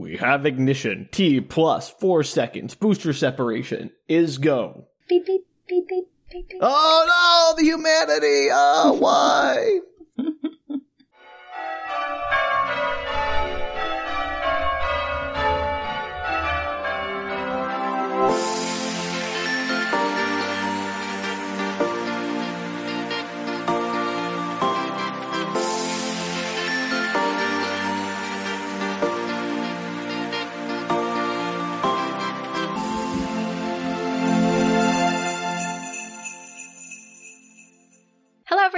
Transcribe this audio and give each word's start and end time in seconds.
We 0.00 0.16
have 0.16 0.46
ignition. 0.46 1.10
T 1.12 1.42
plus 1.42 1.90
four 1.90 2.24
seconds. 2.24 2.74
Booster 2.74 3.12
separation 3.12 3.90
is 4.08 4.38
go. 4.38 4.88
Beep, 5.10 5.26
beep, 5.26 5.42
beep, 5.68 5.86
beep, 5.88 6.06
beep, 6.30 6.48
beep. 6.48 6.58
Oh 6.62 7.04
no, 7.06 7.62
the 7.62 7.68
humanity. 7.68 8.48
Oh, 8.50 8.96
why? 8.98 9.80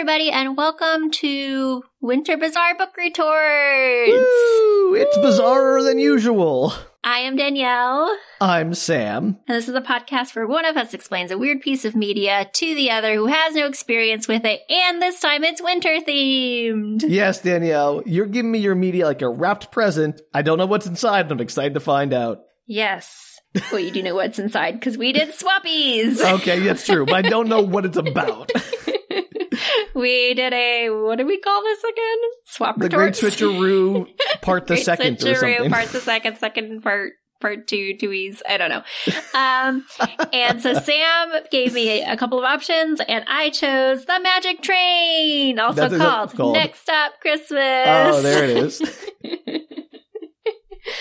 Everybody, 0.03 0.33
and 0.33 0.57
welcome 0.57 1.13
to 1.13 1.85
Winter 2.01 2.37
Bizarre 2.37 2.77
Book 2.77 2.97
Retorts. 2.97 4.11
Woo, 4.11 4.97
it's 4.97 5.17
bizarrer 5.19 5.85
than 5.85 6.01
usual. 6.01 6.75
I 7.05 7.19
am 7.21 7.37
Danielle, 7.37 8.13
I'm 8.41 8.75
Sam. 8.75 9.39
and 9.47 9.57
this 9.57 9.69
is 9.69 9.77
a 9.77 9.81
podcast 9.81 10.35
where 10.35 10.49
one 10.49 10.65
of 10.65 10.77
us 10.77 10.93
explains 10.93 11.31
a 11.31 11.39
weird 11.39 11.61
piece 11.61 11.85
of 11.85 11.95
media 11.95 12.51
to 12.53 12.75
the 12.75 12.91
other 12.91 13.15
who 13.15 13.27
has 13.27 13.55
no 13.55 13.65
experience 13.69 14.27
with 14.27 14.45
it, 14.45 14.63
and 14.69 15.01
this 15.01 15.21
time 15.21 15.45
it's 15.45 15.63
winter 15.63 16.01
themed. 16.01 17.05
Yes, 17.07 17.41
Danielle, 17.41 18.03
you're 18.05 18.27
giving 18.27 18.51
me 18.51 18.59
your 18.59 18.75
media 18.75 19.07
like 19.07 19.23
a 19.23 19.29
wrapped 19.29 19.71
present. 19.71 20.21
I 20.35 20.43
don't 20.43 20.59
know 20.59 20.67
what's 20.67 20.89
inside, 20.89 21.27
and 21.27 21.31
I'm 21.31 21.41
excited 21.41 21.75
to 21.75 21.81
find 21.81 22.13
out. 22.13 22.41
Yes. 22.67 23.39
Well, 23.71 23.79
you 23.81 23.93
do 23.93 24.03
know 24.03 24.17
what's 24.17 24.41
inside 24.41 24.73
because 24.73 24.99
we 24.99 25.13
did 25.13 25.29
swappies. 25.29 26.21
Okay, 26.41 26.59
that's 26.59 26.87
true, 26.87 27.07
but 27.07 27.15
I 27.15 27.23
don't 27.23 27.49
know 27.49 27.63
what 27.63 27.85
it's 27.85 27.99
about. 27.99 28.51
we 29.95 30.35
did 30.35 30.53
a 30.53 30.91
what 30.91 31.19
do 31.19 31.27
we 31.27 31.39
call 31.39 31.63
this 31.63 31.83
again? 31.85 32.19
Swap 32.47 32.79
the 32.79 32.89
Great. 32.89 33.15
Switcheroo, 33.15 34.07
part 34.43 34.67
the 34.67 34.77
second 34.77 35.23
or 35.23 35.27
Switcheroo, 35.35 35.55
something. 35.57 35.71
Part 35.71 35.89
the 35.89 36.01
second, 36.01 36.39
second 36.39 36.83
part, 36.83 37.13
part 37.41 37.67
two, 37.67 37.95
twoies. 38.01 38.41
I 38.49 38.57
don't 38.57 38.71
know. 38.71 38.83
Um, 39.35 39.85
and 40.33 40.63
so 40.63 40.75
Sam 40.81 41.33
gave 41.51 41.73
me 41.75 42.03
a, 42.03 42.13
a 42.13 42.17
couple 42.17 42.39
of 42.39 42.45
options, 42.45 43.01
and 43.07 43.25
I 43.29 43.51
chose 43.51 44.05
the 44.05 44.21
Magic 44.21 44.63
Train, 44.63 45.59
also 45.59 45.89
called, 45.99 46.33
called. 46.35 46.55
Next 46.55 46.81
Stop 46.81 47.13
Christmas. 47.21 47.87
Oh, 47.87 48.21
there 48.23 48.45
it 48.45 48.51
is. 48.51 48.83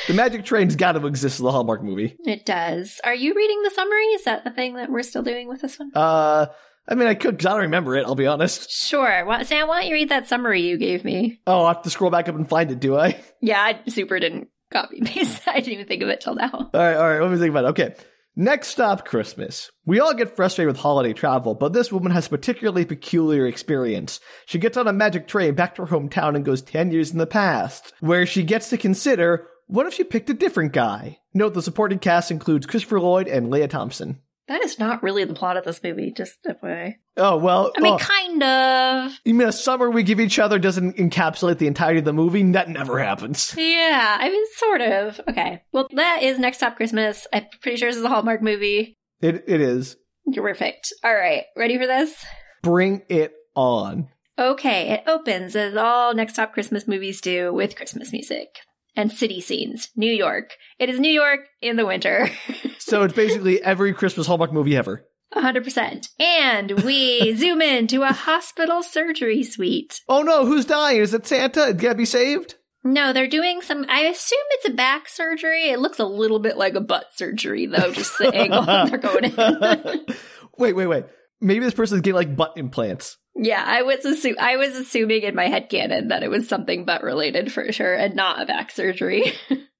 The 0.08 0.14
Magic 0.14 0.46
Train's 0.46 0.76
got 0.76 0.92
to 0.94 1.06
exist 1.08 1.40
in 1.40 1.46
the 1.46 1.52
Hallmark 1.52 1.82
movie. 1.84 2.16
it 2.26 2.46
does. 2.46 3.00
Are 3.04 3.16
you 3.16 3.34
reading 3.34 3.62
the 3.64 3.72
summary? 3.72 4.06
Is 4.14 4.24
that 4.26 4.44
the 4.44 4.52
thing 4.52 4.76
that 4.76 4.92
we're 4.92 5.02
still 5.04 5.24
doing 5.24 5.48
with 5.48 5.62
this 5.62 5.80
one? 5.80 5.92
Uh, 5.96 6.48
I 6.88 6.96
mean, 6.96 7.08
I 7.08 7.14
could 7.14 7.38
because 7.38 7.46
I 7.46 7.52
don't 7.52 7.62
remember 7.62 7.96
it. 7.96 8.06
I'll 8.06 8.16
be 8.16 8.28
honest. 8.28 8.70
Sure. 8.72 9.26
Why, 9.26 9.44
Sam, 9.44 9.68
why 9.68 9.82
don't 9.82 9.90
you 9.90 9.94
read 9.94 10.10
that 10.10 10.28
summary 10.28 10.62
you 10.62 10.78
gave 10.78 11.04
me? 11.04 11.40
Oh, 11.46 11.66
I 11.66 11.74
have 11.74 11.84
to 11.84 11.90
scroll 11.90 12.12
back 12.12 12.28
up 12.28 12.36
and 12.36 12.48
find 12.50 12.72
it. 12.72 12.80
Do 12.80 12.98
I? 12.98 13.20
Yeah, 13.44 13.60
I 13.60 13.90
super 13.90 14.20
didn't 14.20 14.50
copy 14.72 15.02
paste. 15.02 15.42
I 15.48 15.56
didn't 15.62 15.74
even 15.74 15.88
think 15.88 16.04
of 16.04 16.10
it 16.10 16.22
till 16.22 16.36
now. 16.36 16.52
All 16.54 16.70
right, 16.74 16.96
all 16.96 17.10
right. 17.10 17.20
Let 17.22 17.32
me 17.32 17.40
think 17.40 17.50
about 17.50 17.66
it. 17.66 17.70
Okay. 17.70 17.96
Next 18.36 18.68
stop, 18.68 19.04
Christmas. 19.04 19.70
We 19.86 20.00
all 20.00 20.14
get 20.14 20.36
frustrated 20.36 20.72
with 20.74 20.82
holiday 20.82 21.12
travel, 21.14 21.54
but 21.56 21.74
this 21.74 21.92
woman 21.92 22.12
has 22.12 22.28
a 22.28 22.30
particularly 22.30 22.86
peculiar 22.86 23.48
experience. 23.48 24.20
She 24.46 24.60
gets 24.60 24.78
on 24.78 24.88
a 24.88 24.94
magic 24.94 25.28
train 25.28 25.54
back 25.56 25.76
to 25.76 25.86
her 25.86 25.98
hometown 25.98 26.36
and 26.36 26.46
goes 26.46 26.62
10 26.62 26.92
years 26.92 27.12
in 27.12 27.18
the 27.18 27.28
past, 27.28 27.94
where 28.00 28.26
she 28.26 28.44
gets 28.44 28.70
to 28.70 28.78
consider 28.78 29.48
what 29.68 29.86
if 29.88 29.94
she 29.94 30.04
picked 30.04 30.30
a 30.30 30.34
different 30.34 30.72
guy? 30.74 31.20
Note 31.34 31.54
the 31.54 31.62
supporting 31.62 32.00
cast 32.00 32.30
includes 32.30 32.66
Christopher 32.66 33.00
Lloyd 33.00 33.28
and 33.28 33.50
Lea 33.50 33.68
Thompson. 33.68 34.20
That 34.52 34.66
is 34.66 34.78
not 34.78 35.02
really 35.02 35.24
the 35.24 35.34
plot 35.34 35.56
of 35.56 35.64
this 35.64 35.82
movie, 35.82 36.12
just 36.12 36.34
FYI. 36.44 36.96
Oh, 37.16 37.38
well. 37.38 37.72
I 37.78 37.80
mean, 37.80 37.94
oh, 37.94 37.98
kind 37.98 38.44
of. 38.44 39.18
you 39.24 39.34
mean 39.34 39.48
a 39.48 39.52
summer 39.54 39.90
we 39.90 40.04
give 40.04 40.20
each 40.20 40.40
other 40.40 40.60
doesn't 40.60 40.98
encapsulate 40.98 41.58
the 41.58 41.68
entirety 41.68 42.00
of 42.00 42.06
the 42.06 42.12
movie? 42.12 42.44
That 42.52 42.68
never 42.68 43.00
happens. 43.00 43.56
Yeah, 43.58 44.18
I 44.20 44.30
mean, 44.30 44.44
sort 44.58 44.82
of. 44.82 45.22
Okay. 45.30 45.64
Well, 45.72 45.88
that 45.96 46.24
is 46.24 46.38
Next 46.38 46.58
Stop 46.58 46.76
Christmas. 46.76 47.26
I'm 47.32 47.46
pretty 47.62 47.78
sure 47.78 47.88
this 47.88 47.96
is 47.96 48.04
a 48.04 48.10
Hallmark 48.10 48.42
movie. 48.42 48.98
It, 49.22 49.46
it 49.48 49.62
is. 49.62 49.96
Perfect. 50.36 50.92
All 51.02 51.16
right. 51.16 51.44
Ready 51.56 51.78
for 51.78 51.88
this? 51.88 52.14
Bring 52.62 53.04
it 53.08 53.34
on. 53.56 54.10
Okay. 54.38 54.90
It 54.90 55.04
opens 55.08 55.56
as 55.56 55.78
all 55.78 56.14
Next 56.14 56.34
Stop 56.34 56.52
Christmas 56.52 56.90
movies 56.90 57.22
do 57.22 57.54
with 57.54 57.78
Christmas 57.78 58.12
music 58.12 58.50
and 58.98 59.14
city 59.14 59.40
scenes. 59.40 59.92
New 59.96 60.12
York. 60.12 60.56
It 60.78 60.90
is 60.90 61.00
New 61.00 61.10
York 61.14 61.48
in 61.62 61.78
the 61.78 61.86
winter. 61.86 62.30
So 62.92 63.04
it's 63.04 63.14
basically 63.14 63.64
every 63.64 63.94
Christmas 63.94 64.28
Hallmark 64.28 64.52
movie 64.52 64.76
ever. 64.76 65.06
100%. 65.34 66.10
And 66.20 66.72
we 66.84 67.34
zoom 67.38 67.62
into 67.62 68.02
a 68.02 68.12
hospital 68.12 68.84
surgery 68.84 69.44
suite. 69.44 70.02
Oh 70.10 70.24
no, 70.24 70.46
who's 70.46 70.66
dying? 70.66 71.00
Is 71.00 71.14
it 71.14 71.26
Santa? 71.26 71.70
It 71.70 71.78
gotta 71.78 71.96
be 71.96 72.04
saved? 72.04 72.56
No, 72.84 73.14
they're 73.14 73.30
doing 73.30 73.62
some. 73.62 73.86
I 73.88 74.02
assume 74.02 74.40
it's 74.50 74.68
a 74.68 74.74
back 74.74 75.08
surgery. 75.08 75.70
It 75.70 75.80
looks 75.80 76.00
a 76.00 76.06
little 76.06 76.40
bit 76.40 76.58
like 76.58 76.74
a 76.74 76.82
butt 76.82 77.06
surgery, 77.16 77.66
though, 77.66 77.94
just 77.94 78.18
the 78.18 78.36
angle 78.36 78.64
they're 78.66 78.98
going 78.98 79.24
in. 79.24 80.06
wait, 80.58 80.76
wait, 80.76 80.88
wait. 80.88 81.06
Maybe 81.40 81.64
this 81.64 81.74
person's 81.74 82.02
getting 82.02 82.18
like 82.18 82.36
butt 82.36 82.58
implants. 82.58 83.16
yeah, 83.38 83.64
I 83.66 83.84
was 83.84 84.04
assu- 84.04 84.38
I 84.38 84.58
was 84.58 84.76
assuming 84.76 85.22
in 85.22 85.34
my 85.34 85.48
head 85.48 85.70
canon 85.70 86.10
that 86.10 86.24
it 86.24 86.30
was 86.30 86.50
something 86.50 86.84
butt 86.84 87.04
related 87.04 87.54
for 87.54 87.72
sure, 87.72 87.94
and 87.94 88.16
not 88.16 88.42
a 88.42 88.46
back 88.46 88.70
surgery. 88.70 89.32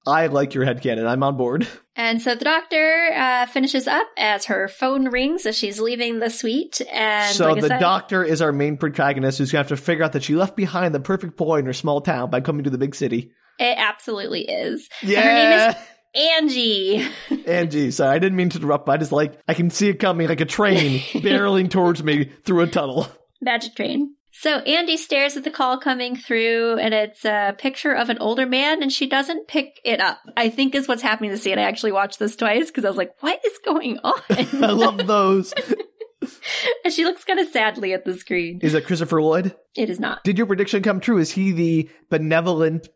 I 0.06 0.26
like 0.26 0.54
your 0.54 0.64
headcanon. 0.64 1.06
I'm 1.06 1.22
on 1.22 1.36
board. 1.36 1.68
and 1.96 2.20
so 2.20 2.34
the 2.34 2.44
doctor 2.44 3.10
uh, 3.14 3.46
finishes 3.46 3.86
up 3.86 4.06
as 4.18 4.46
her 4.46 4.68
phone 4.68 5.08
rings 5.08 5.46
as 5.46 5.56
she's 5.56 5.80
leaving 5.80 6.18
the 6.18 6.30
suite. 6.30 6.80
And 6.90 7.34
so 7.34 7.52
like 7.52 7.62
the 7.62 7.68
said, 7.68 7.80
doctor 7.80 8.24
is 8.24 8.42
our 8.42 8.52
main 8.52 8.76
protagonist 8.76 9.38
who's 9.38 9.52
gonna 9.52 9.60
have 9.60 9.68
to 9.68 9.76
figure 9.76 10.04
out 10.04 10.12
that 10.12 10.24
she 10.24 10.34
left 10.34 10.56
behind 10.56 10.94
the 10.94 11.00
perfect 11.00 11.36
boy 11.36 11.58
in 11.58 11.66
her 11.66 11.72
small 11.72 12.00
town 12.00 12.30
by 12.30 12.40
coming 12.40 12.64
to 12.64 12.70
the 12.70 12.78
big 12.78 12.94
city. 12.94 13.32
it 13.58 13.78
absolutely 13.78 14.42
is. 14.42 14.88
Yeah. 15.02 15.20
And 15.20 15.28
her 15.28 15.34
name 15.34 15.70
is 15.70 15.76
Angie. 16.14 17.44
Angie, 17.46 17.90
sorry, 17.90 18.16
I 18.16 18.18
didn't 18.18 18.36
mean 18.36 18.48
to 18.50 18.58
interrupt, 18.58 18.86
but 18.86 18.92
I 18.92 18.96
just 18.98 19.12
like 19.12 19.38
I 19.48 19.54
can 19.54 19.70
see 19.70 19.88
it 19.88 19.94
coming 20.00 20.28
like 20.28 20.40
a 20.40 20.46
train 20.46 20.98
barreling 21.14 21.70
towards 21.70 22.02
me 22.02 22.30
through 22.44 22.62
a 22.62 22.66
tunnel. 22.66 23.06
Magic 23.40 23.74
train. 23.74 24.14
So 24.34 24.58
Andy 24.60 24.96
stares 24.96 25.36
at 25.36 25.44
the 25.44 25.50
call 25.50 25.78
coming 25.78 26.16
through, 26.16 26.78
and 26.78 26.94
it's 26.94 27.24
a 27.24 27.54
picture 27.58 27.92
of 27.92 28.08
an 28.08 28.18
older 28.18 28.46
man, 28.46 28.82
and 28.82 28.90
she 28.90 29.06
doesn't 29.06 29.46
pick 29.46 29.78
it 29.84 30.00
up. 30.00 30.18
I 30.36 30.48
think 30.48 30.74
is 30.74 30.88
what's 30.88 31.02
happening 31.02 31.30
to 31.30 31.36
see. 31.38 31.52
And 31.52 31.60
I 31.60 31.64
actually 31.64 31.92
watched 31.92 32.18
this 32.18 32.34
twice 32.34 32.66
because 32.66 32.84
I 32.84 32.88
was 32.88 32.96
like, 32.96 33.12
"What 33.20 33.40
is 33.44 33.58
going 33.64 33.98
on?" 34.02 34.20
I 34.30 34.72
love 34.72 35.06
those. 35.06 35.52
and 36.84 36.92
she 36.92 37.04
looks 37.04 37.24
kind 37.24 37.38
of 37.40 37.48
sadly 37.48 37.92
at 37.92 38.04
the 38.04 38.14
screen. 38.14 38.60
Is 38.62 38.74
it 38.74 38.86
Christopher 38.86 39.20
Lloyd? 39.20 39.54
It 39.76 39.90
is 39.90 40.00
not. 40.00 40.24
Did 40.24 40.38
your 40.38 40.46
prediction 40.46 40.82
come 40.82 41.00
true? 41.00 41.18
Is 41.18 41.32
he 41.32 41.52
the 41.52 41.90
benevolent 42.10 42.88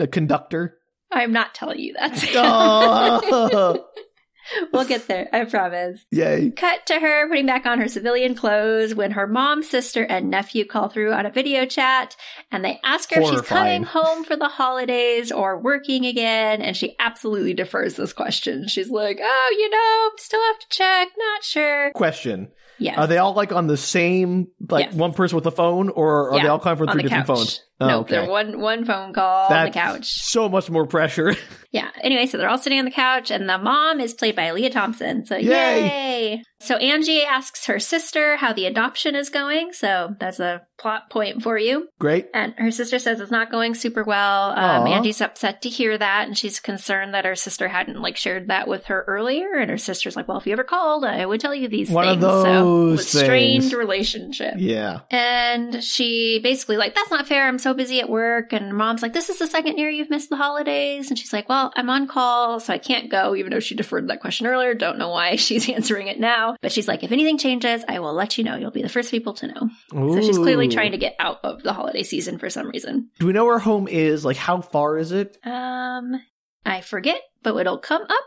uh, 0.00 0.06
conductor? 0.10 0.78
I'm 1.10 1.32
not 1.32 1.54
telling 1.54 1.78
you 1.78 1.94
that. 1.94 2.24
Oh, 2.34 3.84
we'll 4.72 4.86
get 4.86 5.06
there. 5.08 5.28
I 5.32 5.44
promise. 5.44 6.04
yay. 6.10 6.50
Cut 6.50 6.86
to 6.86 7.00
her 7.00 7.28
putting 7.28 7.46
back 7.46 7.66
on 7.66 7.80
her 7.80 7.88
civilian 7.88 8.34
clothes 8.34 8.94
when 8.94 9.12
her 9.12 9.26
mom, 9.26 9.62
sister, 9.62 10.04
and 10.04 10.30
nephew 10.30 10.64
call 10.64 10.88
through 10.88 11.12
on 11.12 11.26
a 11.26 11.30
video 11.30 11.66
chat 11.66 12.16
and 12.50 12.64
they 12.64 12.80
ask 12.84 13.12
her 13.12 13.20
if 13.20 13.28
she's 13.28 13.40
coming 13.42 13.84
home 13.84 14.24
for 14.24 14.36
the 14.36 14.48
holidays 14.48 15.32
or 15.32 15.58
working 15.58 16.06
again. 16.06 16.62
And 16.62 16.76
she 16.76 16.96
absolutely 16.98 17.54
defers 17.54 17.96
this 17.96 18.12
question. 18.12 18.68
She's 18.68 18.90
like, 18.90 19.18
oh, 19.22 19.56
you 19.58 19.70
know, 19.70 20.10
still 20.16 20.42
have 20.42 20.58
to 20.58 20.66
check, 20.68 21.08
not 21.16 21.44
sure. 21.44 21.92
Question. 21.92 22.48
Yes. 22.78 22.98
Are 22.98 23.06
they 23.06 23.18
all 23.18 23.34
like 23.34 23.52
on 23.52 23.66
the 23.66 23.76
same, 23.76 24.48
like 24.68 24.86
Yes. 24.86 24.94
one 24.94 25.12
person 25.12 25.36
with 25.36 25.46
a 25.46 25.50
phone, 25.52 25.88
or 25.90 26.32
are 26.34 26.42
they 26.42 26.48
all 26.48 26.58
calling 26.58 26.76
from 26.78 26.88
on 26.88 26.94
three 26.94 27.02
different 27.02 27.26
couch. 27.26 27.36
phones? 27.36 27.60
no, 27.80 27.88
Oh, 27.88 28.00
okay. 28.00 28.16
they're 28.16 28.28
one 28.30 28.60
one 28.60 28.84
phone 28.84 29.12
call 29.12 29.52
on 29.52 29.66
the 29.66 29.70
couch. 29.70 30.06
So 30.06 30.48
much 30.48 30.70
more 30.70 30.86
pressure. 30.86 31.34
Yeah. 31.74 31.90
Anyway, 32.02 32.26
so 32.26 32.38
they're 32.38 32.48
all 32.48 32.56
sitting 32.58 32.78
on 32.78 32.84
the 32.84 32.92
couch, 32.92 33.32
and 33.32 33.48
the 33.48 33.58
mom 33.58 33.98
is 33.98 34.14
played 34.14 34.36
by 34.36 34.52
Lea 34.52 34.70
Thompson. 34.70 35.26
So 35.26 35.34
Yay! 35.36 35.48
yay! 35.82 36.42
So 36.60 36.76
Angie 36.76 37.24
asks 37.24 37.66
her 37.66 37.80
sister 37.80 38.36
how 38.36 38.52
the 38.52 38.66
adoption 38.66 39.16
is 39.16 39.28
going. 39.28 39.72
So 39.72 40.14
that's 40.20 40.38
a 40.38 40.62
plot 40.84 41.08
point 41.08 41.42
for 41.42 41.56
you. 41.56 41.88
Great. 41.98 42.28
And 42.34 42.52
her 42.58 42.70
sister 42.70 42.98
says 42.98 43.18
it's 43.18 43.30
not 43.30 43.50
going 43.50 43.74
super 43.74 44.04
well. 44.04 44.50
Um. 44.50 44.84
Angie's 44.84 45.22
upset 45.22 45.62
to 45.62 45.70
hear 45.70 45.96
that, 45.96 46.26
and 46.26 46.36
she's 46.36 46.60
concerned 46.60 47.14
that 47.14 47.24
her 47.24 47.34
sister 47.34 47.68
hadn't 47.68 48.02
like 48.02 48.18
shared 48.18 48.48
that 48.48 48.68
with 48.68 48.84
her 48.86 49.02
earlier. 49.08 49.54
And 49.54 49.70
her 49.70 49.78
sister's 49.78 50.14
like, 50.14 50.28
"Well, 50.28 50.36
if 50.36 50.46
you 50.46 50.52
ever 50.52 50.62
called, 50.62 51.04
I 51.04 51.24
would 51.24 51.40
tell 51.40 51.54
you 51.54 51.68
these 51.68 51.88
One 51.90 52.06
of 52.06 52.20
things." 52.20 52.22
those 52.22 53.08
so, 53.08 53.22
strained 53.24 53.72
relationship. 53.72 54.54
Yeah. 54.58 55.00
And 55.10 55.82
she 55.82 56.40
basically 56.42 56.76
like, 56.76 56.94
that's 56.94 57.10
not 57.10 57.26
fair. 57.26 57.46
I'm 57.46 57.58
so 57.58 57.74
busy 57.74 58.00
at 58.00 58.08
work. 58.08 58.52
And 58.52 58.76
mom's 58.76 59.02
like, 59.02 59.12
this 59.12 59.30
is 59.30 59.38
the 59.38 59.46
second 59.46 59.78
year 59.78 59.88
you've 59.88 60.10
missed 60.10 60.30
the 60.30 60.36
holidays. 60.36 61.08
And 61.08 61.18
she's 61.18 61.32
like, 61.32 61.48
well, 61.48 61.72
I'm 61.76 61.88
on 61.90 62.06
call, 62.06 62.60
so 62.60 62.72
I 62.72 62.78
can't 62.78 63.10
go, 63.10 63.34
even 63.34 63.52
though 63.52 63.60
she 63.60 63.74
deferred 63.74 64.08
that 64.08 64.20
question 64.20 64.46
earlier. 64.46 64.74
Don't 64.74 64.98
know 64.98 65.10
why 65.10 65.36
she's 65.44 65.68
answering 65.68 66.08
it 66.08 66.20
now. 66.20 66.56
But 66.60 66.72
she's 66.72 66.88
like, 66.88 67.02
if 67.02 67.12
anything 67.12 67.38
changes, 67.38 67.84
I 67.88 68.00
will 68.00 68.14
let 68.14 68.36
you 68.38 68.44
know. 68.44 68.56
You'll 68.56 68.70
be 68.70 68.82
the 68.82 68.88
first 68.88 69.10
people 69.10 69.34
to 69.34 69.46
know. 69.46 69.70
So 69.90 70.20
she's 70.20 70.38
clearly 70.38 70.66
Ooh. 70.66 70.70
Trying 70.74 70.92
to 70.92 70.98
get 70.98 71.14
out 71.18 71.38
of 71.44 71.62
the 71.62 71.72
holiday 71.72 72.02
season 72.02 72.38
for 72.38 72.50
some 72.50 72.68
reason. 72.68 73.10
Do 73.18 73.26
we 73.26 73.32
know 73.32 73.44
where 73.44 73.58
home 73.58 73.88
is? 73.88 74.24
Like, 74.24 74.36
how 74.36 74.60
far 74.60 74.98
is 74.98 75.12
it? 75.12 75.38
Um, 75.44 76.20
I 76.66 76.80
forget, 76.80 77.20
but 77.42 77.56
it'll 77.56 77.78
come 77.78 78.02
up 78.02 78.24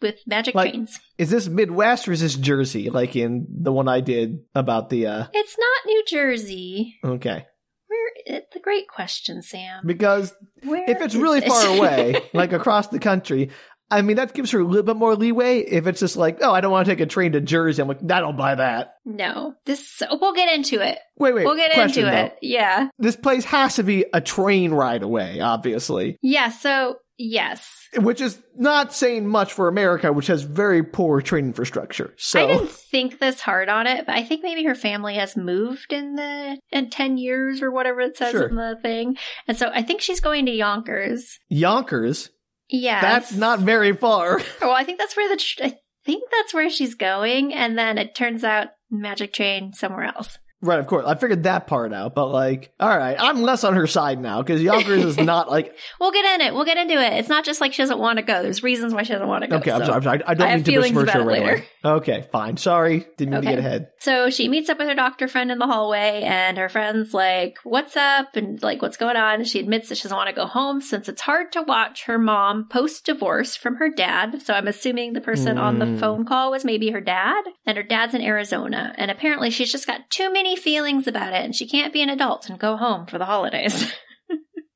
with 0.00 0.16
magic 0.26 0.54
Like- 0.54 0.70
trains. 0.72 0.98
Is 1.18 1.30
this 1.30 1.48
Midwest 1.48 2.06
or 2.08 2.12
is 2.12 2.20
this 2.20 2.36
Jersey? 2.36 2.88
Like 2.90 3.16
in 3.16 3.46
the 3.50 3.72
one 3.72 3.88
I 3.88 4.00
did 4.00 4.38
about 4.54 4.90
the 4.90 5.06
uh 5.08 5.26
It's 5.32 5.56
not 5.58 5.86
New 5.86 6.04
Jersey. 6.06 6.96
okay. 7.04 7.46
Where? 7.88 8.10
It's 8.26 8.54
a 8.54 8.60
great 8.60 8.86
question, 8.88 9.42
Sam. 9.42 9.82
Because 9.86 10.34
Where 10.62 10.84
if 10.88 11.00
it's 11.00 11.14
really 11.14 11.38
it? 11.38 11.48
far 11.48 11.66
away, 11.76 12.22
like 12.34 12.52
across 12.52 12.88
the 12.88 12.98
country, 12.98 13.50
I 13.90 14.02
mean 14.02 14.16
that 14.16 14.34
gives 14.34 14.50
her 14.50 14.60
a 14.60 14.64
little 14.64 14.82
bit 14.82 14.96
more 14.96 15.14
leeway. 15.16 15.60
If 15.60 15.86
it's 15.86 16.00
just 16.00 16.16
like, 16.16 16.38
oh, 16.42 16.52
I 16.52 16.60
don't 16.60 16.70
want 16.72 16.86
to 16.86 16.92
take 16.92 17.00
a 17.00 17.06
train 17.06 17.32
to 17.32 17.40
Jersey, 17.40 17.80
I'm 17.82 17.88
like, 17.88 18.02
I 18.02 18.20
don't 18.20 18.36
buy 18.36 18.54
that. 18.54 18.94
no, 19.04 19.54
this. 19.64 20.02
We'll 20.10 20.34
get 20.34 20.52
into 20.54 20.80
it. 20.86 20.98
Wait, 21.18 21.34
wait. 21.34 21.44
we'll 21.46 21.56
get 21.56 21.72
question, 21.72 22.04
into 22.04 22.14
though. 22.16 22.24
it. 22.26 22.38
Yeah, 22.42 22.88
This 22.98 23.16
place 23.16 23.44
has 23.46 23.76
to 23.76 23.82
be 23.82 24.04
a 24.12 24.20
train 24.20 24.72
ride 24.72 25.02
away, 25.02 25.40
obviously. 25.40 26.18
yeah. 26.22 26.50
So 26.50 26.96
yes, 27.20 27.88
Which 27.96 28.20
is 28.20 28.38
not 28.56 28.92
saying 28.94 29.26
much 29.26 29.52
for 29.52 29.66
America, 29.66 30.12
which 30.12 30.28
has 30.28 30.42
very 30.42 30.84
poor 30.84 31.20
train 31.20 31.46
infrastructure. 31.46 32.14
So 32.16 32.40
I 32.44 32.46
didn't 32.46 32.70
think 32.70 33.18
this 33.18 33.40
hard 33.40 33.68
on 33.68 33.86
it, 33.88 34.06
but 34.06 34.14
I 34.14 34.22
think 34.22 34.42
maybe 34.44 34.62
her 34.64 34.74
family 34.76 35.14
has 35.14 35.36
moved 35.36 35.92
in 35.92 36.14
the 36.14 36.60
in 36.70 36.90
ten 36.90 37.16
years 37.18 37.60
or 37.62 37.70
whatever 37.72 38.00
it 38.02 38.16
says 38.16 38.32
Sure. 38.32 38.46
in 38.48 38.54
the 38.56 38.76
thing, 38.82 39.16
and 39.48 39.56
so 39.56 39.70
I 39.72 39.82
think 39.82 40.00
she's 40.02 40.20
going 40.20 40.46
to 40.46 40.52
Yonkers. 40.52 41.38
Yonkers, 41.48 42.30
Yeah, 42.70 43.00
that's 43.00 43.32
not 43.32 43.60
very 43.60 43.94
far. 43.94 44.40
Well, 44.60 44.72
I 44.72 44.84
think 44.84 44.98
that's 44.98 45.16
where 45.16 45.28
the 45.28 45.36
tr- 45.36 45.64
I 45.64 45.78
think 46.04 46.24
that's 46.30 46.52
where 46.52 46.68
she's 46.70 46.94
going, 46.94 47.54
and 47.54 47.78
then 47.78 47.98
it 47.98 48.14
turns 48.14 48.44
out 48.44 48.68
Magic 48.90 49.32
Train 49.32 49.72
somewhere 49.72 50.04
else. 50.04 50.38
Right, 50.62 50.78
of 50.78 50.86
course. 50.86 51.04
I 51.06 51.14
figured 51.14 51.44
that 51.44 51.66
part 51.66 51.92
out, 51.92 52.14
but 52.14 52.26
like, 52.28 52.72
all 52.80 52.88
right, 52.96 53.16
I'm 53.18 53.42
less 53.42 53.64
on 53.64 53.74
her 53.74 53.86
side 53.86 54.20
now 54.20 54.42
because 54.42 54.62
Yonkers 54.62 55.04
is 55.04 55.16
not 55.18 55.50
like. 55.50 55.76
We'll 56.00 56.12
get 56.12 56.24
in 56.40 56.46
it. 56.46 56.54
We'll 56.54 56.64
get 56.64 56.76
into 56.78 56.94
it. 56.94 57.14
It's 57.18 57.28
not 57.28 57.44
just 57.44 57.60
like 57.60 57.72
she 57.72 57.82
doesn't 57.82 57.98
want 57.98 58.18
to 58.18 58.22
go. 58.24 58.42
There's 58.42 58.62
reasons 58.62 58.94
why 58.94 59.02
she 59.02 59.12
doesn't 59.12 59.28
want 59.28 59.42
to 59.44 59.48
go. 59.48 59.56
Okay, 59.56 59.70
I'm 59.70 59.80
so. 59.80 59.86
sorry. 59.86 59.96
I'm 59.96 60.02
sorry. 60.02 60.22
I 60.26 60.34
don't 60.34 60.48
I 60.48 60.54
mean 60.56 60.64
to 60.64 60.80
besmirch 60.80 61.10
her 61.10 61.20
about 61.20 61.22
it 61.22 61.24
right 61.24 61.42
later. 61.42 61.52
away. 61.84 61.96
Okay, 61.96 62.28
fine. 62.32 62.56
Sorry, 62.56 63.06
didn't 63.16 63.34
mean 63.34 63.42
to 63.42 63.48
get 63.48 63.58
ahead. 63.58 63.88
So 64.00 64.30
she 64.30 64.48
meets 64.48 64.68
up 64.68 64.78
with 64.78 64.88
her 64.88 64.94
doctor 64.94 65.28
friend 65.28 65.50
in 65.50 65.58
the 65.58 65.66
hallway, 65.66 66.22
and 66.24 66.58
her 66.58 66.68
friend's 66.68 67.14
like, 67.14 67.56
"What's 67.64 67.96
up?" 67.96 68.36
and 68.36 68.62
like, 68.62 68.82
"What's 68.82 68.96
going 68.96 69.16
on?" 69.16 69.44
She 69.44 69.60
admits 69.60 69.88
that 69.88 69.96
she 69.98 70.02
doesn't 70.04 70.16
want 70.16 70.28
to 70.28 70.34
go 70.34 70.46
home 70.46 70.80
since 70.80 71.08
it's 71.08 71.22
hard 71.22 71.52
to 71.52 71.62
watch 71.62 72.04
her 72.04 72.18
mom 72.18 72.68
post 72.68 73.06
divorce 73.06 73.54
from 73.56 73.76
her 73.76 73.88
dad. 73.90 74.42
So 74.42 74.54
I'm 74.54 74.66
assuming 74.68 75.12
the 75.12 75.20
person 75.20 75.56
on 75.58 75.78
the 75.78 75.86
Hmm. 75.86 75.98
phone 75.98 76.24
call 76.26 76.50
was 76.50 76.64
maybe 76.64 76.90
her 76.90 77.00
dad, 77.00 77.44
and 77.64 77.76
her 77.76 77.82
dad's 77.82 78.12
in 78.14 78.20
Arizona, 78.22 78.92
and 78.98 79.10
apparently 79.10 79.50
she's 79.50 79.72
just 79.72 79.86
got 79.86 80.10
too 80.10 80.32
many 80.32 80.47
feelings 80.56 81.06
about 81.06 81.32
it, 81.32 81.44
and 81.44 81.54
she 81.54 81.66
can't 81.68 81.92
be 81.92 82.02
an 82.02 82.08
adult 82.08 82.48
and 82.48 82.58
go 82.58 82.76
home 82.76 83.06
for 83.06 83.18
the 83.18 83.24
holidays. 83.26 83.92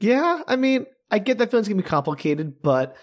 Yeah, 0.00 0.42
I 0.48 0.56
mean, 0.56 0.86
I 1.12 1.20
get 1.20 1.38
that 1.38 1.50
feeling's 1.52 1.68
gonna 1.68 1.80
be 1.80 1.88
complicated, 1.88 2.60
but 2.60 2.96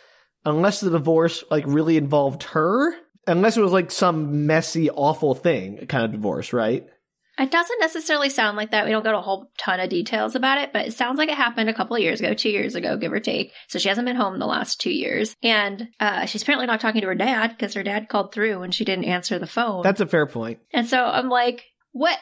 unless 0.45 0.81
the 0.81 0.89
divorce 0.89 1.45
like 1.49 1.63
really 1.65 1.95
involved 1.95 2.43
her, 2.43 2.93
unless 3.25 3.55
it 3.55 3.61
was 3.61 3.71
like 3.71 3.89
some 3.89 4.45
messy, 4.45 4.89
awful 4.89 5.33
thing 5.33 5.85
kind 5.87 6.03
of 6.03 6.11
divorce, 6.11 6.51
right? 6.51 6.85
It 7.37 7.51
doesn't 7.51 7.79
necessarily 7.79 8.29
sound 8.29 8.57
like 8.57 8.71
that. 8.71 8.83
We 8.83 8.91
don't 8.91 9.03
get 9.05 9.13
a 9.13 9.21
whole 9.21 9.49
ton 9.57 9.79
of 9.79 9.87
details 9.87 10.35
about 10.35 10.57
it, 10.57 10.73
but 10.73 10.87
it 10.87 10.93
sounds 10.93 11.17
like 11.17 11.29
it 11.29 11.35
happened 11.37 11.69
a 11.69 11.73
couple 11.73 11.95
of 11.95 12.01
years 12.01 12.19
ago, 12.19 12.33
two 12.33 12.49
years 12.49 12.75
ago, 12.75 12.97
give 12.97 13.13
or 13.13 13.21
take. 13.21 13.53
So 13.69 13.79
she 13.79 13.87
hasn't 13.87 14.05
been 14.05 14.17
home 14.17 14.37
the 14.37 14.45
last 14.45 14.81
two 14.81 14.91
years. 14.91 15.37
And 15.41 15.87
uh, 16.01 16.25
she's 16.25 16.41
apparently 16.41 16.67
not 16.67 16.81
talking 16.81 16.99
to 16.99 17.07
her 17.07 17.15
dad 17.15 17.51
because 17.51 17.75
her 17.75 17.83
dad 17.83 18.09
called 18.09 18.33
through 18.33 18.61
and 18.63 18.75
she 18.75 18.83
didn't 18.83 19.05
answer 19.05 19.39
the 19.39 19.47
phone. 19.47 19.83
That's 19.83 20.01
a 20.01 20.05
fair 20.05 20.25
point. 20.25 20.59
and 20.73 20.85
so 20.85 21.01
I'm 21.01 21.29
like, 21.29 21.63
what? 21.93 22.19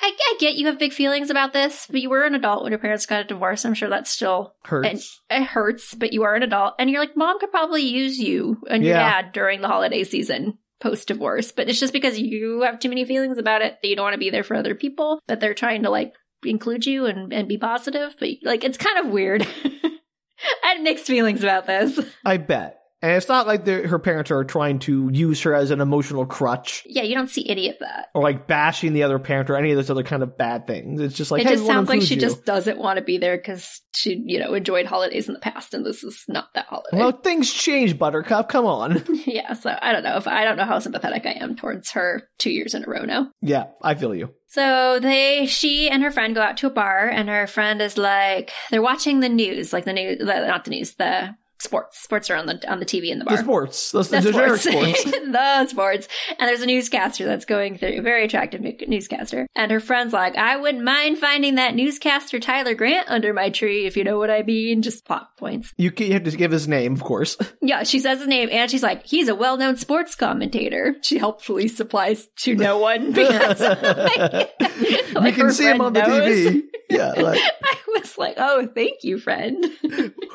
I, 0.00 0.12
I 0.18 0.36
get 0.38 0.54
you 0.54 0.66
have 0.66 0.78
big 0.78 0.92
feelings 0.92 1.30
about 1.30 1.52
this, 1.52 1.86
but 1.90 2.00
you 2.00 2.08
were 2.10 2.24
an 2.24 2.34
adult 2.34 2.62
when 2.62 2.72
your 2.72 2.78
parents 2.78 3.06
got 3.06 3.20
a 3.20 3.24
divorce. 3.24 3.64
I'm 3.64 3.74
sure 3.74 3.88
that's 3.88 4.10
still, 4.10 4.54
Hurts. 4.64 5.20
it 5.28 5.42
hurts, 5.42 5.94
but 5.94 6.12
you 6.12 6.22
are 6.22 6.34
an 6.34 6.42
adult. 6.42 6.74
And 6.78 6.88
you're 6.88 7.00
like, 7.00 7.16
mom 7.16 7.38
could 7.40 7.50
probably 7.50 7.82
use 7.82 8.18
you 8.18 8.62
and 8.70 8.84
your 8.84 8.94
Yeah. 8.94 9.22
dad 9.22 9.32
during 9.32 9.60
the 9.60 9.68
holiday 9.68 10.04
season 10.04 10.58
post 10.80 11.08
divorce, 11.08 11.50
but 11.50 11.68
it's 11.68 11.80
just 11.80 11.92
because 11.92 12.18
you 12.18 12.60
have 12.62 12.78
too 12.78 12.88
many 12.88 13.04
feelings 13.04 13.38
about 13.38 13.62
it 13.62 13.78
that 13.82 13.88
you 13.88 13.96
don't 13.96 14.04
want 14.04 14.14
to 14.14 14.18
be 14.18 14.30
there 14.30 14.44
for 14.44 14.54
other 14.54 14.74
people, 14.76 15.20
that 15.26 15.40
they're 15.40 15.54
trying 15.54 15.82
to 15.82 15.90
like 15.90 16.14
include 16.44 16.86
you 16.86 17.06
and, 17.06 17.32
and 17.32 17.48
be 17.48 17.58
positive. 17.58 18.14
But 18.20 18.28
like, 18.44 18.62
it's 18.62 18.78
kind 18.78 18.98
of 19.04 19.12
weird. 19.12 19.46
I 20.64 20.74
had 20.74 20.82
mixed 20.82 21.06
feelings 21.06 21.42
about 21.42 21.66
this. 21.66 21.98
I 22.24 22.36
bet. 22.36 22.77
And 23.00 23.12
it's 23.12 23.28
not 23.28 23.46
like 23.46 23.64
her 23.66 23.98
parents 23.98 24.30
are 24.30 24.42
trying 24.42 24.80
to 24.80 25.08
use 25.12 25.42
her 25.42 25.54
as 25.54 25.70
an 25.70 25.80
emotional 25.80 26.26
crutch 26.26 26.82
Yeah, 26.86 27.02
you 27.02 27.14
don't 27.14 27.30
see 27.30 27.48
any 27.48 27.68
of 27.68 27.76
that. 27.78 28.08
or 28.14 28.22
like 28.22 28.46
bashing 28.48 28.92
the 28.92 29.04
other 29.04 29.18
parent 29.20 29.48
or 29.50 29.56
any 29.56 29.70
of 29.70 29.76
those 29.76 29.88
other 29.90 30.02
kind 30.02 30.22
of 30.22 30.36
bad 30.36 30.66
things. 30.66 31.00
It's 31.00 31.14
just 31.16 31.30
like 31.30 31.42
it 31.42 31.46
hey, 31.48 31.54
just 31.54 31.66
sounds 31.66 31.88
like 31.88 32.02
she 32.02 32.14
you. 32.14 32.20
just 32.20 32.44
doesn't 32.44 32.78
want 32.78 32.98
to 32.98 33.04
be 33.04 33.18
there 33.18 33.36
because 33.36 33.80
she, 33.94 34.20
you 34.26 34.40
know, 34.40 34.52
enjoyed 34.54 34.86
holidays 34.86 35.28
in 35.28 35.34
the 35.34 35.40
past, 35.40 35.74
and 35.74 35.84
this 35.86 36.02
is 36.02 36.24
not 36.28 36.52
that 36.54 36.66
holiday. 36.66 36.96
Well, 36.96 37.12
things 37.12 37.52
change, 37.52 37.98
Buttercup. 37.98 38.48
Come 38.48 38.66
on. 38.66 39.04
yeah, 39.26 39.52
so 39.54 39.76
I 39.80 39.92
don't 39.92 40.02
know 40.02 40.16
if 40.16 40.26
I 40.26 40.44
don't 40.44 40.56
know 40.56 40.64
how 40.64 40.78
sympathetic 40.80 41.24
I 41.26 41.32
am 41.40 41.54
towards 41.56 41.90
her 41.92 42.28
two 42.38 42.50
years 42.50 42.74
in 42.74 42.84
a 42.84 42.86
row 42.88 43.04
now. 43.04 43.30
yeah, 43.40 43.66
I 43.82 43.94
feel 43.94 44.14
you. 44.14 44.30
So 44.48 44.98
they, 44.98 45.46
she 45.46 45.90
and 45.90 46.02
her 46.02 46.10
friend 46.10 46.34
go 46.34 46.40
out 46.40 46.56
to 46.58 46.66
a 46.66 46.70
bar, 46.70 47.06
and 47.08 47.28
her 47.28 47.46
friend 47.46 47.80
is 47.82 47.98
like, 47.98 48.50
they're 48.70 48.82
watching 48.82 49.20
the 49.20 49.28
news, 49.28 49.72
like 49.72 49.84
the 49.84 49.92
news, 49.92 50.18
not 50.20 50.64
the 50.64 50.70
news, 50.70 50.94
the 50.94 51.34
sports. 51.60 51.98
Sports 51.98 52.30
are 52.30 52.36
on 52.36 52.46
the 52.46 52.70
on 52.70 52.78
the 52.80 52.86
TV 52.86 53.10
in 53.10 53.18
the 53.18 53.24
bar. 53.24 53.36
The 53.36 53.42
sports. 53.42 53.92
The, 53.92 54.02
The 54.02 54.20
the 54.20 54.32
sports. 54.32 54.62
sports. 54.62 55.04
the 55.04 55.66
sports. 55.66 56.08
And 56.38 56.48
there's 56.48 56.62
a 56.62 56.66
newscaster 56.66 57.24
that's 57.26 57.44
going 57.44 57.78
through, 57.78 57.98
a 57.98 58.02
very 58.02 58.24
attractive 58.24 58.60
newscaster. 58.88 59.46
And 59.54 59.70
her 59.70 59.80
friend's 59.80 60.12
like, 60.12 60.36
I 60.36 60.56
wouldn't 60.56 60.84
mind 60.84 61.18
finding 61.18 61.56
that 61.56 61.74
newscaster 61.74 62.38
Tyler 62.38 62.74
Grant 62.74 63.08
under 63.08 63.32
my 63.32 63.50
tree, 63.50 63.86
if 63.86 63.96
you 63.96 64.04
know 64.04 64.18
what 64.18 64.30
I 64.30 64.42
mean. 64.42 64.82
Just 64.82 65.04
plot 65.04 65.36
points. 65.36 65.72
You, 65.76 65.92
you 65.96 66.12
have 66.12 66.24
to 66.24 66.30
give 66.36 66.50
his 66.52 66.68
name, 66.68 66.94
of 66.94 67.02
course. 67.02 67.36
Yeah, 67.60 67.82
she 67.82 67.98
says 67.98 68.20
his 68.20 68.28
name, 68.28 68.48
and 68.50 68.70
she's 68.70 68.82
like, 68.82 69.04
he's 69.04 69.28
a 69.28 69.34
well 69.34 69.56
known 69.58 69.76
sports 69.76 70.14
commentator. 70.14 70.94
She 71.02 71.18
helpfully 71.18 71.68
supplies 71.68 72.26
to 72.38 72.54
no 72.54 72.78
one 72.78 73.12
because 73.12 73.60
like, 73.60 74.50
we 74.60 75.14
like 75.14 75.34
can 75.34 75.50
see 75.52 75.66
him 75.68 75.80
on 75.80 75.92
the 75.92 76.00
knows. 76.00 76.28
TV. 76.28 76.62
Yeah, 76.88 77.12
like 77.12 77.40
I 77.62 77.76
was 77.94 78.16
like, 78.16 78.36
oh, 78.38 78.66
thank 78.74 79.02
you, 79.04 79.18
friend. 79.18 79.66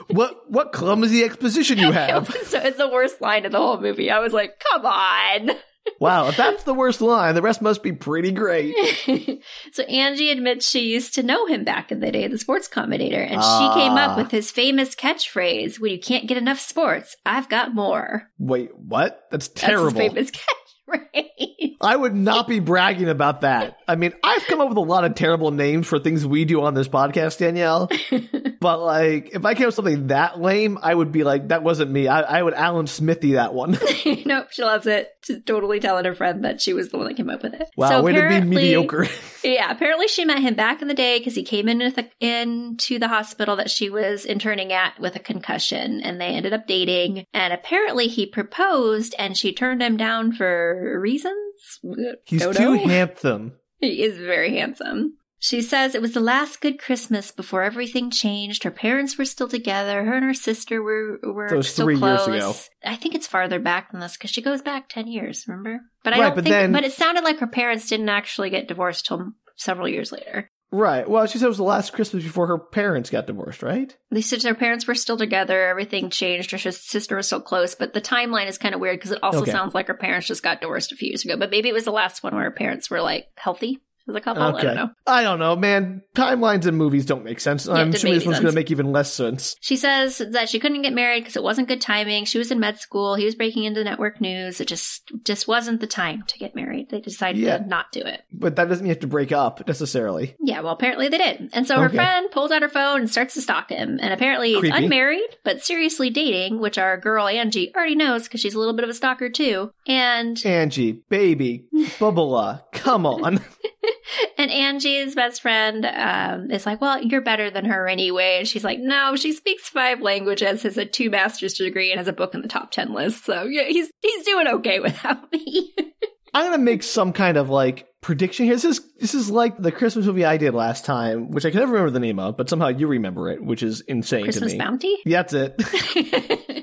what 0.09 0.49
what 0.51 0.73
clumsy 0.73 1.12
exposition 1.23 1.77
you 1.77 1.89
It 1.89 1.93
have. 1.95 2.27
was, 2.33 2.47
so 2.47 2.59
it's 2.59 2.77
the 2.77 2.87
worst 2.89 3.19
line 3.21 3.45
in 3.45 3.51
the 3.51 3.57
whole 3.59 3.79
movie. 3.81 4.09
I 4.09 4.19
was 4.19 4.31
like, 4.33 4.61
come 4.71 4.85
on. 4.85 5.51
wow, 5.99 6.29
if 6.29 6.37
that's 6.37 6.63
the 6.63 6.73
worst 6.73 7.01
line, 7.01 7.35
the 7.35 7.41
rest 7.41 7.61
must 7.61 7.83
be 7.83 7.91
pretty 7.91 8.31
great. 8.31 8.73
so 9.73 9.83
Angie 9.83 10.31
admits 10.31 10.69
she 10.69 10.79
used 10.93 11.13
to 11.15 11.23
know 11.23 11.45
him 11.45 11.65
back 11.65 11.91
in 11.91 11.99
the 11.99 12.09
day, 12.09 12.25
the 12.27 12.37
sports 12.37 12.69
commentator, 12.69 13.19
and 13.21 13.31
she 13.43 13.79
came 13.81 13.91
Ah. 13.97 14.11
up 14.11 14.17
with 14.17 14.31
his 14.31 14.49
famous 14.49 14.95
catchphrase, 14.95 15.79
when 15.81 15.91
you 15.91 15.99
can't 15.99 16.25
get 16.27 16.37
enough 16.37 16.59
sports, 16.59 17.17
I've 17.25 17.49
got 17.49 17.75
more. 17.75 18.29
Wait, 18.39 18.73
what? 18.77 19.25
That's 19.29 19.49
That's 19.49 19.61
terrible. 19.61 19.89
his 19.89 19.93
famous 20.09 20.31
catchphrase. 20.31 20.62
I 21.81 21.95
would 21.95 22.15
not 22.15 22.47
be 22.47 22.59
bragging 22.59 23.09
about 23.09 23.41
that. 23.41 23.77
I 23.87 23.95
mean, 23.95 24.13
I've 24.23 24.45
come 24.45 24.61
up 24.61 24.69
with 24.69 24.77
a 24.77 24.81
lot 24.81 25.03
of 25.03 25.15
terrible 25.15 25.51
names 25.51 25.85
for 25.85 25.99
things 25.99 26.25
we 26.25 26.45
do 26.45 26.61
on 26.61 26.73
this 26.73 26.87
podcast, 26.87 27.39
Danielle. 27.39 27.89
but 28.61 28.79
like, 28.79 29.31
if 29.33 29.45
I 29.45 29.53
came 29.53 29.63
up 29.63 29.67
with 29.67 29.75
something 29.75 30.07
that 30.07 30.39
lame, 30.39 30.77
I 30.81 30.95
would 30.95 31.11
be 31.11 31.23
like, 31.23 31.49
that 31.49 31.63
wasn't 31.63 31.91
me. 31.91 32.07
I, 32.07 32.21
I 32.21 32.41
would 32.41 32.53
Alan 32.53 32.87
Smithee 32.87 33.33
that 33.33 33.53
one. 33.53 33.71
nope, 34.25 34.47
she 34.51 34.63
loves 34.63 34.87
it. 34.87 35.09
She's 35.23 35.41
totally 35.45 35.79
telling 35.79 36.05
her 36.05 36.15
friend 36.15 36.45
that 36.45 36.61
she 36.61 36.73
was 36.73 36.89
the 36.89 36.97
one 36.97 37.07
that 37.07 37.17
came 37.17 37.29
up 37.29 37.43
with 37.43 37.53
it. 37.53 37.69
wow, 37.75 37.89
so 37.89 38.03
way 38.03 38.13
to 38.13 38.29
be 38.29 38.41
mediocre. 38.41 39.07
Yeah, 39.43 39.69
apparently 39.69 40.07
she 40.07 40.23
met 40.23 40.39
him 40.39 40.55
back 40.55 40.81
in 40.81 40.87
the 40.87 40.93
day 40.93 41.17
because 41.17 41.35
he 41.35 41.43
came 41.43 41.67
in 41.67 41.81
a, 41.81 42.09
into 42.21 42.97
the 42.97 43.09
hospital 43.09 43.57
that 43.57 43.69
she 43.69 43.89
was 43.89 44.25
interning 44.25 44.71
at 44.71 44.97
with 44.99 45.17
a 45.17 45.19
concussion, 45.19 45.99
and 46.01 46.19
they 46.19 46.27
ended 46.27 46.53
up 46.53 46.65
dating. 46.65 47.25
And 47.33 47.51
apparently 47.51 48.07
he 48.07 48.25
proposed, 48.25 49.15
and 49.19 49.35
she 49.35 49.51
turned 49.51 49.81
him 49.81 49.97
down 49.97 50.31
for 50.31 50.72
reasons. 50.73 51.79
He's 52.25 52.41
Don't 52.41 52.55
too 52.55 52.75
know. 52.75 52.83
handsome. 52.87 53.53
He 53.79 54.03
is 54.03 54.17
very 54.17 54.55
handsome. 54.57 55.17
She 55.39 55.61
says 55.61 55.93
it 55.93 56.01
was 56.01 56.13
the 56.13 56.21
last 56.21 56.61
good 56.61 56.79
Christmas 56.79 57.29
before 57.31 57.63
everything 57.63 58.09
changed. 58.09 58.63
Her 58.63 58.71
parents 58.71 59.17
were 59.17 59.25
still 59.25 59.49
together. 59.49 60.05
Her 60.05 60.13
and 60.13 60.23
her 60.23 60.33
sister 60.33 60.81
were 60.81 61.19
were 61.21 61.49
So 61.49 61.57
it 61.59 61.63
still 61.63 61.85
three 61.87 61.95
years 61.97 62.23
close. 62.23 62.69
I 62.85 62.95
think 62.95 63.13
it's 63.13 63.27
farther 63.27 63.59
back 63.59 63.91
than 63.91 63.99
this 63.99 64.13
because 64.15 64.29
she 64.29 64.41
goes 64.41 64.61
back 64.61 64.87
ten 64.87 65.07
years. 65.07 65.43
Remember? 65.47 65.81
But 66.03 66.13
I 66.13 66.19
Right, 66.19 66.25
don't 66.27 66.35
but 66.35 66.43
think. 66.45 66.53
then- 66.53 66.71
but 66.71 66.85
it 66.85 66.93
sounded 66.93 67.25
like 67.25 67.39
her 67.39 67.47
parents 67.47 67.89
didn't 67.89 68.07
actually 68.07 68.51
get 68.51 68.69
divorced 68.69 69.05
till 69.05 69.33
several 69.57 69.89
years 69.89 70.13
later. 70.13 70.49
Right. 70.73 71.07
Well, 71.07 71.27
she 71.27 71.37
said 71.37 71.45
it 71.45 71.49
was 71.49 71.57
the 71.57 71.63
last 71.63 71.93
Christmas 71.93 72.23
before 72.23 72.47
her 72.47 72.57
parents 72.57 73.11
got 73.11 73.27
divorced, 73.27 73.61
right? 73.61 73.95
They 74.09 74.21
said 74.21 74.41
their 74.41 74.55
parents 74.55 74.87
were 74.87 74.95
still 74.95 75.17
together. 75.17 75.67
Everything 75.67 76.09
changed. 76.09 76.49
Her 76.49 76.57
sister 76.57 77.15
was 77.15 77.27
so 77.27 77.39
close, 77.39 77.75
but 77.75 77.93
the 77.93 78.01
timeline 78.01 78.47
is 78.47 78.57
kind 78.57 78.73
of 78.73 78.81
weird 78.81 78.97
because 78.97 79.11
it 79.11 79.19
also 79.21 79.41
Okay. 79.43 79.51
sounds 79.51 79.75
like 79.75 79.85
her 79.85 79.93
parents 79.93 80.25
just 80.25 80.41
got 80.41 80.61
divorced 80.61 80.91
a 80.91 80.95
few 80.95 81.09
years 81.09 81.23
ago. 81.23 81.37
But 81.37 81.51
maybe 81.51 81.69
it 81.69 81.73
was 81.73 81.85
the 81.85 81.91
last 81.91 82.23
one 82.23 82.33
where 82.33 82.45
her 82.45 82.51
parents 82.51 82.89
were 82.89 83.01
like 83.01 83.27
healthy 83.35 83.81
as 84.07 84.15
a 84.15 84.21
couple. 84.21 84.43
I 84.43 84.61
don't 84.61 84.75
know. 84.75 84.89
I 85.07 85.23
don't 85.23 85.39
know, 85.39 85.55
man. 85.55 86.01
Timelines 86.15 86.67
in 86.67 86.75
movies 86.75 87.05
don't 87.05 87.23
make 87.23 87.39
sense. 87.39 87.65
Yeah, 87.65 87.73
I'm 87.75 87.89
make 87.89 88.01
this 88.01 88.25
one's 88.25 88.39
going 88.39 88.51
to 88.51 88.55
make 88.55 88.69
even 88.71 88.91
less 88.91 89.13
sense. 89.13 89.55
She 89.61 89.77
says 89.77 90.17
that 90.31 90.49
she 90.49 90.59
couldn't 90.59 90.81
get 90.81 90.93
married 90.93 91.21
because 91.21 91.35
it 91.35 91.43
wasn't 91.43 91.67
good 91.67 91.81
timing. 91.81 92.25
She 92.25 92.37
was 92.37 92.51
in 92.51 92.59
med 92.59 92.79
school. 92.79 93.15
He 93.15 93.25
was 93.25 93.35
breaking 93.35 93.63
into 93.63 93.83
network 93.83 94.19
news. 94.21 94.59
It 94.61 94.67
just 94.67 95.11
just 95.23 95.47
wasn't 95.47 95.79
the 95.81 95.87
time 95.87 96.23
to 96.27 96.37
get 96.37 96.55
married. 96.55 96.89
They 96.89 96.99
decided 97.01 97.41
Yeah. 97.41 97.57
to 97.59 97.65
not 97.67 97.91
do 97.91 98.01
it. 98.01 98.21
But 98.31 98.55
that 98.57 98.69
doesn't 98.69 98.83
mean 98.83 98.89
you 98.89 98.93
have 98.95 98.99
to 99.01 99.07
break 99.07 99.31
up 99.31 99.65
necessarily. 99.67 100.35
Yeah, 100.41 100.61
well, 100.61 100.73
apparently 100.73 101.07
they 101.09 101.17
did. 101.17 101.49
And 101.53 101.65
so 101.67 101.79
her 101.79 101.85
Okay. 101.87 101.95
friend 101.95 102.29
pulls 102.31 102.51
out 102.51 102.61
her 102.61 102.69
phone 102.69 103.01
and 103.01 103.09
starts 103.09 103.33
to 103.35 103.41
stalk 103.41 103.69
him. 103.69 103.99
And 104.01 104.13
apparently 104.13 104.49
he's 104.51 104.59
Creepy. 104.59 104.83
unmarried, 104.85 105.37
but 105.43 105.63
seriously 105.63 106.09
dating, 106.09 106.59
which 106.59 106.77
our 106.77 106.97
girl 106.97 107.27
Angie 107.27 107.73
already 107.75 107.95
knows 107.95 108.23
because 108.23 108.41
she's 108.41 108.53
a 108.53 108.59
little 108.59 108.73
bit 108.73 108.83
of 108.83 108.89
a 108.89 108.93
stalker 108.93 109.29
too. 109.29 109.71
And 109.87 110.41
Angie, 110.45 111.03
baby, 111.09 111.65
Bubba, 111.99 112.61
come 112.71 113.05
on. 113.05 113.39
and 114.37 114.51
Angie's 114.51 115.15
best 115.15 115.41
friend 115.41 115.85
um, 115.85 116.51
is 116.51 116.65
like, 116.65 116.81
"Well, 116.81 117.01
you're 117.01 117.21
better 117.21 117.49
than 117.49 117.65
her 117.65 117.87
anyway." 117.87 118.37
And 118.39 118.47
she's 118.47 118.63
like, 118.63 118.79
"No, 118.79 119.15
she 119.15 119.33
speaks 119.33 119.69
five 119.69 120.01
languages, 120.01 120.63
has 120.63 120.77
a 120.77 120.85
two 120.85 121.09
master's 121.09 121.53
degree, 121.53 121.91
and 121.91 121.97
has 121.97 122.07
a 122.07 122.13
book 122.13 122.33
in 122.33 122.41
the 122.41 122.47
top 122.47 122.71
ten 122.71 122.93
list. 122.93 123.25
So 123.25 123.43
yeah, 123.43 123.63
he's 123.63 123.89
he's 124.01 124.25
doing 124.25 124.47
okay 124.47 124.79
without 124.79 125.31
me." 125.31 125.73
I'm 126.35 126.45
gonna 126.49 126.63
make 126.63 126.81
some 126.81 127.13
kind 127.13 127.37
of 127.37 127.49
like 127.49 127.87
prediction 128.01 128.45
here. 128.45 128.55
This 128.55 128.65
is 128.65 128.81
this 128.99 129.13
is 129.13 129.29
like 129.29 129.57
the 129.57 129.71
Christmas 129.71 130.05
movie 130.05 130.25
I 130.25 130.37
did 130.37 130.53
last 130.53 130.83
time, 130.85 131.29
which 131.31 131.45
I 131.45 131.51
can 131.51 131.59
never 131.59 131.73
remember 131.73 131.91
the 131.91 131.99
name 131.99 132.19
of, 132.19 132.37
but 132.37 132.49
somehow 132.49 132.69
you 132.69 132.87
remember 132.87 133.29
it, 133.29 133.43
which 133.43 133.61
is 133.61 133.81
insane 133.81 134.23
Christmas 134.23 134.51
to 134.51 134.57
me. 134.57 134.63
bounty. 134.63 134.97
Yeah, 135.05 135.23
That's 135.23 135.33
it. 135.33 136.62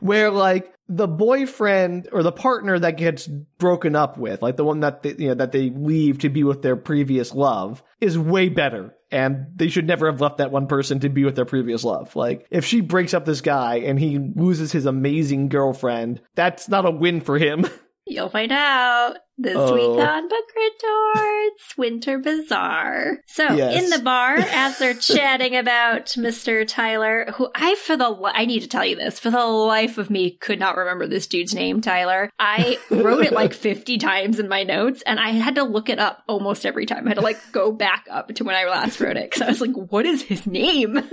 Where 0.00 0.30
like 0.30 0.72
the 0.88 1.08
boyfriend 1.08 2.08
or 2.12 2.22
the 2.22 2.32
partner 2.32 2.78
that 2.78 2.96
gets 2.96 3.26
broken 3.26 3.94
up 3.94 4.16
with, 4.16 4.42
like 4.42 4.56
the 4.56 4.64
one 4.64 4.80
that 4.80 5.02
they, 5.02 5.14
you 5.18 5.28
know 5.28 5.34
that 5.34 5.52
they 5.52 5.70
leave 5.70 6.18
to 6.20 6.28
be 6.28 6.44
with 6.44 6.62
their 6.62 6.76
previous 6.76 7.34
love, 7.34 7.82
is 8.00 8.18
way 8.18 8.48
better. 8.48 8.94
And 9.10 9.46
they 9.56 9.68
should 9.68 9.86
never 9.86 10.10
have 10.10 10.20
left 10.20 10.38
that 10.38 10.50
one 10.50 10.66
person 10.66 11.00
to 11.00 11.08
be 11.08 11.24
with 11.24 11.34
their 11.34 11.46
previous 11.46 11.82
love. 11.82 12.14
Like, 12.14 12.46
if 12.50 12.66
she 12.66 12.82
breaks 12.82 13.14
up 13.14 13.24
this 13.24 13.40
guy 13.40 13.76
and 13.76 13.98
he 13.98 14.18
loses 14.18 14.72
his 14.72 14.84
amazing 14.84 15.48
girlfriend, 15.48 16.20
that's 16.34 16.68
not 16.68 16.84
a 16.84 16.90
win 16.90 17.22
for 17.22 17.38
him. 17.38 17.64
You'll 18.06 18.28
find 18.28 18.52
out 18.52 19.16
this 19.38 19.54
Oh. 19.56 19.72
week 19.74 20.04
on 20.04 20.28
Book 20.28 20.44
Retorts 20.56 21.76
Winter 21.78 22.18
Bizarre. 22.18 23.18
So 23.26 23.44
Yes. 23.54 23.82
in 23.84 23.90
the 23.90 24.00
bar, 24.00 24.36
as 24.52 24.78
they're 24.78 24.94
chatting 24.94 25.54
about 25.56 26.06
Mr. 26.18 26.66
Tyler, 26.66 27.32
who 27.36 27.48
I 27.54 27.76
for 27.76 27.96
the 27.96 28.16
I 28.34 28.44
need 28.46 28.60
to 28.60 28.68
tell 28.68 28.84
you 28.84 28.96
this 28.96 29.18
for 29.20 29.30
the 29.30 29.44
life 29.44 29.96
of 29.98 30.10
me 30.10 30.32
could 30.32 30.58
not 30.58 30.76
remember 30.76 31.06
this 31.06 31.26
dude's 31.26 31.54
name. 31.54 31.80
Tyler, 31.80 32.30
I 32.38 32.78
wrote 32.90 33.24
it 33.24 33.32
like 33.32 33.54
fifty 33.68 33.96
times 33.98 34.38
in 34.40 34.48
my 34.48 34.64
notes, 34.64 35.02
and 35.06 35.20
I 35.20 35.30
had 35.30 35.54
to 35.54 35.62
look 35.62 35.88
it 35.88 35.98
up 35.98 36.22
almost 36.26 36.66
every 36.66 36.86
time. 36.86 37.06
I 37.06 37.10
had 37.10 37.18
to 37.18 37.20
like 37.22 37.38
go 37.52 37.70
back 37.72 38.06
up 38.10 38.34
to 38.34 38.44
when 38.44 38.56
I 38.56 38.64
last 38.64 39.00
wrote 39.00 39.16
it 39.16 39.30
because 39.30 39.42
I 39.42 39.48
was 39.48 39.60
like, 39.60 39.72
"What 39.74 40.04
is 40.06 40.22
his 40.22 40.46
name?" 40.46 40.96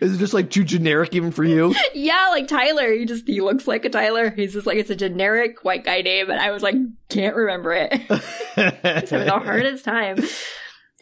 Is 0.00 0.14
it 0.14 0.18
just 0.18 0.32
like 0.32 0.50
too 0.50 0.64
generic 0.64 1.14
even 1.14 1.30
for 1.32 1.44
you? 1.44 1.74
yeah, 1.94 2.28
like 2.30 2.46
Tyler. 2.48 2.92
He 2.92 3.04
just 3.04 3.26
he 3.26 3.40
looks 3.40 3.66
like 3.68 3.84
a 3.84 3.90
Tyler. 3.90 4.30
He's 4.30 4.52
just 4.54 4.66
like 4.66 4.78
it's 4.78 4.90
a 4.90 4.96
generic 4.96 5.62
white 5.64 5.84
guy 5.84 6.00
name, 6.02 6.30
and 6.30 6.40
I 6.40 6.50
was 6.52 6.62
like, 6.62 6.76
can't 7.10 7.36
remember 7.36 7.72
it. 7.72 7.90
Just 8.08 9.10
having 9.10 9.26
the 9.26 9.40
hardest 9.44 9.84
time 9.84 10.18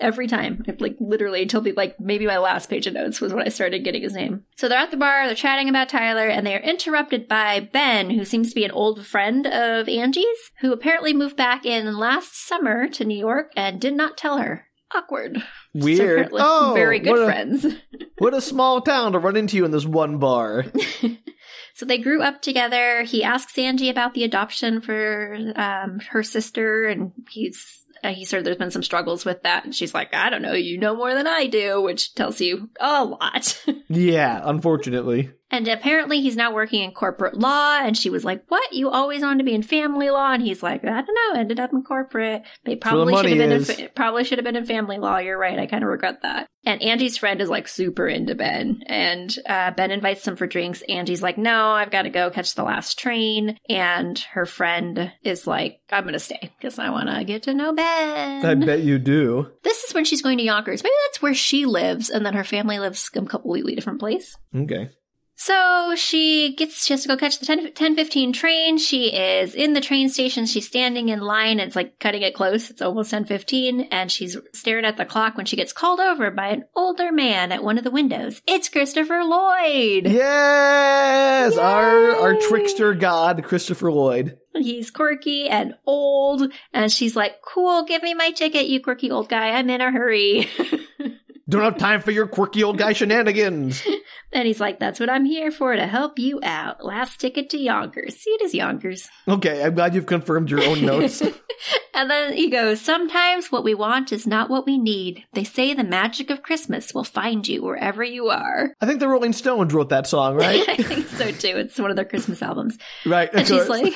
every 0.01 0.27
time. 0.27 0.63
Like 0.79 0.97
literally 1.01 1.43
until 1.43 1.61
the, 1.61 1.73
like 1.73 1.99
maybe 2.01 2.27
my 2.27 2.39
last 2.39 2.71
page 2.71 2.87
of 2.87 2.95
notes 2.95 3.21
was 3.21 3.33
when 3.33 3.45
I 3.47 3.49
started 3.51 3.85
getting 3.85 4.03
his 4.03 4.15
name. 4.15 4.45
So 4.57 4.69
they're 4.69 4.79
at 4.79 4.91
the 4.91 4.97
bar, 4.97 5.27
they're 5.27 5.35
chatting 5.35 5.69
about 5.69 5.89
Tyler, 5.89 6.29
and 6.29 6.47
they 6.47 6.55
are 6.55 6.61
interrupted 6.61 7.29
by 7.29 7.61
Ben, 7.61 8.11
who 8.11 8.25
seems 8.25 8.51
to 8.51 8.55
be 8.55 8.65
an 8.65 8.71
old 8.71 9.05
friend 9.07 9.47
of 9.47 9.89
Angie's, 9.89 10.51
who 10.61 10.73
apparently 10.73 11.13
moved 11.15 11.37
back 11.37 11.67
in 11.67 11.97
last 11.99 12.37
summer 12.47 12.89
to 12.89 13.05
New 13.05 13.19
York 13.19 13.51
and 13.57 13.81
did 13.81 13.95
not 13.95 14.17
tell 14.17 14.39
her. 14.39 14.67
Awkward. 14.95 15.37
So 15.37 15.43
Weird. 15.75 16.01
apparently 16.11 16.41
Oh, 16.43 16.73
very 16.75 16.99
good 16.99 17.19
a, 17.19 17.25
friends. 17.27 17.67
What 18.19 18.35
a 18.35 18.41
small 18.41 18.81
town 18.81 19.13
to 19.13 19.19
run 19.21 19.37
into 19.37 19.57
you 19.57 19.65
in 19.65 19.71
this 19.71 19.85
one 19.87 20.19
bar. 20.19 20.65
So 21.79 21.87
they 21.87 21.99
grew 21.99 22.23
up 22.23 22.43
together. 22.43 23.05
He 23.05 23.23
asks 23.23 23.57
Angie 23.57 23.89
about 23.89 24.13
the 24.13 24.25
adoption 24.25 24.81
for 24.81 25.39
um, 25.55 26.01
her 26.11 26.25
sister, 26.25 26.89
and 26.89 27.13
he's 27.31 27.85
uh, 28.03 28.13
he 28.13 28.25
said 28.25 28.43
there's 28.43 28.57
been 28.57 28.73
some 28.73 28.83
struggles 28.83 29.25
with 29.25 29.45
that. 29.45 29.65
And 29.65 29.73
she's 29.73 29.95
like, 29.95 30.13
I 30.13 30.29
don't 30.29 30.43
know, 30.43 30.55
you 30.55 30.77
know 30.77 30.97
more 30.97 31.15
than 31.15 31.29
I 31.29 31.47
do, 31.47 31.81
which 31.81 32.17
tells 32.17 32.41
you 32.41 32.69
a 32.81 33.05
lot. 33.05 33.65
Yeah, 33.89 34.41
unfortunately. 34.45 35.31
And 35.51 35.67
apparently 35.69 36.21
he's 36.21 36.37
now 36.37 36.53
working 36.53 36.83
in 36.83 36.93
corporate 36.93 37.39
law. 37.39 37.79
And 37.81 37.97
she 37.97 38.11
was 38.11 38.25
like, 38.25 38.45
What? 38.49 38.73
You 38.73 38.91
always 38.91 39.23
wanted 39.23 39.39
to 39.39 39.45
be 39.45 39.55
in 39.55 39.63
family 39.63 40.11
law? 40.11 40.33
And 40.33 40.43
he's 40.43 40.63
like, 40.63 40.85
I 40.85 41.03
don't 41.03 41.35
know, 41.35 41.41
ended 41.41 41.61
up 41.61 41.73
in 41.73 41.83
corporate. 41.83 42.43
They 42.65 42.77
probably 42.77 43.17
should 43.17 43.31
have 43.31 43.39
been 43.39 43.53
in 43.53 43.65
fa- 43.65 43.91
probably 43.95 44.25
should 44.25 44.39
have 44.39 44.45
been 44.45 44.57
in 44.57 44.67
family 44.67 44.99
law. 44.99 45.19
You're 45.19 45.39
right. 45.39 45.59
I 45.59 45.67
kind 45.67 45.83
of 45.83 45.91
regret 45.91 46.23
that. 46.23 46.49
And 46.65 46.83
Angie's 46.83 47.17
friend 47.17 47.41
is 47.41 47.49
like 47.49 47.67
super 47.67 48.07
into 48.07 48.35
Ben, 48.35 48.83
and 48.87 49.35
uh, 49.49 49.71
Ben 49.71 49.91
invites 49.91 50.25
them 50.25 50.37
for 50.37 50.47
drinks. 50.47 50.83
Angie's 50.83 51.23
like, 51.23 51.39
"No, 51.39 51.69
I've 51.71 51.91
got 51.91 52.03
to 52.03 52.11
go 52.11 52.29
catch 52.31 52.55
the 52.55 52.65
last 52.65 52.99
train." 52.99 53.57
And 53.71 54.19
her 54.33 54.45
friend 54.45 55.11
is 55.23 55.47
like, 55.47 55.81
"I'm 55.91 56.05
gonna 56.05 56.19
stay 56.19 56.53
because 56.59 56.79
I 56.79 56.91
want 56.91 57.09
to 57.09 57.25
get 57.25 57.45
to 57.45 57.55
know 57.55 57.73
Ben." 57.73 58.45
I 58.45 58.55
bet 58.55 58.81
you 58.81 58.99
do. 58.99 59.51
this 59.63 59.85
is 59.85 59.95
when 59.95 60.05
she's 60.05 60.21
going 60.21 60.37
to 60.39 60.45
Yonkers. 60.45 60.83
Maybe 60.83 60.95
that's 61.07 61.23
where 61.23 61.33
she 61.33 61.65
lives, 61.65 62.11
and 62.11 62.27
then 62.27 62.35
her 62.35 62.45
family 62.45 62.79
lives 62.79 63.09
a 63.15 63.25
completely 63.25 63.75
different 63.75 64.01
place. 64.01 64.37
Okay. 64.55 64.91
So 65.41 65.95
she 65.95 66.57
gets, 66.57 66.85
she 66.85 66.93
has 66.93 67.03
to 67.03 67.09
go 67.09 67.17
catch 67.17 67.39
the 67.39 67.47
10, 67.47 67.59
1015 67.59 68.33
train. 68.33 68.77
She 68.77 69.15
is 69.15 69.55
in 69.55 69.73
the 69.73 69.81
train 69.81 70.09
station. 70.09 70.47
She's 70.47 70.67
standing 70.67 71.11
in 71.11 71.21
line. 71.21 71.61
It's 71.61 71.77
like 71.77 72.01
cutting 72.01 72.23
it 72.23 72.35
close. 72.35 72.71
It's 72.71 72.83
almost 72.83 73.13
1015 73.13 73.83
and 73.93 74.11
she's 74.11 74.37
staring 74.53 74.85
at 74.85 74.97
the 74.97 75.05
clock 75.05 75.37
when 75.37 75.47
she 75.47 75.55
gets 75.55 75.73
called 75.73 76.01
over 76.01 76.33
by 76.33 76.49
an 76.49 76.65
older 76.75 77.13
man 77.13 77.53
at 77.53 77.63
one 77.63 77.79
of 77.79 77.85
the 77.85 77.91
windows. 77.93 78.43
It's 78.49 78.69
Christopher 78.69 79.23
Lloyd. 79.23 80.09
Yes, 80.09 81.57
our 81.57 82.17
our 82.17 82.35
trickster 82.35 82.95
god, 82.95 83.45
Christopher 83.45 83.93
Lloyd. 83.93 84.39
He's 84.57 84.91
quirky 84.91 85.49
and 85.49 85.75
old. 85.87 86.53
And 86.73 86.91
she's 86.91 87.15
like, 87.15 87.43
cool, 87.43 87.85
give 87.85 88.03
me 88.03 88.13
my 88.13 88.33
ticket, 88.33 88.67
you 88.67 88.81
quirky 88.81 89.13
old 89.13 89.29
guy. 89.29 89.51
I'm 89.51 89.71
in 89.71 89.81
a 89.81 89.93
hurry. 89.93 90.49
Don't 91.49 91.63
have 91.63 91.79
time 91.79 92.03
for 92.03 92.11
your 92.11 92.27
quirky 92.27 92.63
old 92.63 92.77
guy 92.77 92.93
shenanigans. 92.93 93.83
and 94.33 94.47
he's 94.47 94.61
like, 94.61 94.79
that's 94.79 95.01
what 95.01 95.09
I'm 95.09 95.25
here 95.25 95.51
for 95.51 95.75
to 95.75 95.87
help 95.87 96.19
you 96.19 96.41
out. 96.43 96.85
Last 96.85 97.21
ticket 97.21 97.49
to 97.51 97.59
Yonkers. 97.59 98.17
See, 98.17 98.31
it 98.31 98.43
is 98.43 98.55
Yonkers. 98.55 99.09
Okay, 99.27 99.65
I'm 99.65 99.75
glad 99.75 99.95
you've 99.95 100.07
confirmed 100.07 100.51
your 100.51 100.63
own 100.63 100.85
notes. 100.85 101.23
And 101.99 102.09
then 102.09 102.33
he 102.35 102.49
goes, 102.49 102.81
Sometimes 102.81 103.51
what 103.51 103.65
we 103.65 103.75
want 103.75 104.13
is 104.13 104.25
not 104.25 104.49
what 104.49 104.67
we 104.67 104.79
need. 104.79 105.25
They 105.33 105.43
say 105.43 105.75
the 105.75 105.83
magic 105.83 106.31
of 106.31 106.45
Christmas 106.45 106.95
will 106.95 107.03
find 107.03 107.47
you 107.49 107.65
wherever 107.65 108.05
you 108.05 108.29
are. 108.29 108.73
I 108.81 108.87
think 108.87 109.01
the 109.01 109.09
Rolling 109.09 109.33
Stones 109.33 109.75
wrote 109.75 109.89
that 109.89 110.07
song, 110.07 110.37
right? 110.37 110.63
I 110.69 110.77
think 110.77 111.09
so 111.09 111.33
too. 111.33 111.57
It's 111.57 111.77
one 111.77 111.91
of 111.91 111.97
their 111.97 112.05
Christmas 112.05 112.41
albums. 112.41 112.79
right. 113.05 113.29
And 113.33 113.49
she's 113.49 113.67
course. 113.67 113.69
like, 113.69 113.95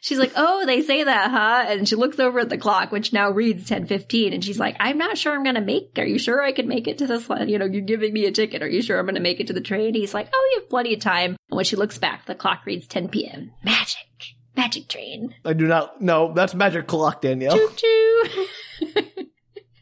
she's 0.00 0.18
like, 0.18 0.32
oh, 0.34 0.64
they 0.64 0.80
say 0.80 1.04
that, 1.04 1.30
huh? 1.30 1.66
And 1.68 1.86
she 1.86 1.94
looks 1.94 2.18
over 2.18 2.40
at 2.40 2.48
the 2.48 2.56
clock, 2.56 2.90
which 2.90 3.12
now 3.12 3.28
reads 3.28 3.70
1015. 3.70 4.32
And 4.32 4.42
she's 4.42 4.58
like, 4.58 4.76
I'm 4.80 4.96
not 4.96 5.18
sure 5.18 5.34
I'm 5.34 5.42
going 5.42 5.56
to 5.56 5.60
make, 5.60 5.90
are 5.98 6.06
you 6.06 6.18
sure 6.18 6.42
I 6.42 6.52
can 6.52 6.68
make 6.68 6.75
it 6.86 6.98
to 6.98 7.06
this? 7.06 7.28
line? 7.30 7.48
You 7.48 7.58
know, 7.58 7.64
you're 7.64 7.80
giving 7.80 8.12
me 8.12 8.26
a 8.26 8.32
ticket. 8.32 8.62
Are 8.62 8.68
you 8.68 8.82
sure 8.82 8.98
I'm 8.98 9.06
going 9.06 9.14
to 9.14 9.20
make 9.20 9.40
it 9.40 9.46
to 9.46 9.52
the 9.52 9.60
train? 9.60 9.94
He's 9.94 10.14
like, 10.14 10.28
oh, 10.32 10.50
you 10.52 10.60
have 10.60 10.70
plenty 10.70 10.94
of 10.94 11.00
time. 11.00 11.36
And 11.48 11.56
when 11.56 11.64
she 11.64 11.76
looks 11.76 11.98
back, 11.98 12.26
the 12.26 12.34
clock 12.34 12.66
reads 12.66 12.86
10 12.86 13.08
p.m. 13.08 13.52
Magic. 13.64 14.34
Magic 14.56 14.88
train. 14.88 15.34
I 15.44 15.54
do 15.54 15.66
not. 15.66 16.00
No, 16.02 16.32
that's 16.32 16.54
magic 16.54 16.86
clock, 16.86 17.22
Danielle. 17.22 17.56
Choo 17.56 17.70
choo. 17.76 19.26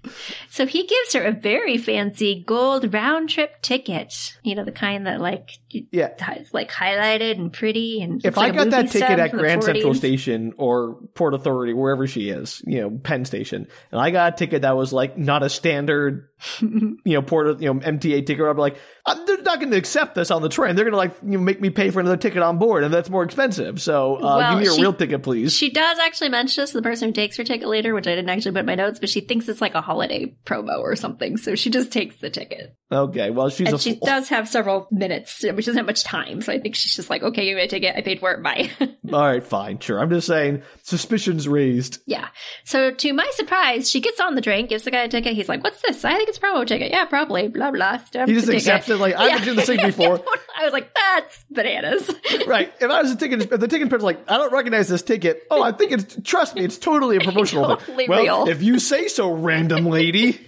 so 0.55 0.67
he 0.67 0.87
gives 0.87 1.15
her 1.15 1.25
a 1.25 1.33
very 1.33 1.77
fancy 1.77 2.45
gold 2.47 2.95
round 2.95 3.29
trip 3.29 3.61
ticket. 3.61 4.39
You 4.45 4.55
know, 4.55 4.63
the 4.63 4.71
kind 4.71 5.05
that 5.09 5.21
like 5.21 5.59
Yeah. 5.69 6.11
it's 6.29 6.55
like 6.55 6.71
highlighted 6.71 7.33
and 7.41 7.53
pretty. 7.53 8.01
And 8.01 8.25
If 8.25 8.37
like 8.37 8.53
I 8.53 8.57
got 8.57 8.71
that 8.71 8.89
ticket 8.89 9.19
at 9.19 9.33
Grand 9.33 9.65
Central 9.65 9.95
Station 9.95 10.53
or 10.57 10.95
Port 11.17 11.35
Authority, 11.35 11.73
wherever 11.73 12.07
she 12.07 12.29
is, 12.29 12.63
you 12.69 12.81
know, 12.81 12.91
Penn 12.91 13.25
Station, 13.25 13.67
and 13.91 14.01
I 14.01 14.13
got 14.13 14.35
a 14.35 14.37
ticket 14.37 14.63
that 14.63 14.77
was 14.77 14.93
like 14.93 15.19
not 15.19 15.43
a 15.43 15.49
standard, 15.49 16.29
you 16.61 16.99
know, 17.05 17.23
Port, 17.23 17.61
you 17.61 17.75
know, 17.75 17.81
MTA 17.81 18.25
ticket, 18.25 18.47
I'm 18.47 18.57
like, 18.57 18.77
uh, 19.07 19.25
they're 19.27 19.43
not 19.43 19.59
going 19.61 19.71
to 19.71 19.77
accept 19.77 20.15
this 20.15 20.31
on 20.31 20.41
the 20.43 20.49
train. 20.49 20.77
They're 20.77 20.85
going 20.85 20.93
to 20.93 20.97
like 20.99 21.15
you 21.23 21.39
know, 21.39 21.41
make 21.41 21.61
me 21.61 21.71
pay 21.71 21.91
for 21.91 22.01
another 22.01 22.17
ticket 22.17 22.43
on 22.43 22.59
board, 22.59 22.85
and 22.85 22.93
that's 22.95 23.11
more 23.11 23.23
expensive. 23.23 23.81
So 23.83 24.17
uh, 24.17 24.21
Well, 24.39 24.53
give 24.55 24.61
me 24.63 24.69
a 24.69 24.75
she- 24.75 24.83
real 24.83 24.93
ticket, 24.95 25.23
please. 25.23 25.53
She 25.55 25.71
does 25.71 25.99
actually 25.99 26.31
mention 26.31 26.63
this 26.63 26.71
to 26.71 26.79
the 26.79 26.83
person 26.83 27.09
who 27.09 27.13
takes 27.13 27.37
her 27.37 27.45
ticket 27.45 27.69
later, 27.69 27.95
which 27.95 28.07
I 28.07 28.15
didn't 28.15 28.31
actually 28.31 28.53
put 28.53 28.61
in 28.61 28.67
my 28.67 28.75
notes, 28.75 28.99
but 28.99 29.09
she 29.11 29.21
thinks 29.21 29.49
it's 29.49 29.61
like 29.61 29.75
a 29.75 29.81
holiday 29.81 30.35
promo 30.47 30.79
or 30.79 30.97
something. 30.97 31.37
So 31.37 31.55
she 31.55 31.71
just 31.71 31.93
takes 31.93 32.17
the 32.17 32.31
ticket. 32.31 32.75
okay, 32.91 33.31
well, 33.31 33.49
she's 33.51 33.69
and 33.69 33.81
she 33.81 33.95
fool. 33.97 34.07
does 34.07 34.29
have 34.31 34.49
several 34.49 34.89
minutes, 34.91 35.43
which 35.43 35.67
doesn't 35.67 35.77
have 35.77 35.87
much 35.87 36.05
time. 36.05 36.41
So 36.41 36.53
I 36.53 36.59
think 36.59 36.75
she's 36.75 36.97
just 36.97 37.11
like, 37.11 37.23
okay, 37.23 37.45
give 37.45 37.57
me 37.57 37.63
a 37.65 37.69
ticket. 37.69 37.95
I 37.97 38.01
paid 38.01 38.21
for 38.21 38.33
it. 38.33 38.43
Bye. 38.43 38.71
All 39.13 39.21
right, 39.21 39.45
fine, 39.45 39.79
sure. 39.81 40.01
I'm 40.01 40.11
just 40.11 40.27
saying, 40.27 40.63
suspicions 40.83 41.47
raised. 41.49 41.99
Yeah. 42.07 42.29
So 42.65 42.91
to 42.91 43.13
my 43.13 43.31
surprise, 43.35 43.91
she 43.91 44.01
gets 44.01 44.21
on 44.21 44.35
the 44.35 44.41
train, 44.41 44.67
gives 44.67 44.85
the 44.85 44.91
guy 44.91 45.03
a 45.03 45.09
ticket. 45.09 45.35
He's 45.35 45.49
like, 45.49 45.63
"What's 45.63 45.81
this? 45.83 46.05
I 46.05 46.15
think 46.17 46.29
it's 46.29 46.39
a 46.39 46.41
promo 46.41 46.67
ticket. 46.67 46.91
Yeah, 46.91 47.05
probably. 47.05 47.49
Blah 47.49 47.71
blah." 47.71 47.99
Stamp 47.99 48.29
He 48.29 48.35
just 48.35 48.49
accepts 48.49 48.89
it 48.89 48.94
like 49.01 49.15
I've 49.17 49.29
Yeah. 49.31 49.35
been 49.37 49.45
doing 49.45 49.57
the 49.57 49.63
thing 49.63 49.79
before. 49.87 50.21
I 50.57 50.65
was 50.65 50.73
like, 50.73 50.95
"That's 50.95 51.45
bananas." 51.51 52.11
right. 52.47 52.73
If 52.81 52.91
I 52.91 53.03
was 53.03 53.11
a 53.13 53.17
ticket, 53.17 53.43
if 53.43 53.51
the 53.61 53.69
ticket 53.69 53.89
person's 53.91 54.05
like, 54.05 54.31
I 54.31 54.37
don't 54.37 54.53
recognize 54.53 54.89
this 54.89 55.03
ticket. 55.03 55.43
Oh, 55.51 55.63
I 55.63 55.73
think 55.73 55.93
it's. 55.93 56.17
Trust 56.25 56.55
me, 56.55 56.65
it's 56.65 56.79
totally 56.79 57.17
a 57.19 57.21
promotional 57.21 57.77
Totally 57.77 57.97
thing. 58.07 58.09
Well, 58.11 58.23
real. 58.45 58.49
if 58.49 58.63
you 58.63 58.79
say 58.79 59.09
so, 59.09 59.33
random 59.33 59.87
lady. 59.87 60.41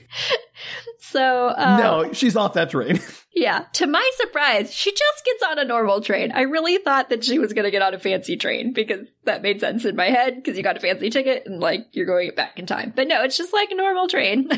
so 1.01 1.49
uh, 1.49 1.77
no, 1.79 2.13
she's 2.13 2.37
off 2.37 2.55
that 2.55 2.71
train. 2.71 3.01
Yeah. 3.35 3.65
To 3.75 3.87
my 3.87 4.11
surprise, 4.17 4.73
she 4.73 4.91
just 4.93 5.25
gets 5.25 5.43
on 5.43 5.59
a 5.59 5.65
normal 5.65 6.01
train. 6.01 6.33
I 6.33 6.43
really 6.43 6.79
thought 6.79 7.11
that 7.11 7.23
she 7.25 7.39
was 7.39 7.53
going 7.53 7.65
to 7.67 7.71
get 7.71 7.83
on 7.83 7.93
a 7.93 7.99
fancy 7.99 8.37
train 8.39 8.73
because 8.73 9.07
that 9.25 9.43
made 9.43 9.61
sense 9.61 9.85
in 9.85 9.95
my 9.95 10.07
head 10.07 10.37
because 10.37 10.57
you 10.57 10.63
got 10.63 10.77
a 10.79 10.81
fancy 10.81 11.11
ticket 11.11 11.43
and 11.47 11.61
like 11.61 11.87
you're 11.93 12.07
going 12.07 12.31
back 12.35 12.59
in 12.59 12.65
time. 12.67 12.93
But 12.97 13.09
no, 13.09 13.23
it's 13.25 13.37
just 13.37 13.53
like 13.53 13.71
a 13.71 13.75
normal 13.75 14.09
train. 14.09 14.49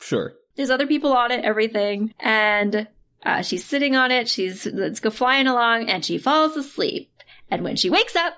sure. 0.00 0.32
There's 0.56 0.70
other 0.70 0.86
people 0.88 1.12
on 1.12 1.30
it, 1.30 1.44
everything. 1.44 2.14
And 2.18 2.88
uh, 3.24 3.42
she's 3.42 3.64
sitting 3.64 3.96
on 3.96 4.10
it. 4.10 4.28
She's, 4.28 4.66
let's 4.66 5.00
go 5.00 5.10
flying 5.10 5.46
along 5.46 5.88
and 5.88 6.04
she 6.04 6.18
falls 6.18 6.56
asleep. 6.56 7.10
And 7.50 7.62
when 7.62 7.76
she 7.76 7.90
wakes 7.90 8.16
up, 8.16 8.34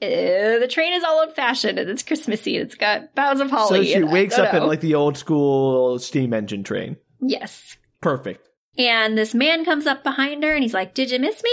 uh, 0.00 0.58
the 0.58 0.68
train 0.68 0.92
is 0.92 1.04
all 1.04 1.20
old 1.20 1.34
fashioned 1.34 1.78
and 1.78 1.88
it's 1.88 2.02
Christmassy 2.02 2.56
and 2.56 2.66
it's 2.66 2.74
got 2.74 3.14
boughs 3.14 3.40
of 3.40 3.50
holly. 3.50 3.86
So 3.86 3.98
she 3.98 4.02
wakes 4.02 4.38
up 4.38 4.52
in 4.52 4.60
know. 4.60 4.66
like 4.66 4.80
the 4.80 4.94
old 4.94 5.16
school 5.16 5.98
steam 5.98 6.32
engine 6.32 6.64
train. 6.64 6.96
Yes. 7.20 7.76
Perfect. 8.00 8.48
And 8.78 9.18
this 9.18 9.34
man 9.34 9.64
comes 9.66 9.86
up 9.86 10.02
behind 10.02 10.42
her 10.44 10.54
and 10.54 10.62
he's 10.62 10.72
like, 10.74 10.94
Did 10.94 11.10
you 11.10 11.18
miss 11.18 11.42
me? 11.42 11.50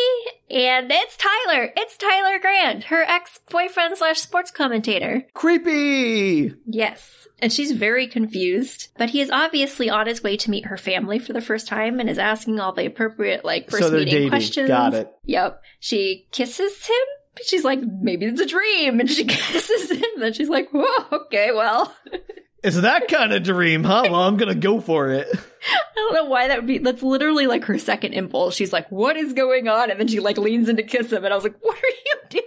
And 0.58 0.90
it's 0.92 1.18
Tyler. 1.18 1.72
It's 1.76 1.98
Tyler 1.98 2.40
Grant, 2.40 2.86
her 2.86 3.04
ex 3.04 3.40
boyfriend 3.50 3.98
slash 3.98 4.20
sports 4.20 4.52
commentator. 4.52 5.26
Creepy. 5.34 6.54
Yes. 6.66 7.28
And 7.42 7.52
she's 7.54 7.72
very 7.74 8.08
confused. 8.08 8.88
But 8.98 9.10
he 9.12 9.22
is 9.22 9.30
obviously 9.30 9.90
on 9.90 10.08
his 10.08 10.24
way 10.24 10.38
to 10.38 10.50
meet 10.50 10.66
her 10.66 10.78
family 10.78 11.20
for 11.20 11.34
the 11.34 11.42
first 11.42 11.68
time 11.68 12.00
and 12.00 12.10
is 12.10 12.18
asking 12.18 12.60
all 12.60 12.74
the 12.74 12.86
appropriate, 12.86 13.46
like, 13.46 13.70
first 13.70 13.84
So 13.84 13.92
meeting 13.92 14.14
dating. 14.14 14.30
questions. 14.30 14.68
Got 14.68 14.94
it. 14.94 15.12
Yep. 15.26 15.62
She 15.80 16.28
kisses 16.32 16.86
him. 16.86 17.44
She's 17.46 17.64
like, 17.64 17.80
Maybe 17.82 18.26
it's 18.26 18.42
a 18.42 18.46
dream. 18.46 19.00
And 19.00 19.10
she 19.10 19.24
kisses 19.26 19.92
him. 19.92 20.04
And 20.16 20.24
then 20.24 20.34
she's 20.34 20.50
like, 20.50 20.70
Whoa, 20.72 21.06
okay, 21.26 21.52
well. 21.52 21.94
It's 22.62 22.76
that 22.82 23.08
kind 23.08 23.32
of 23.32 23.44
dream, 23.44 23.86
huh? 23.86 24.02
Well, 24.12 24.16
I'm 24.22 24.36
gonna 24.36 24.54
go 24.54 24.82
for 24.82 25.12
it. 25.12 25.30
I 25.72 25.96
don't 25.96 26.14
know 26.14 26.26
why 26.26 26.48
that 26.48 26.58
would 26.58 26.68
be. 26.68 26.78
That's 26.78 27.04
literally 27.04 27.48
like 27.48 27.66
her 27.66 27.78
second 27.78 28.14
impulse. 28.14 28.56
She's 28.56 28.74
like, 28.74 28.90
"What 28.92 29.18
is 29.18 29.34
going 29.34 29.68
on?" 29.68 29.92
And 29.92 30.00
then 30.00 30.08
she 30.08 30.20
like 30.20 30.38
leans 30.38 30.70
in 30.70 30.78
to 30.78 30.84
kiss 30.84 31.12
him, 31.12 31.26
and 31.26 31.34
I 31.34 31.36
was 31.36 31.44
like, 31.44 31.58
"What 31.62 31.78
are 31.78 31.96
you 32.06 32.16
doing?" 32.30 32.46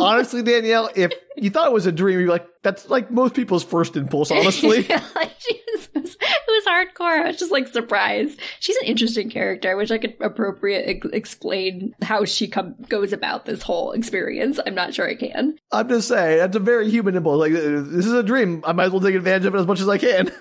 Honestly, 0.00 0.42
Danielle, 0.42 0.90
if 0.94 1.12
you 1.36 1.50
thought 1.50 1.66
it 1.66 1.72
was 1.72 1.86
a 1.86 1.92
dream, 1.92 2.18
you'd 2.18 2.26
be 2.26 2.30
like, 2.30 2.46
that's 2.62 2.88
like 2.88 3.10
most 3.10 3.34
people's 3.34 3.62
first 3.64 3.96
impulse, 3.96 4.30
honestly. 4.30 4.86
Yeah, 4.90 5.02
like 5.14 5.32
she 5.38 5.60
was, 5.74 5.88
it 5.94 6.46
was 6.48 6.64
hardcore. 6.64 7.24
I 7.24 7.26
was 7.28 7.38
just 7.38 7.52
like 7.52 7.68
surprised. 7.68 8.40
She's 8.60 8.76
an 8.76 8.84
interesting 8.86 9.30
character. 9.30 9.70
I 9.70 9.74
wish 9.74 9.90
I 9.90 9.98
could 9.98 10.16
appropriate 10.20 10.88
ex- 10.88 11.08
explain 11.12 11.94
how 12.02 12.24
she 12.24 12.48
come 12.48 12.74
goes 12.88 13.12
about 13.12 13.46
this 13.46 13.62
whole 13.62 13.92
experience. 13.92 14.58
I'm 14.64 14.74
not 14.74 14.94
sure 14.94 15.08
I 15.08 15.14
can. 15.14 15.58
I'm 15.72 15.88
just 15.88 16.08
saying, 16.08 16.38
that's 16.38 16.56
a 16.56 16.60
very 16.60 16.90
human 16.90 17.16
impulse. 17.16 17.38
Like, 17.38 17.52
this 17.52 18.06
is 18.06 18.12
a 18.12 18.22
dream. 18.22 18.62
I 18.66 18.72
might 18.72 18.84
as 18.86 18.92
well 18.92 19.00
take 19.00 19.14
advantage 19.14 19.46
of 19.46 19.54
it 19.54 19.58
as 19.58 19.66
much 19.66 19.80
as 19.80 19.88
I 19.88 19.98
can. 19.98 20.32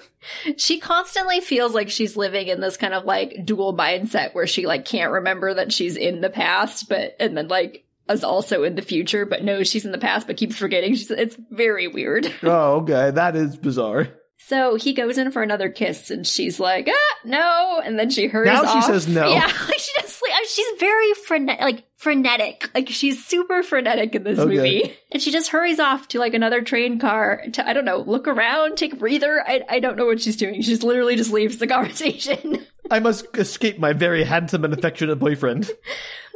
She 0.58 0.80
constantly 0.80 1.40
feels 1.40 1.76
like 1.76 1.88
she's 1.92 2.18
living 2.18 2.48
in 2.48 2.60
this 2.60 2.78
kind 2.78 2.96
of 2.96 3.06
like 3.06 3.46
dual 3.46 3.78
mindset 3.78 4.34
where 4.34 4.48
she 4.48 4.66
like 4.66 4.84
can't 4.84 5.12
remember 5.12 5.54
that 5.54 5.72
she's 5.72 5.96
in 5.96 6.22
the 6.22 6.32
past, 6.32 6.90
but 6.90 7.16
and 7.20 7.38
then 7.38 7.48
like 7.48 7.85
is 8.10 8.24
also 8.24 8.64
in 8.64 8.76
the 8.76 8.82
future, 8.82 9.26
but 9.26 9.44
knows 9.44 9.68
she's 9.70 9.86
in 9.86 9.92
the 9.92 9.98
past, 9.98 10.28
but 10.28 10.38
keeps 10.38 10.56
forgetting. 10.58 10.94
She's, 10.96 11.10
it's 11.12 11.38
very 11.52 11.88
weird. 11.88 12.32
Oh, 12.44 12.78
okay. 12.82 13.12
That 13.12 13.36
is 13.36 13.58
bizarre. 13.58 14.08
So 14.38 14.76
he 14.76 14.94
goes 14.94 15.18
in 15.18 15.32
for 15.32 15.42
another 15.42 15.70
kiss, 15.70 16.12
and 16.12 16.28
she's 16.28 16.60
like, 16.60 16.88
"Ah, 16.92 17.16
no!" 17.26 17.82
And 17.84 17.98
then 17.98 18.12
she 18.12 18.28
hurries 18.28 18.52
Now 18.54 18.62
she 18.62 18.78
off. 18.78 18.84
says 18.86 19.08
no. 19.08 19.28
Yeah, 19.30 19.46
like 19.68 19.80
she 19.80 19.92
just 20.00 20.22
like, 20.22 20.46
she's 20.48 20.80
very 20.80 21.14
frene- 21.28 21.60
like 21.62 21.84
frenetic. 21.98 22.70
Like 22.76 22.90
she's 22.90 23.26
super 23.26 23.64
frenetic 23.64 24.14
in 24.14 24.24
this 24.24 24.38
Okay. 24.38 24.54
movie, 24.56 24.94
and 25.12 25.20
she 25.22 25.32
just 25.32 25.50
hurries 25.50 25.80
off 25.80 26.10
to 26.10 26.20
like 26.20 26.36
another 26.36 26.62
train 26.62 27.00
car 27.00 27.42
to 27.54 27.68
I 27.68 27.74
don't 27.74 27.86
know, 27.86 27.98
look 28.06 28.28
around, 28.28 28.76
take 28.78 28.94
a 28.94 28.98
breather. 28.98 29.42
I 29.48 29.62
I 29.68 29.80
don't 29.80 29.98
know 29.98 30.06
what 30.06 30.22
she's 30.22 30.36
doing. 30.38 30.56
She 30.62 30.70
just 30.70 30.84
literally 30.84 31.16
just 31.16 31.32
leaves 31.32 31.58
the 31.58 31.66
conversation. 31.76 32.64
I 32.92 33.00
must 33.00 33.26
escape 33.36 33.80
my 33.80 33.94
very 33.94 34.24
handsome 34.26 34.64
and 34.64 34.74
affectionate 34.74 35.16
boyfriend, 35.16 35.72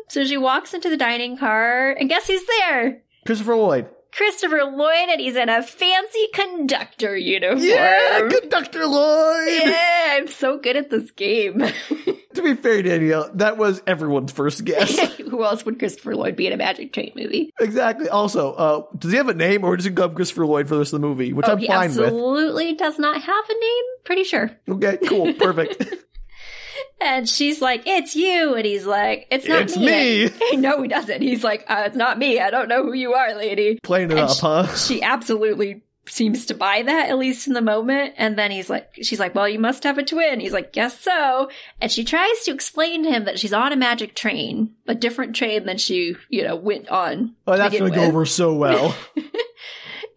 so 0.09 0.25
she 0.25 0.37
walks 0.37 0.73
into 0.73 0.89
the 0.89 0.97
dining 0.97 1.37
car, 1.37 1.91
and 1.91 2.09
guess 2.09 2.27
who's 2.27 2.45
there? 2.45 3.01
Christopher 3.25 3.55
Lloyd. 3.55 3.87
Christopher 4.11 4.63
Lloyd, 4.63 5.09
and 5.09 5.21
he's 5.21 5.35
in 5.35 5.49
a 5.49 5.61
fancy 5.61 6.27
conductor 6.33 7.15
uniform. 7.15 7.63
Yeah, 7.63 8.27
Conductor 8.27 8.87
Lloyd. 8.87 9.47
Yeah, 9.65 10.17
I'm 10.17 10.27
so 10.27 10.57
good 10.57 10.75
at 10.75 10.89
this 10.89 11.11
game. 11.11 11.63
To 12.35 12.43
be 12.43 12.53
fair, 12.53 12.83
Danielle, 12.83 13.31
that 13.33 13.57
was 13.57 13.81
everyone's 13.87 14.31
first 14.31 14.63
guess. 14.63 14.97
Who 15.17 15.43
else 15.43 15.65
would 15.65 15.79
Christopher 15.79 16.15
Lloyd 16.15 16.35
be 16.35 16.45
in 16.45 16.53
a 16.53 16.57
Magic 16.57 16.93
Train 16.93 17.11
movie? 17.15 17.51
exactly. 17.59 18.07
Also, 18.07 18.53
uh, 18.53 18.83
does 18.97 19.11
he 19.11 19.17
have 19.17 19.29
a 19.29 19.33
name, 19.33 19.63
or 19.63 19.75
does 19.75 19.85
he 19.85 19.91
go 19.91 20.07
Christopher 20.07 20.45
Lloyd 20.45 20.67
for 20.67 20.75
the 20.75 20.79
rest 20.79 20.93
of 20.93 21.01
the 21.01 21.07
movie? 21.07 21.33
Which 21.33 21.47
oh, 21.49 21.53
I'm 21.53 21.57
he 21.57 21.67
fine 21.67 21.89
with. 21.89 21.99
absolutely 21.99 22.75
does 22.75 22.99
not 22.99 23.19
have 23.19 23.45
a 23.49 23.53
name. 23.53 23.83
Pretty 24.05 24.23
sure. 24.23 24.51
Okay, 24.69 24.97
cool, 25.07 25.33
perfect. 25.33 25.83
And 27.01 27.27
she's 27.29 27.61
like, 27.61 27.83
"It's 27.85 28.15
you," 28.15 28.55
and 28.55 28.65
he's 28.65 28.85
like, 28.85 29.27
"It's 29.31 29.47
not 29.47 29.61
It's 29.63 29.77
me." 29.77 30.29
me. 30.29 30.31
no, 30.57 30.81
he 30.81 30.87
doesn't. 30.87 31.21
He's 31.21 31.43
like, 31.43 31.65
uh, 31.69 31.83
"It's 31.85 31.95
not 31.95 32.17
me. 32.17 32.39
I 32.39 32.49
don't 32.49 32.67
know 32.67 32.83
who 32.83 32.93
you 32.93 33.13
are, 33.13 33.33
lady." 33.35 33.79
Playing 33.83 34.11
it 34.11 34.17
And 34.17 34.29
up, 34.29 34.35
sh- 34.35 34.41
huh? 34.41 34.75
She 34.75 35.01
absolutely 35.01 35.81
seems 36.11 36.47
to 36.47 36.53
buy 36.55 36.81
that, 36.81 37.09
at 37.09 37.17
least 37.17 37.47
in 37.47 37.53
the 37.53 37.61
moment. 37.61 38.15
And 38.17 38.37
then 38.37 38.51
he's 38.51 38.69
like, 38.69 38.89
she's 39.01 39.19
like, 39.19 39.35
well, 39.35 39.47
you 39.47 39.59
must 39.59 39.83
have 39.83 39.97
a 39.97 40.03
twin. 40.03 40.39
He's 40.39 40.53
like, 40.53 40.73
guess 40.73 40.99
so. 40.99 41.49
And 41.79 41.91
she 41.91 42.03
tries 42.03 42.43
to 42.45 42.51
explain 42.51 43.03
to 43.03 43.11
him 43.11 43.25
that 43.25 43.39
she's 43.39 43.53
on 43.53 43.71
a 43.71 43.75
magic 43.75 44.15
train, 44.15 44.73
a 44.87 44.95
different 44.95 45.35
train 45.35 45.65
than 45.65 45.77
she, 45.77 46.15
you 46.29 46.43
know, 46.43 46.55
went 46.55 46.89
on. 46.89 47.35
Oh, 47.45 47.57
that's 47.57 47.77
gonna 47.77 47.91
go 47.91 48.05
over 48.05 48.25
so 48.25 48.55
well. 48.55 48.95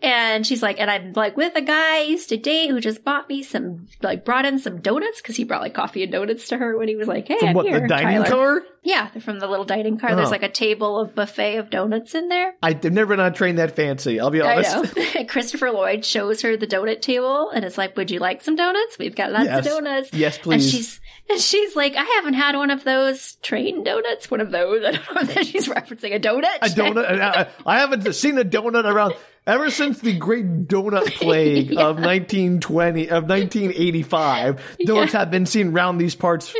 And 0.03 0.45
she's 0.47 0.63
like, 0.63 0.81
and 0.81 0.91
I'm 0.91 1.13
like 1.13 1.37
with 1.37 1.55
a 1.55 1.61
guy 1.61 1.99
I 1.99 2.03
used 2.03 2.29
to 2.31 2.37
date 2.37 2.69
who 2.71 2.81
just 2.81 3.05
bought 3.05 3.29
me 3.29 3.43
some, 3.43 3.87
like 4.03 4.25
brought 4.25 4.45
in 4.45 4.59
some 4.59 4.81
donuts 4.81 5.21
because 5.23 5.37
he 5.37 5.45
brought 5.45 5.63
like 5.63 5.75
coffee 5.75 6.03
and 6.03 6.11
donuts 6.11 6.49
to 6.49 6.57
her 6.59 6.77
when 6.77 6.89
he 6.89 6.97
was 6.97 7.07
like, 7.09 7.29
hey, 7.29 7.39
From 7.39 7.49
I'm 7.51 7.55
what 7.55 7.67
here, 7.67 7.81
the 7.81 7.89
dining 7.89 8.25
Tyler. 8.25 8.29
car? 8.61 8.63
Yeah, 8.85 9.11
they're 9.13 9.23
from 9.23 9.39
the 9.39 9.47
little 9.47 9.65
dining 9.65 9.97
car. 9.99 10.17
There's 10.17 10.27
Oh. 10.29 10.31
like 10.33 10.43
a 10.43 10.49
table 10.49 10.99
of 10.99 11.15
buffet 11.15 11.57
of 11.59 11.71
donuts 11.71 12.17
in 12.17 12.29
there. 12.29 12.55
I've 12.63 12.83
never 12.83 13.15
been 13.15 13.21
on 13.21 13.31
a 13.31 13.35
train 13.35 13.55
that 13.57 13.77
fancy. 13.77 14.19
I'll 14.19 14.31
be 14.31 14.43
I 14.43 14.57
honest. 14.57 14.97
know. 14.97 15.25
Christopher 15.29 15.71
Lloyd 15.71 16.05
shows 16.05 16.43
her 16.43 16.57
the 16.57 16.67
donut 16.67 17.01
table 17.01 17.51
and 17.51 17.65
it's 17.65 17.79
like, 17.79 17.97
would 17.97 18.11
you 18.11 18.19
like 18.19 18.43
some 18.43 18.57
donuts? 18.57 18.99
We've 18.99 19.15
got 19.15 19.31
lots 19.31 19.45
Yes. 19.45 19.59
of 19.67 19.73
donuts. 19.73 20.13
Yes, 20.13 20.39
please. 20.39 20.65
And 20.65 20.73
she's 20.73 21.01
and 21.31 21.41
she's 21.41 21.77
like, 21.77 21.95
I 21.95 22.03
haven't 22.17 22.35
had 22.35 22.57
one 22.57 22.71
of 22.73 22.83
those 22.83 23.37
train 23.37 23.85
donuts. 23.85 24.29
One 24.33 24.41
of 24.41 24.51
those. 24.51 24.85
I 24.85 24.91
don't 24.93 25.15
know 25.15 25.23
that 25.35 25.47
she's 25.47 25.69
referencing 25.69 26.13
a 26.17 26.19
donut. 26.19 26.57
a 26.61 26.67
donut. 26.67 27.21
I, 27.21 27.47
I 27.65 27.79
haven't 27.79 28.13
seen 28.15 28.37
a 28.39 28.45
donut 28.45 28.85
around 28.85 29.15
ever 29.47 29.71
since 29.71 30.01
the 30.01 30.17
Great 30.17 30.67
Donut 30.69 31.15
Plague 31.15 31.73
of 31.73 31.97
1920 31.97 33.09
of 33.09 33.29
1985. 33.29 34.77
Donuts 34.87 35.13
have 35.13 35.31
been 35.31 35.47
seen 35.47 35.73
around 35.73 35.99
these 35.99 36.15
parts. 36.15 36.55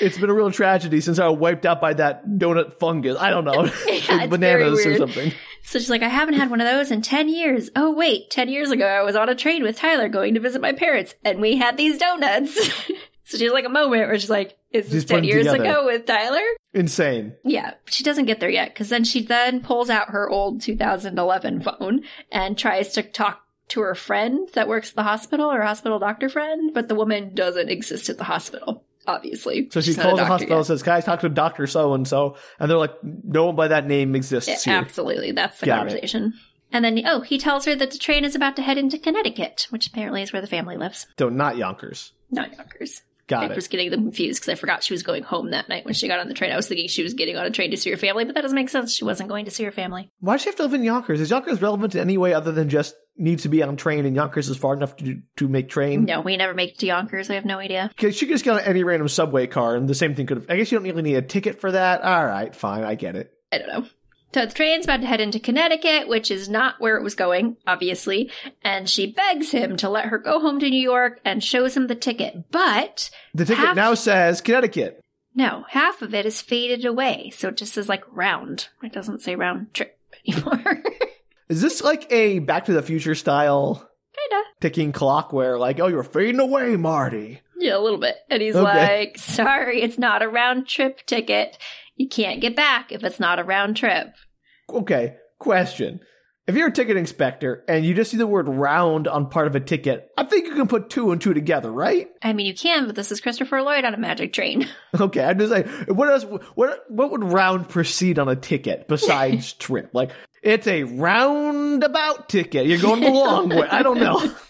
It's 0.00 0.18
been 0.18 0.30
a 0.30 0.34
real 0.34 0.50
tragedy 0.50 1.00
since 1.00 1.18
I 1.18 1.28
was 1.28 1.38
wiped 1.38 1.64
out 1.64 1.80
by 1.80 1.94
that 1.94 2.26
donut 2.26 2.78
fungus. 2.78 3.16
I 3.18 3.30
don't 3.30 3.44
know, 3.44 3.70
Like 4.08 4.30
bananas 4.30 4.84
or 4.84 4.96
something. 4.96 5.32
So 5.62 5.78
she's 5.78 5.90
like, 5.90 6.02
I 6.02 6.08
haven't 6.08 6.34
had 6.34 6.50
one 6.50 6.60
of 6.60 6.66
those 6.66 6.90
in 6.90 7.02
10 7.02 7.28
years. 7.28 7.70
Oh, 7.76 7.92
wait, 7.92 8.30
10 8.30 8.48
years 8.48 8.70
ago, 8.70 8.86
I 8.86 9.02
was 9.02 9.16
on 9.16 9.28
a 9.28 9.34
train 9.34 9.62
with 9.62 9.76
Tyler 9.76 10.08
going 10.08 10.34
to 10.34 10.40
visit 10.40 10.62
my 10.62 10.72
parents, 10.72 11.14
and 11.24 11.40
we 11.40 11.56
had 11.56 11.76
these 11.76 11.98
donuts. 11.98 12.70
So 13.28 13.38
she's 13.38 13.52
like 13.52 13.64
a 13.64 13.68
moment 13.68 13.90
where 14.08 14.18
she's 14.18 14.30
like, 14.30 14.56
Is 14.72 14.86
this 14.90 15.02
She's 15.02 15.04
10 15.04 15.24
years 15.24 15.46
together. 15.46 15.62
ago 15.64 15.84
with 15.86 16.06
Tyler? 16.06 16.40
Insane. 16.74 17.34
Yeah, 17.44 17.74
she 17.86 18.02
doesn't 18.04 18.26
get 18.26 18.40
there 18.40 18.50
yet 18.50 18.70
because 18.74 18.88
then 18.88 19.04
she 19.04 19.22
then 19.22 19.60
pulls 19.60 19.90
out 19.90 20.10
her 20.10 20.28
old 20.28 20.60
2011 20.60 21.60
phone 21.60 22.02
and 22.32 22.56
tries 22.58 22.92
to 22.94 23.02
talk 23.02 23.44
to 23.68 23.80
her 23.80 23.94
friend 23.94 24.48
that 24.54 24.66
works 24.68 24.90
at 24.90 24.96
the 24.96 25.02
hospital, 25.02 25.50
her 25.50 25.62
hospital 25.62 25.98
doctor 25.98 26.28
friend, 26.28 26.72
but 26.72 26.88
the 26.88 26.94
woman 26.94 27.34
doesn't 27.34 27.68
exist 27.68 28.08
at 28.08 28.16
the 28.18 28.24
hospital, 28.24 28.82
obviously. 29.06 29.68
So 29.70 29.80
she 29.80 29.92
She's 29.92 29.98
calls 29.98 30.18
the 30.18 30.24
hospital 30.24 30.56
and 30.56 30.64
yet. 30.64 30.66
says, 30.68 30.82
"Can 30.82 30.94
I 30.94 31.00
talk 31.00 31.20
to 31.20 31.28
Doctor 31.28 31.66
So 31.66 31.92
and 31.94 32.08
So?" 32.08 32.36
And 32.58 32.70
they're 32.70 32.78
like, 32.78 32.94
"No 33.02 33.46
one 33.46 33.56
by 33.56 33.68
that 33.68 33.86
name 33.86 34.14
exists 34.16 34.48
Yeah, 34.66 34.72
here." 34.72 34.80
absolutely, 34.82 35.32
that's 35.32 35.60
the 35.60 35.66
Got 35.66 35.74
it. 35.74 35.90
conversation. 35.90 36.34
And 36.72 36.84
then, 36.84 37.00
oh, 37.06 37.20
he 37.22 37.38
tells 37.38 37.64
her 37.64 37.74
that 37.76 37.90
the 37.92 37.98
train 37.98 38.24
is 38.26 38.34
about 38.34 38.54
to 38.56 38.62
head 38.62 38.76
into 38.78 38.98
Connecticut, 38.98 39.66
which 39.70 39.86
apparently 39.86 40.20
is 40.22 40.32
where 40.34 40.42
the 40.42 40.46
family 40.48 40.76
lives. 40.76 41.06
So 41.18 41.28
not 41.30 41.56
Yonkers. 41.56 42.12
Not 42.30 42.52
Yonkers. 42.56 43.02
Got 43.28 43.44
I 43.44 43.46
it. 43.52 43.56
was 43.56 43.68
getting 43.68 43.90
them 43.90 44.02
confused 44.04 44.40
because 44.40 44.52
I 44.52 44.54
forgot 44.56 44.82
she 44.82 44.94
was 44.94 45.02
going 45.02 45.22
home 45.22 45.50
that 45.50 45.68
night 45.68 45.84
when 45.84 45.94
she 45.94 46.08
got 46.08 46.18
on 46.18 46.28
the 46.28 46.34
train. 46.34 46.50
I 46.50 46.56
was 46.56 46.66
thinking 46.66 46.88
she 46.88 47.02
was 47.02 47.14
getting 47.14 47.36
on 47.36 47.44
a 47.46 47.50
train 47.50 47.70
to 47.70 47.76
see 47.76 47.90
her 47.90 47.96
family, 47.96 48.24
but 48.24 48.34
that 48.34 48.40
doesn't 48.40 48.56
make 48.56 48.70
sense. 48.70 48.92
She 48.92 49.04
wasn't 49.04 49.28
going 49.28 49.44
to 49.44 49.50
see 49.50 49.64
her 49.64 49.70
family. 49.70 50.10
Why 50.20 50.34
does 50.34 50.42
she 50.42 50.48
have 50.48 50.56
to 50.56 50.62
live 50.62 50.74
in 50.74 50.82
Yonkers? 50.82 51.20
Is 51.20 51.30
Yonkers 51.30 51.60
relevant 51.62 51.94
in 51.94 52.00
any 52.00 52.16
way 52.18 52.32
other 52.32 52.52
than 52.52 52.68
just 52.68 52.96
needs 53.16 53.42
to 53.42 53.48
be 53.48 53.62
on 53.62 53.76
train 53.76 54.06
and 54.06 54.16
Yonkers 54.16 54.48
is 54.48 54.56
far 54.56 54.74
enough 54.74 54.96
to 54.96 55.20
to 55.36 55.46
make 55.48 55.68
train? 55.68 56.04
No, 56.06 56.20
we 56.22 56.36
never 56.36 56.54
make 56.54 56.72
it 56.72 56.78
to 56.78 56.86
Yonkers. 56.86 57.28
I 57.28 57.34
have 57.34 57.44
no 57.44 57.58
idea. 57.58 57.90
Because 57.94 58.16
she 58.16 58.26
could 58.26 58.32
just 58.34 58.44
get 58.44 58.54
on 58.54 58.60
any 58.60 58.82
random 58.82 59.08
subway 59.08 59.46
car 59.46 59.76
and 59.76 59.88
the 59.88 59.94
same 59.94 60.14
thing 60.14 60.26
could 60.26 60.38
have. 60.38 60.50
I 60.50 60.56
guess 60.56 60.72
you 60.72 60.78
don't 60.78 60.86
really 60.88 61.02
need 61.02 61.16
a 61.16 61.22
ticket 61.22 61.60
for 61.60 61.70
that. 61.72 62.00
All 62.02 62.24
right, 62.26 62.54
fine, 62.54 62.84
I 62.84 62.94
get 62.94 63.14
it. 63.14 63.30
I 63.52 63.58
don't 63.58 63.68
know. 63.68 63.86
So 64.34 64.44
the 64.44 64.52
train's 64.52 64.84
about 64.84 65.00
to 65.00 65.06
head 65.06 65.20
into 65.22 65.40
Connecticut, 65.40 66.06
which 66.06 66.30
is 66.30 66.48
not 66.48 66.74
where 66.80 66.96
it 66.96 67.02
was 67.02 67.14
going, 67.14 67.56
obviously, 67.66 68.30
and 68.62 68.88
she 68.88 69.10
begs 69.10 69.50
him 69.52 69.76
to 69.78 69.88
let 69.88 70.06
her 70.06 70.18
go 70.18 70.38
home 70.40 70.60
to 70.60 70.68
New 70.68 70.80
York 70.80 71.20
and 71.24 71.42
shows 71.42 71.76
him 71.76 71.86
the 71.86 71.94
ticket. 71.94 72.50
But 72.50 73.10
The 73.34 73.46
ticket 73.46 73.64
Half- 73.64 73.76
now 73.76 73.94
says 73.94 74.40
Connecticut. 74.42 75.00
no, 75.34 75.64
half 75.70 76.02
of 76.02 76.14
it 76.14 76.26
is 76.26 76.42
faded 76.42 76.84
away, 76.84 77.30
so 77.34 77.48
it 77.48 77.56
just 77.56 77.72
says 77.72 77.88
like 77.88 78.04
round. 78.12 78.68
It 78.82 78.92
doesn't 78.92 79.22
say 79.22 79.34
round 79.34 79.72
trip 79.72 79.98
anymore. 80.28 80.82
Is 81.48 81.62
this 81.62 81.82
like 81.82 82.06
a 82.12 82.40
Back 82.40 82.66
to 82.66 82.74
the 82.74 82.82
Future 82.82 83.14
style 83.14 83.88
Kinda. 84.14 84.44
ticking 84.60 84.92
clock 84.92 85.32
where, 85.32 85.58
like, 85.58 85.80
oh, 85.80 85.86
you're 85.86 86.02
fading 86.02 86.40
away, 86.40 86.76
Marty? 86.76 87.40
Yeah, 87.58 87.76
a 87.76 87.80
little 87.80 87.98
bit. 87.98 88.16
And 88.30 88.42
he's 88.42 88.54
Okay. 88.54 88.62
like, 89.06 89.18
sorry, 89.18 89.80
it's 89.80 89.98
not 89.98 90.22
a 90.22 90.28
round 90.28 90.68
trip 90.68 91.04
ticket. 91.06 91.56
You 91.98 92.08
can't 92.08 92.40
get 92.40 92.56
back 92.56 92.92
if 92.92 93.04
it's 93.04 93.20
not 93.20 93.38
a 93.38 93.44
round 93.44 93.76
trip. 93.76 94.14
Okay, 94.70 95.16
question. 95.38 96.00
If 96.46 96.54
you're 96.54 96.68
a 96.68 96.72
ticket 96.72 96.96
inspector 96.96 97.62
and 97.68 97.84
you 97.84 97.92
just 97.92 98.10
see 98.10 98.16
the 98.16 98.26
word 98.26 98.48
round 98.48 99.06
on 99.06 99.28
part 99.28 99.48
of 99.48 99.54
a 99.54 99.60
ticket, 99.60 100.08
I 100.16 100.24
think 100.24 100.46
you 100.46 100.54
can 100.54 100.66
put 100.68 100.88
two 100.88 101.10
and 101.12 101.20
two 101.20 101.34
together, 101.34 101.70
right? 101.70 102.08
I 102.22 102.32
mean, 102.32 102.46
you 102.46 102.54
can, 102.54 102.86
but 102.86 102.94
this 102.94 103.12
is 103.12 103.20
Christopher 103.20 103.60
Lloyd 103.60 103.84
on 103.84 103.92
a 103.92 103.98
magic 103.98 104.32
train. 104.32 104.66
Okay, 104.98 105.22
I'm 105.22 105.38
just 105.38 105.52
saying, 105.52 105.68
what 105.94 106.08
else, 106.08 106.24
what, 106.54 106.84
what 106.88 107.10
would 107.10 107.22
round 107.22 107.68
precede 107.68 108.18
on 108.18 108.28
a 108.28 108.36
ticket 108.36 108.88
besides 108.88 109.52
trip? 109.58 109.90
Like, 109.92 110.12
it's 110.42 110.66
a 110.66 110.84
roundabout 110.84 112.30
ticket. 112.30 112.66
You're 112.66 112.80
going 112.80 113.00
the 113.00 113.10
long 113.10 113.50
way. 113.50 113.68
I 113.68 113.82
don't 113.82 114.00
know. 114.00 114.32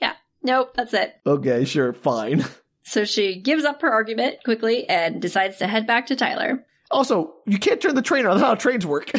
Yeah. 0.00 0.14
Nope, 0.42 0.72
that's 0.74 0.94
it. 0.94 1.12
Okay, 1.26 1.64
sure, 1.64 1.92
fine. 1.92 2.44
So 2.90 3.04
she 3.04 3.36
gives 3.40 3.64
up 3.64 3.82
her 3.82 3.92
argument 3.92 4.38
quickly 4.44 4.88
and 4.88 5.22
decides 5.22 5.58
to 5.58 5.68
head 5.68 5.86
back 5.86 6.06
to 6.06 6.16
Tyler. 6.16 6.66
Also, 6.90 7.34
you 7.46 7.56
can't 7.56 7.80
turn 7.80 7.94
the 7.94 8.02
train 8.02 8.26
on. 8.26 8.36
That's 8.36 8.44
how 8.44 8.56
trains 8.56 8.84
work. 8.84 9.12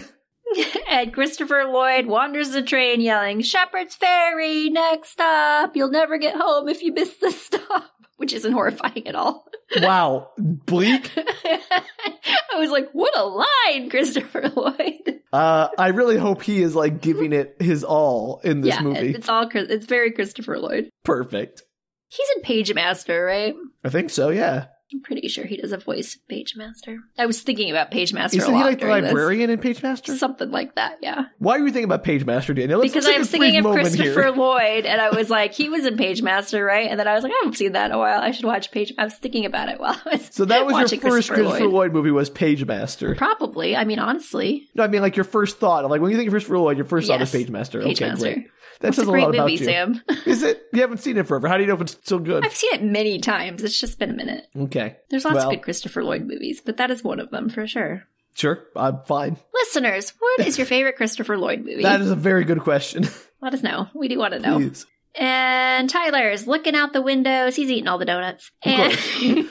and 0.90 1.14
Christopher 1.14 1.64
Lloyd 1.64 2.06
wanders 2.06 2.50
the 2.50 2.64
train 2.64 3.00
yelling, 3.00 3.40
Shepherd's 3.40 3.96
Ferry, 3.96 4.70
next 4.70 5.12
stop. 5.12 5.74
You'll 5.78 5.90
never 5.90 6.18
get 6.18 6.36
home 6.36 6.68
if 6.68 6.84
you 6.84 6.92
miss 6.92 7.16
this 7.16 7.42
stop. 7.42 7.92
Which 8.18 8.34
isn't 8.34 8.52
horrifying 8.52 9.08
at 9.08 9.16
all. 9.16 9.48
wow, 9.78 10.30
bleak. 10.38 11.10
I 11.18 12.58
was 12.58 12.72
like, 12.72 12.90
what 12.92 13.18
a 13.18 13.24
line, 13.24 13.90
Christopher 13.90 14.50
Lloyd. 14.54 15.22
Uh, 15.32 15.70
I 15.78 15.88
really 15.88 16.18
hope 16.18 16.44
he 16.44 16.62
is 16.62 16.76
like 16.76 17.02
giving 17.02 17.32
it 17.32 17.56
his 17.60 17.86
all 17.86 18.42
in 18.44 18.62
this 18.62 18.76
yeah, 18.76 18.82
movie. 18.82 19.12
it's 19.12 19.30
all, 19.30 19.50
it's 19.54 19.86
very 19.86 20.12
Christopher 20.12 20.60
Lloyd. 20.60 20.90
Perfect. 21.06 21.64
He's 22.12 22.28
in 22.36 22.43
Pagemaster, 22.43 23.26
right? 23.26 23.56
I 23.86 23.89
think 23.89 24.10
so. 24.10 24.30
Yeah. 24.30 24.65
I'm 24.94 25.02
pretty 25.02 25.28
sure 25.30 25.46
he 25.46 25.58
does 25.58 25.72
a 25.72 25.78
voice 25.78 26.16
of 26.16 26.22
Pagemaster. 26.28 26.98
I 27.18 27.26
was 27.26 27.42
thinking 27.42 27.70
about 27.72 27.92
Pagemaster 27.92 28.36
Isn't 28.36 28.54
a 28.54 28.58
he 28.58 28.64
like 28.64 28.80
the 28.80 28.86
during 28.88 29.04
this. 29.04 29.14
librarian 29.14 29.50
in 29.50 29.60
Pagemaster? 29.60 30.18
Something 30.18 30.52
like 30.52 30.76
that, 30.76 30.98
yeah. 31.02 31.26
Why 31.40 31.56
are 31.56 31.60
you 31.60 31.66
thinking 31.66 31.86
about 31.86 32.04
Pagemaster, 32.04 32.56
Danielle? 32.56 32.80
Let's, 32.80 32.92
because 32.94 33.06
let's 33.06 33.16
I 33.16 33.20
was 33.20 33.30
thinking 33.32 33.66
of 33.66 33.72
Christopher 33.74 34.04
here. 34.04 34.32
Lloyd, 34.36 34.86
and 34.86 35.00
I 35.00 35.10
was 35.16 35.30
like, 35.30 35.54
he 35.54 35.70
was 35.70 35.86
in 35.86 35.96
Pagemaster, 35.96 36.66
right? 36.66 36.90
And 36.90 37.00
then 37.00 37.08
I 37.08 37.14
was 37.14 37.24
like, 37.24 37.32
I 37.32 37.40
haven't 37.42 37.58
seen 37.58 37.72
that 37.72 37.86
in 37.86 37.92
a 37.94 37.98
while. 37.98 38.20
I 38.20 38.32
should 38.32 38.46
watch 38.46 38.72
Page. 38.72 38.94
I 38.98 39.06
was 39.06 39.14
thinking 39.16 39.46
about 39.46 39.70
it 39.70 39.80
while 39.80 40.00
I 40.06 40.18
was 40.18 40.30
So 40.32 40.46
that 40.46 40.66
was 40.66 40.74
your 40.92 41.00
first 41.00 41.02
Christopher 41.02 41.36
Christopher 41.36 41.64
Lloyd. 41.64 41.74
Lloyd. 41.74 41.94
movie 41.94 42.12
was 42.12 42.30
Pagemaster. 42.30 43.16
Probably. 43.18 43.76
I 43.76 43.86
mean, 43.86 44.00
honestly, 44.00 44.68
No, 44.76 44.84
I 44.84 44.88
mean 44.88 45.02
like 45.02 45.16
your 45.16 45.24
first 45.24 45.58
thought. 45.60 45.90
Like 45.90 46.02
when 46.02 46.12
you 46.12 46.18
think 46.18 46.28
of 46.28 46.34
Christopher 46.34 46.58
Lloyd, 46.60 46.78
your 46.78 46.86
first 46.86 47.08
thought 47.08 47.22
is 47.22 47.34
Yes. 47.34 47.44
Pagemaster. 47.44 47.84
Page 47.84 48.02
okay, 48.02 48.10
Master. 48.12 48.34
great. 48.34 48.48
That 48.82 48.90
a 48.90 48.94
says 48.94 49.08
a, 49.08 49.12
great 49.12 49.22
lot 49.26 49.36
about 49.36 49.44
movie, 49.50 49.60
you. 49.60 49.66
Sam. 49.66 50.02
Is 50.26 50.42
it? 50.42 50.64
You 50.74 50.82
haven't 50.82 50.98
seen 51.00 51.16
it 51.18 51.28
forever. 51.28 51.48
How 51.48 51.58
do 51.58 51.62
you 51.62 51.68
know 51.68 51.76
if 51.76 51.82
it's 51.82 51.92
still 51.94 52.18
good? 52.18 52.44
I've 52.44 52.56
seen 52.56 52.74
it 52.74 52.82
many 52.84 53.20
times. 53.20 53.64
It's 53.64 53.80
just 53.80 54.00
been 54.00 54.10
a 54.10 54.14
minute. 54.14 54.48
Okay, 54.58 54.81
There's 55.10 55.26
lots 55.26 55.36
Well- 55.36 55.50
of 55.50 55.54
good 55.56 55.63
Christopher 55.63 56.04
Lloyd 56.04 56.24
movies, 56.26 56.62
but 56.65 56.78
that 56.78 56.91
is 56.91 57.04
one 57.04 57.20
of 57.20 57.30
them 57.32 57.50
for 57.50 57.67
sure. 57.67 58.04
sure. 58.36 58.63
I'm 58.76 59.00
fine. 59.06 59.38
Listeners, 59.54 60.13
what 60.20 60.48
is 60.48 60.58
your 60.58 60.67
favorite 60.67 60.96
Christopher 60.96 61.38
Lloyd 61.38 61.60
movie? 61.60 61.84
That 61.84 62.02
is 62.02 62.12
a 62.12 62.15
very 62.15 62.44
good 62.46 62.60
question. 62.62 63.08
Let 63.41 63.54
us 63.54 63.63
know. 63.63 63.88
We 63.96 64.08
do 64.08 64.17
want 64.20 64.34
to 64.34 64.39
know. 64.39 64.58
Please. 64.58 64.86
And 65.13 65.89
Tyler's 65.89 66.48
looking 66.48 66.74
out 66.74 66.94
the 66.94 67.02
windows. 67.02 67.58
He's 67.58 67.70
eating 67.70 67.89
all 67.89 67.98
the 67.98 68.06
donuts. 68.06 68.50
And 68.63 68.98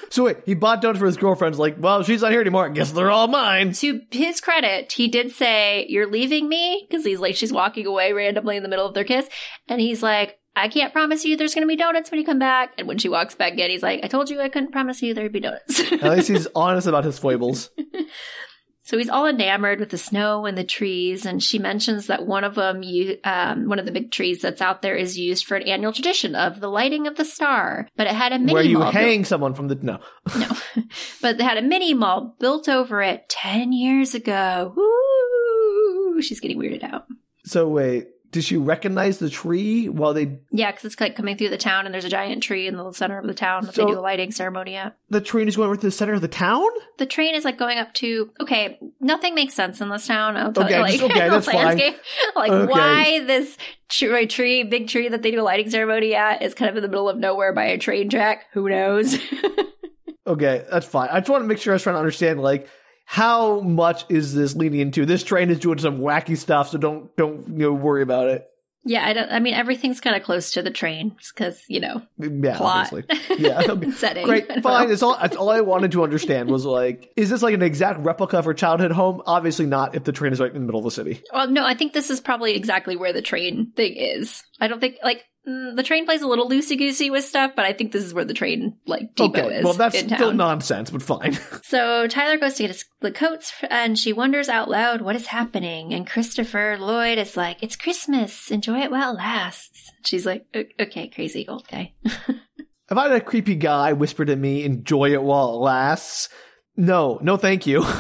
So 0.11 0.25
wait, 0.25 0.39
he 0.47 0.55
bought 0.55 0.81
donuts 0.81 1.01
for 1.01 1.05
his 1.07 1.19
girlfriend's. 1.19 1.59
Like, 1.59 1.77
well, 1.79 2.03
she's 2.03 2.23
not 2.23 2.31
here 2.33 2.41
anymore. 2.41 2.65
I 2.65 2.71
guess 2.71 2.93
they're 2.93 3.11
all 3.11 3.29
mine. 3.29 3.73
to 3.75 4.01
his 4.11 4.41
credit, 4.41 4.91
he 4.93 5.09
did 5.09 5.33
say, 5.33 5.85
You're 5.91 6.11
leaving 6.11 6.49
me? 6.49 6.87
Because 6.89 7.05
he's 7.05 7.21
like, 7.21 7.37
she's 7.37 7.53
walking 7.53 7.85
away 7.87 8.15
randomly 8.15 8.57
in 8.57 8.63
the 8.63 8.71
middle 8.71 8.87
of 8.87 8.95
their 8.95 9.05
kiss. 9.05 9.29
And 9.69 9.81
he's 9.83 10.03
like, 10.03 10.39
I 10.57 10.69
can't 10.69 10.93
promise 10.93 11.25
you 11.25 11.37
there's 11.37 11.55
going 11.55 11.63
to 11.67 11.69
be 11.69 11.77
donuts 11.77 12.11
when 12.11 12.19
you 12.21 12.27
come 12.27 12.39
back. 12.41 12.73
And 12.77 12.87
when 12.89 12.99
she 12.99 13.09
walks 13.09 13.35
back 13.35 13.53
in, 13.59 13.71
he's 13.71 13.83
like, 13.83 14.01
I 14.03 14.09
told 14.09 14.29
you 14.31 14.41
I 14.41 14.49
couldn't 14.49 14.73
promise 14.73 15.01
you 15.01 15.15
there'd 15.15 15.33
be 15.33 15.41
donuts. 15.41 15.81
At 15.93 16.03
least 16.03 16.29
he's 16.29 16.49
honest 16.55 16.87
about 16.87 17.05
his 17.05 17.19
foibles. 17.19 17.71
so 18.83 18.99
he's 18.99 19.09
all 19.09 19.27
enamored 19.27 19.79
with 19.79 19.91
the 19.91 19.97
snow 19.97 20.47
and 20.47 20.59
the 20.59 20.65
trees. 20.65 21.25
And 21.25 21.41
she 21.41 21.59
mentions 21.61 22.09
that 22.09 22.27
one 22.27 22.43
of 22.43 22.57
them, 22.57 22.83
you, 22.83 23.19
um, 23.23 23.69
one 23.69 23.79
of 23.79 23.87
the 23.87 23.93
big 23.93 24.11
trees 24.11 24.43
that's 24.43 24.61
out 24.61 24.83
there 24.83 24.97
is 24.97 25.17
used 25.17 25.47
for 25.47 25.57
an 25.57 25.69
annual 25.69 25.93
tradition 25.93 26.35
of 26.35 26.59
the 26.61 26.69
lighting 26.69 27.07
of 27.07 27.15
the 27.17 27.25
star. 27.25 27.87
But 27.97 28.09
it 28.09 28.15
had 28.15 28.33
a 28.33 28.39
mini 28.39 28.53
Where 28.53 28.63
you 28.65 28.79
mall 28.79 28.93
built- 28.93 29.05
hang 29.05 29.25
someone 29.25 29.55
from 29.55 29.69
the 29.69 29.77
no. 29.77 29.99
No. 30.37 30.49
but 31.23 31.39
they 31.39 31.45
had 31.45 31.59
a 31.59 31.63
mini 31.63 31.95
mall 31.95 32.35
built 32.41 32.69
over 32.69 33.01
it 33.03 33.29
10 33.29 33.73
years 33.73 34.15
ago. 34.17 34.75
Woo! 34.77 36.21
She's 36.23 36.41
getting 36.41 36.59
weirded 36.59 36.83
out. 36.83 37.07
So 37.45 37.69
wait, 37.69 38.09
did 38.33 38.45
she 38.45 38.57
recognize 38.57 39.19
the 39.19 39.29
tree 39.31 39.89
while 39.89 40.15
they? 40.15 40.39
Yeah, 40.53 40.71
because 40.71 40.85
it's 40.85 41.01
like 41.01 41.17
coming 41.17 41.37
through 41.37 41.49
the 41.51 41.59
town 41.59 41.85
and 41.87 41.93
there's 41.95 42.05
a 42.05 42.09
giant 42.09 42.43
tree 42.43 42.67
in 42.67 42.77
the 42.77 42.93
center 42.93 43.19
of 43.19 43.27
the 43.27 43.35
town 43.35 43.65
that 43.67 43.75
So- 43.75 43.85
they 43.85 43.91
do 43.93 43.99
a 43.99 44.01
lighting 44.01 44.31
ceremony 44.31 44.77
at. 44.77 44.97
The 45.09 45.21
train 45.21 45.49
is 45.49 45.57
going 45.57 45.71
right 45.71 45.81
to 45.81 45.87
the 45.87 45.91
center 45.91 46.13
of 46.13 46.21
the 46.21 46.29
town. 46.29 46.67
The 46.99 47.07
train 47.07 47.35
is 47.35 47.45
like 47.45 47.59
going 47.59 47.79
up 47.79 47.93
to, 47.95 48.31
okay, 48.41 48.79
nothing 49.01 49.35
makes 49.35 49.55
sense 49.55 49.81
in 49.81 49.89
this 49.89 50.07
town. 50.07 50.37
I'll 50.37 50.53
tell 50.53 50.65
Okay, 50.65 50.77
you, 50.77 50.83
like, 50.83 50.93
just- 50.93 51.05
okay, 51.05 51.29
that's 51.31 51.47
fine. 51.47 51.79
Like, 52.37 52.51
Okay. 52.53 52.71
why 52.73 53.25
this 53.27 53.57
tree, 53.89 54.27
tree, 54.27 54.63
big 54.63 54.89
tree 54.89 55.09
that 55.09 55.23
they 55.23 55.31
do 55.33 55.41
a 55.41 55.43
lighting 55.43 55.69
ceremony 55.71 56.15
at 56.15 56.43
is 56.43 56.55
kind 56.55 56.71
of 56.71 56.77
in 56.77 56.83
the 56.83 56.89
middle 56.89 57.09
of 57.09 57.17
nowhere 57.19 57.53
by 57.53 57.65
a 57.65 57.79
train 57.79 58.09
track? 58.09 58.47
Who 58.53 58.69
knows? 58.69 59.19
Okay, 60.27 60.65
that's 60.71 60.87
fine. 60.87 61.09
I 61.11 61.19
just 61.21 61.31
want 61.31 61.43
to 61.43 61.49
make 61.49 61.59
sure 61.59 61.73
I 61.73 61.75
was 61.77 61.83
trying 61.83 61.95
to 61.95 61.99
understand 61.99 62.41
like 62.41 62.69
how 63.13 63.59
much 63.63 64.05
is 64.09 64.37
this 64.37 64.55
leaning 64.55 64.79
into? 64.79 65.05
This 65.05 65.25
train 65.25 65.51
is 65.51 65.59
doing 65.59 65.79
some 65.79 65.99
wacky 65.99 66.37
stuff, 66.37 66.69
so 66.69 66.79
don't 66.79 67.15
don't 67.17 67.49
you 67.49 67.55
know 67.65 67.73
worry 67.73 68.03
about 68.03 68.29
it. 68.29 68.47
yeah, 68.85 69.05
I 69.05 69.13
don't, 69.13 69.31
I 69.33 69.41
mean, 69.41 69.55
everything's 69.55 70.01
kind 70.01 70.15
of 70.15 70.23
close 70.23 70.53
to 70.53 70.63
the 70.63 70.71
train 70.71 71.17
because, 71.35 71.61
you 71.69 71.81
know, 71.81 72.03
Yeah, 72.19 72.57
plot. 72.57 72.93
obviously. 72.93 73.37
Yeah. 73.39 73.91
Setting. 73.97 74.25
Great, 74.25 74.47
fine. 74.63 74.89
That's 74.89 75.03
all. 75.03 75.19
That's 75.21 75.35
all 75.37 75.51
I 75.51 75.61
wanted 75.61 75.91
to 75.93 76.05
understand 76.05 76.49
was 76.51 76.65
like, 76.65 77.13
is 77.17 77.31
this 77.31 77.43
like 77.43 77.53
an 77.55 77.63
exact 77.63 77.99
replica 78.01 78.39
of 78.39 78.45
her 78.45 78.55
childhood 78.55 78.93
home? 78.93 79.23
Obviously 79.27 79.67
not. 79.67 79.97
If 79.97 80.05
the 80.05 80.13
train 80.13 80.33
is 80.33 80.39
right 80.39 80.49
in 80.55 80.55
the 80.55 80.67
middle 80.67 80.79
of 80.79 80.85
the 80.85 80.93
city. 80.93 81.21
Well, 81.33 81.51
no, 81.51 81.67
I 81.67 81.75
think 81.75 81.93
this 81.93 82.11
is 82.11 82.21
probably 82.21 82.55
exactly 82.55 82.95
where 82.95 83.13
the 83.13 83.23
train 83.23 83.73
thing 83.75 83.95
is. 83.97 84.45
I 84.61 84.69
don't 84.69 84.79
think 84.81 84.99
like 85.03 85.19
mm, 85.19 85.23
Mm, 85.49 85.75
the 85.75 85.83
train 85.83 86.05
plays 86.05 86.21
a 86.21 86.27
little 86.27 86.49
loosey 86.49 86.77
goosey 86.77 87.09
with 87.11 87.25
stuff, 87.25 87.53
but 87.57 87.65
I 87.65 87.73
think 87.73 87.93
this 87.93 88.05
is 88.05 88.13
where 88.13 88.27
the 88.27 88.35
train 88.35 88.77
like 88.87 89.15
depot 89.15 89.47
okay, 89.47 89.57
is. 89.57 89.65
well 89.65 89.73
that's 89.73 89.99
still 89.99 90.35
nonsense, 90.35 90.91
but 90.91 91.03
fine. 91.03 91.33
so 91.63 92.07
Tyler 92.09 92.37
goes 92.37 92.55
to 92.55 92.65
get 92.65 92.71
his, 92.71 92.85
the 93.01 93.11
coats, 93.11 93.53
and 93.71 93.99
she 93.99 94.13
wonders 94.13 94.51
out 94.51 94.69
loud 94.69 95.01
what 95.01 95.17
is 95.17 95.27
happening. 95.27 95.95
And 95.95 96.07
Christopher 96.07 96.77
Lloyd 96.79 97.17
is 97.17 97.39
like, 97.39 97.63
"It's 97.63 97.77
Christmas. 97.77 98.51
Enjoy 98.51 98.81
it 98.81 98.91
while 98.91 99.13
it 99.13 99.19
lasts." 99.19 99.91
She's 100.05 100.27
like, 100.27 100.45
"Okay, 100.79 101.09
crazy 101.09 101.49
old 101.49 101.67
guy." 101.69 101.95
if 102.05 102.39
I 102.91 103.05
had 103.05 103.13
a 103.13 103.21
creepy 103.21 103.55
guy 103.55 103.95
whisper 103.95 104.27
to 104.27 104.37
me, 104.37 104.65
"Enjoy 104.65 105.13
it 105.13 105.23
while 105.23 105.55
it 105.55 105.59
lasts," 105.59 106.29
no, 106.77 107.19
no, 107.23 107.39
thank 107.39 107.67
you. 107.67 107.85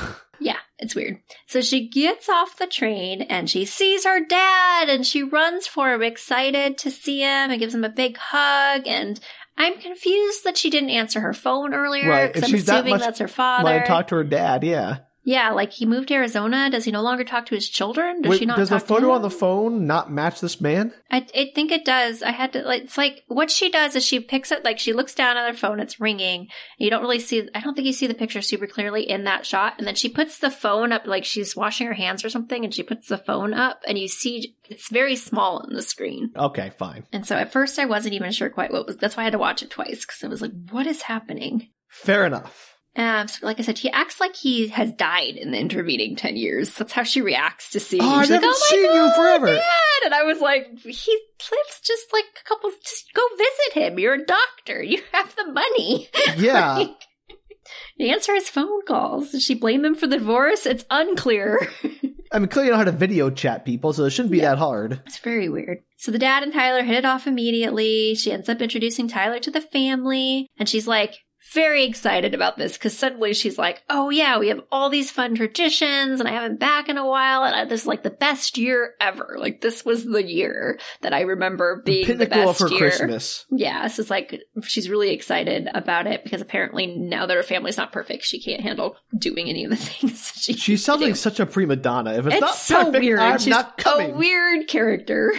It's 0.81 0.95
weird. 0.95 1.19
So 1.47 1.61
she 1.61 1.89
gets 1.89 2.29
off 2.29 2.57
the 2.57 2.67
train 2.67 3.23
and 3.23 3.51
she 3.51 3.65
sees 3.67 4.05
her 4.05 4.19
dad 4.25 4.89
and 4.89 5.07
she 5.07 5.23
runs 5.23 5.67
for 5.67 5.93
him, 5.93 6.03
excited 6.03 6.79
to 6.79 6.91
see 6.91 7.21
him 7.21 7.51
and 7.51 7.59
gives 7.61 7.75
him 7.75 7.85
a 7.85 7.91
big 7.91 8.17
hug. 8.17 8.87
And 8.87 9.21
I'm 9.59 9.79
confused 9.79 10.45
that 10.45 10.57
she 10.57 10.71
didn't 10.71 10.91
answer 10.91 11.21
her 11.21 11.35
phone 11.35 11.75
earlier 11.75 12.09
Right, 12.09 12.27
because 12.29 12.45
if 12.45 12.49
I'm 12.49 12.51
she's 12.51 12.65
that 12.67 12.75
assuming 12.77 12.91
much- 12.93 13.01
that's 13.03 13.19
her 13.19 13.29
father. 13.29 13.69
I 13.69 13.85
talked 13.87 14.09
to 14.09 14.15
her 14.17 14.25
dad, 14.25 14.65
yeah. 14.65 14.99
Yeah, 15.23 15.51
like 15.51 15.73
he 15.73 15.85
moved 15.85 16.09
to 16.09 16.15
Arizona. 16.15 16.71
Does 16.71 16.85
he 16.85 16.93
no 16.93 17.03
longer 17.03 17.25
talk 17.25 17.47
to 17.47 17.55
his 17.55 17.69
children? 17.69 18.23
Does 18.23 18.31
Wait, 18.31 18.39
she 18.39 18.47
not 18.47 18.57
does 18.57 18.71
the 18.71 18.81
photo 18.81 19.11
on 19.11 19.21
the 19.21 19.31
phone 19.31 19.87
not 19.87 20.11
match 20.11 20.41
this 20.41 20.61
man? 20.61 20.95
I, 21.11 21.27
I 21.35 21.53
think 21.55 21.71
it 21.71 21.85
does. 21.85 22.23
I 22.23 22.31
had 22.31 22.55
to 22.55 22.63
like 22.63 22.85
it's 22.85 22.97
like 22.97 23.23
what 23.29 23.51
she 23.51 23.71
does 23.71 23.95
is 23.95 24.05
she 24.05 24.21
picks 24.21 24.51
it 24.51 24.65
like 24.65 24.79
she 24.79 24.95
looks 24.95 25.15
down 25.15 25.37
at 25.37 25.47
her 25.47 25.57
phone, 25.57 25.79
it's 25.79 26.01
ringing. 26.01 26.49
You 26.79 26.89
don't 26.89 27.03
really 27.03 27.21
see 27.21 27.49
I 27.55 27.61
don't 27.61 27.75
think 27.75 27.87
you 27.87 27.93
see 27.93 28.07
the 28.07 28.15
picture 28.15 28.41
super 28.41 28.67
clearly 28.67 29.09
in 29.09 29.25
that 29.25 29.45
shot. 29.45 29.75
And 29.77 29.87
then 29.87 29.95
she 29.95 30.09
puts 30.09 30.39
the 30.39 30.51
phone 30.51 30.91
up 30.91 31.07
like 31.07 31.25
she's 31.27 31.55
washing 31.55 31.87
her 31.87 31.95
hands 31.95 32.25
or 32.25 32.31
something 32.31 32.65
and 32.65 32.75
she 32.75 32.83
puts 32.83 33.09
the 33.09 33.19
phone 33.19 33.53
up 33.53 33.83
and 33.87 33.99
you 33.99 34.09
see 34.09 34.57
it's 34.71 34.89
very 34.91 35.17
small 35.17 35.59
on 35.59 35.75
the 35.75 35.83
screen. 35.83 36.31
Okay, 36.35 36.71
fine. 36.79 37.05
And 37.13 37.27
so 37.27 37.37
at 37.37 37.53
first 37.53 37.79
I 37.79 37.85
wasn't 37.85 38.15
even 38.15 38.33
sure 38.33 38.49
quite 38.49 38.73
what 38.73 38.87
was 38.87 38.97
that's 38.97 39.17
why 39.17 39.23
I 39.23 39.25
had 39.25 39.33
to 39.33 39.39
watch 39.39 39.63
it 39.63 39.71
twice 39.71 40.07
because 40.07 40.25
I 40.25 40.29
was 40.29 40.41
like, 40.41 40.53
what 40.71 40.87
is 40.87 41.03
happening? 41.03 41.69
Fair 41.89 42.25
enough. 42.25 42.70
Um, 43.01 43.29
so 43.29 43.47
like 43.47 43.59
I 43.59 43.63
said, 43.63 43.79
he 43.79 43.89
acts 43.91 44.21
like 44.21 44.37
he 44.37 44.69
has 44.69 44.93
died 44.93 45.37
in 45.37 45.53
the 45.53 45.59
intervening 45.59 46.17
ten 46.17 46.37
years. 46.37 46.75
That's 46.75 46.93
how 46.93 47.03
she 47.03 47.23
reacts 47.23 47.71
to 47.71 47.81
see. 47.81 47.99
Oh, 48.01 48.09
I 48.17 48.23
She's 48.23 48.31
like, 48.31 48.43
haven't 48.43 48.57
"Oh 48.57 48.67
seen 48.69 48.83
you 48.95 49.13
forever." 49.15 49.47
Dad!" 49.47 50.05
And 50.05 50.15
I 50.15 50.23
was 50.25 50.41
like, 50.41 50.67
he 50.81 50.89
lives 50.91 51.81
just 51.83 52.13
like 52.13 52.25
a 52.41 52.49
couple. 52.49 52.71
Just 52.83 53.13
go 53.15 53.23
visit 53.39 53.83
him. 53.83 53.99
You're 53.99 54.15
a 54.15 54.25
doctor. 54.27 54.83
You 54.83 55.01
have 55.13 55.35
the 55.37 55.51
money. 55.53 56.09
Yeah. 56.37 56.75
Like, 56.75 56.91
Answer 58.01 58.35
his 58.35 58.49
phone 58.49 58.85
calls. 58.87 59.31
Did 59.31 59.43
she 59.43 59.55
blame 59.55 59.85
him 59.85 59.95
for 59.95 60.07
the 60.07 60.19
divorce? 60.19 60.67
It's 60.67 60.85
unclear. 60.91 61.69
I 62.33 62.39
mean, 62.39 62.49
clearly 62.49 62.67
you 62.69 62.73
know 62.73 62.79
how 62.79 62.85
to 62.85 62.93
video 62.93 63.31
chat 63.31 63.65
people, 63.65 63.93
so 63.93 64.05
it 64.05 64.11
shouldn't 64.11 64.33
be 64.33 64.39
Yeah. 64.39 64.51
that 64.51 64.59
hard. 64.59 65.01
It's 65.07 65.19
very 65.19 65.49
weird. 65.49 65.79
So 65.97 66.11
the 66.11 66.19
dad 66.19 66.43
and 66.43 66.53
Tyler 66.53 66.83
hit 66.83 66.97
it 66.97 67.05
off 67.05 67.27
immediately. 67.27 68.15
She 68.15 68.33
ends 68.33 68.49
up 68.49 68.61
introducing 68.63 69.09
Tyler 69.09 69.39
to 69.41 69.51
the 69.51 69.61
family, 69.61 70.49
and 70.59 70.69
she's 70.69 70.87
like 70.89 71.15
very 71.53 71.85
excited 71.85 72.35
about 72.35 72.57
this 72.57 72.75
because 72.75 72.97
suddenly 72.97 73.35
she's 73.35 73.59
like, 73.59 73.83
"Oh 73.91 74.11
yeah, 74.11 74.39
we 74.39 74.49
have 74.49 74.61
all 74.71 74.89
these 74.91 75.11
fun 75.11 75.35
traditions, 75.35 76.21
and 76.21 76.29
I 76.29 76.33
haven't 76.33 76.61
back 76.61 76.89
in 76.89 76.97
a 76.97 77.07
while, 77.07 77.45
and 77.45 77.55
I, 77.55 77.65
this 77.65 77.83
is 77.83 77.87
like 77.87 78.03
the 78.03 78.11
best 78.11 78.57
year 78.59 78.95
ever. 79.01 79.37
Like 79.39 79.61
this 79.61 79.85
was 79.85 80.05
the 80.05 80.23
year 80.23 80.79
that 81.03 81.13
I 81.13 81.23
remember 81.23 81.83
being 81.85 82.07
the 82.07 82.15
Pinnacle 82.27 82.51
of 82.51 82.59
best 82.59 82.61
her 82.61 82.69
year." 82.69 82.79
Christmas. 82.79 83.47
Yeah, 83.51 83.87
so 83.89 84.01
it's 84.03 84.11
like 84.11 84.41
she's 84.63 84.89
really 84.89 85.11
excited 85.11 85.69
about 85.75 86.07
it 86.07 86.23
because 86.25 86.41
apparently 86.41 86.87
now 86.87 87.27
that 87.27 87.37
her 87.37 87.43
family's 87.43 87.77
not 87.77 87.93
perfect, 87.93 88.25
she 88.25 88.41
can't 88.41 88.61
handle 88.63 88.97
doing 89.17 89.49
any 89.49 89.65
of 89.65 89.71
the 89.71 89.77
things 89.81 90.33
she 90.37 90.53
She 90.55 90.77
sounds 90.77 91.03
like 91.03 91.17
such 91.17 91.41
a 91.41 91.47
prima 91.47 91.77
donna. 91.77 92.15
If 92.15 92.27
it's, 92.27 92.35
It's 92.37 92.41
not 92.41 92.55
so 92.55 92.85
perfect, 92.87 93.05
weird. 93.05 93.19
I'm 93.21 93.39
She's 93.39 93.49
not 93.49 93.77
coming. 93.77 94.13
a 94.13 94.17
weird 94.17 94.69
character. 94.69 95.33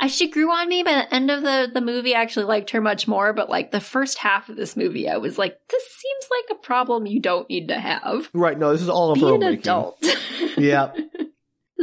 I, 0.00 0.06
she 0.06 0.28
grew 0.28 0.50
on 0.50 0.68
me 0.68 0.82
by 0.82 0.92
the 0.94 1.14
end 1.14 1.30
of 1.30 1.42
the, 1.42 1.68
the 1.72 1.80
movie. 1.80 2.14
I 2.14 2.20
actually 2.22 2.46
liked 2.46 2.70
her 2.70 2.80
much 2.80 3.06
more, 3.08 3.32
but 3.32 3.48
like 3.50 3.70
the 3.70 3.80
first 3.80 4.18
half 4.18 4.48
of 4.48 4.56
this 4.56 4.76
movie, 4.76 5.08
I 5.08 5.16
was 5.16 5.38
like, 5.38 5.58
this 5.70 5.82
seems 5.82 6.28
like 6.30 6.56
a 6.58 6.62
problem 6.62 7.06
you 7.06 7.20
don't 7.20 7.48
need 7.48 7.68
to 7.68 7.78
have. 7.80 8.28
Right, 8.32 8.58
no, 8.58 8.72
this 8.72 8.82
is 8.82 8.88
all 8.88 9.10
of 9.12 9.16
Be 9.16 9.20
her 9.22 9.34
an 9.34 9.40
making. 9.40 9.58
adult. 9.60 10.04
Yeah. 10.58 10.92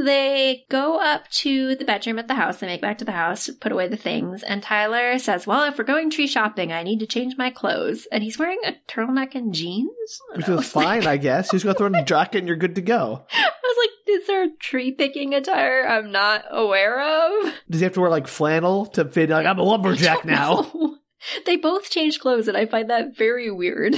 They 0.06 0.66
go 0.70 1.00
up 1.00 1.28
to 1.30 1.76
the 1.76 1.86
bedroom 1.86 2.20
at 2.20 2.28
the 2.28 2.34
house. 2.36 2.58
They 2.60 2.68
make 2.68 2.82
back 2.82 2.98
to 3.00 3.06
the 3.06 3.12
house, 3.12 3.50
put 3.60 3.72
away 3.72 3.88
the 3.88 3.98
things, 3.98 4.44
and 4.44 4.62
Tyler 4.64 5.18
says, 5.20 5.46
Well, 5.48 5.64
if 5.66 5.78
we're 5.78 5.84
going 5.84 6.10
tree 6.10 6.28
shopping, 6.28 6.72
I 6.72 6.84
need 6.84 7.00
to 7.00 7.06
change 7.08 7.36
my 7.38 7.50
clothes. 7.50 8.08
And 8.12 8.24
he's 8.24 8.38
wearing 8.40 8.60
a 8.66 8.76
turtleneck 8.88 9.36
and 9.36 9.54
jeans. 9.54 10.22
And 10.34 10.38
Which 10.38 10.50
I 10.50 10.54
is 10.54 10.58
was 10.58 10.76
like- 10.76 10.86
fine, 11.04 11.08
I 11.08 11.18
guess. 11.18 11.48
You 11.52 11.58
just 11.58 11.66
gotta 11.66 11.78
throw 11.78 11.88
in 11.88 11.96
a 11.96 12.06
jacket 12.06 12.40
and 12.40 12.48
you're 12.48 12.58
good 12.58 12.76
to 12.76 12.82
go. 12.82 13.26
I 13.34 13.50
was 13.64 13.78
like, 13.88 14.16
Is 14.22 14.28
there 14.28 14.44
a 14.46 14.50
tree 14.60 14.92
picking 14.92 15.34
attire 15.34 15.86
I'm 15.88 16.12
not 16.12 16.46
aware 16.50 17.00
of? 17.02 17.54
Does 17.70 17.82
he 17.82 17.84
have 17.84 17.94
to 17.94 18.02
wear 18.02 18.10
like 18.10 18.28
flannel 18.28 18.86
to 18.88 19.06
fit 19.06 19.30
like 19.30 19.46
I'm 19.46 19.60
a 19.60 19.64
lumberjack 19.64 20.24
now? 20.26 20.72
No. 20.74 20.96
They 21.46 21.58
both 21.58 21.90
change 21.90 22.20
clothes, 22.20 22.48
and 22.48 22.56
I 22.56 22.66
find 22.66 22.90
that 22.90 23.18
very 23.18 23.52
weird. 23.52 23.94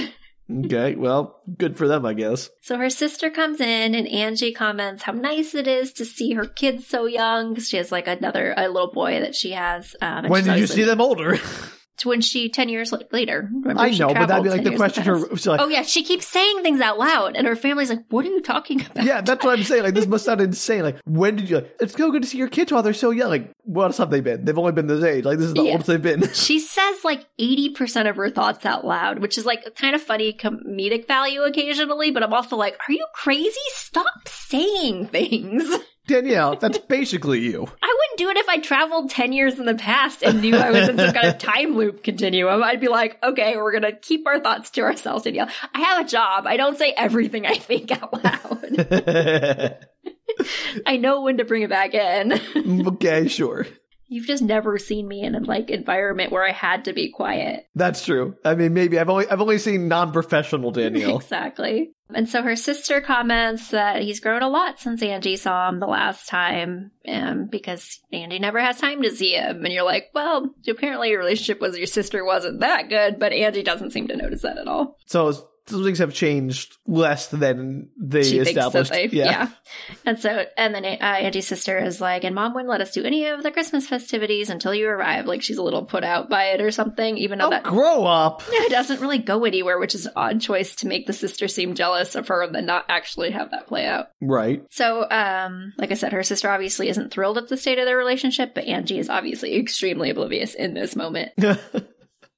Okay, 0.52 0.94
well, 0.94 1.40
good 1.56 1.76
for 1.76 1.88
them, 1.88 2.04
I 2.04 2.14
guess. 2.14 2.50
So 2.60 2.76
her 2.76 2.90
sister 2.90 3.30
comes 3.30 3.60
in, 3.60 3.94
and 3.94 4.06
Angie 4.08 4.52
comments 4.52 5.02
how 5.04 5.12
nice 5.12 5.54
it 5.54 5.66
is 5.66 5.92
to 5.94 6.04
see 6.04 6.34
her 6.34 6.46
kids 6.46 6.86
so 6.86 7.06
young 7.06 7.58
she 7.58 7.76
has 7.76 7.90
like 7.90 8.06
another 8.06 8.54
a 8.56 8.68
little 8.68 8.92
boy 8.92 9.20
that 9.20 9.34
she 9.34 9.52
has. 9.52 9.96
Um, 10.00 10.28
When 10.28 10.44
did 10.44 10.58
you 10.58 10.66
see 10.66 10.84
them 10.84 11.00
older? 11.00 11.38
to 12.02 12.08
when 12.10 12.20
she 12.20 12.48
10 12.48 12.68
years 12.68 12.92
later. 13.10 13.50
I 13.76 13.90
know, 13.90 14.12
but 14.14 14.26
that'd 14.26 14.44
be 14.44 14.50
like 14.50 14.62
the 14.64 14.76
question 14.76 15.04
the 15.04 15.10
her. 15.10 15.18
like. 15.50 15.60
Oh, 15.60 15.68
yeah, 15.68 15.82
she 15.82 16.02
keeps 16.02 16.26
saying 16.26 16.62
things 16.62 16.80
out 16.80 16.98
loud, 16.98 17.36
and 17.36 17.46
her 17.46 17.56
family's 17.56 17.90
like, 17.90 18.04
What 18.10 18.24
are 18.26 18.28
you 18.28 18.40
talking 18.42 18.80
about? 18.84 19.04
Yeah, 19.04 19.20
that's 19.20 19.44
what 19.44 19.58
I'm 19.58 19.64
saying. 19.64 19.82
Like, 19.84 19.94
this 19.94 20.06
must 20.06 20.24
sound 20.24 20.40
insane. 20.40 20.82
Like, 20.82 20.98
when 21.04 21.36
did 21.36 21.48
you? 21.50 21.56
Like, 21.56 21.76
it's 21.80 21.94
so 21.96 22.10
good 22.10 22.22
to 22.22 22.28
see 22.28 22.38
your 22.38 22.48
kids 22.48 22.70
while 22.72 22.82
they're 22.82 22.92
so 22.94 23.10
young. 23.10 23.30
Like, 23.30 23.50
what 23.64 23.84
else 23.84 23.98
have 23.98 24.10
they 24.10 24.20
been? 24.20 24.44
They've 24.44 24.58
only 24.58 24.72
been 24.72 24.86
this 24.86 25.02
age. 25.04 25.24
Like, 25.24 25.38
this 25.38 25.48
is 25.48 25.54
the 25.54 25.62
Yeah. 25.62 25.72
oldest 25.72 25.86
they've 25.88 26.02
been. 26.02 26.22
She 26.34 26.58
says 26.58 27.04
like 27.04 27.26
80% 27.40 28.08
of 28.10 28.16
her 28.16 28.28
thoughts 28.30 28.66
out 28.66 28.84
loud, 28.84 29.20
which 29.20 29.38
is 29.38 29.46
like 29.46 29.62
a 29.66 29.70
kind 29.70 29.94
of 29.94 30.02
funny 30.02 30.32
comedic 30.32 31.06
value 31.06 31.42
occasionally, 31.42 32.10
but 32.10 32.22
I'm 32.22 32.32
also 32.34 32.56
like, 32.56 32.76
Are 32.88 32.92
you 32.92 33.06
crazy? 33.14 33.60
Stop 33.74 34.26
saying 34.28 35.06
things. 35.06 35.62
Danielle, 36.06 36.56
that's 36.56 36.78
basically 36.78 37.40
you. 37.40 37.62
I 37.82 37.96
wouldn't 37.98 38.18
do 38.18 38.28
it 38.30 38.36
if 38.36 38.48
I 38.48 38.58
traveled 38.58 39.10
10 39.10 39.32
years 39.32 39.58
in 39.58 39.66
the 39.66 39.74
past 39.74 40.22
and 40.22 40.40
knew 40.40 40.56
I 40.56 40.70
was 40.70 40.88
in 40.88 40.96
some 40.98 41.12
kind 41.12 41.28
of 41.28 41.38
time 41.38 41.76
loop 41.76 42.02
continuum. 42.02 42.62
I'd 42.62 42.80
be 42.80 42.88
like, 42.88 43.22
okay, 43.22 43.56
we're 43.56 43.70
going 43.70 43.82
to 43.82 43.92
keep 43.92 44.26
our 44.26 44.40
thoughts 44.40 44.70
to 44.70 44.80
ourselves, 44.82 45.24
Danielle. 45.24 45.48
I 45.74 45.80
have 45.80 46.04
a 46.04 46.08
job. 46.08 46.46
I 46.46 46.56
don't 46.56 46.76
say 46.76 46.92
everything 46.96 47.46
I 47.46 47.54
think 47.54 47.92
out 47.92 48.12
loud. 48.24 49.78
I 50.86 50.96
know 50.96 51.22
when 51.22 51.38
to 51.38 51.44
bring 51.44 51.62
it 51.62 51.70
back 51.70 51.94
in. 51.94 52.86
okay, 52.88 53.28
sure. 53.28 53.66
You've 54.12 54.26
just 54.26 54.42
never 54.42 54.76
seen 54.76 55.08
me 55.08 55.22
in 55.22 55.34
a 55.34 55.40
like 55.40 55.70
environment 55.70 56.32
where 56.32 56.46
I 56.46 56.52
had 56.52 56.84
to 56.84 56.92
be 56.92 57.10
quiet. 57.10 57.66
That's 57.74 58.04
true. 58.04 58.36
I 58.44 58.54
mean, 58.54 58.74
maybe 58.74 58.98
I've 58.98 59.08
only 59.08 59.26
I've 59.26 59.40
only 59.40 59.58
seen 59.58 59.88
non-professional 59.88 60.70
Danielle. 60.72 61.16
Exactly. 61.16 61.92
And 62.14 62.28
so 62.28 62.42
her 62.42 62.56
sister 62.56 63.00
comments 63.00 63.70
that 63.70 64.02
he's 64.02 64.20
grown 64.20 64.42
a 64.42 64.48
lot 64.50 64.78
since 64.78 65.02
Angie 65.02 65.36
saw 65.36 65.70
him 65.70 65.80
the 65.80 65.86
last 65.86 66.28
time, 66.28 66.90
um, 67.08 67.46
because 67.46 68.00
Angie 68.12 68.38
never 68.38 68.60
has 68.60 68.78
time 68.78 69.00
to 69.00 69.10
see 69.10 69.32
him. 69.32 69.64
And 69.64 69.72
you're 69.72 69.82
like, 69.82 70.10
well, 70.14 70.54
apparently 70.68 71.08
your 71.08 71.20
relationship 71.20 71.62
with 71.62 71.74
your 71.74 71.86
sister 71.86 72.22
wasn't 72.22 72.60
that 72.60 72.90
good, 72.90 73.18
but 73.18 73.32
Angie 73.32 73.62
doesn't 73.62 73.92
seem 73.92 74.08
to 74.08 74.16
notice 74.16 74.42
that 74.42 74.58
at 74.58 74.68
all. 74.68 74.98
So 75.06 75.32
things 75.66 75.98
have 75.98 76.12
changed 76.12 76.76
less 76.86 77.28
than 77.28 77.88
they 77.96 78.22
she 78.22 78.44
thinks 78.44 78.54
that 78.54 78.66
established. 78.66 78.92
they, 78.92 79.06
yeah. 79.08 79.24
yeah. 79.24 79.48
And 80.04 80.18
so, 80.18 80.44
and 80.56 80.74
then 80.74 80.84
uh, 80.84 80.98
Angie's 81.00 81.46
sister 81.46 81.78
is 81.78 82.00
like, 82.00 82.24
and 82.24 82.34
mom 82.34 82.54
wouldn't 82.54 82.68
let 82.70 82.80
us 82.80 82.92
do 82.92 83.04
any 83.04 83.26
of 83.26 83.42
the 83.42 83.50
Christmas 83.50 83.88
festivities 83.88 84.50
until 84.50 84.74
you 84.74 84.88
arrive. 84.88 85.26
Like 85.26 85.42
she's 85.42 85.56
a 85.58 85.62
little 85.62 85.84
put 85.84 86.04
out 86.04 86.28
by 86.28 86.46
it 86.46 86.60
or 86.60 86.70
something, 86.70 87.16
even 87.18 87.38
though 87.38 87.46
Oh, 87.46 87.50
that 87.50 87.62
grow 87.62 88.04
up. 88.04 88.42
it 88.48 88.70
doesn't 88.70 89.00
really 89.00 89.18
go 89.18 89.44
anywhere, 89.44 89.78
which 89.78 89.94
is 89.94 90.06
an 90.06 90.12
odd 90.16 90.40
choice 90.40 90.74
to 90.76 90.88
make 90.88 91.06
the 91.06 91.12
sister 91.12 91.48
seem 91.48 91.74
jealous 91.74 92.14
of 92.14 92.28
her 92.28 92.42
and 92.42 92.54
then 92.54 92.66
not 92.66 92.84
actually 92.88 93.30
have 93.30 93.50
that 93.52 93.66
play 93.66 93.86
out. 93.86 94.08
Right. 94.20 94.64
So, 94.70 95.08
um, 95.10 95.72
like 95.78 95.90
I 95.90 95.94
said, 95.94 96.12
her 96.12 96.22
sister 96.22 96.50
obviously 96.50 96.88
isn't 96.88 97.10
thrilled 97.12 97.38
at 97.38 97.48
the 97.48 97.56
state 97.56 97.78
of 97.78 97.86
their 97.86 97.96
relationship, 97.96 98.54
but 98.54 98.64
Angie 98.64 98.98
is 98.98 99.08
obviously 99.08 99.56
extremely 99.56 100.10
oblivious 100.10 100.54
in 100.54 100.74
this 100.74 100.96
moment. 100.96 101.32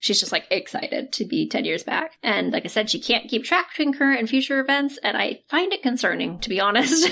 She's 0.05 0.21
just 0.21 0.33
like 0.33 0.45
excited 0.51 1.15
to 1.15 1.25
be 1.25 1.49
10 1.49 1.65
years 1.65 1.83
back. 1.83 2.19
And 2.23 2.53
like 2.53 2.67
I 2.67 2.69
said, 2.69 2.91
she 2.91 3.01
can't 3.01 3.27
keep 3.27 3.43
track 3.43 3.71
between 3.71 3.95
current 3.95 4.19
and 4.19 4.29
future 4.29 4.61
events, 4.61 4.99
and 5.03 5.17
I 5.17 5.41
find 5.49 5.73
it 5.73 5.83
concerning, 5.83 6.41
to 6.41 6.51
be 6.51 6.61
honest. 6.61 7.11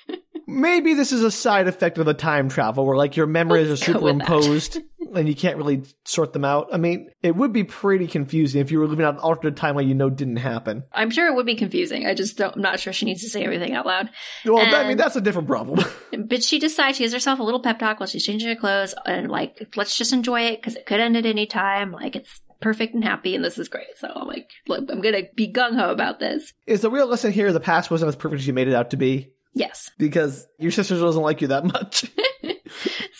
Maybe 0.46 0.94
this 0.94 1.12
is 1.12 1.22
a 1.22 1.30
side 1.30 1.68
effect 1.68 1.98
of 1.98 2.06
the 2.06 2.14
time 2.14 2.48
travel 2.48 2.86
where 2.86 2.96
like 2.96 3.16
your 3.16 3.26
memories 3.26 3.68
Let's 3.70 3.88
are 3.88 3.94
go 3.94 4.00
with 4.00 4.18
that. 4.18 4.26
superimposed 4.26 4.78
and 5.14 5.28
you 5.28 5.34
can't 5.34 5.56
really 5.56 5.82
sort 6.04 6.32
them 6.32 6.44
out. 6.44 6.68
I 6.72 6.76
mean, 6.76 7.10
it 7.22 7.36
would 7.36 7.52
be 7.52 7.64
pretty 7.64 8.06
confusing 8.06 8.60
if 8.60 8.70
you 8.70 8.78
were 8.78 8.86
living 8.86 9.04
out 9.04 9.14
an 9.14 9.20
alternate 9.20 9.54
timeline 9.54 9.86
you 9.86 9.94
know 9.94 10.10
didn't 10.10 10.36
happen. 10.36 10.84
I'm 10.92 11.10
sure 11.10 11.26
it 11.26 11.34
would 11.34 11.46
be 11.46 11.54
confusing. 11.54 12.06
I 12.06 12.14
just 12.14 12.36
don't, 12.36 12.56
I'm 12.56 12.62
not 12.62 12.80
sure 12.80 12.92
she 12.92 13.06
needs 13.06 13.22
to 13.22 13.30
say 13.30 13.44
everything 13.44 13.74
out 13.74 13.86
loud. 13.86 14.10
Well, 14.44 14.58
I 14.58 14.88
mean, 14.88 14.96
that's 14.96 15.16
a 15.16 15.20
different 15.20 15.48
problem. 15.48 15.84
But 16.16 16.44
she 16.44 16.58
decides 16.60 16.96
she 16.96 17.02
gives 17.04 17.12
herself 17.12 17.40
a 17.40 17.42
little 17.42 17.60
pep 17.60 17.78
talk 17.80 17.98
while 17.98 18.06
she's 18.06 18.24
changing 18.24 18.48
her 18.48 18.54
clothes 18.54 18.94
and 19.04 19.28
like, 19.28 19.74
let's 19.76 19.98
just 19.98 20.12
enjoy 20.12 20.42
it 20.42 20.60
because 20.60 20.76
it 20.76 20.86
could 20.86 21.00
end 21.00 21.16
at 21.16 21.26
any 21.26 21.44
time. 21.44 21.90
Like 21.90 22.14
it's 22.14 22.40
perfect 22.60 22.94
and 22.94 23.04
happy 23.04 23.34
and 23.34 23.44
this 23.44 23.58
is 23.58 23.68
great. 23.68 23.88
So 23.98 24.10
I'm 24.14 24.28
like, 24.28 24.48
look, 24.68 24.88
I'm 24.90 25.00
going 25.00 25.14
to 25.14 25.28
be 25.34 25.52
gung 25.52 25.76
ho 25.76 25.90
about 25.90 26.20
this. 26.20 26.52
is 26.66 26.80
the 26.82 26.90
real 26.90 27.06
lesson 27.08 27.32
here 27.32 27.52
the 27.52 27.60
past 27.60 27.90
wasn't 27.90 28.08
as 28.08 28.16
perfect 28.16 28.40
as 28.40 28.46
you 28.46 28.52
made 28.52 28.68
it 28.68 28.74
out 28.74 28.90
to 28.90 28.96
be? 28.96 29.33
Yes. 29.54 29.90
Because 29.98 30.46
your 30.58 30.70
sister 30.72 30.98
doesn't 30.98 31.22
like 31.22 31.40
you 31.40 31.48
that 31.48 31.64
much. 31.64 32.10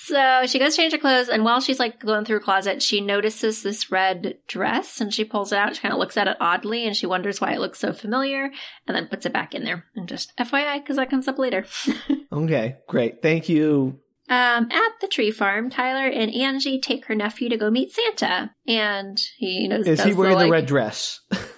So 0.07 0.45
she 0.47 0.59
goes 0.59 0.75
to 0.75 0.83
change 0.83 0.93
her 0.93 0.99
clothes, 0.99 1.31
and 1.31 1.45
while 1.45 1.61
she's 1.61 1.79
like 1.79 1.99
going 1.99 2.25
through 2.27 2.37
her 2.37 2.45
closet, 2.45 2.83
she 2.83 3.01
notices 3.01 3.63
this 3.63 3.91
red 3.91 4.37
dress 4.47 5.01
and 5.01 5.13
she 5.13 5.25
pulls 5.25 5.51
it 5.51 5.57
out. 5.57 5.75
She 5.75 5.81
kind 5.81 5.95
of 5.95 5.99
looks 5.99 6.19
at 6.19 6.29
it 6.29 6.37
oddly 6.41 6.87
and 6.87 6.95
she 6.95 7.07
wonders 7.07 7.41
why 7.41 7.53
it 7.53 7.59
looks 7.61 7.79
so 7.79 7.93
familiar 7.95 8.51
and 8.87 8.95
then 8.95 9.09
puts 9.09 9.25
it 9.25 9.33
back 9.33 9.55
in 9.55 9.65
there. 9.65 9.87
And 9.97 10.07
just 10.07 10.37
FYI, 10.37 10.81
because 10.83 10.97
that 10.97 11.09
comes 11.09 11.27
up 11.27 11.39
later. 11.39 11.65
okay, 12.33 12.77
great. 12.87 13.23
Thank 13.23 13.49
you. 13.49 13.99
Um, 14.29 14.69
at 14.71 14.91
the 15.01 15.09
tree 15.09 15.31
farm, 15.31 15.71
Tyler 15.71 16.07
and 16.09 16.35
Angie 16.35 16.81
take 16.81 17.07
her 17.07 17.15
nephew 17.15 17.49
to 17.49 17.57
go 17.57 17.71
meet 17.71 17.93
Santa, 17.93 18.55
and 18.69 19.19
he 19.39 19.63
you 19.63 19.69
know 19.69 19.81
Is 19.81 20.03
he 20.03 20.13
wearing 20.13 20.37
the 20.37 20.45
like- 20.45 20.53
red 20.53 20.67
dress? 20.67 21.21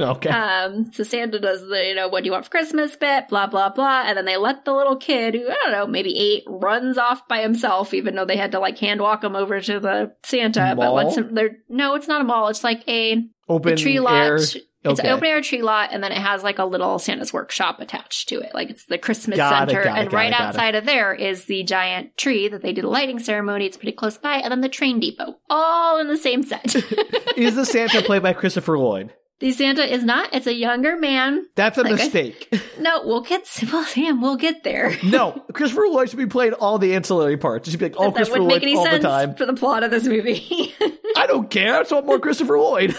Okay. 0.10 0.30
Um, 0.30 0.92
so 0.92 1.02
Santa 1.04 1.38
does 1.38 1.60
the, 1.66 1.86
you 1.88 1.94
know, 1.94 2.08
what 2.08 2.22
do 2.22 2.26
you 2.26 2.32
want 2.32 2.44
for 2.44 2.50
Christmas 2.50 2.96
bit, 2.96 3.28
blah, 3.28 3.46
blah, 3.46 3.68
blah. 3.70 4.02
And 4.06 4.16
then 4.16 4.24
they 4.24 4.36
let 4.36 4.64
the 4.64 4.72
little 4.74 4.96
kid, 4.96 5.34
who, 5.34 5.48
I 5.48 5.56
don't 5.62 5.72
know, 5.72 5.86
maybe 5.86 6.16
eight, 6.18 6.44
runs 6.46 6.98
off 6.98 7.28
by 7.28 7.42
himself, 7.42 7.94
even 7.94 8.14
though 8.14 8.24
they 8.24 8.36
had 8.36 8.52
to 8.52 8.58
like 8.60 8.78
hand 8.78 9.00
walk 9.00 9.22
him 9.24 9.36
over 9.36 9.60
to 9.60 9.80
the 9.80 10.12
Santa. 10.22 10.74
But 10.76 10.84
Mall? 10.86 10.94
lets 10.94 11.16
him, 11.16 11.34
they're, 11.34 11.58
no, 11.68 11.94
it's 11.94 12.08
not 12.08 12.20
a 12.20 12.24
mall. 12.24 12.48
It's 12.48 12.64
like 12.64 12.82
a, 12.88 13.22
Open 13.48 13.74
a 13.74 13.76
tree 13.76 14.00
lot. 14.00 14.14
air. 14.14 14.38
It's 14.82 14.98
an 15.00 15.08
open 15.08 15.26
air 15.26 15.42
tree 15.42 15.60
lot, 15.60 15.90
and 15.92 16.02
then 16.02 16.10
it 16.10 16.16
has 16.16 16.42
like 16.42 16.58
a 16.58 16.64
little 16.64 16.98
Santa's 16.98 17.34
workshop 17.34 17.80
attached 17.80 18.30
to 18.30 18.40
it. 18.40 18.54
Like 18.54 18.70
it's 18.70 18.86
the 18.86 18.96
Christmas 18.96 19.36
Got 19.36 19.68
it, 19.68 19.72
center. 19.72 19.84
got 19.84 19.96
it, 19.98 20.00
and 20.00 20.10
got 20.10 20.14
it, 20.14 20.16
right 20.16 20.32
it. 20.32 20.40
outside 20.40 20.74
of 20.74 20.86
there 20.86 21.12
is 21.12 21.44
the 21.44 21.62
giant 21.64 22.16
tree 22.16 22.48
that 22.48 22.62
they 22.62 22.72
did 22.72 22.84
a 22.84 22.88
lighting 22.88 23.18
ceremony. 23.18 23.66
It's 23.66 23.76
pretty 23.76 23.92
close 23.92 24.16
by. 24.16 24.36
And 24.36 24.50
then 24.50 24.62
the 24.62 24.70
train 24.70 24.98
depot. 24.98 25.36
All 25.50 25.98
in 25.98 26.08
the 26.08 26.16
same 26.16 26.42
set. 26.42 26.74
Is 27.36 27.56
the 27.56 27.66
Santa 27.66 28.00
played 28.06 28.22
by 28.22 28.32
Christopher 28.32 28.78
Lloyd? 28.78 29.12
The 29.40 29.52
Santa 29.52 29.82
is 29.82 30.04
not. 30.04 30.32
It's 30.34 30.46
a 30.46 30.54
younger 30.54 30.96
man. 30.96 31.46
That's 31.54 31.78
a 31.78 31.82
Like 31.82 31.92
I- 31.92 31.96
mistake. 31.96 32.52
No, 32.80 33.02
we'll 33.04 33.20
get 33.20 33.46
well, 33.70 33.84
Sam. 33.84 34.22
We'll 34.22 34.36
get 34.36 34.64
there. 34.64 34.96
no, 35.04 35.32
Christopher 35.52 35.86
Lloyd 35.88 36.08
should 36.08 36.18
be 36.18 36.24
playing 36.24 36.54
all 36.54 36.78
the 36.78 36.94
ancillary 36.94 37.36
parts. 37.36 37.68
It 37.68 37.72
should 37.72 37.80
be 37.80 37.86
like 37.86 38.00
all 38.00 38.06
oh, 38.06 38.10
that 38.10 38.16
Christopher 38.16 38.40
Lloyd 38.40 38.64
all 38.74 38.90
the 38.90 38.98
time. 39.00 39.34
for 39.34 39.44
the 39.44 39.52
plot 39.52 39.82
of 39.82 39.90
this 39.90 40.06
movie. 40.06 40.74
I 41.16 41.26
don't 41.26 41.50
care. 41.50 41.74
I 41.74 41.80
just 41.80 41.92
want 41.92 42.06
more 42.06 42.18
Christopher 42.18 42.58
Lloyd. 42.58 42.96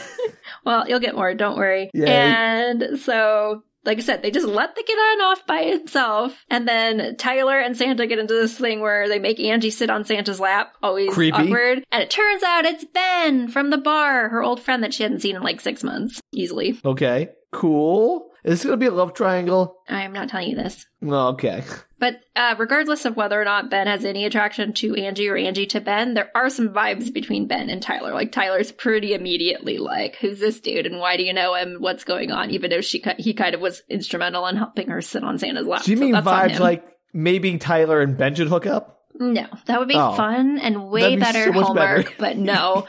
well, 0.64 0.88
you'll 0.88 1.00
get 1.00 1.16
more. 1.16 1.34
Don't 1.34 1.58
worry. 1.58 1.90
Yay. 1.96 2.06
And 2.06 3.00
so 3.00 3.64
like 3.86 3.98
I 3.98 4.02
said, 4.02 4.22
they 4.22 4.32
just 4.32 4.48
let 4.48 4.76
the 4.76 4.84
kid 4.84 4.94
on 4.94 5.22
off 5.22 5.46
by 5.46 5.62
itself. 5.62 6.46
And 6.50 6.68
then 6.68 7.16
Tyler 7.18 7.60
and 7.60 7.76
Santa 7.76 8.08
get 8.08 8.20
into 8.20 8.34
this 8.34 8.58
thing 8.58 8.80
where 8.80 9.08
they 9.08 9.20
make 9.20 9.40
Angie 9.40 9.72
sit 9.72 9.90
on 9.90 10.06
Santa's 10.06 10.40
lap, 10.40 10.76
always 10.84 11.12
Creepy. 11.14 11.36
awkward. 11.36 11.84
And 11.92 12.04
it 12.04 12.10
turns 12.10 12.44
out 12.44 12.66
it's 12.66 12.86
Ben 12.86 13.48
from 13.48 13.70
the 13.70 13.78
bar, 13.78 14.30
her 14.30 14.44
old 14.44 14.62
friend 14.62 14.84
that 14.84 14.94
she 14.94 15.04
hadn't 15.04 15.22
seen 15.22 15.36
in 15.36 15.44
like 15.44 15.62
six 15.62 15.84
months, 15.84 16.22
easily. 16.32 16.80
Okay, 16.86 17.30
cool. 17.52 18.31
Is 18.44 18.60
this 18.60 18.64
gonna 18.66 18.78
be 18.78 18.88
a 18.88 18.92
love 18.92 19.14
triangle? 19.14 19.78
I 19.88 20.02
am 20.04 20.14
not 20.14 20.30
telling 20.30 20.50
you 20.50 20.56
this. 20.56 20.86
Oh, 21.04 21.30
okay. 21.30 21.64
But 22.02 22.16
uh, 22.36 22.56
regardless 22.58 23.06
of 23.06 23.16
whether 23.16 23.40
or 23.40 23.46
not 23.46 23.70
Ben 23.70 23.86
has 23.86 24.04
any 24.06 24.26
attraction 24.26 24.74
to 24.74 24.96
Angie 24.96 25.30
or 25.30 25.38
Angie 25.38 25.68
to 25.68 25.80
Ben, 25.80 26.16
there 26.16 26.32
are 26.34 26.50
some 26.50 26.70
vibes 26.70 27.14
between 27.14 27.46
Ben 27.46 27.70
and 27.70 27.80
Tyler. 27.80 28.12
Like 28.12 28.32
Tyler's 28.32 28.72
pretty 28.72 29.14
immediately 29.14 29.78
like, 29.78 30.16
"Who's 30.16 30.40
this 30.40 30.60
dude? 30.60 30.88
And 30.88 30.98
why 30.98 31.16
do 31.16 31.22
you 31.22 31.32
know 31.32 31.54
him? 31.54 31.76
What's 31.78 32.04
going 32.04 32.32
on?" 32.32 32.50
Even 32.50 32.72
though 32.72 32.82
she 32.82 33.04
he 33.20 33.36
kind 33.36 33.54
of 33.54 33.62
was 33.62 33.84
instrumental 33.88 34.48
in 34.48 34.56
helping 34.58 34.88
her 34.90 35.00
sit 35.04 35.24
on 35.24 35.38
Santa's 35.38 35.68
lap. 35.68 35.84
Do 35.84 35.92
you 35.92 35.98
So 35.98 36.04
mean 36.04 36.16
vibes 36.16 36.58
like 36.58 36.84
maybe 37.14 37.56
Tyler 37.60 38.02
and 38.02 38.18
Ben 38.18 38.34
should 38.34 38.48
hook 38.48 38.66
up? 38.66 39.04
No, 39.20 39.46
that 39.68 39.78
would 39.78 39.88
be 39.88 39.94
Oh. 39.96 40.16
fun 40.16 40.58
and 40.58 40.90
way 40.90 41.18
be 41.18 41.22
better 41.22 41.44
so 41.44 41.62
Hallmark. 41.62 42.06
better. 42.06 42.16
But 42.18 42.38
no, 42.38 42.88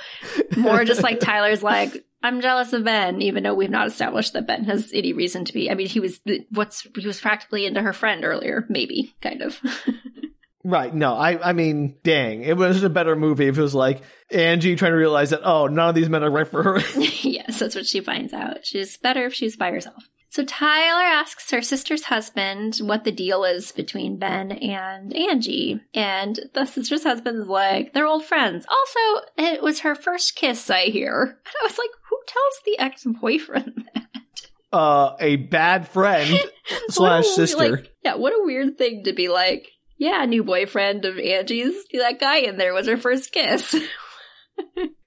more 0.56 0.86
just 0.86 1.02
like 1.02 1.20
Tyler's 1.20 1.62
like, 1.62 2.02
I'm 2.22 2.40
jealous 2.40 2.72
of 2.72 2.85
Ben, 2.85 3.20
even 3.20 3.42
though 3.42 3.54
we've 3.54 3.70
not 3.70 3.87
established 3.87 4.32
that 4.35 4.46
Ben 4.46 4.64
has 4.64 4.90
any 4.94 5.12
reason 5.12 5.44
to 5.44 5.52
be. 5.52 5.70
I 5.70 5.74
mean, 5.74 5.88
he 5.88 6.00
was 6.00 6.20
what's 6.50 6.87
he 6.96 7.06
was 7.06 7.20
practically 7.20 7.66
into 7.66 7.82
her 7.82 7.92
friend 7.92 8.24
earlier, 8.24 8.66
maybe 8.68 9.14
kind 9.20 9.42
of. 9.42 9.58
Right. 10.64 10.94
No, 10.94 11.14
I 11.14 11.50
I 11.50 11.52
mean, 11.54 11.96
dang, 12.04 12.42
it 12.42 12.56
was 12.56 12.85
a 12.85 12.90
better 12.90 13.16
movie 13.16 13.48
if 13.48 13.58
it 13.58 13.62
was 13.62 13.74
like 13.74 14.02
Angie 14.30 14.76
trying 14.76 14.92
to 14.92 14.96
realize 14.96 15.30
that 15.30 15.40
oh, 15.44 15.66
none 15.66 15.88
of 15.88 15.94
these 15.94 16.08
men 16.08 16.22
are 16.22 16.30
right 16.30 16.46
for 16.46 16.62
her. 16.62 16.78
yes, 17.00 17.58
that's 17.58 17.74
what 17.74 17.87
she 17.87 18.00
finds 18.00 18.32
out. 18.32 18.64
She's 18.64 18.96
better 18.96 19.26
if 19.26 19.35
she's 19.35 19.56
by 19.56 19.72
herself. 19.72 20.08
So 20.32 20.44
Tyler 20.44 21.02
asks 21.02 21.50
her 21.50 21.61
sister's 21.61 22.04
husband 22.04 22.78
what 22.78 23.04
the 23.04 23.12
deal 23.12 23.44
is 23.44 23.70
between 23.70 24.18
Ben 24.18 24.50
and 24.50 25.14
Angie. 25.14 25.82
And 25.92 26.40
the 26.54 26.64
sister's 26.64 27.02
husband's 27.02 27.48
like, 27.48 27.92
they're 27.92 28.06
old 28.06 28.24
friends. 28.24 28.64
Also, 28.66 29.26
it 29.37 29.62
was 29.62 29.80
her 29.80 29.94
first 29.94 30.35
kiss, 30.35 30.70
I 30.70 30.85
hear. 30.85 31.22
And 31.44 31.54
I 31.61 31.64
was 31.64 31.76
like, 31.76 31.90
who 32.12 32.18
tells 32.27 32.61
the 32.66 32.79
ex-boyfriend 32.79 33.87
that? 33.94 34.07
uh, 34.72 35.16
a 35.18 35.37
bad 35.37 35.88
friend 35.88 36.38
slash 36.90 37.27
sister. 37.27 37.70
like, 37.70 37.92
yeah, 38.05 38.16
what 38.16 38.33
a 38.33 38.44
weird 38.44 38.77
thing 38.77 39.05
to 39.05 39.12
be 39.14 39.29
like, 39.29 39.68
yeah, 39.96 40.25
new 40.27 40.44
boyfriend 40.44 41.05
of 41.05 41.18
Angie's. 41.18 41.75
That 41.92 42.20
guy 42.20 42.38
in 42.38 42.57
there 42.59 42.75
was 42.75 42.87
her 42.87 42.96
first 42.96 43.33
kiss. 43.33 43.75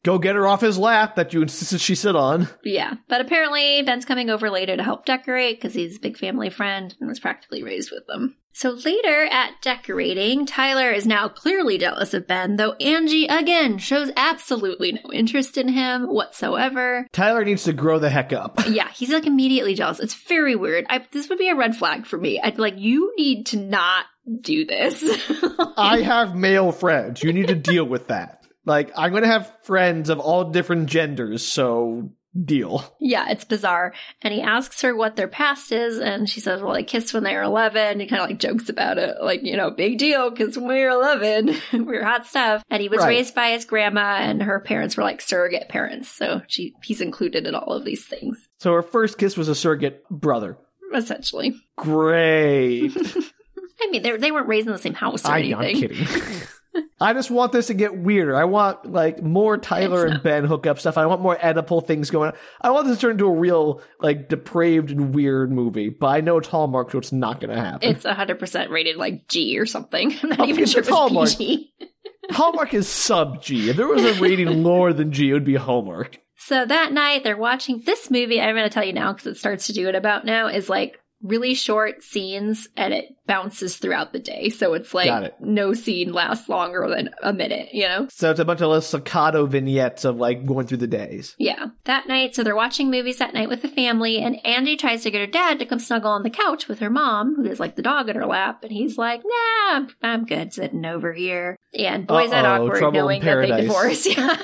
Go 0.03 0.19
get 0.19 0.36
her 0.36 0.45
off 0.45 0.62
his 0.62 0.77
lap 0.77 1.15
that 1.15 1.34
you 1.34 1.41
insisted 1.41 1.81
she 1.81 1.95
sit 1.95 2.15
on. 2.15 2.47
Yeah, 2.63 2.93
but 3.10 3.21
apparently 3.21 3.81
Ben's 3.81 4.05
coming 4.05 4.29
over 4.29 4.51
later 4.51 4.77
to 4.77 4.84
help 4.84 5.03
decorate 5.05 5.58
because 5.60 5.73
he's 5.73 5.97
a 5.97 5.99
big 5.99 6.15
family 6.17 6.51
friend 6.51 6.95
and 6.99 7.10
was 7.10 7.19
practically 7.19 7.63
raised 7.63 7.89
with 7.91 8.05
them. 8.05 8.36
So 8.53 8.69
later 8.69 9.25
at 9.25 9.62
decorating, 9.63 10.45
Tyler 10.45 10.91
is 10.91 11.08
now 11.08 11.27
clearly 11.27 11.79
jealous 11.79 12.13
of 12.13 12.27
Ben, 12.27 12.55
though 12.55 12.73
Angie 12.73 13.25
again 13.25 13.79
shows 13.79 14.12
absolutely 14.15 14.91
no 14.93 15.12
interest 15.12 15.58
in 15.58 15.67
him 15.69 16.03
whatsoever. 16.03 17.08
Tyler 17.12 17.43
needs 17.43 17.63
to 17.63 17.73
grow 17.73 17.97
the 17.99 18.10
heck 18.10 18.31
up. 18.31 18.60
Yeah, 18.75 18.89
he's 18.89 19.10
like 19.12 19.25
immediately 19.25 19.73
jealous. 19.73 19.99
It's 19.99 20.13
very 20.27 20.55
weird. 20.55 20.86
I, 20.89 21.05
this 21.12 21.29
would 21.29 21.38
be 21.38 21.49
a 21.49 21.55
red 21.55 21.75
flag 21.75 22.05
for 22.05 22.17
me. 22.17 22.39
I'd 22.39 22.55
be 22.55 22.62
like, 22.62 22.77
you 22.77 23.13
need 23.17 23.47
to 23.47 23.58
not 23.58 24.05
do 24.41 24.65
this. 24.65 25.03
I 25.77 26.01
have 26.01 26.36
male 26.36 26.71
friends. 26.71 27.23
You 27.23 27.34
need 27.34 27.47
to 27.47 27.55
deal 27.55 27.86
with 27.86 28.08
that. 28.08 28.44
Like, 28.65 28.91
I'm 28.97 29.13
gonna 29.13 29.28
have 29.28 29.51
friends 29.63 30.10
of 30.10 30.19
all 30.19 30.45
different 30.51 30.88
genders, 30.89 31.45
so 31.45 32.12
deal. 32.43 32.84
Yeah, 32.99 33.30
it's 33.30 33.45
bizarre. 33.45 33.93
And 34.21 34.34
he 34.34 34.41
asks 34.41 34.82
her 34.82 34.93
what 34.93 35.15
their 35.15 35.28
past 35.30 35.71
is, 35.71 35.99
and 35.99 36.30
she 36.30 36.41
says, 36.41 36.62
Well, 36.62 36.73
they 36.73 36.84
kissed 36.84 37.13
when 37.13 37.23
they 37.23 37.34
were 37.36 37.43
11. 37.43 37.99
He 38.01 38.08
kind 38.08 38.21
of 38.21 38.28
like 38.30 38.39
jokes 38.39 38.67
about 38.67 38.97
it, 38.97 39.15
like, 39.21 39.41
you 39.43 39.56
know, 39.56 39.71
big 39.71 39.97
deal, 39.97 40.30
because 40.32 40.58
when 40.58 40.67
we 40.67 40.82
were 40.84 40.89
11, 40.89 41.56
we 41.73 41.80
were 41.80 42.04
hot 42.04 42.25
stuff. 42.25 42.62
And 42.69 42.82
he 42.82 42.89
was 42.89 42.99
Right. 42.99 43.08
raised 43.10 43.36
by 43.36 43.51
his 43.51 43.63
grandma, 43.65 44.17
and 44.19 44.43
her 44.43 44.60
parents 44.60 44.97
were 44.97 45.04
like 45.04 45.21
surrogate 45.21 45.69
parents. 45.69 46.10
So 46.10 46.41
she 46.47 46.73
he's 46.84 46.99
included 47.01 47.47
in 47.47 47.56
all 47.56 47.71
of 47.71 47.86
these 47.86 48.06
things, 48.06 48.49
So 48.60 48.73
her 48.73 48.82
first 48.84 49.17
kiss 49.17 49.38
was 49.38 49.47
a 49.47 49.56
surrogate 49.56 50.04
brother. 50.10 50.58
essentially. 50.93 51.56
Great. 51.78 52.91
I 53.82 53.88
mean, 53.91 54.01
they, 54.04 54.15
they 54.17 54.32
weren't 54.32 54.47
raised 54.47 54.67
in 54.67 54.73
the 54.73 54.80
same 54.80 54.93
house 54.93 55.25
or 55.25 55.32
I, 55.32 55.39
anything. 55.39 55.58
I'm 55.58 55.75
kidding. 55.75 56.08
I 56.99 57.13
just 57.13 57.29
want 57.29 57.51
this 57.51 57.67
to 57.67 57.73
get 57.73 57.97
weirder. 57.97 58.35
I 58.35 58.45
want 58.45 58.91
like 58.91 59.21
more 59.21 59.57
Tyler 59.57 60.05
It's 60.05 60.15
and 60.15 60.23
Ben 60.23 60.45
hookup 60.45 60.79
stuff. 60.79 60.97
I 60.97 61.05
want 61.05 61.21
more 61.21 61.35
Oedipal 61.35 61.85
things 61.85 62.09
going 62.09 62.31
on. 62.31 62.38
I 62.61 62.71
want 62.71 62.88
this 62.88 62.97
to 62.97 63.01
turn 63.01 63.11
into 63.11 63.25
a 63.25 63.33
real 63.33 63.81
like 63.99 64.29
depraved 64.29 64.91
and 64.91 65.13
weird 65.13 65.51
movie. 65.51 65.89
But 65.89 66.07
I 66.07 66.21
know 66.21 66.38
it's 66.38 66.47
Hallmark, 66.47 66.91
so 66.91 66.97
it's 66.97 67.11
not 67.11 67.39
going 67.39 67.55
to 67.55 67.61
happen. 67.61 67.89
It's 67.89 68.05
100% 68.05 68.69
rated 68.69 68.95
like 68.95 69.27
G 69.27 69.57
or 69.59 69.65
something. 69.65 70.13
I'm 70.23 70.29
not 70.29 70.49
even 70.49 70.63
it's 70.63 70.71
sure 70.71 70.81
it 70.81 70.88
was 70.88 70.95
Hallmark. 70.95 71.29
PG. 71.29 71.73
Hallmark 72.31 72.73
is 72.73 72.88
sub 72.88 73.41
G. 73.43 73.69
If 73.69 73.77
there 73.77 73.88
was 73.88 74.03
a 74.03 74.19
rating 74.21 74.47
lower 74.63 74.93
than 74.93 75.11
G, 75.11 75.29
it 75.29 75.33
would 75.33 75.45
be 75.45 75.55
Hallmark. 75.55 76.19
So 76.38 76.65
that 76.65 76.91
night 76.91 77.23
they're 77.23 77.38
watching 77.38 77.81
this 77.85 78.11
movie. 78.11 78.39
I'm 78.41 78.55
going 78.55 78.67
to 78.67 78.73
tell 78.73 78.83
you 78.83 78.93
now 78.93 79.13
because 79.13 79.27
it 79.27 79.38
starts 79.38 79.67
to 79.67 79.73
do 79.73 79.89
it 79.89 79.95
about 79.95 80.25
now 80.25 80.47
is 80.47 80.69
like 80.69 80.99
really 81.21 81.54
short 81.54 82.04
scenes 82.04 82.67
and 82.78 82.93
it 82.93 83.15
bounces 83.25 83.78
throughout 83.78 84.13
the 84.13 84.19
day. 84.19 84.49
So 84.49 84.73
it's 84.73 84.93
like 84.93 85.10
it. 85.23 85.36
no 85.39 85.73
scene 85.73 86.13
lasts 86.13 86.47
longer 86.47 86.88
than 86.88 87.10
a 87.23 87.34
minute, 87.34 87.69
you 87.73 87.88
know? 87.88 88.08
So 88.10 88.32
it's 88.32 88.39
a 88.39 88.45
bunch 88.45 88.62
of 88.62 88.67
little 88.67 88.82
staccato 88.82 89.45
vignettes 89.45 90.06
of 90.06 90.17
like 90.17 90.45
going 90.45 90.67
through 90.67 90.78
the 90.78 90.88
days. 90.88 91.36
Yeah. 91.38 91.67
That 91.86 92.08
night, 92.08 92.36
so 92.36 92.43
they're 92.43 92.56
watching 92.56 92.91
movies 92.91 93.17
that 93.17 93.34
night 93.34 93.49
with 93.49 93.62
the 93.62 93.67
family 93.67 94.19
and 94.19 94.45
Angie 94.45 94.78
tries 94.78 95.04
to 95.04 95.12
get 95.12 95.21
her 95.21 95.28
dad 95.28 95.60
to 95.60 95.65
come 95.65 95.80
snuggle 95.80 96.12
on 96.12 96.23
the 96.23 96.30
couch 96.30 96.67
with 96.67 96.80
her 96.80 96.89
mom, 96.89 97.36
who 97.36 97.45
is 97.45 97.60
like 97.60 97.75
the 97.75 97.82
dog 97.82 98.10
in 98.10 98.15
her 98.15 98.25
lap. 98.25 98.63
And 98.63 98.71
he's 98.71 98.97
like, 98.97 99.21
nah, 99.23 99.75
I'm, 99.75 99.88
I'm 100.01 100.25
good 100.25 100.54
sitting 100.54 100.86
over 100.86 101.13
here. 101.13 101.58
And 101.77 102.07
boys 102.07 102.29
that 102.29 102.45
Uh-oh, 102.45 102.67
awkward 102.67 102.93
knowing 102.93 103.21
that 103.21 103.35
they 103.41 103.61
divorce. 103.61 104.05
Yeah. 104.17 104.38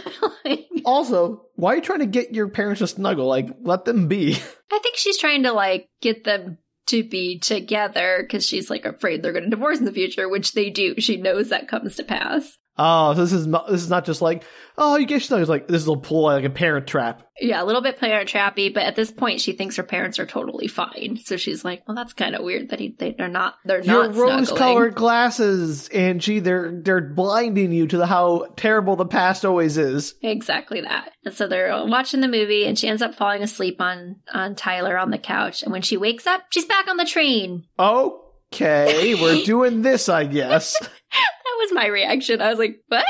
Like, 0.43 0.67
Also, 0.85 1.45
why 1.55 1.73
are 1.73 1.75
you 1.77 1.81
trying 1.81 1.99
to 1.99 2.05
get 2.05 2.33
your 2.33 2.49
parents 2.49 2.79
to 2.79 2.87
snuggle? 2.87 3.27
Like, 3.27 3.49
let 3.61 3.85
them 3.85 4.07
be. 4.07 4.33
I 4.71 4.79
think 4.79 4.97
she's 4.97 5.17
trying 5.17 5.43
to 5.43 5.51
like 5.53 5.87
get 6.01 6.23
them 6.23 6.57
to 6.87 7.03
be 7.03 7.39
together 7.39 8.19
because 8.21 8.45
she's 8.45 8.69
like 8.69 8.85
afraid 8.85 9.21
they're 9.21 9.31
going 9.31 9.43
to 9.45 9.49
divorce 9.49 9.79
in 9.79 9.85
the 9.85 9.91
future, 9.93 10.27
which 10.27 10.53
they 10.53 10.69
do. 10.69 10.95
She 10.99 11.17
knows 11.17 11.49
that 11.49 11.67
comes 11.67 11.95
to 11.95 12.03
pass. 12.03 12.57
Oh, 12.77 13.13
so 13.13 13.21
this 13.21 13.33
is 13.33 13.45
not, 13.47 13.67
this 13.67 13.81
is 13.83 13.89
not 13.89 14.05
just 14.05 14.21
like, 14.21 14.43
oh, 14.77 14.95
you 14.95 15.05
get. 15.05 15.29
It's 15.29 15.49
like 15.49 15.67
this 15.67 15.85
will 15.85 15.97
pull 15.97 16.23
like 16.23 16.45
a 16.45 16.49
parent 16.49 16.87
trap. 16.87 17.23
Yeah, 17.39 17.61
a 17.61 17.65
little 17.65 17.81
bit 17.81 17.99
parent 17.99 18.29
trappy, 18.29 18.73
but 18.73 18.83
at 18.83 18.95
this 18.95 19.11
point, 19.11 19.41
she 19.41 19.51
thinks 19.51 19.75
her 19.75 19.83
parents 19.83 20.19
are 20.19 20.25
totally 20.25 20.67
fine. 20.67 21.19
So 21.23 21.37
she's 21.37 21.65
like, 21.65 21.83
"Well, 21.87 21.95
that's 21.95 22.13
kind 22.13 22.33
of 22.33 22.43
weird 22.43 22.69
that 22.69 22.79
he, 22.79 22.95
they, 22.97 23.13
they're 23.17 23.27
not. 23.27 23.55
They're 23.65 23.81
Your 23.81 24.05
not 24.05 24.13
snuggling." 24.15 24.37
rose-colored 24.37 24.95
glasses, 24.95 25.89
Angie. 25.89 26.39
They're 26.39 26.71
they're 26.81 27.01
blinding 27.01 27.71
you 27.71 27.87
to 27.87 27.97
the 27.97 28.07
how 28.07 28.47
terrible 28.55 28.95
the 28.95 29.05
past 29.05 29.43
always 29.43 29.77
is. 29.77 30.15
Exactly 30.21 30.81
that. 30.81 31.11
And 31.25 31.33
so 31.33 31.47
they're 31.47 31.85
watching 31.85 32.21
the 32.21 32.27
movie, 32.27 32.65
and 32.65 32.79
she 32.79 32.87
ends 32.87 33.01
up 33.01 33.15
falling 33.15 33.43
asleep 33.43 33.81
on 33.81 34.17
on 34.33 34.55
Tyler 34.55 34.97
on 34.97 35.11
the 35.11 35.17
couch. 35.17 35.61
And 35.61 35.71
when 35.71 35.81
she 35.81 35.97
wakes 35.97 36.25
up, 36.25 36.43
she's 36.51 36.65
back 36.65 36.87
on 36.87 36.97
the 36.97 37.05
train. 37.05 37.65
Okay, 37.77 39.15
we're 39.15 39.43
doing 39.45 39.81
this, 39.81 40.09
I 40.09 40.23
guess. 40.23 40.77
That 41.11 41.57
was 41.59 41.73
my 41.73 41.87
reaction. 41.87 42.41
I 42.41 42.49
was 42.49 42.59
like, 42.59 42.81
"What?" 42.87 43.05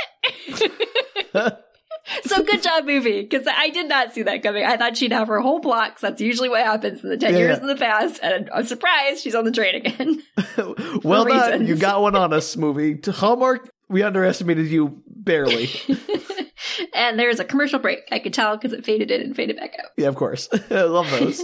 so 2.24 2.44
good 2.44 2.64
job, 2.64 2.86
movie, 2.86 3.22
because 3.22 3.46
I 3.48 3.70
did 3.70 3.88
not 3.88 4.14
see 4.14 4.24
that 4.24 4.42
coming. 4.44 4.66
I 4.66 4.76
thought 4.78 4.98
she'd 4.98 5.12
have 5.14 5.28
her 5.28 5.40
whole 5.40 5.60
block. 5.60 6.00
that's 6.00 6.20
usually 6.22 6.50
what 6.50 6.66
happens 6.66 7.04
in 7.04 7.10
the 7.10 7.18
ten 7.18 7.34
Yeah. 7.34 7.40
years 7.40 7.58
in 7.60 7.68
the 7.68 7.76
past. 7.76 8.20
And 8.24 8.50
I'm 8.54 8.66
surprised 8.66 9.22
she's 9.22 9.36
on 9.36 9.46
the 9.46 9.52
train 9.52 9.76
again. 9.76 10.22
well 11.04 11.26
done, 11.26 11.52
reasons. 11.62 11.70
you 11.70 11.76
got 11.76 12.02
one 12.02 12.16
on 12.16 12.34
us, 12.34 12.58
movie. 12.58 12.96
To 13.00 13.12
Hallmark, 13.12 13.70
we 13.88 14.04
underestimated 14.04 14.68
you 14.68 15.02
barely. 15.08 15.70
and 16.96 17.20
there's 17.20 17.40
a 17.40 17.46
commercial 17.46 17.80
break. 17.80 18.00
I 18.12 18.20
could 18.20 18.34
tell 18.34 18.58
because 18.58 18.74
it 18.74 18.84
faded 18.84 19.12
in 19.12 19.22
and 19.22 19.36
faded 19.36 19.58
back 19.58 19.76
out. 19.80 19.92
yeah, 19.98 20.08
of 20.08 20.16
course. 20.16 20.50
I 20.72 20.82
love 20.84 21.10
those. 21.12 21.42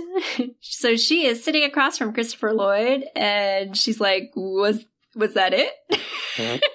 so 0.62 0.96
she 0.96 1.28
is 1.28 1.44
sitting 1.44 1.64
across 1.64 1.98
from 1.98 2.14
Christopher 2.14 2.54
Lloyd, 2.54 3.04
and 3.16 3.78
she's 3.78 4.00
like, 4.00 4.32
"Was 4.36 4.84
was 5.18 5.34
that 5.34 5.54
it?" 5.54 6.62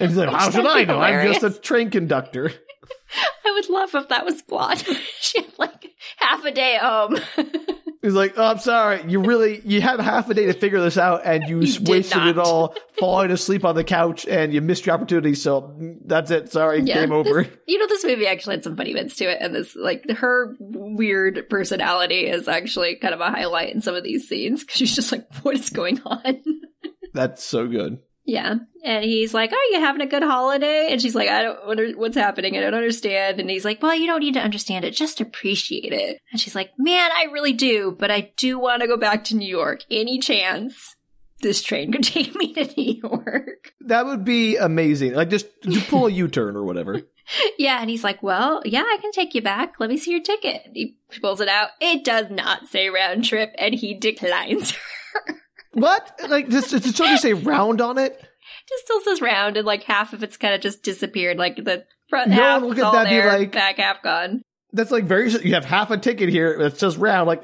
And 0.00 0.10
he's 0.10 0.16
like, 0.16 0.30
how 0.30 0.50
should 0.50 0.66
I 0.66 0.84
know? 0.84 1.00
I'm 1.00 1.32
just 1.32 1.42
a 1.42 1.50
train 1.50 1.90
conductor. 1.90 2.52
I 3.44 3.50
would 3.50 3.68
love 3.68 3.94
if 3.94 4.08
that 4.10 4.24
was 4.24 4.42
plot. 4.42 4.84
she 5.20 5.40
had 5.42 5.58
like 5.58 5.88
half 6.18 6.44
a 6.44 6.52
day 6.52 6.78
home. 6.80 7.18
He's 8.00 8.12
like, 8.12 8.34
oh, 8.36 8.44
I'm 8.44 8.58
sorry. 8.58 9.02
You 9.08 9.20
really, 9.20 9.60
you 9.64 9.80
had 9.80 9.98
half 9.98 10.30
a 10.30 10.34
day 10.34 10.46
to 10.46 10.52
figure 10.52 10.80
this 10.80 10.96
out 10.96 11.22
and 11.24 11.48
you, 11.48 11.60
You 11.62 11.82
wasted 11.84 12.26
it 12.26 12.38
all 12.38 12.76
falling 13.00 13.32
asleep 13.32 13.64
on 13.64 13.74
the 13.74 13.82
couch 13.82 14.24
and 14.28 14.54
you 14.54 14.60
missed 14.60 14.86
your 14.86 14.94
opportunity. 14.94 15.34
So 15.34 15.62
mm, 15.62 15.96
that's 16.04 16.30
it. 16.30 16.52
Sorry. 16.52 16.82
Game 16.82 17.10
over. 17.10 17.42
This- 17.42 17.52
you 17.66 17.78
know, 17.78 17.88
this 17.88 18.04
movie 18.04 18.28
actually 18.28 18.54
had 18.56 18.64
some 18.64 18.76
funny 18.76 18.92
bits 18.94 19.16
to 19.16 19.24
it, 19.24 19.38
and 19.40 19.52
this 19.52 19.74
like 19.74 20.08
her 20.10 20.54
weird 20.60 21.50
personality 21.50 22.26
is 22.26 22.46
actually 22.46 22.96
kind 22.96 23.14
of 23.14 23.20
a 23.20 23.30
highlight 23.30 23.74
in 23.74 23.80
some 23.80 23.96
of 23.96 24.04
these 24.04 24.28
scenes 24.28 24.62
because 24.62 24.76
she's 24.76 24.94
just 24.94 25.10
like, 25.12 25.26
"What 25.42 25.56
is 25.56 25.70
going 25.70 26.00
on?" 26.04 26.40
That's 27.12 27.42
so 27.44 27.66
good. 27.66 27.98
Yeah. 28.28 28.56
And 28.84 29.04
he's 29.04 29.32
like, 29.32 29.52
Are 29.52 29.64
you 29.72 29.80
having 29.80 30.02
a 30.02 30.06
good 30.06 30.22
holiday? 30.22 30.88
And 30.90 31.00
she's 31.00 31.14
like, 31.14 31.30
I 31.30 31.42
don't 31.42 31.66
wonder 31.66 31.90
what's 31.92 32.16
happening. 32.16 32.56
I 32.58 32.60
don't 32.60 32.74
understand. 32.74 33.40
And 33.40 33.48
he's 33.48 33.64
like, 33.64 33.82
Well, 33.82 33.94
you 33.94 34.06
don't 34.06 34.20
need 34.20 34.34
to 34.34 34.42
understand 34.42 34.84
it. 34.84 34.90
Just 34.90 35.22
appreciate 35.22 35.94
it. 35.94 36.18
And 36.30 36.38
she's 36.38 36.54
like, 36.54 36.72
Man, 36.76 37.10
I 37.10 37.28
really 37.32 37.54
do. 37.54 37.96
But 37.98 38.10
I 38.10 38.32
do 38.36 38.58
want 38.58 38.82
to 38.82 38.86
go 38.86 38.98
back 38.98 39.24
to 39.24 39.36
New 39.36 39.48
York. 39.48 39.80
Any 39.90 40.18
chance 40.18 40.94
this 41.40 41.62
train 41.62 41.90
could 41.90 42.02
take 42.04 42.34
me 42.34 42.52
to 42.52 42.66
New 42.76 43.00
York? 43.02 43.72
That 43.80 44.04
would 44.04 44.26
be 44.26 44.56
amazing. 44.56 45.14
Like 45.14 45.30
just, 45.30 45.46
just 45.62 45.88
pull 45.88 46.06
a 46.06 46.10
U 46.10 46.28
turn 46.28 46.54
or 46.54 46.64
whatever. 46.64 47.00
Yeah. 47.58 47.78
And 47.78 47.90
he's 47.90 48.04
like, 48.04 48.22
Well, 48.22 48.62
yeah, 48.64 48.84
I 48.86 48.96
can 49.02 49.12
take 49.12 49.34
you 49.34 49.42
back. 49.42 49.74
Let 49.78 49.90
me 49.90 49.98
see 49.98 50.12
your 50.12 50.22
ticket. 50.22 50.62
He 50.72 50.96
pulls 51.20 51.42
it 51.42 51.48
out. 51.48 51.68
It 51.78 52.02
does 52.02 52.30
not 52.30 52.68
say 52.68 52.88
round 52.88 53.26
trip. 53.26 53.54
And 53.58 53.74
he 53.74 53.92
declines 53.92 54.70
her. 54.70 54.80
What? 55.80 56.20
Like 56.28 56.48
just 56.48 56.70
does 56.70 56.86
it 56.86 56.94
just 56.94 57.22
say 57.22 57.32
round 57.34 57.80
on 57.80 57.98
it? 57.98 58.20
just 58.68 58.84
still 58.84 59.00
says 59.00 59.20
round 59.20 59.56
and 59.56 59.66
like 59.66 59.82
half 59.84 60.12
of 60.12 60.22
it's 60.22 60.36
kind 60.36 60.54
of 60.54 60.60
just 60.60 60.82
disappeared. 60.82 61.38
Like 61.38 61.56
the 61.56 61.84
front 62.08 62.30
No 62.30 62.36
half 62.36 62.62
look 62.62 62.78
at 62.78 62.84
all 62.84 62.92
that 62.92 63.08
there, 63.08 63.26
like- 63.26 63.52
back 63.52 63.76
half 63.78 64.02
gone. 64.02 64.42
That's 64.72 64.90
like 64.90 65.04
very. 65.04 65.30
You 65.30 65.54
have 65.54 65.64
half 65.64 65.90
a 65.90 65.96
ticket 65.96 66.28
here 66.28 66.58
that 66.58 66.78
says 66.78 66.98
round. 66.98 67.26
Like 67.26 67.42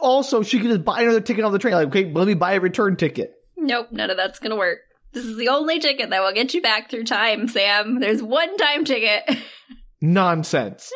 also, 0.00 0.42
she 0.42 0.58
could 0.58 0.70
just 0.70 0.84
buy 0.84 1.02
another 1.02 1.20
ticket 1.20 1.44
on 1.44 1.52
the 1.52 1.58
train. 1.58 1.74
Like 1.74 1.88
okay, 1.88 2.10
let 2.10 2.26
me 2.26 2.34
buy 2.34 2.54
a 2.54 2.60
return 2.60 2.96
ticket. 2.96 3.34
Nope, 3.56 3.88
none 3.90 4.08
of 4.08 4.16
that's 4.16 4.38
gonna 4.38 4.56
work. 4.56 4.78
This 5.12 5.24
is 5.26 5.36
the 5.36 5.48
only 5.48 5.78
ticket 5.78 6.08
that 6.10 6.20
will 6.22 6.32
get 6.32 6.54
you 6.54 6.62
back 6.62 6.90
through 6.90 7.04
time, 7.04 7.48
Sam. 7.48 8.00
There's 8.00 8.22
one 8.22 8.56
time 8.56 8.84
ticket. 8.84 9.24
Nonsense. 10.00 10.90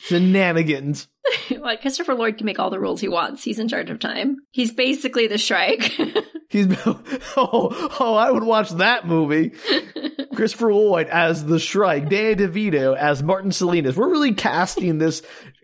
Shenanigans. 0.00 1.08
Like 1.50 1.80
Christopher 1.80 2.14
Lloyd 2.14 2.36
can 2.36 2.46
make 2.46 2.58
all 2.58 2.70
the 2.70 2.80
rules 2.80 3.00
he 3.00 3.08
wants. 3.08 3.42
He's 3.42 3.58
in 3.58 3.68
charge 3.68 3.90
of 3.90 3.98
time. 3.98 4.36
He's 4.50 4.72
basically 4.72 5.26
the 5.26 5.38
Shrike. 5.38 5.82
He's 6.50 6.66
oh 6.86 7.90
oh 7.98 8.14
I 8.14 8.30
would 8.30 8.44
watch 8.44 8.70
that 8.70 9.06
movie. 9.06 9.52
Christopher 10.34 10.72
Lloyd 10.72 11.08
as 11.08 11.44
the 11.44 11.58
Shrike, 11.58 12.08
Danny 12.08 12.34
DeVito 12.34 12.96
as 12.96 13.22
Martin 13.22 13.50
Silenus. 13.50 13.96
We're 13.96 14.10
really 14.10 14.34
casting 14.34 14.98
this 14.98 15.22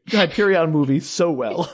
Hyperion 0.09 0.71
movie 0.71 1.01
so 1.01 1.31
well. 1.31 1.73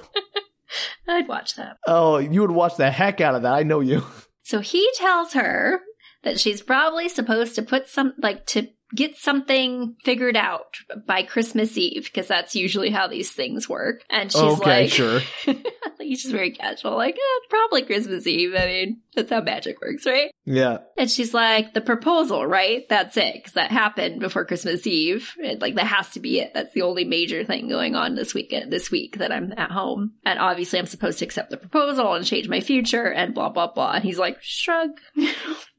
I'd 1.09 1.29
watch 1.29 1.55
that. 1.57 1.77
Oh, 1.87 2.19
you 2.19 2.41
would 2.41 2.51
watch 2.51 2.77
the 2.77 2.91
heck 2.91 3.21
out 3.21 3.35
of 3.35 3.43
that. 3.43 3.55
I 3.55 3.63
know 3.63 3.81
you. 3.81 4.05
So 4.43 4.61
he 4.61 4.89
tells 4.97 5.33
her 5.35 5.81
that 6.23 6.41
she's 6.41 6.61
probably 6.61 7.09
supposed 7.09 7.55
to 7.55 7.63
put 7.63 7.89
some, 7.89 8.15
like, 8.19 8.47
to 8.47 8.69
get 8.95 9.17
something 9.17 9.97
figured 10.05 10.37
out 10.37 10.77
by 11.07 11.23
Christmas 11.23 11.77
Eve, 11.77 12.05
because 12.05 12.29
that's 12.29 12.55
usually 12.55 12.91
how 12.91 13.07
these 13.07 13.31
things 13.31 13.69
work. 13.69 14.03
And 14.09 14.31
she's 14.31 14.41
okay, 14.41 14.83
like, 14.83 14.91
sure. 14.91 15.21
he's 15.99 16.23
just 16.23 16.33
very 16.33 16.53
casual, 16.53 16.97
like, 16.97 17.15
eh, 17.17 17.47
probably 17.51 17.83
Christmas 17.83 18.27
Eve. 18.27 18.55
I 18.57 18.67
mean, 18.67 19.01
that's 19.17 19.31
how 19.31 19.41
magic 19.41 19.81
works, 19.81 20.07
right? 20.07 20.31
Yeah. 20.45 20.79
And 20.97 21.11
she's 21.11 21.35
like, 21.35 21.75
the 21.75 21.81
proposal, 21.81 22.47
right? 22.47 22.89
That's 22.89 23.17
it, 23.17 23.35
because 23.35 23.55
that 23.55 23.73
happened 23.73 24.21
before 24.21 24.45
Christmas 24.45 24.87
Eve. 24.87 25.35
And, 25.43 25.61
like, 25.61 25.75
that 25.75 25.87
has 25.87 26.11
to 26.11 26.21
be 26.21 26.39
it. 26.41 26.53
That's 26.55 26.73
the 26.73 26.83
only 26.83 27.05
major 27.05 27.45
thing 27.45 27.69
going 27.69 27.97
on 27.97 28.15
this 28.15 28.35
weekend, 28.35 28.73
this 28.73 28.91
week 28.91 29.19
that 29.19 29.33
I'm 29.33 29.53
at 29.57 29.73
home. 29.73 30.13
And 30.25 30.39
obviously, 30.39 30.79
I'm 30.79 30.87
supposed 30.87 31.19
to 31.19 31.25
accept 31.25 31.51
the 31.51 31.57
proposal 31.57 32.15
and 32.15 32.25
change 32.25 32.49
my 32.49 32.61
future 32.61 33.07
and 33.11 33.35
blah, 33.35 33.49
blah, 33.49 33.73
blah. 33.73 33.93
And 33.95 34.05
he's 34.05 34.19
like, 34.19 34.39
shrug. 34.41 34.91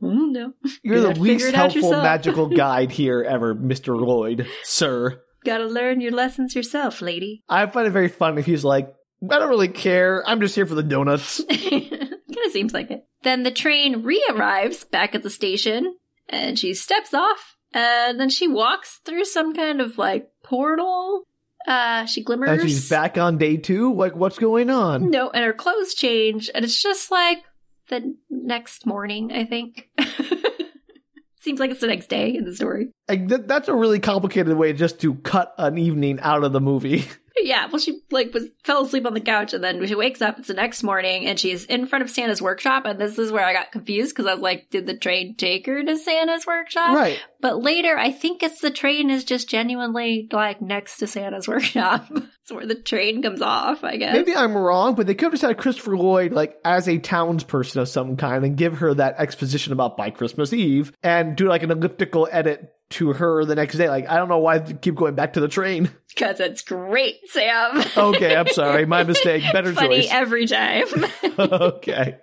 Mm, 0.01 0.31
no. 0.31 0.53
You're 0.83 0.97
You 0.97 1.01
the 1.13 1.19
least 1.19 1.55
helpful 1.55 1.89
magical 1.89 2.47
guide 2.55 2.91
here 2.91 3.23
ever, 3.23 3.55
Mr. 3.55 3.99
Lloyd, 3.99 4.47
sir. 4.63 5.21
Gotta 5.43 5.65
learn 5.65 6.01
your 6.01 6.11
lessons 6.11 6.55
yourself, 6.55 7.01
lady. 7.01 7.41
I 7.49 7.65
find 7.67 7.87
it 7.87 7.91
very 7.91 8.09
funny 8.09 8.41
if 8.41 8.45
he's 8.45 8.63
like, 8.63 8.93
I 9.23 9.39
don't 9.39 9.49
really 9.49 9.67
care. 9.67 10.23
I'm 10.27 10.41
just 10.41 10.55
here 10.55 10.65
for 10.65 10.75
the 10.75 10.83
donuts. 10.83 11.43
kind 12.37 12.45
of 12.45 12.51
seems 12.51 12.73
like 12.73 12.91
it. 12.91 13.05
Then 13.23 13.43
the 13.43 13.51
train 13.51 14.03
re-arrives 14.03 14.83
back 14.83 15.15
at 15.15 15.23
the 15.23 15.29
station, 15.29 15.95
and 16.29 16.57
she 16.57 16.73
steps 16.73 17.13
off, 17.13 17.55
and 17.73 18.19
then 18.19 18.29
she 18.29 18.47
walks 18.47 18.99
through 19.05 19.25
some 19.25 19.53
kind 19.53 19.81
of 19.81 19.97
like 19.97 20.29
portal. 20.43 21.23
Uh, 21.67 22.05
she 22.05 22.23
glimmers. 22.23 22.49
And 22.49 22.61
she's 22.61 22.89
back 22.89 23.17
on 23.17 23.37
day 23.37 23.57
two. 23.57 23.93
Like, 23.93 24.15
what's 24.15 24.39
going 24.39 24.69
on? 24.69 25.09
No, 25.09 25.29
and 25.29 25.43
her 25.43 25.53
clothes 25.53 25.93
change, 25.93 26.49
and 26.53 26.63
it's 26.63 26.81
just 26.81 27.11
like 27.11 27.39
the 27.89 28.15
next 28.29 28.85
morning. 28.85 29.31
I 29.31 29.45
think. 29.45 29.89
Seems 31.39 31.61
like 31.61 31.71
it's 31.71 31.79
the 31.79 31.87
next 31.87 32.07
day 32.07 32.35
in 32.35 32.43
the 32.43 32.53
story. 32.53 32.89
Like, 33.07 33.29
th- 33.29 33.41
that's 33.45 33.69
a 33.69 33.73
really 33.73 34.01
complicated 34.01 34.57
way 34.57 34.73
just 34.73 34.99
to 35.01 35.15
cut 35.15 35.53
an 35.57 35.77
evening 35.77 36.19
out 36.19 36.43
of 36.43 36.51
the 36.51 36.59
movie. 36.59 37.05
Yeah, 37.43 37.67
well, 37.67 37.79
she 37.79 38.01
like 38.11 38.33
was 38.33 38.45
fell 38.63 38.83
asleep 38.83 39.05
on 39.05 39.13
the 39.13 39.21
couch, 39.21 39.53
and 39.53 39.63
then 39.63 39.85
she 39.87 39.95
wakes 39.95 40.21
up. 40.21 40.39
It's 40.39 40.47
the 40.47 40.53
next 40.53 40.83
morning, 40.83 41.25
and 41.27 41.39
she's 41.39 41.65
in 41.65 41.85
front 41.85 42.03
of 42.03 42.09
Santa's 42.09 42.41
workshop. 42.41 42.85
And 42.85 42.99
this 42.99 43.17
is 43.17 43.31
where 43.31 43.45
I 43.45 43.53
got 43.53 43.71
confused 43.71 44.15
because 44.15 44.25
I 44.25 44.33
was 44.33 44.41
like, 44.41 44.69
"Did 44.69 44.87
the 44.87 44.97
train 44.97 45.35
take 45.35 45.65
her 45.67 45.83
to 45.83 45.97
Santa's 45.97 46.45
workshop?" 46.45 46.95
right. 46.95 47.19
But 47.39 47.61
later, 47.61 47.95
I 47.97 48.11
think 48.11 48.41
it's 48.41 48.59
the 48.59 48.71
train 48.71 49.09
is 49.11 49.23
just 49.23 49.47
genuinely 49.47 50.27
like 50.31 50.61
next 50.61 50.97
to 50.97 51.07
Santa's 51.07 51.47
workshop. 51.47 52.07
it's 52.11 52.51
where 52.51 52.65
the 52.65 52.75
train 52.75 53.21
comes 53.21 53.41
off. 53.41 53.83
I 53.83 53.97
guess. 53.97 54.13
Maybe 54.13 54.35
I'm 54.35 54.57
wrong, 54.57 54.95
but 54.95 55.07
they 55.07 55.13
could 55.13 55.25
have 55.25 55.33
just 55.33 55.43
had 55.43 55.57
Christopher 55.57 55.95
Lloyd 55.95 56.33
like 56.33 56.57
as 56.65 56.87
a 56.87 56.97
townsperson 56.97 57.77
of 57.77 57.87
some 57.87 58.17
kind 58.17 58.43
and 58.43 58.57
give 58.57 58.79
her 58.79 58.93
that 58.95 59.15
exposition 59.19 59.73
about 59.73 59.95
by 59.95 60.09
Christmas 60.09 60.53
Eve 60.53 60.91
and 61.03 61.35
do 61.35 61.47
like 61.47 61.63
an 61.63 61.71
elliptical 61.71 62.27
edit 62.31 62.73
to 62.91 63.13
her 63.13 63.43
the 63.45 63.55
next 63.55 63.75
day. 63.77 63.89
Like 63.89 64.07
I 64.09 64.17
don't 64.17 64.29
know 64.29 64.37
why 64.39 64.59
they 64.59 64.73
keep 64.73 64.95
going 64.95 65.15
back 65.15 65.33
to 65.33 65.39
the 65.39 65.47
train. 65.47 65.89
because 66.09 66.39
it's 66.39 66.61
great, 66.61 67.15
Sam. 67.25 67.83
Okay, 67.95 68.35
I'm 68.35 68.47
sorry, 68.47 68.85
my 68.85 69.03
mistake. 69.05 69.43
Better 69.51 69.73
Funny 69.73 70.01
choice. 70.03 70.11
every 70.11 70.45
time. 70.47 70.85
okay. 71.39 72.17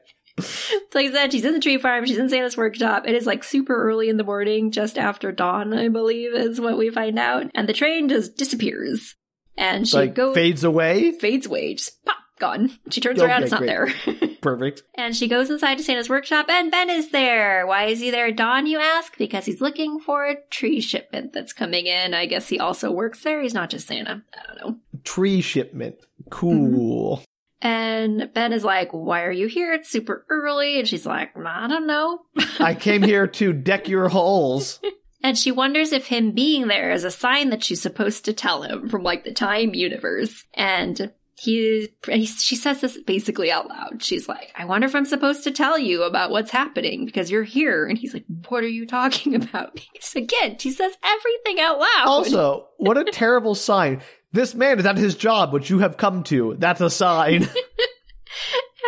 like 0.95 1.07
I 1.07 1.12
said, 1.12 1.33
she's 1.33 1.45
in 1.45 1.53
the 1.55 1.61
tree 1.61 1.79
farm. 1.79 2.07
She's 2.07 2.19
in 2.19 2.29
Santa's 2.29 2.57
workshop. 2.57 3.07
It 3.07 3.15
is 3.15 3.25
like 3.27 3.45
super 3.45 3.75
early 3.89 4.09
in 4.09 4.17
the 4.17 4.25
morning, 4.25 4.73
just 4.73 4.99
after 4.99 5.31
dawn, 5.31 5.73
I 5.73 5.89
believe, 5.89 6.35
is 6.35 6.61
what 6.61 6.77
we 6.77 6.91
find 6.91 7.19
out. 7.19 7.47
And 7.55 7.69
the 7.69 7.73
train 7.73 8.09
just 8.09 8.37
disappears, 8.37 9.15
and 9.57 9.87
she 9.87 9.97
Like 9.97 10.15
goes 10.17 10.35
fades 10.35 10.65
away. 10.65 11.12
fades 11.12 11.47
away, 11.47 11.75
just 11.75 12.05
pop, 12.05 12.17
gone. 12.45 12.71
She 12.91 13.01
turns 13.01 13.19
Okay, 13.21 13.29
around, 13.31 13.43
it's 13.43 13.53
not 13.53 13.61
great. 13.61 13.69
there. 13.69 14.29
Perfect. 14.43 14.83
and 14.95 15.17
she 15.17 15.27
goes 15.29 15.49
inside 15.51 15.79
to 15.79 15.85
Santa's 15.85 16.09
workshop, 16.11 16.47
and 16.51 16.71
Ben 16.71 16.91
is 16.91 17.11
there. 17.11 17.67
Why 17.67 17.85
is 17.87 18.01
he 18.01 18.11
there, 18.11 18.31
Don, 18.31 18.67
you 18.67 18.79
ask? 18.79 19.17
Because 19.17 19.47
he's 19.47 19.61
looking 19.63 20.01
for 20.01 20.27
a 20.27 20.37
tree 20.51 20.81
shipment 20.81 21.33
that's 21.33 21.53
coming 21.55 21.87
in. 21.87 22.13
I 22.15 22.27
guess 22.27 22.49
he 22.49 22.59
also 22.59 22.91
works 22.91 23.21
there. 23.23 23.41
He's 23.43 23.55
not 23.55 23.71
just 23.71 23.87
Santa. 23.87 24.23
I 24.35 24.47
don't 24.47 24.61
know. 24.73 24.79
Tree 25.05 25.41
shipment. 25.41 25.97
Cool. 26.31 27.17
Mm-hmm. 27.17 27.25
And 27.67 28.31
Ben 28.35 28.53
is 28.53 28.65
like, 28.65 28.91
Why 28.93 29.23
are 29.23 29.33
you 29.33 29.47
here? 29.47 29.73
It's 29.73 29.89
super 29.89 30.27
early. 30.29 30.79
And 30.79 30.87
she's 30.87 31.07
like, 31.07 31.31
I 31.37 31.67
don't 31.67 31.87
know. 31.87 32.21
I 32.61 32.75
came 32.75 33.03
here 33.13 33.27
to 33.27 33.53
deck 33.55 33.89
your 33.89 34.11
halls. 34.11 34.81
And 35.23 35.39
she 35.39 35.51
wonders 35.51 35.93
if 35.93 36.07
him 36.09 36.33
being 36.33 36.67
there 36.69 36.91
is 36.93 37.05
a 37.05 37.11
sign 37.11 37.49
that 37.49 37.65
she's 37.65 37.81
supposed 37.81 38.27
to 38.27 38.35
tell 38.35 38.61
him 38.63 38.91
from 38.91 39.03
like 39.03 39.25
the 39.25 39.33
time 39.33 39.73
universe. 39.75 40.45
And 40.53 41.13
he, 41.37 41.89
he 42.09 42.26
she 42.26 42.57
says 42.57 42.80
this 42.80 42.97
basically 42.99 43.51
out 43.51 43.68
loud. 43.68 44.03
She's 44.03 44.28
like, 44.28 44.53
I 44.57 44.64
wonder 44.64 44.87
if 44.87 44.95
I'm 44.95 45.05
supposed 45.05 45.45
to 45.45 45.51
tell 45.51 45.78
you 45.78 46.03
about 46.03 46.30
what's 46.30 46.51
happening 46.51 47.05
because 47.05 47.30
you're 47.30 47.43
here. 47.43 47.87
And 47.87 47.99
he's 47.99 48.14
like, 48.14 48.24
What 48.49 48.62
are 48.62 48.68
you 48.68 48.87
talking 48.87 49.35
about? 49.43 49.74
Because 49.74 50.14
again, 50.14 50.59
she 50.59 50.70
says 50.70 50.93
everything 51.05 51.61
out 51.61 51.78
loud. 51.78 52.07
Also, 52.07 52.68
what 52.76 52.99
a 52.99 53.05
terrible 53.12 53.55
sign. 53.55 54.01
This 54.32 54.55
man 54.55 54.78
is 54.78 54.87
at 54.87 54.97
his 54.97 55.14
job, 55.14 55.53
which 55.53 55.70
you 55.70 55.80
have 55.80 55.97
come 55.97 56.24
to. 56.24 56.57
That's 56.59 56.80
a 56.80 56.91
sign. 56.91 57.49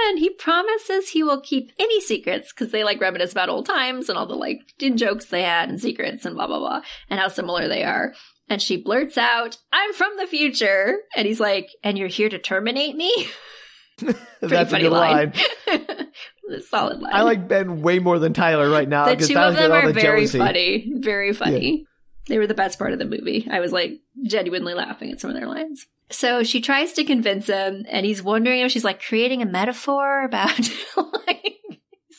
And 0.08 0.18
he 0.18 0.30
promises 0.30 1.08
he 1.08 1.22
will 1.22 1.40
keep 1.40 1.72
any 1.78 2.00
secrets 2.00 2.52
because 2.52 2.70
they 2.70 2.84
like 2.84 3.00
reminisce 3.00 3.32
about 3.32 3.48
old 3.48 3.66
times 3.66 4.08
and 4.08 4.16
all 4.16 4.26
the 4.26 4.34
like 4.34 4.60
jokes 4.94 5.26
they 5.26 5.42
had 5.42 5.68
and 5.68 5.80
secrets 5.80 6.24
and 6.24 6.36
blah 6.36 6.46
blah 6.46 6.58
blah 6.58 6.82
and 7.10 7.18
how 7.18 7.28
similar 7.28 7.66
they 7.66 7.82
are. 7.82 8.14
And 8.48 8.62
she 8.62 8.76
blurts 8.76 9.18
out, 9.18 9.58
"I'm 9.72 9.92
from 9.92 10.16
the 10.16 10.26
future," 10.26 10.98
and 11.16 11.26
he's 11.26 11.40
like, 11.40 11.70
"And 11.82 11.98
you're 11.98 12.08
here 12.08 12.28
to 12.28 12.38
terminate 12.38 12.96
me." 12.96 13.12
That's 14.40 14.52
a 14.52 14.66
funny 14.66 14.82
good 14.84 14.92
line. 14.92 15.32
line. 15.66 16.08
solid 16.68 17.00
line. 17.00 17.12
I 17.14 17.22
like 17.22 17.48
Ben 17.48 17.82
way 17.82 17.98
more 17.98 18.18
than 18.18 18.32
Tyler 18.34 18.70
right 18.70 18.88
now. 18.88 19.06
the 19.06 19.16
two 19.16 19.34
Tyler's 19.34 19.56
of 19.56 19.62
them 19.62 19.72
are 19.72 19.86
the 19.86 19.92
very 19.92 20.26
jealousy. 20.26 20.38
funny, 20.38 20.92
very 20.96 21.32
funny. 21.32 21.86
They 22.28 22.38
were 22.38 22.46
the 22.46 22.54
best 22.54 22.78
part 22.78 22.92
of 22.92 22.98
the 22.98 23.04
movie. 23.04 23.46
I 23.50 23.60
was 23.60 23.72
like 23.72 24.00
genuinely 24.26 24.74
laughing 24.74 25.12
at 25.12 25.20
some 25.20 25.30
of 25.30 25.36
their 25.36 25.46
lines. 25.46 25.86
So 26.10 26.42
she 26.42 26.60
tries 26.60 26.92
to 26.94 27.04
convince 27.04 27.46
him, 27.46 27.84
and 27.88 28.04
he's 28.06 28.22
wondering 28.22 28.60
if 28.60 28.70
she's 28.70 28.84
like 28.84 29.02
creating 29.02 29.42
a 29.42 29.46
metaphor 29.46 30.24
about 30.24 30.58
like. 30.96 31.54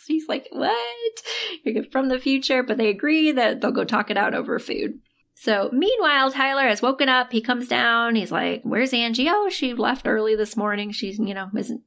He's 0.08 0.28
like, 0.30 0.48
"What? 0.52 1.22
You're 1.66 1.84
from 1.92 2.08
the 2.08 2.18
future?" 2.20 2.64
But 2.64 2.78
they 2.78 2.88
agree 2.88 3.34
that 3.34 3.60
they'll 3.60 3.72
go 3.72 3.84
talk 3.84 4.10
it 4.10 4.16
out 4.18 4.34
over 4.34 4.58
food. 4.58 5.00
So 5.40 5.70
meanwhile, 5.72 6.32
Tyler 6.32 6.68
has 6.68 6.82
woken 6.82 7.10
up. 7.10 7.32
He 7.32 7.42
comes 7.42 7.68
down. 7.68 8.16
He's 8.16 8.32
like, 8.32 8.62
"Where's 8.64 8.92
Angie? 8.94 9.28
Oh, 9.30 9.50
she 9.50 9.74
left 9.76 10.08
early 10.08 10.36
this 10.36 10.58
morning. 10.58 10.92
She's, 10.92 11.20
you 11.20 11.34
know, 11.36 11.50
isn't. 11.56 11.82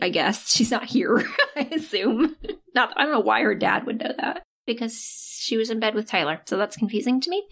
I 0.00 0.08
guess 0.08 0.50
she's 0.54 0.70
not 0.70 0.84
here. 0.84 1.22
I 1.56 1.68
assume. 1.72 2.34
Not. 2.74 2.92
I 2.96 3.04
don't 3.04 3.12
know 3.12 3.20
why 3.20 3.42
her 3.42 3.54
dad 3.54 3.86
would 3.86 4.00
know 4.00 4.12
that. 4.18 4.42
because 4.66 4.94
she 5.38 5.56
was 5.56 5.70
in 5.70 5.78
bed 5.78 5.94
with 5.94 6.08
Tyler. 6.08 6.40
So 6.46 6.56
that's 6.56 6.76
confusing 6.76 7.20
to 7.20 7.30
me. 7.30 7.44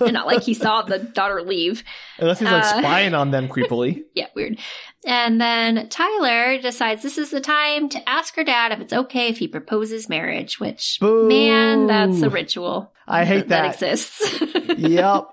and 0.00 0.12
not 0.14 0.26
like 0.26 0.42
he 0.44 0.54
saw 0.54 0.80
the 0.82 0.98
daughter 0.98 1.42
leave. 1.42 1.84
Unless 2.18 2.38
he's 2.38 2.48
like 2.50 2.64
Uh, 2.64 2.78
spying 2.80 3.14
on 3.14 3.30
them 3.32 3.48
creepily. 3.48 4.02
Yeah, 4.14 4.28
weird. 4.34 4.58
And 5.04 5.38
then 5.40 5.88
Tyler 5.90 6.56
decides 6.62 7.02
this 7.02 7.18
is 7.18 7.30
the 7.30 7.40
time 7.42 7.88
to 7.90 8.08
ask 8.08 8.34
her 8.36 8.44
dad 8.44 8.72
if 8.72 8.80
it's 8.80 8.92
okay 8.94 9.28
if 9.28 9.38
he 9.38 9.46
proposes 9.46 10.08
marriage, 10.08 10.58
which, 10.58 10.96
Boo. 11.00 11.28
man, 11.28 11.86
that's 11.86 12.22
a 12.22 12.30
ritual. 12.30 12.93
I 13.06 13.24
hate 13.24 13.48
that. 13.48 13.74
exists. 13.74 14.40
yep. 14.78 15.24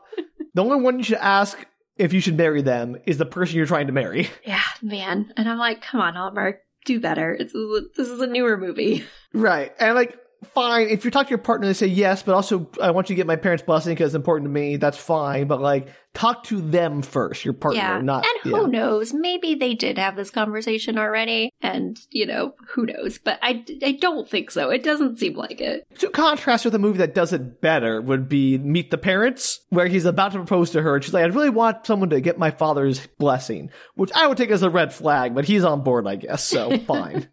The 0.54 0.64
only 0.64 0.82
one 0.82 0.98
you 0.98 1.04
should 1.04 1.18
ask 1.18 1.58
if 1.98 2.14
you 2.14 2.20
should 2.20 2.38
marry 2.38 2.62
them 2.62 2.98
is 3.06 3.18
the 3.18 3.26
person 3.26 3.58
you're 3.58 3.66
trying 3.66 3.88
to 3.88 3.94
marry. 3.94 4.30
yeah, 4.46 4.62
man. 4.82 5.32
And 5.38 5.50
I'm 5.50 5.58
like, 5.58 5.82
come 5.82 6.02
on, 6.02 6.16
Hallmark, 6.16 6.60
do 6.86 7.00
better. 7.00 7.34
It's, 7.34 7.54
this 7.54 8.08
is 8.08 8.20
a 8.22 8.28
newer 8.28 8.58
movie. 8.58 9.06
Right. 9.34 9.72
And 9.80 9.96
like, 9.96 10.18
fine, 10.54 10.90
if 10.90 11.06
you 11.06 11.12
talk 11.12 11.28
to 11.28 11.30
your 11.30 11.38
partner, 11.38 11.68
they 11.68 11.74
say 11.74 11.88
yes, 11.88 12.24
but 12.24 12.34
also 12.36 12.70
I 12.82 12.92
want 12.92 13.10
you 13.10 13.16
to 13.16 13.18
get 13.18 13.28
my 13.28 13.36
parents' 13.36 13.64
blessing 13.64 13.94
because 13.94 14.08
it's 14.08 14.16
important 14.16 14.48
to 14.48 14.52
me, 14.52 14.78
that's 14.78 14.98
fine. 14.98 15.48
But 15.48 15.62
like, 15.62 15.88
talk 16.14 16.44
to 16.46 16.60
them 16.60 17.02
first, 17.02 17.46
your 17.46 17.54
partner, 17.54 17.82
yeah. 17.82 18.02
not. 18.02 18.26
and 18.26 18.52
yeah. 18.52 18.60
who 18.60 18.68
knows? 18.68 19.14
Maybe 19.14 19.56
they 19.56 19.76
did 19.76 19.98
have 19.98 20.16
this 20.16 20.30
conversation 20.30 20.98
already. 20.98 21.52
And, 21.62 21.98
you 22.10 22.26
know, 22.26 22.56
who 22.70 22.86
knows? 22.86 23.18
But 23.18 23.40
I, 23.42 23.64
I 23.84 23.94
don't 23.94 24.30
think 24.30 24.52
so. 24.52 24.70
It 24.70 24.84
doesn't 24.84 25.20
seem 25.20 25.36
like 25.36 25.62
it. 25.62 25.86
To 26.00 26.10
contrast 26.10 26.66
with 26.66 26.76
a 26.76 26.80
movie 26.80 27.00
that 27.00 27.16
does 27.16 27.34
it 27.34 27.62
better 27.62 28.02
would 28.02 28.28
be 28.28 28.58
Meet 28.58 28.92
the 28.92 28.98
Parents, 28.98 29.60
where 29.70 29.88
he's 29.88 30.06
about 30.06 30.34
to 30.34 30.40
propose 30.40 30.72
to 30.72 30.82
her, 30.82 30.96
and 30.96 31.04
she's 31.04 31.14
like, 31.14 31.24
I 31.24 31.28
really 31.28 31.50
want 31.50 31.86
someone 31.86 32.10
to 32.10 32.22
get 32.22 32.38
my 32.38 32.52
father's 32.52 33.06
blessing, 33.18 33.70
which 33.96 34.12
I 34.14 34.28
would 34.28 34.38
take 34.38 34.52
as 34.52 34.64
a 34.64 34.70
red 34.70 34.94
flag, 34.94 35.34
but 35.34 35.46
he's 35.46 35.64
on 35.64 35.84
board, 35.84 36.08
I 36.08 36.16
guess, 36.16 36.44
so 36.44 36.78
fine. 36.88 37.30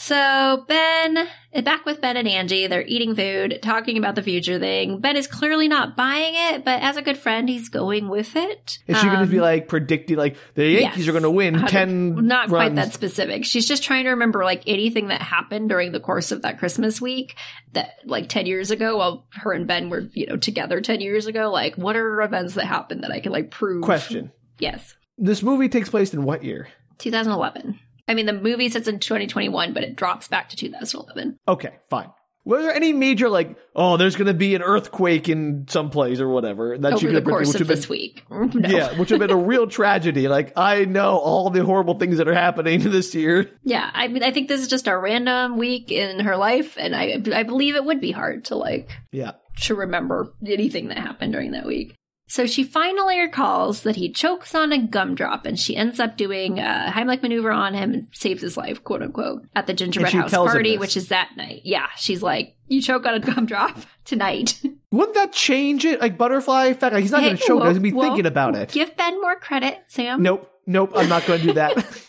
So 0.00 0.64
Ben, 0.68 1.26
back 1.64 1.84
with 1.84 2.00
Ben 2.00 2.16
and 2.16 2.28
Angie, 2.28 2.68
they're 2.68 2.86
eating 2.86 3.16
food, 3.16 3.58
talking 3.62 3.98
about 3.98 4.14
the 4.14 4.22
future 4.22 4.56
thing. 4.60 5.00
Ben 5.00 5.16
is 5.16 5.26
clearly 5.26 5.66
not 5.66 5.96
buying 5.96 6.34
it, 6.36 6.64
but 6.64 6.80
as 6.82 6.96
a 6.96 7.02
good 7.02 7.18
friend, 7.18 7.48
he's 7.48 7.68
going 7.68 8.08
with 8.08 8.36
it. 8.36 8.78
Is 8.86 8.96
she 8.96 9.06
going 9.06 9.16
to 9.16 9.22
Um, 9.24 9.28
be 9.30 9.40
like 9.40 9.66
predicting, 9.66 10.16
like, 10.16 10.36
the 10.54 10.68
Yankees 10.68 11.00
yes. 11.00 11.08
are 11.08 11.12
going 11.12 11.24
to 11.24 11.30
win 11.32 11.66
10 11.66 12.28
not 12.28 12.48
quite 12.48 12.76
that 12.76 12.94
specific. 12.94 13.44
She's 13.44 13.66
just 13.66 13.82
trying 13.82 14.04
to 14.04 14.10
remember 14.10 14.44
like 14.44 14.62
anything 14.68 15.08
that 15.08 15.20
happened 15.20 15.68
during 15.68 15.90
the 15.90 15.98
course 16.00 16.30
of 16.30 16.42
that 16.42 16.60
Christmas 16.60 17.00
week 17.00 17.34
that 17.72 17.96
like 18.04 18.28
10 18.28 18.46
years 18.46 18.70
ago 18.70 18.98
while 18.98 19.26
her 19.32 19.52
and 19.52 19.66
Ben 19.66 19.90
were, 19.90 20.08
you 20.12 20.26
know, 20.28 20.36
together 20.36 20.80
10 20.80 21.00
years 21.00 21.26
ago. 21.26 21.50
Like 21.50 21.74
what 21.74 21.96
are 21.96 22.22
events 22.22 22.54
that 22.54 22.66
happened 22.66 23.02
that 23.02 23.10
I 23.10 23.18
can 23.18 23.32
like 23.32 23.50
prove? 23.50 23.82
Question. 23.82 24.30
Yes. 24.60 24.94
This 25.18 25.42
movie 25.42 25.68
takes 25.68 25.88
place 25.88 26.14
in 26.14 26.22
what 26.22 26.44
year? 26.44 26.68
2011. 26.98 27.80
I 28.08 28.14
mean, 28.14 28.26
the 28.26 28.32
movie 28.32 28.68
sits 28.70 28.88
in 28.88 28.98
2021, 28.98 29.72
but 29.74 29.84
it 29.84 29.94
drops 29.96 30.26
back 30.28 30.48
to 30.48 30.56
2011. 30.56 31.38
Okay, 31.46 31.74
fine. 31.90 32.10
Were 32.44 32.62
there 32.62 32.72
any 32.74 32.94
major 32.94 33.28
like, 33.28 33.58
oh, 33.76 33.98
there's 33.98 34.16
going 34.16 34.28
to 34.28 34.32
be 34.32 34.54
an 34.54 34.62
earthquake 34.62 35.28
in 35.28 35.66
some 35.68 35.90
place 35.90 36.18
or 36.18 36.28
whatever 36.30 36.78
that 36.78 37.02
you 37.02 37.08
Over 37.08 37.12
the 37.12 37.20
could 37.20 37.28
course 37.30 37.48
which 37.48 37.60
of 37.60 37.68
have 37.68 37.76
this 37.76 37.90
week. 37.90 38.24
No. 38.30 38.68
Yeah, 38.70 38.88
which 38.98 39.10
would 39.10 39.20
have 39.20 39.28
been 39.28 39.30
a 39.30 39.36
real 39.36 39.66
tragedy. 39.66 40.28
Like 40.28 40.54
I 40.56 40.86
know 40.86 41.18
all 41.18 41.50
the 41.50 41.62
horrible 41.62 41.98
things 41.98 42.16
that 42.16 42.26
are 42.26 42.32
happening 42.34 42.80
this 42.90 43.14
year. 43.14 43.50
Yeah, 43.64 43.90
I 43.92 44.08
mean, 44.08 44.22
I 44.22 44.30
think 44.30 44.48
this 44.48 44.62
is 44.62 44.68
just 44.68 44.88
a 44.88 44.96
random 44.96 45.58
week 45.58 45.92
in 45.92 46.20
her 46.20 46.38
life, 46.38 46.76
and 46.78 46.96
I 46.96 47.20
I 47.34 47.42
believe 47.42 47.76
it 47.76 47.84
would 47.84 48.00
be 48.00 48.12
hard 48.12 48.46
to 48.46 48.56
like 48.56 48.88
Yeah. 49.12 49.32
to 49.64 49.74
remember 49.74 50.32
anything 50.46 50.88
that 50.88 50.96
happened 50.96 51.34
during 51.34 51.50
that 51.52 51.66
week. 51.66 51.94
So 52.28 52.46
she 52.46 52.62
finally 52.62 53.18
recalls 53.18 53.82
that 53.82 53.96
he 53.96 54.10
chokes 54.12 54.54
on 54.54 54.70
a 54.70 54.78
gumdrop, 54.78 55.46
and 55.46 55.58
she 55.58 55.74
ends 55.76 55.98
up 55.98 56.16
doing 56.16 56.58
a 56.58 56.92
Heimlich 56.94 57.22
maneuver 57.22 57.50
on 57.50 57.74
him 57.74 57.94
and 57.94 58.08
saves 58.12 58.42
his 58.42 58.56
life, 58.56 58.84
quote 58.84 59.02
unquote, 59.02 59.46
at 59.56 59.66
the 59.66 59.74
gingerbread 59.74 60.12
house 60.12 60.30
party, 60.30 60.76
which 60.78 60.96
is 60.96 61.08
that 61.08 61.30
night. 61.36 61.62
Yeah, 61.64 61.86
she's 61.96 62.22
like, 62.22 62.54
"You 62.68 62.82
choke 62.82 63.06
on 63.06 63.14
a 63.14 63.20
gumdrop 63.34 63.78
tonight." 64.04 64.60
Wouldn't 64.90 65.14
that 65.16 65.32
change 65.32 65.84
it? 65.84 66.00
Like 66.00 66.16
butterfly 66.16 66.66
effect? 66.66 66.94
Like 66.94 67.02
he's 67.02 67.10
not 67.12 67.20
Hey, 67.22 67.28
going 67.28 67.36
to 67.38 67.42
choke. 67.42 67.60
whoa, 67.60 67.68
He's 67.68 67.78
going 67.78 67.92
to 67.92 67.96
be 67.96 68.00
thinking 68.00 68.26
about 68.26 68.54
it. 68.56 68.70
Give 68.72 68.96
Ben 68.96 69.20
more 69.20 69.36
credit, 69.36 69.82
Sam. 69.88 70.22
Nope. 70.22 70.50
Nope. 70.66 70.92
I'm 70.94 71.08
not 71.08 71.26
going 71.26 71.40
to 71.40 71.46
do 71.48 71.52
that. 71.54 71.76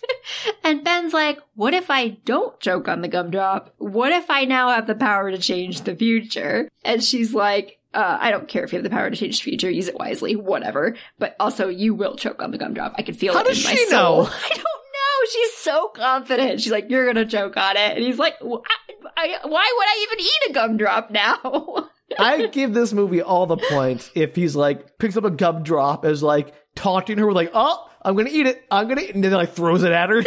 And 0.64 0.84
Ben's 0.84 1.14
like, 1.14 1.40
what 1.56 1.74
if 1.74 1.90
I 1.90 2.10
don't 2.10 2.60
choke 2.60 2.88
on 2.88 3.02
the 3.02 3.08
gumdrop? 3.08 3.74
What 3.80 4.12
if 4.12 4.30
I 4.30 4.46
now 4.46 4.70
have 4.70 4.86
the 4.86 4.94
power 4.94 5.32
to 5.32 5.40
change 5.40 5.82
the 5.82 5.96
future? 5.96 6.70
And 6.86 7.04
she's 7.04 7.34
like, 7.34 7.79
uh, 7.94 8.18
I 8.20 8.32
don't 8.32 8.48
care 8.48 8.64
if 8.64 8.72
you 8.72 8.78
have 8.78 8.84
the 8.84 8.90
power 8.90 9.10
to 9.10 9.16
change 9.16 9.40
the 9.40 9.44
future, 9.44 9.70
use 9.70 9.88
it 9.88 9.96
wisely, 9.96 10.36
whatever. 10.36 10.96
But 11.18 11.36
also, 11.40 11.68
you 11.70 11.94
will 11.96 12.16
choke 12.16 12.42
on 12.42 12.52
the 12.52 12.58
gumdrop. 12.58 12.94
I 12.98 13.02
can 13.02 13.16
feel 13.16 13.34
How 13.34 13.40
it 13.42 13.48
in 13.48 13.54
does 13.54 13.64
my 13.66 13.72
she 13.72 13.86
soul. 13.88 14.24
know? 14.24 14.30
I 14.46 14.50
don't 14.50 14.58
know. 14.64 15.30
She's 15.32 15.54
so 15.54 15.90
confident. 15.96 16.62
She's 16.62 16.72
like, 16.72 16.90
you're 16.90 17.06
gonna 17.06 17.26
choke 17.26 17.58
on 17.58 17.76
it. 17.78 17.96
And 17.98 18.04
he's 18.04 18.18
like, 18.18 18.36
"Wh- 18.42 18.62
I, 18.66 19.04
I, 19.18 19.48
why 19.48 19.74
would 19.78 19.88
I 19.88 20.08
even 20.08 20.20
eat 20.20 20.50
a 20.50 20.54
gumdrop 20.54 21.12
now? 21.12 21.90
I 22.20 22.48
give 22.48 22.74
this 22.74 22.92
movie 22.94 23.22
all 23.22 23.46
the 23.46 23.58
points 23.58 24.10
if 24.16 24.36
he's 24.36 24.56
like 24.56 24.98
picks 24.98 25.16
up 25.18 25.26
a 25.26 25.30
gumdrop 25.32 26.06
as 26.06 26.24
like 26.24 26.54
taunting 26.76 27.18
her 27.20 27.28
with 27.28 27.36
like, 27.36 27.52
oh, 27.54 27.89
I'm 28.04 28.16
gonna 28.16 28.30
eat 28.32 28.48
it, 28.48 28.64
I'm 28.72 28.88
gonna 28.88 29.02
eat 29.02 29.10
it, 29.10 29.16
and 29.16 29.24
then 29.24 29.32
like 29.32 29.54
throws 29.54 29.84
it 29.84 29.92
at 29.92 30.10
her, 30.10 30.24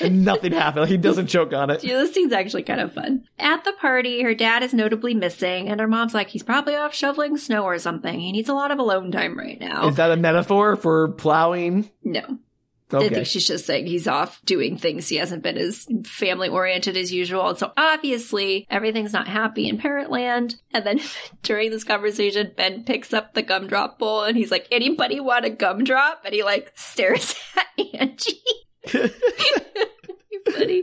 and 0.04 0.24
nothing 0.24 0.52
happened. 0.52 0.82
Like, 0.82 0.90
he 0.90 0.96
doesn't 0.96 1.28
choke 1.28 1.52
on 1.52 1.70
it. 1.70 1.84
Yeah, 1.84 1.98
this 1.98 2.12
scene's 2.12 2.32
actually 2.32 2.64
kind 2.64 2.80
of 2.80 2.92
fun. 2.92 3.24
At 3.38 3.64
the 3.64 3.72
party, 3.74 4.22
her 4.22 4.34
dad 4.34 4.62
is 4.62 4.74
notably 4.74 5.14
missing, 5.14 5.68
and 5.68 5.80
her 5.80 5.86
mom's 5.88 6.14
like, 6.14 6.28
he's 6.28 6.42
probably 6.42 6.74
off 6.74 6.94
shoveling 6.94 7.36
snow 7.36 7.64
or 7.64 7.78
something. 7.78 8.18
He 8.18 8.32
needs 8.32 8.48
a 8.48 8.54
lot 8.54 8.70
of 8.70 8.78
alone 8.78 9.12
time 9.12 9.38
right 9.38 9.60
now. 9.60 9.88
Is 9.88 9.96
that 9.96 10.10
a 10.10 10.16
metaphor 10.16 10.76
for 10.76 11.08
plowing? 11.12 11.90
no. 12.02 12.38
I 12.92 13.08
think 13.08 13.26
she's 13.26 13.46
just 13.46 13.66
saying 13.66 13.86
he's 13.86 14.08
off 14.08 14.40
doing 14.44 14.76
things. 14.76 15.08
He 15.08 15.16
hasn't 15.16 15.42
been 15.42 15.58
as 15.58 15.86
family 16.04 16.48
oriented 16.48 16.96
as 16.96 17.12
usual. 17.12 17.48
And 17.48 17.58
so 17.58 17.72
obviously 17.76 18.66
everything's 18.70 19.12
not 19.12 19.28
happy 19.28 19.68
in 19.68 19.78
Parentland. 19.78 20.56
And 20.72 20.86
then 20.86 21.00
during 21.42 21.70
this 21.70 21.84
conversation, 21.84 22.52
Ben 22.56 22.84
picks 22.84 23.12
up 23.12 23.34
the 23.34 23.42
gumdrop 23.42 23.98
bowl 23.98 24.24
and 24.24 24.36
he's 24.36 24.50
like, 24.50 24.66
anybody 24.70 25.20
want 25.20 25.44
a 25.44 25.50
gumdrop? 25.50 26.22
And 26.24 26.34
he 26.34 26.42
like 26.42 26.72
stares 26.76 27.34
at 27.56 28.00
Angie. 28.00 28.42
funny. 30.50 30.82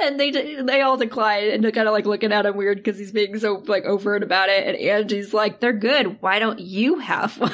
And 0.00 0.18
they 0.18 0.30
they 0.30 0.80
all 0.80 0.96
decline 0.96 1.50
and 1.50 1.62
they're 1.62 1.70
kind 1.70 1.86
of 1.86 1.92
like 1.92 2.06
looking 2.06 2.32
at 2.32 2.46
him 2.46 2.56
weird 2.56 2.78
because 2.78 2.98
he's 2.98 3.12
being 3.12 3.38
so 3.38 3.62
like 3.66 3.84
overt 3.84 4.22
about 4.22 4.48
it. 4.48 4.66
And 4.66 4.76
Angie's 4.76 5.32
like, 5.32 5.60
"They're 5.60 5.72
good. 5.72 6.20
Why 6.20 6.38
don't 6.38 6.58
you 6.58 6.98
have 6.98 7.38
one?" 7.38 7.52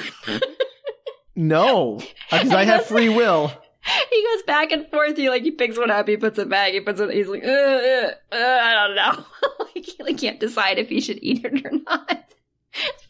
No, 1.36 2.00
because 2.30 2.50
I 2.52 2.64
have 2.64 2.86
free 2.86 3.08
will. 3.08 3.52
he 4.10 4.24
goes 4.32 4.42
back 4.44 4.72
and 4.72 4.88
forth. 4.88 5.16
He 5.16 5.28
like 5.28 5.42
he 5.42 5.50
picks 5.50 5.78
one 5.78 5.90
up, 5.90 6.08
he 6.08 6.16
puts 6.16 6.38
it 6.38 6.48
back, 6.48 6.72
he 6.72 6.80
puts 6.80 7.00
it. 7.00 7.10
He's 7.10 7.28
like, 7.28 7.44
uh, 7.44 7.48
uh, 7.48 8.10
uh, 8.32 8.60
I 8.62 8.86
don't 8.86 8.96
know. 8.96 9.24
like, 9.60 9.84
he 9.84 10.02
like, 10.02 10.18
can't 10.18 10.40
decide 10.40 10.78
if 10.78 10.88
he 10.88 11.00
should 11.00 11.18
eat 11.22 11.44
it 11.44 11.66
or 11.66 11.70
not. 11.70 12.24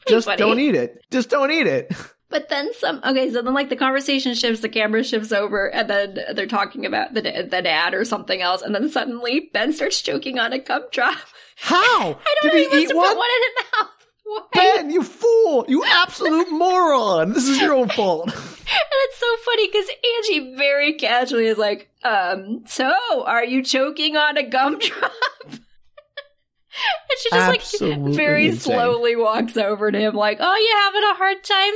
Just 0.06 0.26
funny. 0.26 0.36
don't 0.36 0.58
eat 0.58 0.74
it. 0.74 1.04
Just 1.10 1.30
don't 1.30 1.50
eat 1.50 1.66
it. 1.66 1.92
But 2.28 2.48
then 2.48 2.74
some. 2.74 3.00
Okay, 3.04 3.30
so 3.30 3.42
then 3.42 3.54
like 3.54 3.68
the 3.68 3.76
conversation 3.76 4.34
shifts, 4.34 4.60
the 4.60 4.68
camera 4.68 5.04
shifts 5.04 5.30
over, 5.30 5.70
and 5.70 5.88
then 5.88 6.18
they're 6.34 6.46
talking 6.46 6.84
about 6.84 7.14
the 7.14 7.22
the 7.22 7.62
dad 7.62 7.94
or 7.94 8.04
something 8.04 8.42
else, 8.42 8.60
and 8.60 8.74
then 8.74 8.88
suddenly 8.90 9.50
Ben 9.52 9.72
starts 9.72 10.02
choking 10.02 10.38
on 10.38 10.52
a 10.52 10.58
gumdrop. 10.58 11.16
How? 11.56 11.78
I 11.78 12.34
don't 12.42 12.52
Did 12.52 12.52
know. 12.52 12.58
He, 12.58 12.64
he 12.64 12.68
must 12.68 12.82
eat 12.82 12.88
have 12.88 12.96
one? 12.96 13.08
put 13.08 13.16
one 13.16 13.28
in 13.36 13.42
his 13.42 13.64
mouth. 13.72 14.03
Why? 14.26 14.40
Ben, 14.54 14.90
you 14.90 15.02
fool! 15.02 15.64
You 15.68 15.84
absolute 15.84 16.50
moron! 16.50 17.32
This 17.32 17.46
is 17.46 17.60
your 17.60 17.74
own 17.74 17.88
fault. 17.88 18.32
And 18.66 18.80
it's 18.92 19.18
so 19.18 19.26
funny 19.44 19.68
because 19.68 19.88
Angie 20.16 20.56
very 20.56 20.94
casually 20.94 21.46
is 21.46 21.58
like, 21.58 21.90
um, 22.02 22.64
so 22.66 22.90
are 23.26 23.44
you 23.44 23.62
choking 23.62 24.16
on 24.16 24.38
a 24.38 24.42
gumdrop? 24.42 25.12
and 25.50 25.60
she 27.18 27.30
just 27.30 27.34
Absolutely 27.34 28.04
like 28.04 28.16
very 28.16 28.46
insane. 28.48 28.74
slowly 28.74 29.16
walks 29.16 29.58
over 29.58 29.92
to 29.92 29.98
him, 29.98 30.14
like, 30.14 30.38
oh, 30.40 30.56
you 30.56 30.76
having 30.82 31.02
a 31.10 31.14
hard 31.14 31.44
time, 31.44 31.72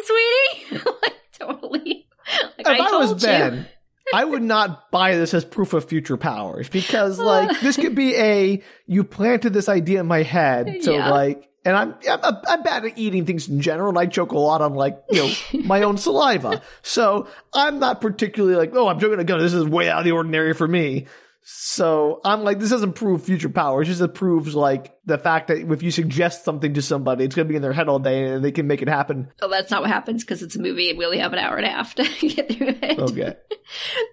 sweetie? 0.72 0.90
like, 1.02 1.16
totally. 1.38 2.06
Like, 2.42 2.52
if 2.60 2.66
I, 2.66 2.72
I, 2.72 2.90
told 2.90 3.02
was 3.12 3.22
you. 3.22 3.28
Ben, 3.28 3.66
I 4.14 4.24
would 4.24 4.42
not 4.42 4.90
buy 4.90 5.14
this 5.16 5.34
as 5.34 5.44
proof 5.44 5.74
of 5.74 5.84
future 5.84 6.16
powers 6.16 6.70
because, 6.70 7.18
like, 7.18 7.60
this 7.60 7.76
could 7.76 7.94
be 7.94 8.16
a 8.16 8.62
you 8.86 9.04
planted 9.04 9.52
this 9.52 9.68
idea 9.68 10.00
in 10.00 10.06
my 10.06 10.22
head, 10.22 10.78
so 10.80 10.94
Yeah. 10.94 11.10
like. 11.10 11.44
And 11.68 11.76
I'm, 11.76 11.94
I'm 12.08 12.36
I'm 12.48 12.62
bad 12.62 12.86
at 12.86 12.96
eating 12.96 13.26
things 13.26 13.46
in 13.46 13.60
general, 13.60 13.90
and 13.90 13.98
I 13.98 14.06
choke 14.06 14.32
a 14.32 14.38
lot 14.38 14.62
on 14.62 14.72
like 14.72 15.02
you 15.10 15.18
know 15.18 15.34
my 15.64 15.82
own 15.82 15.98
saliva. 15.98 16.62
So 16.80 17.28
I'm 17.52 17.78
not 17.78 18.00
particularly 18.00 18.56
like, 18.56 18.74
oh, 18.74 18.88
I'm 18.88 18.98
choking 18.98 19.18
a 19.18 19.24
gun. 19.24 19.38
This 19.38 19.52
is 19.52 19.66
way 19.66 19.90
out 19.90 19.98
of 19.98 20.04
the 20.06 20.12
ordinary 20.12 20.54
for 20.54 20.66
me. 20.66 21.06
So 21.42 22.22
I'm 22.24 22.42
like, 22.42 22.58
this 22.58 22.70
doesn't 22.70 22.94
prove 22.94 23.22
future 23.22 23.50
powers. 23.50 23.88
It 23.88 23.94
just 23.94 24.14
proves 24.14 24.54
like 24.54 24.97
the 25.08 25.18
fact 25.18 25.48
that 25.48 25.58
if 25.58 25.82
you 25.82 25.90
suggest 25.90 26.44
something 26.44 26.74
to 26.74 26.82
somebody, 26.82 27.24
it's 27.24 27.34
gonna 27.34 27.48
be 27.48 27.56
in 27.56 27.62
their 27.62 27.72
head 27.72 27.88
all 27.88 27.98
day, 27.98 28.24
and 28.24 28.44
they 28.44 28.52
can 28.52 28.66
make 28.66 28.82
it 28.82 28.88
happen. 28.88 29.28
Oh, 29.42 29.48
that's 29.48 29.70
not 29.70 29.80
what 29.80 29.90
happens 29.90 30.22
because 30.22 30.42
it's 30.42 30.54
a 30.54 30.60
movie 30.60 30.90
and 30.90 30.98
we 30.98 31.04
only 31.04 31.18
have 31.18 31.32
an 31.32 31.38
hour 31.38 31.56
and 31.56 31.66
a 31.66 31.70
half 31.70 31.94
to 31.96 32.04
get 32.28 32.52
through 32.52 32.76
it. 32.82 32.98
Okay. 32.98 33.36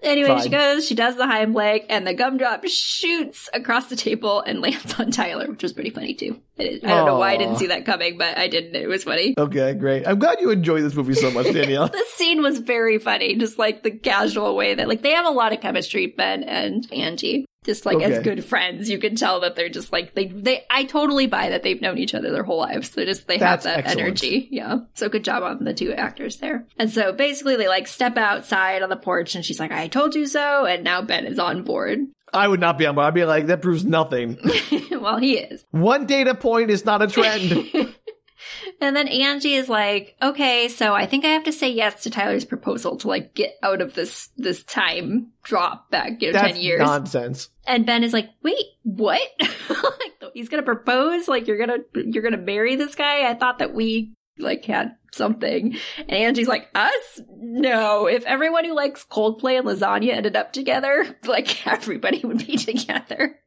Anyway, 0.03 0.27
Fine. 0.27 0.43
she 0.43 0.49
goes, 0.49 0.85
she 0.85 0.95
does 0.95 1.15
the 1.15 1.23
Heimlich, 1.23 1.85
and 1.89 2.05
the 2.05 2.13
gumdrop 2.13 2.65
shoots 2.67 3.49
across 3.53 3.87
the 3.87 3.95
table 3.95 4.41
and 4.41 4.59
lands 4.61 4.99
on 4.99 5.11
Tyler, 5.11 5.49
which 5.49 5.63
was 5.63 5.71
pretty 5.71 5.91
funny 5.91 6.13
too. 6.13 6.41
Is, 6.57 6.83
I 6.83 6.87
don't 6.87 7.05
know 7.05 7.17
why 7.17 7.31
I 7.31 7.37
didn't 7.37 7.55
see 7.57 7.67
that 7.67 7.85
coming, 7.85 8.17
but 8.17 8.37
I 8.37 8.49
didn't. 8.49 8.75
It 8.75 8.87
was 8.87 9.05
funny. 9.05 9.33
Okay, 9.37 9.73
great. 9.73 10.05
I'm 10.05 10.19
glad 10.19 10.41
you 10.41 10.51
enjoy 10.51 10.81
this 10.81 10.93
movie 10.93 11.13
so 11.13 11.31
much, 11.31 11.53
Danielle. 11.53 11.87
This 11.87 12.09
scene 12.13 12.41
was 12.41 12.59
very 12.59 12.97
funny, 12.97 13.35
just 13.35 13.57
like 13.57 13.81
the 13.83 13.91
casual 13.91 14.57
way 14.57 14.75
that, 14.75 14.89
like, 14.89 15.01
they 15.01 15.11
have 15.11 15.25
a 15.25 15.31
lot 15.31 15.53
of 15.53 15.61
chemistry, 15.61 16.07
Ben 16.07 16.43
and 16.43 16.85
Angie. 16.91 17.45
Just 17.66 17.86
like 17.86 18.01
as 18.01 18.24
good 18.24 18.45
friends, 18.45 18.89
you 18.89 18.99
can 18.99 19.16
tell 19.16 19.39
that 19.41 19.55
they're 19.55 19.70
just 19.70 19.91
like 19.91 20.13
they 20.13 20.28
they. 20.28 20.63
I 20.70 20.84
totally 20.86 21.28
buy 21.28 21.49
that 21.49 21.63
they've 21.63 21.82
known 21.82 21.97
each 21.97 22.13
other 22.13 22.32
their 22.32 22.43
whole 22.43 22.59
lives. 22.59 22.91
They 22.91 23.05
just 23.05 23.28
they 23.28 23.38
That's 23.38 23.66
have 23.66 23.74
that 23.76 23.86
excellent. 23.86 24.07
energy. 24.07 24.47
Yeah. 24.51 24.80
So 24.93 25.09
good 25.09 25.24
job 25.24 25.43
on 25.43 25.63
the 25.63 25.74
two 25.74 25.91
actors 25.93 26.38
there. 26.38 26.66
And 26.78 26.91
so 26.91 27.11
basically, 27.11 27.55
they 27.55 27.68
like 27.68 27.88
step 27.88 28.18
outside 28.18 28.84
on 28.84 28.89
the 28.89 28.95
porch, 28.95 29.36
and 29.36 29.43
she's 29.43 29.59
like, 29.59 29.72
"I 29.72 29.88
told 29.88 30.16
you 30.16 30.28
so." 30.28 30.66
And 30.66 30.84
now 30.84 31.01
Ben 31.01 31.26
is 31.26 31.39
on 31.39 31.63
board. 31.63 31.99
I 32.34 32.47
would 32.47 32.59
not 32.59 32.78
be 32.78 32.86
on 32.86 32.95
board. 32.95 33.05
I'd 33.07 33.13
be 33.13 33.24
like, 33.24 33.47
that 33.47 33.61
proves 33.61 33.86
nothing. 33.86 34.38
well, 34.91 35.18
he 35.18 35.38
is. 35.38 35.63
One 35.72 36.05
data 36.05 36.36
point 36.36 36.70
is 36.70 36.84
not 36.84 37.01
a 37.01 37.07
trend. 37.07 37.51
And 38.81 38.95
then 38.95 39.07
Angie 39.07 39.53
is 39.55 39.69
like, 39.69 40.15
okay, 40.21 40.67
so 40.67 40.93
I 40.93 41.05
think 41.05 41.25
I 41.25 41.29
have 41.29 41.45
to 41.45 41.51
say 41.53 41.69
yes 41.69 42.03
to 42.03 42.09
Tyler's 42.09 42.45
proposal 42.45 42.97
to 42.97 43.07
like 43.07 43.33
get 43.33 43.55
out 43.63 43.81
of 43.81 43.93
this 43.93 44.29
this 44.38 44.63
time 44.63 45.31
drop 45.43 45.89
back, 45.91 46.21
you 46.21 46.31
know, 46.31 46.39
That's 46.39 46.53
ten 46.53 46.61
years. 46.61 46.79
nonsense. 46.81 47.49
and 47.65 47.86
Ben 47.86 48.03
is 48.03 48.13
like, 48.13 48.29
wait, 48.43 48.65
what? 48.83 49.21
like 49.69 50.31
he's 50.33 50.49
gonna 50.49 50.63
propose? 50.63 51.27
Like 51.27 51.47
you're 51.47 51.57
gonna 51.57 51.79
you're 51.95 52.23
gonna 52.23 52.38
marry 52.38 52.75
this 52.75 52.95
guy? 52.95 53.29
I 53.29 53.33
thought 53.36 53.59
that 53.59 53.73
we 53.73 54.13
like 54.38 54.65
had 54.65 54.95
something. 55.13 55.77
And 55.97 56.11
Angie's 56.11 56.47
like, 56.49 56.67
us? 56.75 57.21
No. 57.38 58.07
If 58.07 58.25
everyone 58.25 58.65
who 58.65 58.73
likes 58.75 59.05
Coldplay 59.05 59.57
and 59.57 59.65
lasagna 59.65 60.09
ended 60.11 60.36
up 60.36 60.51
together, 60.51 61.05
like 61.25 61.65
everybody 61.65 62.19
would 62.25 62.45
be 62.45 62.57
together. 62.57 63.39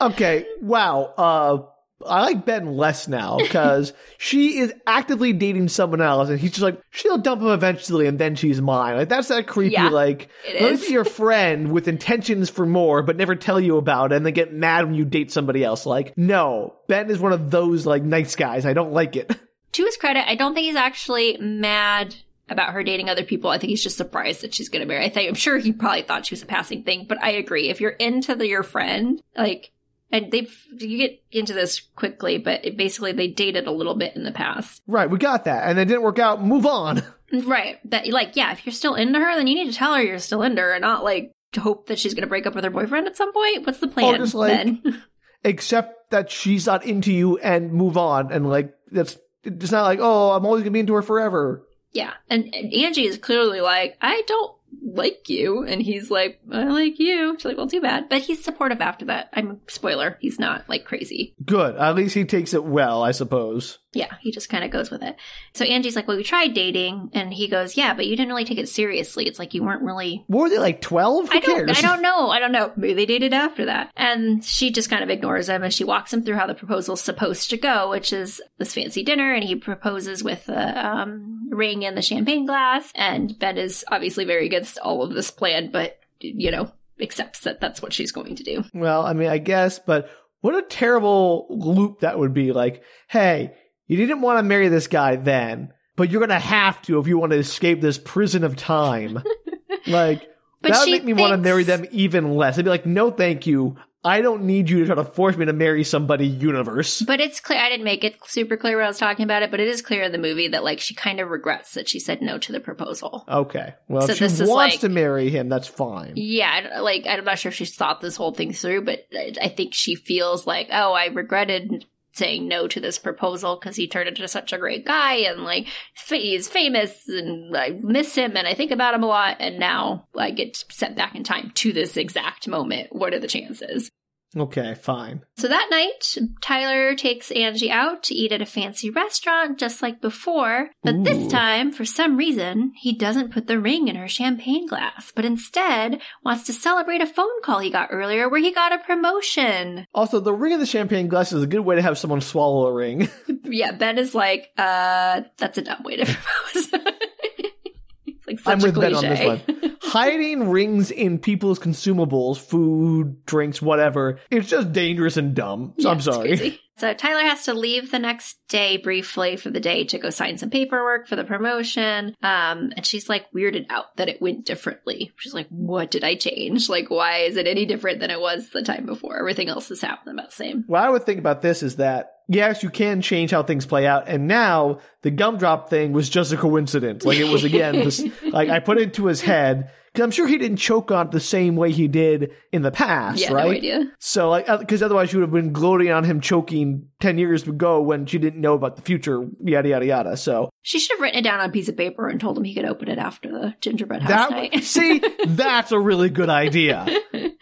Okay, 0.00 0.46
wow. 0.60 1.14
Uh, 1.16 1.58
I 2.04 2.22
like 2.22 2.44
Ben 2.44 2.76
less 2.76 3.08
now 3.08 3.38
because 3.42 3.92
she 4.18 4.58
is 4.58 4.72
actively 4.86 5.32
dating 5.32 5.68
someone 5.68 6.00
else, 6.00 6.28
and 6.28 6.38
he's 6.38 6.50
just 6.50 6.62
like, 6.62 6.80
she'll 6.90 7.18
dump 7.18 7.42
him 7.42 7.48
eventually, 7.48 8.06
and 8.06 8.18
then 8.18 8.34
she's 8.34 8.60
mine. 8.60 8.96
Like 8.96 9.08
that's 9.08 9.28
that 9.28 9.46
creepy. 9.46 9.74
Yeah, 9.74 9.88
like, 9.88 10.28
let 10.46 10.62
me 10.62 10.68
is. 10.70 10.86
be 10.86 10.92
your 10.92 11.04
friend 11.04 11.72
with 11.72 11.88
intentions 11.88 12.50
for 12.50 12.66
more, 12.66 13.02
but 13.02 13.16
never 13.16 13.34
tell 13.34 13.60
you 13.60 13.76
about 13.76 14.12
it, 14.12 14.16
and 14.16 14.26
then 14.26 14.34
get 14.34 14.52
mad 14.52 14.84
when 14.84 14.94
you 14.94 15.04
date 15.04 15.32
somebody 15.32 15.64
else. 15.64 15.86
Like, 15.86 16.16
no, 16.16 16.74
Ben 16.88 17.10
is 17.10 17.18
one 17.18 17.32
of 17.32 17.50
those 17.50 17.86
like 17.86 18.02
nice 18.02 18.36
guys. 18.36 18.66
I 18.66 18.72
don't 18.72 18.92
like 18.92 19.16
it. 19.16 19.34
to 19.72 19.84
his 19.84 19.96
credit, 19.96 20.28
I 20.28 20.34
don't 20.34 20.54
think 20.54 20.66
he's 20.66 20.76
actually 20.76 21.36
mad 21.38 22.14
about 22.48 22.72
her 22.72 22.82
dating 22.82 23.08
other 23.08 23.24
people. 23.24 23.50
I 23.50 23.58
think 23.58 23.70
he's 23.70 23.82
just 23.82 23.96
surprised 23.96 24.42
that 24.42 24.54
she's 24.54 24.68
going 24.68 24.80
to 24.80 24.86
marry. 24.86 25.04
I 25.04 25.08
think 25.08 25.28
I'm 25.28 25.34
sure 25.34 25.58
he 25.58 25.72
probably 25.72 26.02
thought 26.02 26.26
she 26.26 26.34
was 26.34 26.42
a 26.42 26.46
passing 26.46 26.84
thing, 26.84 27.06
but 27.08 27.22
I 27.22 27.30
agree. 27.30 27.68
If 27.68 27.80
you're 27.80 27.90
into 27.90 28.34
the, 28.34 28.46
your 28.46 28.62
friend, 28.62 29.20
like, 29.36 29.72
and 30.10 30.30
they've 30.30 30.54
you 30.78 30.98
get 30.98 31.22
into 31.32 31.52
this 31.52 31.80
quickly, 31.80 32.38
but 32.38 32.64
it 32.64 32.76
basically 32.76 33.12
they 33.12 33.28
dated 33.28 33.66
a 33.66 33.72
little 33.72 33.94
bit 33.94 34.16
in 34.16 34.24
the 34.24 34.32
past, 34.32 34.82
right, 34.86 35.10
we 35.10 35.18
got 35.18 35.44
that, 35.44 35.68
and 35.68 35.78
it 35.78 35.86
didn't 35.86 36.02
work 36.02 36.18
out. 36.18 36.42
Move 36.42 36.66
on. 36.66 37.02
right? 37.44 37.78
That 37.90 38.06
like, 38.08 38.36
yeah, 38.36 38.52
if 38.52 38.64
you're 38.64 38.72
still 38.72 38.94
into 38.94 39.18
her, 39.18 39.36
then 39.36 39.46
you 39.46 39.54
need 39.54 39.72
to 39.72 39.76
tell 39.76 39.94
her 39.94 40.02
you're 40.02 40.18
still 40.18 40.42
into 40.42 40.62
her, 40.62 40.72
and 40.72 40.82
not 40.82 41.04
like 41.04 41.32
hope 41.56 41.86
that 41.86 41.98
she's 41.98 42.14
going 42.14 42.22
to 42.22 42.28
break 42.28 42.46
up 42.46 42.54
with 42.54 42.64
her 42.64 42.70
boyfriend 42.70 43.06
at 43.06 43.16
some 43.16 43.32
point. 43.32 43.64
What's 43.64 43.78
the 43.78 43.88
plan? 43.88 44.16
just, 44.18 44.34
like, 44.34 44.52
then? 44.52 45.02
Except 45.44 46.10
that 46.10 46.30
she's 46.30 46.66
not 46.66 46.84
into 46.84 47.12
you, 47.12 47.38
and 47.38 47.72
move 47.72 47.96
on. 47.96 48.32
And 48.32 48.48
like, 48.48 48.74
that's 48.90 49.18
it's 49.42 49.72
not 49.72 49.84
like, 49.84 49.98
oh, 50.00 50.30
I'm 50.30 50.44
always 50.44 50.62
gonna 50.62 50.72
be 50.72 50.80
into 50.80 50.94
her 50.94 51.02
forever. 51.02 51.66
Yeah. 51.92 52.12
And, 52.28 52.54
and 52.54 52.72
Angie 52.74 53.06
is 53.06 53.16
clearly 53.16 53.60
like, 53.60 53.96
I 54.02 54.22
don't 54.26 54.55
like 54.82 55.28
you. 55.28 55.64
And 55.64 55.80
he's 55.80 56.10
like, 56.10 56.40
I 56.50 56.64
like 56.64 56.98
you. 56.98 57.34
She's 57.36 57.44
like, 57.44 57.56
well, 57.56 57.68
too 57.68 57.80
bad. 57.80 58.08
But 58.08 58.22
he's 58.22 58.42
supportive 58.42 58.80
after 58.80 59.06
that. 59.06 59.30
I'm 59.32 59.60
spoiler. 59.68 60.18
He's 60.20 60.38
not 60.38 60.68
like 60.68 60.84
crazy. 60.84 61.34
Good. 61.44 61.76
At 61.76 61.94
least 61.94 62.14
he 62.14 62.24
takes 62.24 62.54
it 62.54 62.64
well, 62.64 63.02
I 63.02 63.12
suppose. 63.12 63.78
Yeah. 63.96 64.14
He 64.20 64.30
just 64.30 64.48
kind 64.48 64.64
of 64.64 64.70
goes 64.70 64.90
with 64.90 65.02
it. 65.02 65.16
So 65.54 65.64
Angie's 65.64 65.96
like, 65.96 66.06
well, 66.06 66.16
we 66.16 66.22
tried 66.22 66.54
dating. 66.54 67.10
And 67.12 67.32
he 67.32 67.48
goes, 67.48 67.76
yeah, 67.76 67.94
but 67.94 68.06
you 68.06 68.16
didn't 68.16 68.28
really 68.28 68.44
take 68.44 68.58
it 68.58 68.68
seriously. 68.68 69.26
It's 69.26 69.38
like 69.38 69.54
you 69.54 69.64
weren't 69.64 69.82
really 69.82 70.24
What 70.26 70.42
were 70.42 70.48
they 70.48 70.58
like 70.58 70.80
twelve? 70.80 71.28
Who 71.28 71.36
I 71.36 71.40
don't, 71.40 71.66
cares? 71.66 71.78
I 71.78 71.80
don't 71.80 72.02
know. 72.02 72.30
I 72.30 72.38
don't 72.38 72.52
know. 72.52 72.72
Maybe 72.76 72.94
they 72.94 73.06
dated 73.06 73.32
after 73.32 73.66
that. 73.66 73.90
And 73.96 74.44
she 74.44 74.70
just 74.70 74.90
kind 74.90 75.02
of 75.02 75.10
ignores 75.10 75.48
him 75.48 75.62
and 75.62 75.72
she 75.72 75.84
walks 75.84 76.12
him 76.12 76.22
through 76.22 76.36
how 76.36 76.46
the 76.46 76.54
proposal's 76.54 77.00
supposed 77.00 77.50
to 77.50 77.56
go, 77.56 77.90
which 77.90 78.12
is 78.12 78.42
this 78.58 78.74
fancy 78.74 79.02
dinner. 79.02 79.32
And 79.32 79.44
he 79.44 79.56
proposes 79.56 80.22
with 80.22 80.46
the 80.46 80.86
um, 80.86 81.48
ring 81.50 81.84
and 81.84 81.96
the 81.96 82.02
champagne 82.02 82.46
glass. 82.46 82.92
And 82.94 83.38
Ben 83.38 83.58
is 83.58 83.84
obviously 83.90 84.24
very 84.24 84.46
against 84.46 84.78
all 84.78 85.02
of 85.02 85.14
this 85.14 85.30
plan, 85.30 85.70
but, 85.72 85.98
you 86.20 86.50
know, 86.50 86.70
accepts 87.00 87.40
that 87.40 87.60
that's 87.60 87.82
what 87.82 87.92
she's 87.92 88.12
going 88.12 88.36
to 88.36 88.42
do. 88.42 88.64
Well, 88.72 89.04
I 89.04 89.12
mean, 89.12 89.28
I 89.28 89.38
guess, 89.38 89.78
but 89.78 90.08
what 90.40 90.54
a 90.54 90.62
terrible 90.62 91.46
loop 91.50 92.00
that 92.00 92.18
would 92.18 92.32
be. 92.32 92.52
Like, 92.52 92.82
hey, 93.08 93.54
you 93.86 93.96
didn't 93.96 94.20
want 94.20 94.38
to 94.38 94.42
marry 94.42 94.68
this 94.68 94.86
guy 94.86 95.16
then, 95.16 95.72
but 95.96 96.10
you're 96.10 96.20
gonna 96.20 96.38
have 96.38 96.80
to 96.82 96.98
if 96.98 97.06
you 97.06 97.18
want 97.18 97.32
to 97.32 97.38
escape 97.38 97.80
this 97.80 97.98
prison 97.98 98.44
of 98.44 98.56
time. 98.56 99.22
like, 99.86 100.28
But 100.62 100.72
that 100.72 100.80
would 100.80 100.90
make 100.90 101.04
me 101.04 101.12
want 101.12 101.32
to 101.32 101.36
marry 101.38 101.62
them 101.64 101.86
even 101.90 102.34
less. 102.34 102.58
I'd 102.58 102.64
be 102.64 102.70
like, 102.70 102.86
no, 102.86 103.10
thank 103.10 103.46
you. 103.46 103.76
I 104.04 104.20
don't 104.20 104.44
need 104.44 104.70
you 104.70 104.78
to 104.80 104.86
try 104.86 104.94
to 104.94 105.02
force 105.04 105.36
me 105.36 105.46
to 105.46 105.52
marry 105.52 105.82
somebody. 105.82 106.28
Universe. 106.28 107.02
But 107.02 107.18
it's 107.18 107.40
clear, 107.40 107.58
I 107.58 107.68
didn't 107.68 107.82
make 107.82 108.04
it 108.04 108.16
super 108.24 108.56
clear 108.56 108.76
when 108.76 108.84
I 108.84 108.88
was 108.88 108.98
talking 108.98 109.24
about 109.24 109.42
it, 109.42 109.50
but 109.50 109.58
it 109.58 109.66
is 109.66 109.82
clear 109.82 110.04
in 110.04 110.12
the 110.12 110.18
movie 110.18 110.46
that, 110.48 110.62
like, 110.62 110.78
she 110.78 110.94
kind 110.94 111.18
of 111.18 111.28
regrets 111.28 111.74
that 111.74 111.88
she 111.88 111.98
said 111.98 112.22
no 112.22 112.38
to 112.38 112.52
the 112.52 112.60
proposal. 112.60 113.24
Okay. 113.28 113.74
Well, 113.88 114.02
So 114.06 114.12
if 114.12 114.18
she 114.18 114.24
wants 114.44 114.48
like- 114.48 114.80
to 114.80 114.88
marry 114.88 115.28
him, 115.30 115.48
that's 115.48 115.66
fine. 115.66 116.12
Yeah, 116.14 116.78
like 116.82 117.04
I'm 117.08 117.24
not 117.24 117.40
sure 117.40 117.48
if 117.48 117.56
she's 117.56 117.74
thought 117.74 118.00
this 118.00 118.14
whole 118.14 118.32
thing 118.32 118.52
through, 118.52 118.84
but 118.84 119.06
I 119.42 119.48
think 119.48 119.74
she 119.74 119.96
feels 119.96 120.46
like, 120.46 120.68
oh, 120.70 120.92
I 120.92 121.06
regretted 121.06 121.84
saying 122.16 122.48
no 122.48 122.66
to 122.66 122.80
this 122.80 122.98
proposal 122.98 123.56
because 123.56 123.76
he 123.76 123.86
turned 123.86 124.08
into 124.08 124.26
such 124.26 124.52
a 124.52 124.58
great 124.58 124.84
guy 124.86 125.14
and 125.16 125.42
like 125.42 125.66
he's 126.08 126.48
famous 126.48 127.08
and 127.08 127.56
I 127.56 127.78
miss 127.82 128.14
him 128.14 128.36
and 128.36 128.48
I 128.48 128.54
think 128.54 128.70
about 128.70 128.94
him 128.94 129.02
a 129.02 129.06
lot 129.06 129.36
and 129.40 129.58
now 129.58 130.06
I 130.16 130.30
get 130.30 130.64
sent 130.70 130.96
back 130.96 131.14
in 131.14 131.24
time 131.24 131.52
to 131.56 131.72
this 131.72 131.96
exact 131.96 132.48
moment. 132.48 132.88
What 132.90 133.14
are 133.14 133.20
the 133.20 133.28
chances? 133.28 133.90
Okay, 134.36 134.74
fine. 134.74 135.22
So 135.36 135.48
that 135.48 135.68
night, 135.70 136.16
Tyler 136.42 136.94
takes 136.94 137.30
Angie 137.30 137.70
out 137.70 138.02
to 138.04 138.14
eat 138.14 138.32
at 138.32 138.42
a 138.42 138.46
fancy 138.46 138.90
restaurant 138.90 139.58
just 139.58 139.80
like 139.80 140.00
before, 140.00 140.70
but 140.82 140.94
Ooh. 140.94 141.02
this 141.04 141.30
time, 141.32 141.72
for 141.72 141.84
some 141.86 142.16
reason, 142.16 142.72
he 142.76 142.92
doesn't 142.92 143.32
put 143.32 143.46
the 143.46 143.58
ring 143.58 143.88
in 143.88 143.96
her 143.96 144.08
champagne 144.08 144.66
glass, 144.66 145.10
but 145.14 145.24
instead 145.24 146.00
wants 146.22 146.44
to 146.44 146.52
celebrate 146.52 147.00
a 147.00 147.06
phone 147.06 147.40
call 147.42 147.60
he 147.60 147.70
got 147.70 147.88
earlier 147.90 148.28
where 148.28 148.40
he 148.40 148.52
got 148.52 148.72
a 148.72 148.78
promotion. 148.78 149.86
Also, 149.94 150.20
the 150.20 150.34
ring 150.34 150.52
in 150.52 150.60
the 150.60 150.66
champagne 150.66 151.08
glass 151.08 151.32
is 151.32 151.42
a 151.42 151.46
good 151.46 151.60
way 151.60 151.76
to 151.76 151.82
have 151.82 151.96
someone 151.96 152.20
swallow 152.20 152.66
a 152.66 152.72
ring. 152.72 153.08
Yeah, 153.48 153.70
Ben 153.72 153.96
is 153.96 154.12
like, 154.12 154.50
uh, 154.58 155.22
that's 155.36 155.56
a 155.56 155.62
dumb 155.62 155.84
way 155.84 155.96
to 155.96 156.04
propose. 156.04 156.68
it's 158.06 158.26
like 158.26 158.40
such 158.40 158.52
I'm 158.52 158.60
a 158.60 158.64
with 158.64 158.80
Ben 158.80 158.94
on 158.94 159.04
this 159.04 159.24
one. 159.24 159.75
Hiding 159.96 160.50
rings 160.50 160.90
in 160.90 161.18
people's 161.18 161.58
consumables, 161.58 162.36
food, 162.36 163.24
drinks, 163.24 163.62
whatever, 163.62 164.18
it's 164.30 164.46
just 164.46 164.72
dangerous 164.72 165.16
and 165.16 165.34
dumb. 165.34 165.72
So 165.78 165.88
Yeah, 165.88 165.94
I'm 165.94 166.00
sorry. 166.02 166.60
So 166.78 166.92
Tyler 166.92 167.22
has 167.22 167.46
to 167.46 167.54
leave 167.54 167.90
the 167.90 167.98
next 167.98 168.36
day 168.48 168.76
briefly 168.76 169.36
for 169.36 169.48
the 169.48 169.60
day 169.60 169.84
to 169.84 169.98
go 169.98 170.10
sign 170.10 170.36
some 170.36 170.50
paperwork 170.50 171.08
for 171.08 171.16
the 171.16 171.24
promotion. 171.24 172.14
Um, 172.22 172.72
and 172.76 172.84
she's 172.84 173.08
like 173.08 173.32
weirded 173.32 173.64
out 173.70 173.96
that 173.96 174.10
it 174.10 174.20
went 174.20 174.44
differently. 174.44 175.14
She's 175.16 175.32
like, 175.32 175.48
what 175.48 175.90
did 175.90 176.04
I 176.04 176.16
change? 176.16 176.68
Like, 176.68 176.90
why 176.90 177.20
is 177.20 177.38
it 177.38 177.46
any 177.46 177.64
different 177.64 178.00
than 178.00 178.10
it 178.10 178.20
was 178.20 178.50
the 178.50 178.62
time 178.62 178.84
before? 178.84 179.18
Everything 179.18 179.48
else 179.48 179.70
is 179.70 179.80
happening 179.80 180.16
about 180.16 180.28
the 180.28 180.36
same. 180.36 180.64
What 180.66 180.82
I 180.82 180.90
would 180.90 181.06
think 181.06 181.18
about 181.18 181.40
this 181.40 181.62
is 181.62 181.76
that 181.76 182.16
yes, 182.28 182.62
you 182.62 182.68
can 182.68 183.00
change 183.00 183.30
how 183.30 183.42
things 183.42 183.66
play 183.66 183.86
out, 183.86 184.08
and 184.08 184.26
now 184.26 184.80
the 185.02 185.10
gumdrop 185.10 185.70
thing 185.70 185.92
was 185.92 186.08
just 186.08 186.32
a 186.32 186.36
coincidence. 186.36 187.04
Like 187.04 187.18
it 187.18 187.28
was 187.28 187.44
again, 187.44 187.76
this, 187.76 188.04
like 188.24 188.48
I 188.48 188.60
put 188.60 188.78
it 188.78 188.84
into 188.84 189.06
his 189.06 189.20
head 189.20 189.70
because 189.96 190.04
I'm 190.04 190.10
sure 190.10 190.26
he 190.26 190.36
didn't 190.36 190.58
choke 190.58 190.90
on 190.90 191.06
it 191.06 191.10
the 191.12 191.20
same 191.20 191.56
way 191.56 191.72
he 191.72 191.88
did 191.88 192.32
in 192.52 192.60
the 192.60 192.70
past, 192.70 193.18
Yeah, 193.18 193.32
right? 193.32 193.46
no 193.46 193.56
idea. 193.56 193.92
So 193.98 194.28
like, 194.28 194.46
uh, 194.46 194.58
because 194.58 194.82
otherwise 194.82 195.10
you 195.10 195.20
would 195.20 195.24
have 195.28 195.32
been 195.32 195.54
gloating 195.54 195.90
on 195.90 196.04
him 196.04 196.20
choking 196.20 196.88
ten 197.00 197.16
years 197.16 197.48
ago 197.48 197.80
when 197.80 198.04
she 198.04 198.18
didn't 198.18 198.42
know 198.42 198.52
about 198.52 198.76
the 198.76 198.82
future, 198.82 199.26
yada 199.42 199.70
yada 199.70 199.86
yada. 199.86 200.16
So 200.18 200.50
She 200.60 200.78
should 200.78 200.96
have 200.96 201.00
written 201.00 201.20
it 201.20 201.22
down 201.22 201.40
on 201.40 201.48
a 201.48 201.52
piece 201.52 201.70
of 201.70 201.78
paper 201.78 202.08
and 202.08 202.20
told 202.20 202.36
him 202.36 202.44
he 202.44 202.54
could 202.54 202.66
open 202.66 202.88
it 202.88 202.98
after 202.98 203.30
the 203.32 203.54
gingerbread 203.62 204.02
house 204.02 204.28
that 204.28 204.30
night. 204.30 204.64
see, 204.64 205.00
that's 205.26 205.72
a 205.72 205.78
really 205.80 206.10
good 206.10 206.28
idea. 206.28 206.86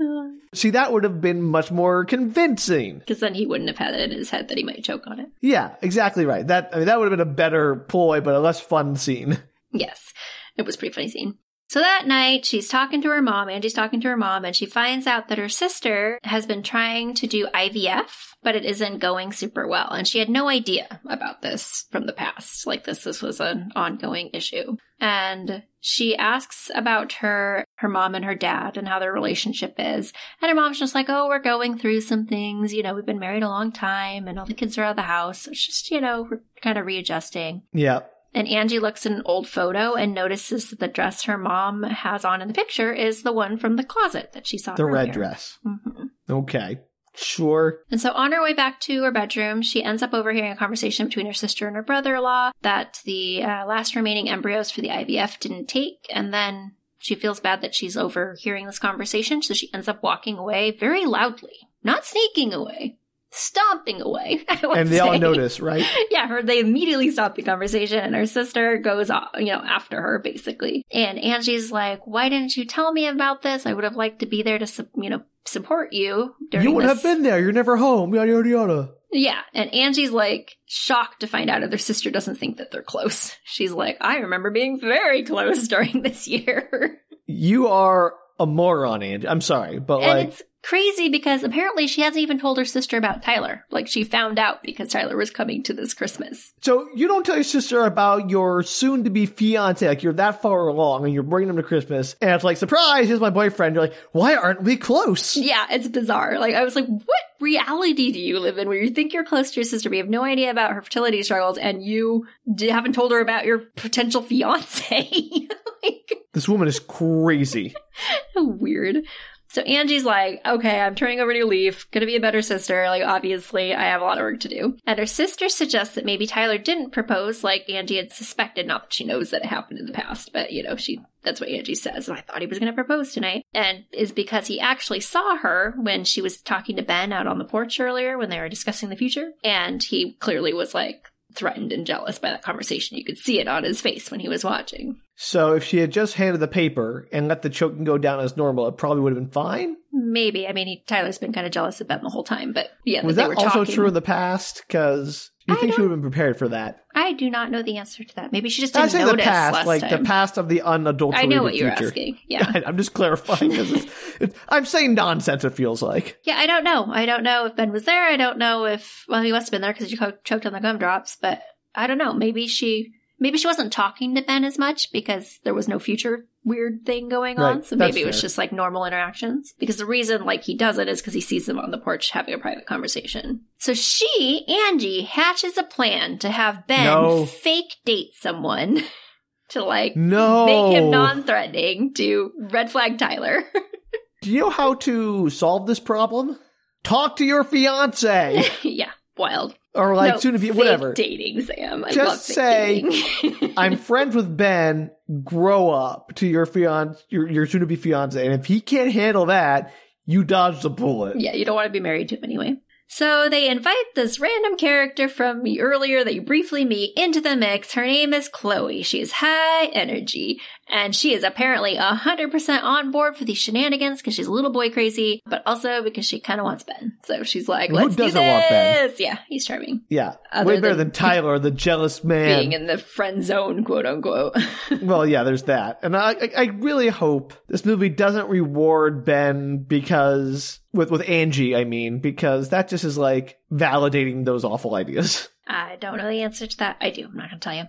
Uh, 0.00 0.28
see, 0.54 0.70
that 0.70 0.92
would 0.92 1.02
have 1.02 1.20
been 1.20 1.42
much 1.42 1.72
more 1.72 2.04
convincing. 2.04 3.00
Because 3.00 3.18
then 3.18 3.34
he 3.34 3.46
wouldn't 3.46 3.68
have 3.68 3.78
had 3.78 3.94
it 3.94 4.12
in 4.12 4.16
his 4.16 4.30
head 4.30 4.46
that 4.46 4.56
he 4.56 4.62
might 4.62 4.84
choke 4.84 5.08
on 5.08 5.18
it. 5.18 5.26
Yeah, 5.40 5.74
exactly 5.82 6.24
right. 6.24 6.46
That 6.46 6.70
I 6.72 6.76
mean, 6.76 6.86
that 6.86 6.98
would 7.00 7.10
have 7.10 7.18
been 7.18 7.28
a 7.28 7.32
better 7.34 7.74
ploy, 7.74 8.20
but 8.20 8.34
a 8.34 8.38
less 8.38 8.60
fun 8.60 8.94
scene. 8.94 9.38
Yes, 9.72 10.12
it 10.56 10.62
was 10.62 10.76
a 10.76 10.78
pretty 10.78 10.94
funny 10.94 11.08
scene. 11.08 11.36
So 11.68 11.80
that 11.80 12.06
night, 12.06 12.46
she's 12.46 12.68
talking 12.68 13.02
to 13.02 13.10
her 13.10 13.20
mom, 13.20 13.50
Angie's 13.50 13.74
talking 13.74 14.00
to 14.00 14.08
her 14.08 14.16
mom, 14.16 14.46
and 14.46 14.56
she 14.56 14.64
finds 14.64 15.06
out 15.06 15.28
that 15.28 15.36
her 15.36 15.50
sister 15.50 16.18
has 16.24 16.46
been 16.46 16.62
trying 16.62 17.12
to 17.14 17.26
do 17.26 17.46
IVF, 17.54 18.32
but 18.42 18.56
it 18.56 18.64
isn't 18.64 19.00
going 19.00 19.32
super 19.32 19.68
well. 19.68 19.90
And 19.90 20.08
she 20.08 20.18
had 20.18 20.30
no 20.30 20.48
idea 20.48 21.00
about 21.06 21.42
this 21.42 21.84
from 21.90 22.06
the 22.06 22.14
past. 22.14 22.66
Like 22.66 22.84
this, 22.84 23.04
this 23.04 23.20
was 23.20 23.38
an 23.38 23.70
ongoing 23.76 24.30
issue. 24.32 24.76
And 24.98 25.62
she 25.80 26.16
asks 26.16 26.70
about 26.74 27.12
her, 27.14 27.66
her 27.76 27.88
mom 27.88 28.14
and 28.14 28.24
her 28.24 28.34
dad 28.34 28.78
and 28.78 28.88
how 28.88 28.98
their 28.98 29.12
relationship 29.12 29.74
is. 29.78 30.14
And 30.40 30.48
her 30.48 30.54
mom's 30.54 30.78
just 30.78 30.94
like, 30.94 31.10
oh, 31.10 31.28
we're 31.28 31.38
going 31.38 31.76
through 31.76 32.00
some 32.00 32.26
things. 32.26 32.72
You 32.72 32.82
know, 32.82 32.94
we've 32.94 33.04
been 33.04 33.18
married 33.18 33.42
a 33.42 33.48
long 33.48 33.72
time 33.72 34.26
and 34.26 34.38
all 34.38 34.46
the 34.46 34.54
kids 34.54 34.78
are 34.78 34.84
out 34.84 34.90
of 34.92 34.96
the 34.96 35.02
house. 35.02 35.46
It's 35.46 35.66
just, 35.66 35.90
you 35.90 36.00
know, 36.00 36.26
we're 36.30 36.40
kind 36.62 36.78
of 36.78 36.86
readjusting. 36.86 37.62
Yeah. 37.74 38.00
And 38.34 38.46
Angie 38.48 38.78
looks 38.78 39.06
at 39.06 39.12
an 39.12 39.22
old 39.24 39.48
photo 39.48 39.94
and 39.94 40.14
notices 40.14 40.70
that 40.70 40.80
the 40.80 40.88
dress 40.88 41.24
her 41.24 41.38
mom 41.38 41.82
has 41.82 42.24
on 42.24 42.42
in 42.42 42.48
the 42.48 42.54
picture 42.54 42.92
is 42.92 43.22
the 43.22 43.32
one 43.32 43.56
from 43.56 43.76
the 43.76 43.84
closet 43.84 44.32
that 44.32 44.46
she 44.46 44.58
saw. 44.58 44.74
The 44.74 44.84
red 44.84 45.08
earlier. 45.08 45.12
dress. 45.12 45.58
hmm 45.62 46.04
Okay. 46.30 46.80
Sure. 47.14 47.80
And 47.90 48.00
so 48.00 48.12
on 48.12 48.30
her 48.30 48.40
way 48.40 48.52
back 48.52 48.80
to 48.82 49.02
her 49.02 49.10
bedroom, 49.10 49.60
she 49.60 49.82
ends 49.82 50.02
up 50.02 50.14
overhearing 50.14 50.52
a 50.52 50.56
conversation 50.56 51.06
between 51.06 51.26
her 51.26 51.32
sister 51.32 51.66
and 51.66 51.74
her 51.74 51.82
brother 51.82 52.14
in 52.14 52.22
law 52.22 52.52
that 52.62 53.00
the 53.04 53.42
uh, 53.42 53.66
last 53.66 53.96
remaining 53.96 54.28
embryos 54.28 54.70
for 54.70 54.82
the 54.82 54.90
IVF 54.90 55.40
didn't 55.40 55.66
take. 55.66 56.06
And 56.10 56.32
then 56.32 56.76
she 56.98 57.16
feels 57.16 57.40
bad 57.40 57.60
that 57.62 57.74
she's 57.74 57.96
overhearing 57.96 58.66
this 58.66 58.78
conversation. 58.78 59.42
So 59.42 59.52
she 59.54 59.72
ends 59.74 59.88
up 59.88 60.02
walking 60.02 60.38
away 60.38 60.70
very 60.70 61.06
loudly, 61.06 61.56
not 61.82 62.04
sneaking 62.04 62.52
away, 62.54 62.98
stomping 63.30 64.00
away. 64.00 64.44
And 64.62 64.88
they 64.88 65.00
all 65.00 65.18
notice, 65.18 65.60
right? 65.60 65.84
Yeah, 66.10 66.28
her 66.28 66.42
they 66.42 66.60
immediately 66.60 67.10
stop 67.10 67.34
the 67.34 67.42
conversation 67.42 67.98
and 67.98 68.14
her 68.14 68.26
sister 68.26 68.78
goes 68.78 69.10
off, 69.10 69.30
you 69.36 69.46
know, 69.46 69.62
after 69.64 70.00
her 70.00 70.18
basically. 70.18 70.84
And 70.92 71.18
Angie's 71.18 71.70
like, 71.70 72.06
"Why 72.06 72.28
didn't 72.28 72.56
you 72.56 72.64
tell 72.64 72.92
me 72.92 73.06
about 73.06 73.42
this? 73.42 73.66
I 73.66 73.72
would 73.72 73.84
have 73.84 73.96
liked 73.96 74.20
to 74.20 74.26
be 74.26 74.42
there 74.42 74.58
to, 74.58 74.86
you 74.96 75.10
know, 75.10 75.22
support 75.44 75.92
you 75.92 76.34
during 76.50 76.66
You 76.66 76.74
would 76.74 76.84
this." 76.84 76.94
have 76.94 77.02
been 77.02 77.22
there. 77.22 77.40
You're 77.40 77.52
never 77.52 77.76
home. 77.76 78.14
Yada 78.14 78.30
yada 78.32 78.48
yada. 78.48 78.90
Yeah, 79.10 79.40
and 79.54 79.72
Angie's 79.72 80.10
like 80.10 80.56
shocked 80.66 81.20
to 81.20 81.26
find 81.26 81.48
out 81.48 81.62
that 81.62 81.70
their 81.70 81.78
sister 81.78 82.10
doesn't 82.10 82.36
think 82.36 82.58
that 82.58 82.70
they're 82.70 82.82
close. 82.82 83.34
She's 83.44 83.72
like, 83.72 83.96
"I 84.00 84.18
remember 84.18 84.50
being 84.50 84.78
very 84.80 85.24
close 85.24 85.66
during 85.68 86.02
this 86.02 86.28
year." 86.28 87.00
You 87.26 87.68
are 87.68 88.14
a 88.38 88.46
moron, 88.46 89.02
Angie. 89.02 89.28
I'm 89.28 89.40
sorry, 89.40 89.78
but 89.78 90.00
and 90.00 90.18
like 90.18 90.28
it's 90.28 90.42
crazy 90.62 91.08
because 91.08 91.44
apparently 91.44 91.86
she 91.86 92.02
hasn't 92.02 92.22
even 92.22 92.38
told 92.38 92.58
her 92.58 92.64
sister 92.64 92.96
about 92.96 93.22
Tyler. 93.22 93.64
Like 93.70 93.86
she 93.88 94.04
found 94.04 94.38
out 94.38 94.62
because 94.62 94.90
Tyler 94.90 95.16
was 95.16 95.30
coming 95.30 95.62
to 95.64 95.72
this 95.72 95.94
Christmas. 95.94 96.52
So 96.62 96.88
you 96.94 97.08
don't 97.08 97.24
tell 97.24 97.36
your 97.36 97.44
sister 97.44 97.84
about 97.84 98.30
your 98.30 98.62
soon 98.62 99.04
to 99.04 99.10
be 99.10 99.26
fiance, 99.26 99.86
like 99.86 100.02
you're 100.02 100.12
that 100.14 100.42
far 100.42 100.68
along 100.68 101.04
and 101.04 101.14
you're 101.14 101.22
bringing 101.22 101.50
him 101.50 101.56
to 101.56 101.62
Christmas 101.62 102.16
and 102.20 102.30
it's 102.30 102.44
like, 102.44 102.56
surprise, 102.56 103.08
here's 103.08 103.20
my 103.20 103.30
boyfriend. 103.30 103.74
You're 103.74 103.84
like, 103.84 103.96
why 104.12 104.34
aren't 104.36 104.62
we 104.62 104.76
close? 104.76 105.36
Yeah, 105.36 105.66
it's 105.70 105.88
bizarre. 105.88 106.38
Like 106.38 106.54
I 106.54 106.64
was 106.64 106.74
like, 106.74 106.86
what 106.86 107.22
reality 107.40 108.12
do 108.12 108.20
you 108.20 108.38
live 108.40 108.58
in 108.58 108.68
where 108.68 108.82
you 108.82 108.90
think 108.90 109.12
you're 109.12 109.24
close 109.24 109.52
to 109.52 109.56
your 109.60 109.64
sister, 109.64 109.88
but 109.88 109.96
you 109.96 110.02
have 110.02 110.10
no 110.10 110.24
idea 110.24 110.50
about 110.50 110.72
her 110.72 110.82
fertility 110.82 111.22
struggles, 111.22 111.58
and 111.58 111.82
you 111.82 112.26
d- 112.52 112.68
haven't 112.68 112.94
told 112.94 113.12
her 113.12 113.20
about 113.20 113.44
your 113.46 113.58
potential 113.58 114.22
fiance? 114.22 115.08
like 115.82 116.12
This 116.32 116.48
woman 116.48 116.68
is 116.68 116.80
crazy. 116.80 117.74
weird. 118.36 119.04
So 119.48 119.62
Angie's 119.62 120.04
like, 120.04 120.40
okay, 120.46 120.80
I'm 120.80 120.94
turning 120.94 121.20
over 121.20 121.30
a 121.30 121.34
new 121.34 121.46
leaf, 121.46 121.90
gonna 121.90 122.06
be 122.06 122.16
a 122.16 122.20
better 122.20 122.42
sister. 122.42 122.86
Like, 122.88 123.02
obviously, 123.02 123.74
I 123.74 123.84
have 123.84 124.02
a 124.02 124.04
lot 124.04 124.18
of 124.18 124.22
work 124.22 124.40
to 124.40 124.48
do. 124.48 124.76
And 124.86 124.98
her 124.98 125.06
sister 125.06 125.48
suggests 125.48 125.94
that 125.94 126.04
maybe 126.04 126.26
Tyler 126.26 126.58
didn't 126.58 126.90
propose 126.90 127.42
like 127.42 127.68
Angie 127.68 127.96
had 127.96 128.12
suspected. 128.12 128.66
Not 128.66 128.82
that 128.82 128.92
she 128.92 129.04
knows 129.04 129.30
that 129.30 129.42
it 129.42 129.48
happened 129.48 129.80
in 129.80 129.86
the 129.86 129.92
past, 129.92 130.32
but 130.32 130.52
you 130.52 130.62
know, 130.62 130.76
she 130.76 131.00
that's 131.22 131.40
what 131.40 131.48
Angie 131.48 131.74
says. 131.74 132.08
I 132.08 132.20
thought 132.20 132.40
he 132.40 132.46
was 132.46 132.58
gonna 132.58 132.72
propose 132.72 133.12
tonight. 133.12 133.44
And 133.54 133.84
is 133.92 134.12
because 134.12 134.46
he 134.46 134.60
actually 134.60 135.00
saw 135.00 135.36
her 135.36 135.74
when 135.78 136.04
she 136.04 136.22
was 136.22 136.40
talking 136.40 136.76
to 136.76 136.82
Ben 136.82 137.12
out 137.12 137.26
on 137.26 137.38
the 137.38 137.44
porch 137.44 137.80
earlier 137.80 138.18
when 138.18 138.30
they 138.30 138.38
were 138.38 138.48
discussing 138.48 138.88
the 138.88 138.96
future. 138.96 139.32
And 139.42 139.82
he 139.82 140.14
clearly 140.20 140.52
was 140.52 140.74
like 140.74 141.07
threatened 141.34 141.72
and 141.72 141.86
jealous 141.86 142.18
by 142.18 142.30
that 142.30 142.42
conversation. 142.42 142.96
You 142.96 143.04
could 143.04 143.18
see 143.18 143.38
it 143.40 143.48
on 143.48 143.64
his 143.64 143.80
face 143.80 144.10
when 144.10 144.20
he 144.20 144.28
was 144.28 144.44
watching. 144.44 145.00
So 145.16 145.52
if 145.54 145.64
she 145.64 145.78
had 145.78 145.90
just 145.90 146.14
handed 146.14 146.38
the 146.40 146.48
paper 146.48 147.08
and 147.12 147.28
let 147.28 147.42
the 147.42 147.50
choking 147.50 147.84
go 147.84 147.98
down 147.98 148.20
as 148.20 148.36
normal, 148.36 148.66
it 148.68 148.76
probably 148.76 149.02
would 149.02 149.14
have 149.14 149.22
been 149.22 149.30
fine. 149.32 149.76
Maybe. 149.92 150.46
I 150.46 150.52
mean, 150.52 150.66
he, 150.68 150.84
Tyler's 150.86 151.18
been 151.18 151.32
kind 151.32 151.46
of 151.46 151.52
jealous 151.52 151.80
of 151.80 151.88
Ben 151.88 152.02
the 152.02 152.08
whole 152.10 152.24
time, 152.24 152.52
but 152.52 152.70
yeah, 152.84 153.04
Was 153.04 153.16
that 153.16 153.30
also 153.36 153.60
talking. 153.60 153.74
true 153.74 153.88
in 153.88 153.94
the 153.94 154.00
past? 154.02 154.62
Because 154.66 155.30
you 155.48 155.54
I 155.54 155.58
think 155.58 155.74
she 155.74 155.80
would 155.80 155.90
have 155.90 156.00
been 156.00 156.10
prepared 156.10 156.38
for 156.38 156.48
that. 156.48 156.84
I 156.94 157.12
do 157.14 157.30
not 157.30 157.50
know 157.50 157.62
the 157.62 157.78
answer 157.78 158.04
to 158.04 158.14
that. 158.16 158.32
Maybe 158.32 158.48
she 158.48 158.60
just 158.60 158.74
didn't 158.74 158.90
say 158.90 158.98
the 158.98 159.06
notice 159.06 159.24
past, 159.24 159.54
last 159.54 159.66
like 159.66 159.80
time. 159.80 159.90
the 160.02 160.06
past 160.06 160.36
of 160.38 160.48
the 160.48 160.62
unadulterated 160.62 161.32
I 161.32 161.34
know 161.34 161.42
what 161.42 161.54
you're 161.54 161.70
future. 161.70 161.86
asking. 161.88 162.18
Yeah. 162.28 162.52
I'm 162.66 162.76
just 162.76 162.92
clarifying 162.92 163.50
because 163.50 163.72
it's, 163.72 163.86
it's, 164.20 164.38
I'm 164.48 164.64
saying 164.64 164.94
nonsense. 164.94 165.44
It 165.44 165.54
feels 165.54 165.80
like. 165.82 166.18
yeah, 166.24 166.36
I 166.36 166.46
don't 166.46 166.64
know. 166.64 166.86
I 166.90 167.06
don't 167.06 167.22
know 167.22 167.46
if 167.46 167.56
Ben 167.56 167.72
was 167.72 167.84
there. 167.84 168.02
I 168.04 168.16
don't 168.16 168.38
know 168.38 168.66
if, 168.66 169.04
well, 169.08 169.22
he 169.22 169.32
must 169.32 169.46
have 169.46 169.52
been 169.52 169.62
there 169.62 169.72
because 169.72 169.90
he 169.90 169.96
cho- 169.96 170.12
choked 170.24 170.44
on 170.46 170.52
the 170.52 170.60
gumdrops, 170.60 171.16
but 171.20 171.40
I 171.74 171.86
don't 171.86 171.98
know. 171.98 172.12
Maybe 172.12 172.46
she, 172.46 172.92
maybe 173.18 173.38
she 173.38 173.46
wasn't 173.46 173.72
talking 173.72 174.14
to 174.14 174.22
Ben 174.22 174.44
as 174.44 174.58
much 174.58 174.92
because 174.92 175.38
there 175.44 175.54
was 175.54 175.68
no 175.68 175.78
future 175.78 176.26
weird 176.44 176.86
thing 176.86 177.08
going 177.08 177.38
on. 177.38 177.56
Right, 177.56 177.64
So 177.64 177.76
that's 177.76 177.94
maybe 177.94 178.02
it 178.02 178.06
was 178.06 178.16
fair. 178.16 178.22
just 178.22 178.38
like 178.38 178.52
normal 178.52 178.84
interactions. 178.84 179.52
Because 179.58 179.76
the 179.76 179.86
reason 179.86 180.24
like 180.24 180.44
he 180.44 180.56
does 180.56 180.78
it 180.78 180.88
is 180.88 181.00
because 181.00 181.14
he 181.14 181.20
sees 181.20 181.46
them 181.46 181.58
on 181.58 181.70
the 181.70 181.78
porch 181.78 182.10
having 182.10 182.32
a 182.34 182.38
private 182.38 182.66
conversation. 182.66 183.42
So 183.58 183.74
she, 183.74 184.44
Angie, 184.48 185.02
hatches 185.02 185.58
a 185.58 185.62
plan 185.64 186.18
to 186.20 186.30
have 186.30 186.66
Ben 186.66 186.84
No. 186.84 187.26
fake 187.26 187.76
date 187.84 188.10
someone 188.14 188.82
to 189.50 189.64
like 189.64 189.96
No. 189.96 190.44
make 190.46 190.74
him 190.76 190.90
non-threatening 190.90 191.94
to 191.94 192.32
red 192.50 192.70
flag 192.70 192.98
Tyler. 192.98 193.42
Do 194.22 194.30
you 194.32 194.40
know 194.40 194.50
how 194.50 194.74
to 194.74 195.30
solve 195.30 195.66
this 195.66 195.78
problem? 195.80 196.38
Talk 196.82 197.16
to 197.16 197.24
your 197.24 197.44
fiance 197.44 198.44
yeah, 198.62 198.90
wild. 199.18 199.54
or 199.74 199.94
like 199.94 200.14
No, 200.14 200.20
soon 200.20 200.32
to 200.34 200.38
be 200.38 200.50
whatever. 200.50 200.92
dating, 200.94 201.42
Sam. 201.42 201.84
I 201.84 201.90
Just 201.92 202.26
say. 202.26 202.84
I'm 203.56 203.76
friends 203.76 204.14
with 204.14 204.36
Ben. 204.36 204.90
Grow 205.24 205.70
up 205.70 206.12
to 206.16 206.26
your 206.26 206.46
fiance, 206.46 207.00
your, 207.08 207.28
your 207.28 207.46
soon 207.46 207.60
to 207.60 207.66
be 207.66 207.76
fiance, 207.76 208.22
and 208.24 208.34
if 208.38 208.46
he 208.46 208.60
can't 208.60 208.92
handle 208.92 209.26
that, 209.26 209.72
you 210.06 210.24
dodged 210.24 210.64
a 210.64 210.68
bullet. 210.70 211.20
yeah, 211.20 211.34
you 211.34 211.44
don't 211.44 211.54
want 211.56 211.66
to 211.66 211.72
be 211.72 211.80
married 211.80 212.08
to 212.10 212.16
him 212.16 212.24
anyway. 212.24 212.56
So 212.90 213.28
they 213.28 213.50
invite 213.50 213.74
this 213.94 214.18
random 214.18 214.56
character 214.56 215.08
from 215.10 215.42
earlier 215.60 216.02
that 216.04 216.14
you 216.14 216.22
briefly 216.22 216.64
meet 216.64 216.96
into 216.96 217.20
the 217.20 217.36
mix. 217.36 217.74
Her 217.74 217.84
name 217.84 218.14
is 218.14 218.30
Chloe. 218.30 218.82
She 218.82 219.02
is 219.02 219.12
high 219.12 219.66
energy 219.66 220.40
and 220.68 220.94
she 220.94 221.14
is 221.14 221.22
apparently 221.22 221.76
100% 221.76 222.62
on 222.62 222.90
board 222.90 223.16
for 223.16 223.24
these 223.24 223.38
shenanigans 223.38 224.00
because 224.00 224.14
she's 224.14 224.26
a 224.26 224.32
little 224.32 224.52
boy 224.52 224.70
crazy, 224.70 225.22
but 225.26 225.42
also 225.46 225.82
because 225.82 226.06
she 226.06 226.18
kind 226.18 226.40
of 226.40 226.44
wants 226.44 226.64
Ben. 226.64 226.96
So 227.04 227.22
she's 227.22 227.48
like, 227.48 227.70
Who 227.70 227.76
let's 227.76 227.94
do 227.94 228.04
doesn't 228.04 228.20
want 228.20 228.44
Ben? 228.48 228.90
Yeah, 228.98 229.18
he's 229.28 229.46
charming. 229.46 229.82
Yeah, 229.88 230.14
Other 230.32 230.54
way 230.54 230.60
better 230.60 230.74
than 230.74 230.88
than 230.88 230.94
Tyler, 230.94 231.38
the 231.38 231.50
jealous 231.50 232.02
man. 232.04 232.40
Being 232.40 232.52
in 232.52 232.66
the 232.66 232.78
friend 232.78 233.22
zone, 233.22 233.64
quote 233.64 233.86
unquote. 233.86 234.36
well, 234.82 235.06
yeah, 235.06 235.22
there's 235.22 235.44
that, 235.44 235.80
and 235.82 235.96
I, 235.96 236.10
I, 236.10 236.30
I 236.36 236.44
really 236.44 236.88
hope 236.88 237.34
this 237.46 237.64
movie 237.64 237.88
doesn't 237.88 238.28
reward 238.28 239.04
Ben 239.04 239.58
because 239.58 240.60
with 240.72 240.90
with 240.90 241.08
Angie, 241.08 241.56
I 241.56 241.64
mean, 241.64 242.00
because 242.00 242.50
that 242.50 242.68
just 242.68 242.84
is 242.84 242.98
like 242.98 243.38
validating 243.52 244.24
those 244.24 244.44
awful 244.44 244.74
ideas. 244.74 245.28
I 245.50 245.76
don't 245.80 245.96
know 245.96 246.08
the 246.08 246.22
answer 246.22 246.46
to 246.46 246.56
that. 246.58 246.76
I 246.80 246.90
do. 246.90 247.06
I'm 247.06 247.16
not 247.16 247.30
going 247.30 247.40
to 247.40 247.44
tell 247.44 247.54
you. 247.54 247.64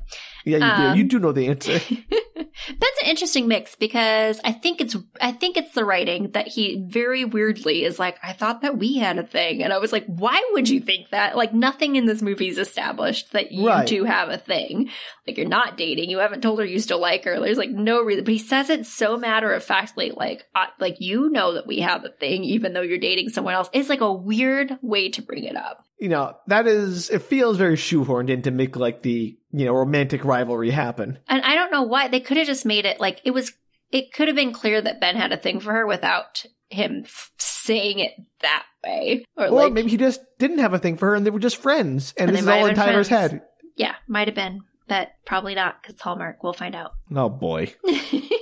Yeah, 0.45 0.57
you 0.57 0.63
Um, 0.63 0.93
do. 0.93 0.97
You 0.99 1.03
do 1.07 1.19
know 1.19 1.31
the 1.31 1.47
answer. 1.47 1.79
That's 2.35 3.01
an 3.01 3.07
interesting 3.07 3.47
mix 3.47 3.75
because 3.75 4.41
I 4.43 4.51
think 4.51 4.81
it's 4.81 4.95
I 5.21 5.31
think 5.31 5.55
it's 5.55 5.73
the 5.73 5.85
writing 5.85 6.31
that 6.31 6.47
he 6.49 6.85
very 6.89 7.23
weirdly 7.23 7.85
is 7.85 7.97
like, 7.97 8.17
I 8.21 8.33
thought 8.33 8.61
that 8.63 8.77
we 8.77 8.97
had 8.97 9.17
a 9.17 9.23
thing. 9.25 9.63
And 9.63 9.71
I 9.71 9.77
was 9.77 9.93
like, 9.93 10.05
why 10.07 10.41
would 10.51 10.67
you 10.67 10.81
think 10.81 11.09
that? 11.11 11.37
Like 11.37 11.53
nothing 11.53 11.95
in 11.95 12.05
this 12.05 12.21
movie 12.21 12.49
is 12.49 12.57
established 12.57 13.31
that 13.31 13.53
you 13.53 13.67
Right. 13.67 13.87
two 13.87 14.03
have 14.03 14.27
a 14.27 14.37
thing. 14.37 14.89
Like 15.25 15.37
you're 15.37 15.47
not 15.47 15.77
dating. 15.77 16.09
You 16.09 16.17
haven't 16.19 16.41
told 16.41 16.59
her 16.59 16.65
you 16.65 16.79
still 16.79 16.99
like 16.99 17.23
her. 17.23 17.39
There's 17.39 17.57
like 17.57 17.69
no 17.71 18.01
reason. 18.01 18.25
But 18.25 18.33
he 18.33 18.39
says 18.39 18.69
it 18.69 18.85
so 18.85 19.15
matter 19.17 19.53
of 19.53 19.63
factly, 19.63 20.11
like 20.11 20.43
I, 20.53 20.67
like 20.79 20.97
you 20.99 21.29
know 21.29 21.53
that 21.53 21.67
we 21.67 21.79
have 21.79 22.03
a 22.03 22.09
thing, 22.09 22.43
even 22.43 22.73
though 22.73 22.81
you're 22.81 22.97
dating 22.97 23.29
someone 23.29 23.53
else. 23.53 23.69
It's 23.71 23.89
like 23.89 24.01
a 24.01 24.11
weird 24.11 24.77
way 24.81 25.09
to 25.11 25.21
bring 25.21 25.45
it 25.45 25.55
up. 25.55 25.85
You 25.99 26.09
know, 26.09 26.35
that 26.47 26.65
is. 26.67 27.09
It 27.09 27.21
feels 27.23 27.57
very 27.57 27.75
shoehorned 27.75 28.29
in 28.29 28.41
to 28.43 28.51
make 28.51 28.75
like 28.75 29.01
the 29.01 29.37
you 29.51 29.65
know 29.65 29.73
romantic 29.73 30.23
rivalry 30.23 30.69
happen. 30.71 31.19
And 31.27 31.41
I 31.43 31.55
don't 31.55 31.71
know 31.71 31.83
why 31.83 32.07
they 32.07 32.19
could 32.19 32.37
have 32.37 32.47
just 32.47 32.65
made 32.65 32.85
it 32.85 32.99
like 32.99 33.21
it 33.25 33.31
was. 33.31 33.51
It 33.91 34.13
could 34.13 34.27
have 34.27 34.35
been 34.35 34.53
clear 34.53 34.81
that 34.81 35.01
Ben 35.01 35.15
had 35.15 35.31
a 35.31 35.37
thing 35.37 35.59
for 35.59 35.73
her 35.73 35.85
without 35.87 36.45
him 36.69 37.01
f- 37.05 37.31
saying 37.39 37.97
it 37.99 38.11
that 38.41 38.63
way, 38.83 39.25
or 39.35 39.45
Or 39.47 39.49
like 39.49 39.73
maybe 39.73 39.89
he 39.89 39.97
just 39.97 40.21
didn't 40.37 40.59
have 40.59 40.73
a 40.73 40.79
thing 40.79 40.95
for 40.95 41.07
her, 41.07 41.15
and 41.15 41.25
they 41.25 41.31
were 41.31 41.39
just 41.39 41.57
friends, 41.57 42.13
and, 42.15 42.29
And 42.29 42.35
this 42.37 42.43
is 42.43 42.47
all 42.47 42.65
in 42.67 42.75
Tyler's 42.75 43.09
friends. 43.09 43.31
head. 43.31 43.41
yeah, 43.75 43.95
might 44.07 44.27
have 44.27 44.35
been, 44.35 44.61
but 44.87 45.09
probably 45.25 45.55
not 45.55 45.81
because 45.81 45.99
Hallmark. 45.99 46.43
We'll 46.43 46.53
find 46.53 46.75
out. 46.75 46.91
Oh 47.15 47.29
boy. 47.29 47.73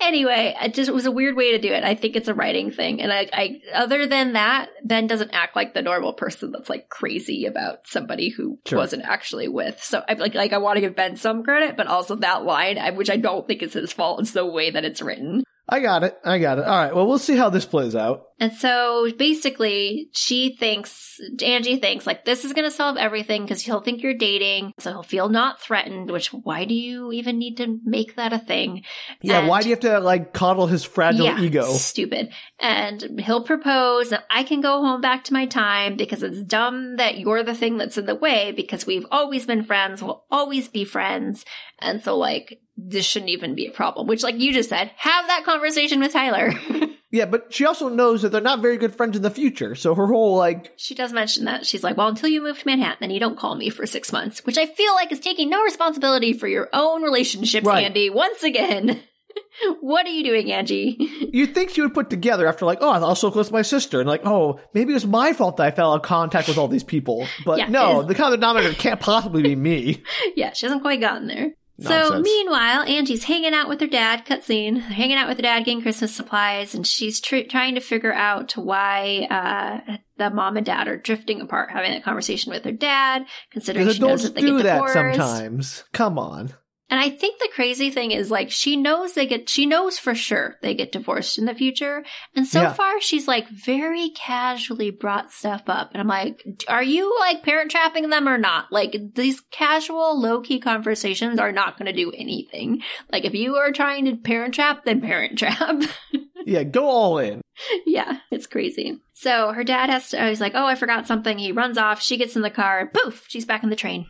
anyway, 0.00 0.54
it 0.60 0.74
just 0.74 0.88
it 0.88 0.94
was 0.94 1.06
a 1.06 1.10
weird 1.10 1.36
way 1.36 1.52
to 1.52 1.58
do 1.58 1.72
it. 1.72 1.84
I 1.84 1.94
think 1.94 2.16
it's 2.16 2.28
a 2.28 2.34
writing 2.34 2.70
thing, 2.70 3.00
and 3.00 3.12
I, 3.12 3.28
I 3.32 3.60
other 3.74 4.06
than 4.06 4.32
that, 4.34 4.68
Ben 4.84 5.06
doesn't 5.06 5.30
act 5.34 5.56
like 5.56 5.74
the 5.74 5.82
normal 5.82 6.12
person 6.12 6.52
that's 6.52 6.68
like 6.70 6.88
crazy 6.88 7.46
about 7.46 7.86
somebody 7.86 8.28
who 8.30 8.58
Sure. 8.66 8.78
wasn't 8.78 9.04
actually 9.04 9.48
with. 9.48 9.82
So 9.82 10.02
I 10.08 10.14
like 10.14 10.34
like 10.34 10.52
I 10.52 10.58
want 10.58 10.76
to 10.76 10.80
give 10.80 10.96
Ben 10.96 11.16
some 11.16 11.42
credit, 11.42 11.76
but 11.76 11.86
also 11.86 12.16
that 12.16 12.44
line, 12.44 12.78
I, 12.78 12.90
which 12.90 13.10
I 13.10 13.16
don't 13.16 13.46
think 13.46 13.62
is 13.62 13.72
his 13.74 13.92
fault, 13.92 14.20
it's 14.20 14.32
the 14.32 14.46
way 14.46 14.70
that 14.70 14.84
it's 14.84 15.02
written. 15.02 15.42
I 15.68 15.80
got 15.80 16.02
it. 16.02 16.18
I 16.24 16.38
got 16.38 16.58
it. 16.58 16.64
All 16.64 16.78
right. 16.78 16.94
Well, 16.94 17.06
we'll 17.06 17.18
see 17.18 17.36
how 17.36 17.50
this 17.50 17.66
plays 17.66 17.94
out. 17.94 18.28
And 18.40 18.52
so 18.52 19.10
basically, 19.18 20.10
she 20.12 20.54
thinks, 20.54 21.20
Angie 21.44 21.78
thinks, 21.78 22.06
like, 22.06 22.24
this 22.24 22.44
is 22.44 22.52
going 22.52 22.66
to 22.66 22.74
solve 22.74 22.96
everything 22.96 23.42
because 23.42 23.60
he'll 23.60 23.80
think 23.80 24.00
you're 24.00 24.14
dating. 24.14 24.72
So 24.78 24.92
he'll 24.92 25.02
feel 25.02 25.28
not 25.28 25.60
threatened, 25.60 26.10
which 26.10 26.32
why 26.32 26.64
do 26.64 26.72
you 26.72 27.10
even 27.12 27.38
need 27.38 27.56
to 27.56 27.80
make 27.84 28.14
that 28.14 28.32
a 28.32 28.38
thing? 28.38 28.84
Yeah. 29.20 29.40
And- 29.40 29.48
why 29.48 29.62
do 29.62 29.68
you 29.68 29.74
have 29.74 29.82
to 29.82 29.98
like 29.98 30.32
coddle 30.32 30.68
his 30.68 30.84
fragile 30.84 31.26
yeah, 31.26 31.40
ego? 31.40 31.64
Stupid. 31.72 32.32
And 32.60 33.20
he'll 33.20 33.44
propose 33.44 34.12
and 34.12 34.22
I 34.30 34.44
can 34.44 34.60
go 34.60 34.82
home 34.82 35.00
back 35.00 35.24
to 35.24 35.32
my 35.32 35.46
time 35.46 35.96
because 35.96 36.22
it's 36.22 36.42
dumb 36.42 36.96
that 36.96 37.18
you're 37.18 37.42
the 37.42 37.54
thing 37.54 37.76
that's 37.76 37.98
in 37.98 38.06
the 38.06 38.14
way 38.14 38.52
because 38.52 38.86
we've 38.86 39.06
always 39.10 39.46
been 39.46 39.64
friends. 39.64 40.00
We'll 40.00 40.24
always 40.30 40.68
be 40.68 40.84
friends. 40.84 41.44
And 41.80 42.02
so 42.02 42.16
like, 42.16 42.60
this 42.76 43.04
shouldn't 43.04 43.30
even 43.30 43.54
be 43.54 43.66
a 43.66 43.70
problem, 43.72 44.06
which 44.06 44.22
like 44.22 44.38
you 44.38 44.52
just 44.52 44.68
said, 44.68 44.90
have 44.96 45.26
that 45.26 45.44
conversation 45.44 46.00
with 46.00 46.12
Tyler. 46.12 46.52
Yeah, 47.10 47.24
but 47.24 47.54
she 47.54 47.64
also 47.64 47.88
knows 47.88 48.20
that 48.20 48.32
they're 48.32 48.42
not 48.42 48.60
very 48.60 48.76
good 48.76 48.94
friends 48.94 49.16
in 49.16 49.22
the 49.22 49.30
future. 49.30 49.74
So 49.74 49.94
her 49.94 50.06
whole 50.08 50.36
like, 50.36 50.74
she 50.76 50.94
does 50.94 51.10
mention 51.10 51.46
that. 51.46 51.64
She's 51.64 51.82
like, 51.82 51.96
well, 51.96 52.08
until 52.08 52.28
you 52.28 52.42
move 52.42 52.58
to 52.58 52.66
Manhattan, 52.66 52.98
then 53.00 53.10
you 53.10 53.18
don't 53.18 53.38
call 53.38 53.54
me 53.54 53.70
for 53.70 53.86
six 53.86 54.12
months, 54.12 54.44
which 54.44 54.58
I 54.58 54.66
feel 54.66 54.92
like 54.94 55.10
is 55.10 55.18
taking 55.18 55.48
no 55.48 55.62
responsibility 55.62 56.34
for 56.34 56.46
your 56.46 56.68
own 56.74 57.02
relationships, 57.02 57.64
Right. 57.64 57.86
Angie. 57.86 58.10
Once 58.10 58.42
again. 58.42 59.00
what 59.80 60.04
are 60.06 60.10
you 60.10 60.22
doing, 60.22 60.52
Angie? 60.52 60.96
you'd 61.32 61.54
think 61.54 61.70
she 61.70 61.80
would 61.80 61.94
put 61.94 62.10
together 62.10 62.46
after 62.46 62.66
like, 62.66 62.78
oh, 62.82 62.90
I'm 62.90 63.14
so 63.16 63.30
close 63.30 63.48
to 63.48 63.54
my 63.54 63.62
sister, 63.62 64.00
and 64.00 64.08
like, 64.08 64.26
oh, 64.26 64.60
maybe 64.74 64.90
it 64.92 64.94
was 64.94 65.06
my 65.06 65.32
fault 65.32 65.56
that 65.56 65.66
I 65.66 65.70
fell 65.70 65.92
out 65.92 65.96
of 65.96 66.02
contact 66.02 66.46
with 66.48 66.58
all 66.58 66.68
these 66.68 66.84
people. 66.84 67.26
But 67.44 67.58
Yeah, 67.58 67.68
no, 67.68 68.02
the 68.02 68.14
common 68.14 68.38
denominator 68.40 68.74
can't 68.74 69.00
possibly 69.00 69.42
be 69.42 69.56
me. 69.56 70.02
yeah, 70.36 70.52
she 70.52 70.66
hasn't 70.66 70.82
quite 70.82 71.00
gotten 71.00 71.26
there. 71.26 71.52
So 71.80 72.20
meanwhile, 72.20 72.82
Angie's 72.82 73.24
hanging 73.24 73.54
out 73.54 73.68
with 73.68 73.80
her 73.80 73.86
dad. 73.86 74.26
Cutscene, 74.26 74.80
hanging 74.80 75.16
out 75.16 75.28
with 75.28 75.38
her 75.38 75.42
dad, 75.42 75.60
getting 75.64 75.82
Christmas 75.82 76.14
supplies, 76.14 76.74
and 76.74 76.86
she's 76.86 77.20
tr- 77.20 77.46
trying 77.48 77.76
to 77.76 77.80
figure 77.80 78.12
out 78.12 78.52
why 78.56 79.26
uh, 79.30 79.96
the 80.16 80.30
mom 80.30 80.56
and 80.56 80.66
dad 80.66 80.88
are 80.88 80.96
drifting 80.96 81.40
apart. 81.40 81.70
Having 81.70 81.92
that 81.92 82.02
conversation 82.04 82.50
with 82.50 82.64
her 82.64 82.72
dad, 82.72 83.26
considering 83.50 83.90
she 83.90 84.00
knows 84.00 84.24
that 84.24 84.34
they 84.34 84.40
do 84.40 84.56
get 84.56 84.64
that 84.64 84.90
sometimes. 84.90 85.84
Come 85.92 86.18
on. 86.18 86.52
And 86.90 86.98
I 86.98 87.10
think 87.10 87.38
the 87.38 87.50
crazy 87.52 87.90
thing 87.90 88.12
is 88.12 88.30
like 88.30 88.50
she 88.50 88.76
knows 88.76 89.12
they 89.12 89.26
get 89.26 89.48
she 89.48 89.66
knows 89.66 89.98
for 89.98 90.14
sure 90.14 90.56
they 90.62 90.74
get 90.74 90.90
divorced 90.92 91.36
in 91.38 91.44
the 91.44 91.54
future. 91.54 92.02
And 92.34 92.46
so 92.46 92.62
Yeah. 92.62 92.72
far 92.72 93.00
she's 93.00 93.28
like 93.28 93.48
very 93.50 94.10
casually 94.10 94.90
brought 94.90 95.30
stuff 95.30 95.62
up. 95.66 95.90
And 95.92 96.00
I'm 96.00 96.08
like, 96.08 96.42
are 96.66 96.82
you 96.82 97.14
like 97.20 97.42
parent 97.42 97.70
trapping 97.70 98.08
them 98.08 98.26
or 98.28 98.38
not? 98.38 98.72
Like 98.72 98.96
these 99.14 99.40
casual 99.50 100.18
low 100.20 100.40
key 100.40 100.60
conversations 100.60 101.38
are 101.38 101.52
not 101.52 101.76
going 101.78 101.86
to 101.86 101.92
do 101.92 102.10
anything. 102.12 102.82
Like 103.12 103.24
if 103.26 103.34
you 103.34 103.56
are 103.56 103.70
trying 103.72 104.06
to 104.06 104.16
parent 104.16 104.54
trap, 104.54 104.84
then 104.84 105.00
parent 105.00 105.38
trap. 105.38 105.82
Yeah, 106.46 106.62
go 106.62 106.86
all 106.86 107.18
in. 107.18 107.42
yeah, 107.84 108.20
it's 108.30 108.46
crazy. 108.46 108.98
So 109.12 109.52
her 109.52 109.64
dad 109.64 109.90
has 109.90 110.10
to, 110.10 110.30
was 110.30 110.40
like, 110.40 110.52
oh, 110.54 110.64
I 110.64 110.76
forgot 110.76 111.06
something. 111.06 111.36
He 111.36 111.52
runs 111.52 111.76
off. 111.76 112.00
She 112.00 112.16
gets 112.16 112.36
in 112.36 112.42
the 112.42 112.48
car. 112.48 112.86
Poof, 112.94 113.26
she's 113.28 113.44
back 113.44 113.62
in 113.62 113.68
the 113.68 113.76
train. 113.76 114.06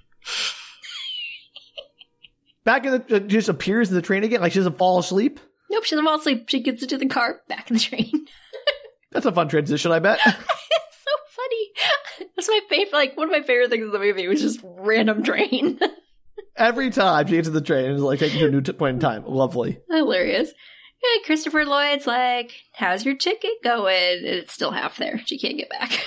Back 2.69 2.85
in 2.85 2.93
the, 2.93 3.16
uh, 3.16 3.21
just 3.21 3.49
appears 3.49 3.89
in 3.89 3.95
the 3.95 4.03
train 4.03 4.25
again, 4.25 4.43
like 4.43 4.53
she 4.53 4.59
doesn't 4.59 4.77
fall 4.77 4.99
asleep. 4.99 5.41
Nope, 5.71 5.85
she 5.85 5.95
doesn't 5.95 6.05
fall 6.05 6.19
asleep. 6.19 6.51
She 6.51 6.62
gets 6.62 6.83
into 6.83 6.99
the 6.99 7.07
car, 7.07 7.41
back 7.49 7.71
in 7.71 7.79
the 7.79 7.83
train. 7.83 8.27
That's 9.11 9.25
a 9.25 9.33
fun 9.33 9.49
transition, 9.49 9.91
I 9.91 10.01
bet. 10.01 10.19
it's 10.27 10.37
so 10.37 11.14
funny. 11.31 12.29
That's 12.37 12.47
my 12.47 12.61
favorite. 12.69 12.93
Like 12.93 13.16
one 13.16 13.29
of 13.29 13.33
my 13.33 13.41
favorite 13.41 13.71
things 13.71 13.87
in 13.87 13.91
the 13.93 13.99
movie 13.99 14.29
was 14.29 14.43
just 14.43 14.61
random 14.62 15.23
train. 15.23 15.81
Every 16.59 16.91
time 16.91 17.27
she 17.27 17.37
gets 17.37 17.49
in 17.49 17.55
the 17.55 17.62
train, 17.62 17.91
it's 17.91 18.03
like 18.03 18.19
taking 18.19 18.39
her 18.41 18.49
to 18.49 18.53
a 18.53 18.57
new 18.57 18.61
t- 18.61 18.73
point 18.75 18.97
in 18.97 19.01
time. 19.01 19.25
Lovely. 19.25 19.79
Hilarious. 19.91 20.53
Yeah, 21.03 21.25
Christopher 21.25 21.64
Lloyd's 21.64 22.07
like, 22.07 22.53
"How's 22.75 23.03
your 23.03 23.16
ticket 23.16 23.62
going?" 23.64 24.19
And 24.19 24.27
it's 24.27 24.53
still 24.53 24.73
half 24.73 24.99
there. 24.99 25.23
She 25.25 25.39
can't 25.39 25.57
get 25.57 25.71
back. 25.71 26.05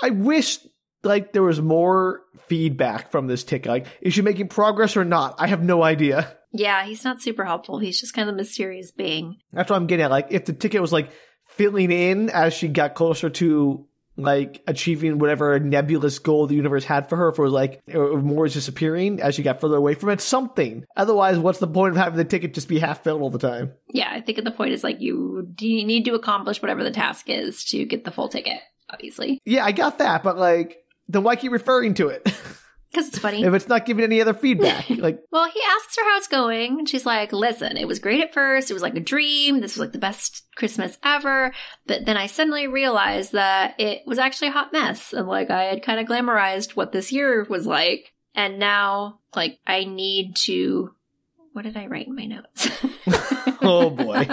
I 0.00 0.10
wish 0.10 0.60
like 1.02 1.32
there 1.32 1.42
was 1.42 1.60
more 1.60 2.22
feedback 2.48 3.10
from 3.10 3.26
this 3.26 3.44
ticket. 3.44 3.68
Like, 3.70 3.86
is 4.00 4.14
she 4.14 4.22
making 4.22 4.48
progress 4.48 4.96
or 4.96 5.04
not? 5.04 5.36
I 5.38 5.46
have 5.48 5.62
no 5.62 5.82
idea. 5.82 6.36
yeah, 6.52 6.84
he's 6.84 7.04
not 7.04 7.22
super 7.22 7.44
helpful. 7.44 7.78
He's 7.78 8.00
just 8.00 8.14
kind 8.14 8.28
of 8.28 8.34
a 8.34 8.36
mysterious 8.36 8.90
being. 8.90 9.36
That's 9.52 9.70
what 9.70 9.76
I'm 9.76 9.86
getting 9.86 10.04
at. 10.04 10.10
Like, 10.10 10.28
if 10.30 10.44
the 10.46 10.52
ticket 10.52 10.80
was 10.80 10.92
like 10.92 11.10
filling 11.48 11.90
in 11.90 12.30
as 12.30 12.54
she 12.54 12.68
got 12.68 12.94
closer 12.94 13.30
to 13.30 13.84
like 14.16 14.60
achieving 14.66 15.18
whatever 15.18 15.60
nebulous 15.60 16.18
goal 16.18 16.48
the 16.48 16.54
universe 16.56 16.84
had 16.84 17.08
for 17.08 17.14
her, 17.16 17.28
if 17.28 17.38
it 17.38 17.42
was 17.42 17.52
like 17.52 17.80
or 17.94 18.20
more 18.20 18.42
was 18.42 18.54
disappearing 18.54 19.20
as 19.22 19.36
she 19.36 19.42
got 19.44 19.60
further 19.60 19.76
away 19.76 19.94
from 19.94 20.08
it, 20.10 20.20
something. 20.20 20.84
Otherwise, 20.96 21.38
what's 21.38 21.60
the 21.60 21.68
point 21.68 21.92
of 21.92 21.96
having 21.96 22.16
the 22.16 22.24
ticket 22.24 22.52
just 22.52 22.68
be 22.68 22.80
half 22.80 23.04
filled 23.04 23.22
all 23.22 23.30
the 23.30 23.38
time? 23.38 23.72
Yeah, 23.92 24.08
I 24.10 24.20
think 24.20 24.42
the 24.42 24.50
point 24.50 24.72
is 24.72 24.82
like 24.82 25.00
you 25.00 25.46
you 25.60 25.84
need 25.84 26.04
to 26.06 26.14
accomplish 26.14 26.60
whatever 26.60 26.82
the 26.82 26.90
task 26.90 27.28
is 27.30 27.64
to 27.66 27.84
get 27.84 28.04
the 28.04 28.10
full 28.10 28.28
ticket. 28.28 28.58
Obviously, 28.90 29.38
Yeah, 29.44 29.64
I 29.64 29.72
got 29.72 29.98
that, 29.98 30.22
but 30.22 30.38
like, 30.38 30.78
then 31.08 31.22
why 31.22 31.36
keep 31.36 31.52
referring 31.52 31.94
to 31.94 32.08
it 32.08 32.22
because 32.90 33.08
it's 33.08 33.18
funny. 33.18 33.44
if 33.44 33.52
it's 33.54 33.68
not 33.68 33.84
giving 33.86 34.04
any 34.04 34.20
other 34.20 34.34
feedback? 34.34 34.88
Like, 34.98 35.20
Well, 35.30 35.48
he 35.48 35.60
asks 35.76 35.96
her 35.96 36.04
how 36.04 36.16
it's 36.16 36.28
going, 36.28 36.78
and 36.78 36.88
she's 36.88 37.04
like, 37.06 37.32
"Listen, 37.32 37.76
it 37.76 37.86
was 37.86 37.98
great 37.98 38.20
at 38.20 38.32
first. 38.34 38.70
It 38.70 38.74
was 38.74 38.82
like 38.82 38.96
a 38.96 39.00
dream. 39.00 39.60
This 39.60 39.74
was 39.74 39.80
like 39.80 39.92
the 39.92 39.98
best 39.98 40.44
Christmas 40.56 40.98
ever." 41.04 41.52
But 41.86 42.04
then 42.06 42.16
I 42.16 42.26
suddenly 42.26 42.66
realized 42.66 43.32
that 43.32 43.74
it 43.78 44.02
was 44.06 44.18
actually 44.18 44.48
a 44.48 44.52
hot 44.52 44.72
mess, 44.72 45.12
and 45.12 45.28
like 45.28 45.50
I 45.50 45.64
had 45.64 45.82
kind 45.82 46.00
of 46.00 46.06
glamorized 46.06 46.72
what 46.76 46.92
this 46.92 47.12
year 47.12 47.46
was 47.48 47.66
like, 47.66 48.12
and 48.34 48.58
now 48.58 49.20
like 49.36 49.58
I 49.66 49.84
need 49.84 50.36
to. 50.46 50.94
What 51.52 51.62
did 51.62 51.76
I 51.76 51.86
write 51.86 52.06
in 52.06 52.16
my 52.16 52.26
notes? 52.26 52.68
Oh, 53.60 53.90
boy. 53.90 54.24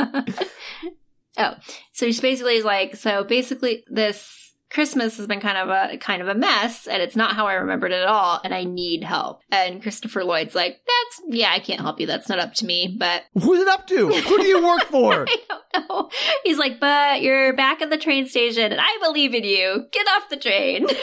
oh, 1.38 1.56
so 1.92 2.12
she 2.12 2.22
basically 2.22 2.56
is 2.56 2.64
like, 2.66 2.96
so 2.96 3.24
basically 3.24 3.84
this. 3.88 4.45
Christmas 4.72 5.18
has 5.18 5.28
been 5.28 5.40
kind 5.40 5.58
of 5.58 5.70
a 5.70 5.98
kind 5.98 6.22
of 6.22 6.28
a 6.28 6.36
mess, 6.36 6.88
and 6.88 7.02
it's 7.02 7.16
not 7.16 7.36
how 7.36 7.48
I 7.48 7.54
remembered 7.54 7.92
it 7.92 8.02
at 8.02 8.08
all, 8.08 8.42
and 8.44 8.54
I 8.54 8.64
need 8.64 9.04
help. 9.04 9.42
And 9.52 9.82
Christopher 9.82 10.24
Lloyd's 10.24 10.56
like, 10.56 10.80
"That's 10.86 11.38
yeah, 11.38 11.52
I 11.52 11.60
can't 11.60 11.82
help 11.82 12.00
you. 12.00 12.08
That's 12.08 12.28
not 12.30 12.40
up 12.40 12.54
to 12.56 12.66
me." 12.66 12.96
But 13.00 13.24
who's 13.34 13.62
it 13.62 13.68
up 13.68 13.88
to? 13.88 14.08
Who 14.26 14.38
do 14.38 14.46
you 14.46 14.66
work 14.66 14.84
for? 14.86 15.26
I 15.30 15.38
don't 15.48 15.90
know. 15.90 16.10
He's 16.44 16.58
like, 16.58 16.80
"But 16.80 17.22
you're 17.22 17.56
back 17.56 17.82
at 17.82 17.90
the 17.90 17.98
train 17.98 18.28
station, 18.28 18.72
and 18.72 18.82
I 18.82 18.98
believe 19.02 19.34
in 19.34 19.44
you. 19.44 19.86
Get 19.92 20.08
off 20.08 20.30
the 20.30 20.38
train." 20.38 20.88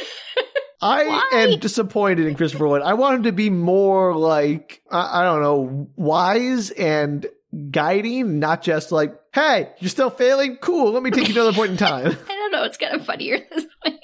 I 0.83 1.07
Why? 1.07 1.31
am 1.35 1.61
disappointed 1.61 2.27
in 2.27 2.35
Christopher 2.35 2.69
Lloyd. 2.69 2.83
I 2.83 2.95
want 2.95 3.15
him 3.15 3.23
to 3.25 3.33
be 3.33 3.51
more 3.51 4.17
like 4.17 4.83
I, 4.91 5.21
I 5.21 5.25
don't 5.25 5.41
know, 5.41 5.89
wise 5.97 6.71
and 6.71 7.25
guiding, 7.71 8.41
not 8.41 8.63
just 8.63 8.91
like, 8.91 9.15
"Hey, 9.33 9.71
you're 9.79 9.89
still 9.89 10.11
failing. 10.11 10.57
Cool. 10.57 10.93
Let 10.93 11.03
me 11.03 11.11
take 11.11 11.29
you 11.29 11.35
to 11.35 11.41
another 11.41 11.57
point 11.57 11.71
in 11.73 11.77
time." 11.77 12.07
I 12.29 12.35
don't 12.35 12.53
know. 12.53 12.65
It's 12.65 12.77
kind 12.77 12.95
of 12.95 13.05
funnier 13.05 13.39
this 13.51 13.67
way. 13.85 13.99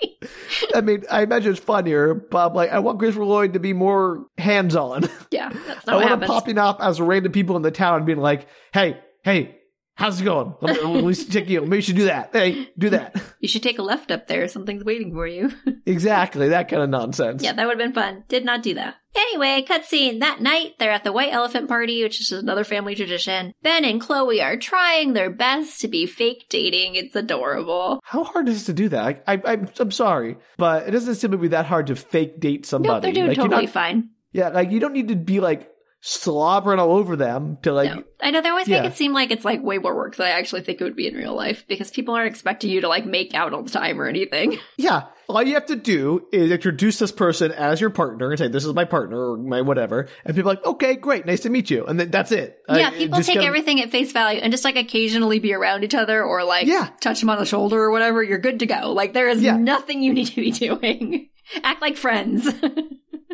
I 0.74 0.80
mean, 0.80 1.04
I 1.10 1.22
imagine 1.22 1.52
it's 1.52 1.60
funnier, 1.60 2.14
but 2.14 2.54
like, 2.54 2.70
I 2.70 2.78
want 2.80 2.98
Christopher 2.98 3.24
Lloyd 3.24 3.52
to 3.54 3.60
be 3.60 3.72
more 3.72 4.26
hands-on. 4.38 5.08
Yeah, 5.30 5.50
that's 5.66 5.86
I 5.88 5.92
not 5.92 5.96
what 5.96 6.04
want 6.04 6.04
him 6.04 6.08
happens. 6.20 6.30
popping 6.30 6.58
up 6.58 6.78
as 6.80 7.00
random 7.00 7.32
people 7.32 7.56
in 7.56 7.62
the 7.62 7.70
town 7.70 7.96
and 7.98 8.06
being 8.06 8.18
like, 8.18 8.48
"Hey, 8.72 8.98
hey." 9.22 9.57
How's 9.98 10.20
it 10.20 10.24
going? 10.24 10.54
Let 10.60 10.76
me, 10.76 10.82
let 10.94 11.04
me 11.04 11.14
check 11.28 11.48
you. 11.48 11.60
Maybe 11.62 11.76
you 11.76 11.82
should 11.82 11.96
do 11.96 12.04
that. 12.04 12.30
Hey, 12.32 12.68
do 12.78 12.90
that. 12.90 13.20
You 13.40 13.48
should 13.48 13.64
take 13.64 13.80
a 13.80 13.82
left 13.82 14.12
up 14.12 14.28
there. 14.28 14.46
Something's 14.46 14.84
waiting 14.84 15.12
for 15.12 15.26
you. 15.26 15.50
exactly. 15.86 16.50
That 16.50 16.68
kind 16.68 16.84
of 16.84 16.88
nonsense. 16.88 17.42
Yeah, 17.42 17.52
that 17.52 17.66
would 17.66 17.80
have 17.80 17.84
been 17.84 18.00
fun. 18.00 18.22
Did 18.28 18.44
not 18.44 18.62
do 18.62 18.74
that. 18.74 18.94
Anyway, 19.16 19.64
cutscene. 19.68 20.20
That 20.20 20.40
night, 20.40 20.74
they're 20.78 20.92
at 20.92 21.02
the 21.02 21.10
White 21.10 21.32
Elephant 21.32 21.66
Party, 21.66 22.04
which 22.04 22.20
is 22.20 22.30
another 22.30 22.62
family 22.62 22.94
tradition. 22.94 23.52
Ben 23.64 23.84
and 23.84 24.00
Chloe 24.00 24.40
are 24.40 24.56
trying 24.56 25.14
their 25.14 25.30
best 25.30 25.80
to 25.80 25.88
be 25.88 26.06
fake 26.06 26.46
dating. 26.48 26.94
It's 26.94 27.16
adorable. 27.16 27.98
How 28.04 28.22
hard 28.22 28.48
is 28.48 28.62
it 28.62 28.66
to 28.66 28.74
do 28.74 28.88
that? 28.90 29.24
I, 29.26 29.34
I, 29.34 29.40
I'm, 29.52 29.68
I'm 29.80 29.90
sorry, 29.90 30.36
but 30.58 30.86
it 30.86 30.92
doesn't 30.92 31.16
seem 31.16 31.32
to 31.32 31.38
be 31.38 31.48
that 31.48 31.66
hard 31.66 31.88
to 31.88 31.96
fake 31.96 32.38
date 32.38 32.66
somebody. 32.66 33.00
They're 33.02 33.12
doing 33.12 33.28
like, 33.28 33.36
totally 33.36 33.64
not- 33.64 33.72
fine. 33.74 34.10
Yeah, 34.30 34.50
like 34.50 34.70
you 34.70 34.78
don't 34.78 34.92
need 34.92 35.08
to 35.08 35.16
be 35.16 35.40
like 35.40 35.68
slobbering 36.00 36.78
all 36.78 36.92
over 36.92 37.16
them 37.16 37.58
to 37.62 37.72
like. 37.72 37.92
no. 37.94 38.04
I 38.22 38.30
know 38.30 38.40
they 38.40 38.48
always 38.48 38.68
yeah. 38.68 38.82
make 38.82 38.92
it 38.92 38.96
seem 38.96 39.12
like 39.12 39.30
it's 39.30 39.44
like 39.44 39.62
way 39.62 39.78
more 39.78 39.94
work 39.96 40.16
than 40.16 40.26
I 40.26 40.30
actually 40.30 40.62
think 40.62 40.80
it 40.80 40.84
would 40.84 40.96
be 40.96 41.06
in 41.08 41.14
real 41.14 41.34
life 41.34 41.64
because 41.68 41.90
people 41.90 42.14
aren't 42.14 42.28
expecting 42.28 42.70
you 42.70 42.80
to 42.82 42.88
like 42.88 43.04
make 43.06 43.34
out 43.34 43.52
all 43.52 43.62
the 43.62 43.70
time 43.70 44.00
or 44.00 44.06
anything. 44.06 44.58
Yeah, 44.76 45.06
all 45.28 45.42
you 45.42 45.54
have 45.54 45.66
to 45.66 45.76
do 45.76 46.26
is 46.32 46.50
introduce 46.52 46.98
this 47.00 47.10
person 47.12 47.50
as 47.52 47.80
your 47.80 47.90
partner 47.90 48.30
and 48.30 48.38
say, 48.38 48.48
"This 48.48 48.64
is 48.64 48.72
my 48.74 48.84
partner" 48.84 49.32
or 49.32 49.36
my 49.36 49.60
whatever, 49.60 50.08
and 50.24 50.34
people 50.36 50.50
are 50.52 50.54
like, 50.54 50.64
"Okay, 50.64 50.94
great, 50.94 51.26
nice 51.26 51.40
to 51.40 51.50
meet 51.50 51.68
you," 51.68 51.84
and 51.84 51.98
then 51.98 52.10
that's 52.10 52.30
it. 52.32 52.58
yeah, 52.68 52.88
Uh, 52.88 52.90
people 52.92 53.20
take 53.20 53.34
gotta- 53.34 53.46
everything 53.48 53.80
at 53.82 53.90
face 53.90 54.12
value 54.12 54.40
and 54.40 54.52
just 54.52 54.64
like 54.64 54.76
occasionally 54.76 55.40
be 55.40 55.52
around 55.52 55.82
each 55.84 55.94
other 55.96 56.22
or 56.22 56.44
like 56.44 56.66
Yeah. 56.68 56.88
touch 57.00 57.20
them 57.20 57.28
on 57.28 57.38
the 57.38 57.44
shoulder 57.44 57.76
or 57.82 57.90
whatever. 57.90 58.22
You're 58.22 58.38
good 58.38 58.60
to 58.60 58.66
go. 58.66 58.92
Like 58.92 59.12
there 59.14 59.28
is 59.28 59.42
Yeah. 59.42 59.56
nothing 59.56 60.00
you 60.02 60.14
need 60.14 60.26
to 60.28 60.36
be 60.36 60.50
doing. 60.66 61.28
Act 61.64 61.82
like 61.82 61.96
friends. 61.96 62.48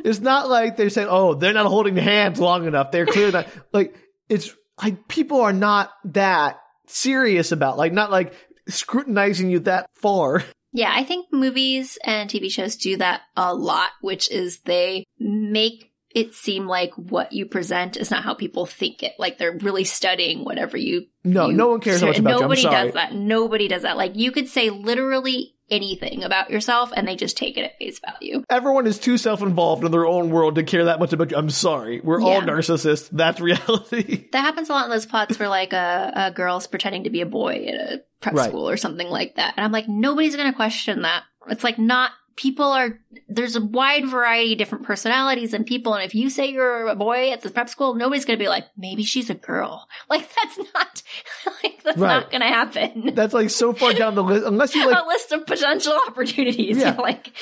It's 0.05 0.20
not 0.20 0.48
like 0.48 0.76
they're 0.76 0.90
saying, 0.90 1.09
"Oh, 1.11 1.34
they're 1.34 1.55
not 1.55 1.66
holding 1.66 1.96
hands 1.96 2.38
long 2.38 2.66
enough." 2.66 2.92
They're 2.92 3.07
clearly 3.07 3.32
not 3.32 3.48
like 3.72 3.96
it's 4.28 4.55
like 4.80 5.09
people 5.09 5.40
are 5.40 5.52
not 5.52 5.90
that 6.05 6.59
serious 6.86 7.52
about 7.52 7.78
like 7.78 7.92
not 7.92 8.11
like 8.11 8.34
scrutinizing 8.68 9.50
you 9.50 9.61
that 9.61 9.88
far. 9.94 10.44
Yeah, 10.72 10.92
I 10.92 11.05
think 11.05 11.32
movies 11.32 11.98
and 12.05 12.28
TV 12.28 12.50
shows 12.50 12.76
do 12.76 12.96
that 12.98 13.22
a 13.36 13.55
lot, 13.55 13.90
which 14.00 14.30
is 14.30 14.61
they 14.61 15.05
make 15.18 15.92
it 16.14 16.34
seem 16.34 16.66
like 16.66 16.92
what 16.94 17.32
you 17.32 17.46
present 17.46 17.96
is 17.96 18.11
not 18.11 18.22
how 18.22 18.34
people 18.34 18.66
think 18.66 19.02
it. 19.02 19.12
Like 19.18 19.38
they're 19.38 19.57
really 19.59 19.84
studying 19.84 20.44
whatever 20.44 20.76
you. 20.76 21.07
No, 21.24 21.48
you 21.48 21.57
no 21.57 21.68
one 21.68 21.80
cares 21.80 22.00
how 22.00 22.09
much 22.09 22.18
about 22.18 22.30
you. 22.30 22.36
I'm 22.36 22.42
Nobody 22.42 22.62
sorry. 22.62 22.84
does 22.84 22.94
that. 22.94 23.14
Nobody 23.14 23.68
does 23.68 23.82
that. 23.82 23.96
Like 23.96 24.16
you 24.16 24.30
could 24.32 24.48
say 24.48 24.70
literally 24.70 25.53
anything 25.70 26.22
about 26.22 26.50
yourself 26.50 26.90
and 26.94 27.06
they 27.08 27.16
just 27.16 27.36
take 27.36 27.56
it 27.56 27.62
at 27.64 27.78
face 27.78 27.98
value. 28.00 28.44
Everyone 28.50 28.86
is 28.86 28.98
too 28.98 29.16
self-involved 29.18 29.84
in 29.84 29.90
their 29.92 30.06
own 30.06 30.30
world 30.30 30.56
to 30.56 30.62
care 30.62 30.84
that 30.84 30.98
much 31.00 31.12
about 31.12 31.30
you. 31.30 31.36
I'm 31.36 31.50
sorry. 31.50 32.00
We're 32.02 32.20
all 32.22 32.40
narcissists. 32.42 33.08
That's 33.10 33.40
reality. 33.40 34.28
That 34.32 34.40
happens 34.42 34.68
a 34.68 34.72
lot 34.72 34.84
in 34.84 34.90
those 34.90 35.06
plots 35.06 35.38
where 35.38 35.48
like 35.48 35.72
a, 35.72 36.12
a 36.14 36.30
girl's 36.30 36.66
pretending 36.66 37.04
to 37.04 37.10
be 37.10 37.20
a 37.22 37.26
boy 37.26 37.64
at 37.66 37.74
a 37.74 38.02
prep 38.20 38.34
Right. 38.34 38.48
school 38.48 38.68
or 38.68 38.76
something 38.76 39.08
like 39.08 39.36
that. 39.36 39.54
And 39.56 39.64
I'm 39.64 39.72
like, 39.72 39.88
nobody's 39.88 40.36
going 40.36 40.50
to 40.50 40.56
question 40.56 41.02
that. 41.02 41.24
It's 41.48 41.64
like 41.64 41.78
not, 41.78 42.10
people 42.37 42.66
are, 42.66 42.99
there's 43.28 43.57
a 43.57 43.61
wide 43.64 44.07
variety 44.07 44.53
of 44.53 44.59
different 44.59 44.85
personalities 44.85 45.55
and 45.55 45.64
people. 45.64 45.95
And 45.95 46.05
if 46.05 46.14
you 46.14 46.28
say 46.30 46.51
you're 46.51 46.89
a 46.89 46.97
boy 46.97 47.30
at 47.30 47.43
the 47.43 47.51
prep 47.51 47.68
school, 47.68 47.95
nobody's 47.95 48.24
going 48.24 48.39
to 48.39 48.43
be 48.43 48.49
like, 48.49 48.64
maybe 48.76 49.05
she's 49.05 49.30
a 49.30 49.35
girl. 49.35 49.89
Like 50.11 50.28
that's 50.35 50.59
not, 50.74 51.03
like 51.62 51.82
that's 51.82 51.99
Right. 51.99 52.09
not 52.09 52.30
going 52.30 52.43
to 52.43 52.47
happen. 52.47 53.14
That's 53.14 53.32
like 53.32 53.51
so 53.51 53.72
far 53.72 53.93
down 53.95 54.14
the 54.14 54.22
list. 54.22 54.47
Unless 54.47 54.74
you 54.74 54.87
like, 54.87 55.03
a 55.05 55.07
list 55.07 55.32
of 55.32 55.47
potential 55.47 55.99
opportunities. 56.07 56.76
Yeah. 56.76 56.95
Like, 56.97 57.32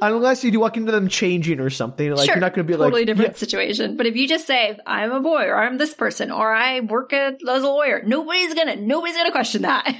unless 0.00 0.42
you 0.42 0.50
do 0.50 0.60
walk 0.60 0.76
into 0.76 0.92
them 0.92 1.08
changing 1.08 1.60
or 1.60 1.70
something. 1.70 2.10
Like 2.10 2.24
sure, 2.26 2.34
you're 2.34 2.40
not 2.40 2.54
going 2.54 2.66
to 2.66 2.72
be 2.72 2.72
totally 2.72 2.84
like, 2.86 2.92
totally 2.92 3.04
different 3.04 3.36
situation. 3.36 3.96
But 3.96 4.06
if 4.06 4.16
you 4.16 4.26
just 4.26 4.46
say 4.46 4.78
I'm 4.86 5.12
a 5.12 5.20
boy 5.20 5.44
or 5.44 5.56
I'm 5.56 5.78
this 5.78 5.94
person 5.94 6.30
or 6.30 6.52
I 6.52 6.80
work 6.80 7.12
at, 7.12 7.38
as 7.48 7.62
a 7.62 7.68
lawyer, 7.68 8.02
nobody's 8.04 8.54
gonna 8.54 8.76
nobody's 8.76 9.16
gonna 9.16 9.30
question 9.32 9.62
that 9.62 9.94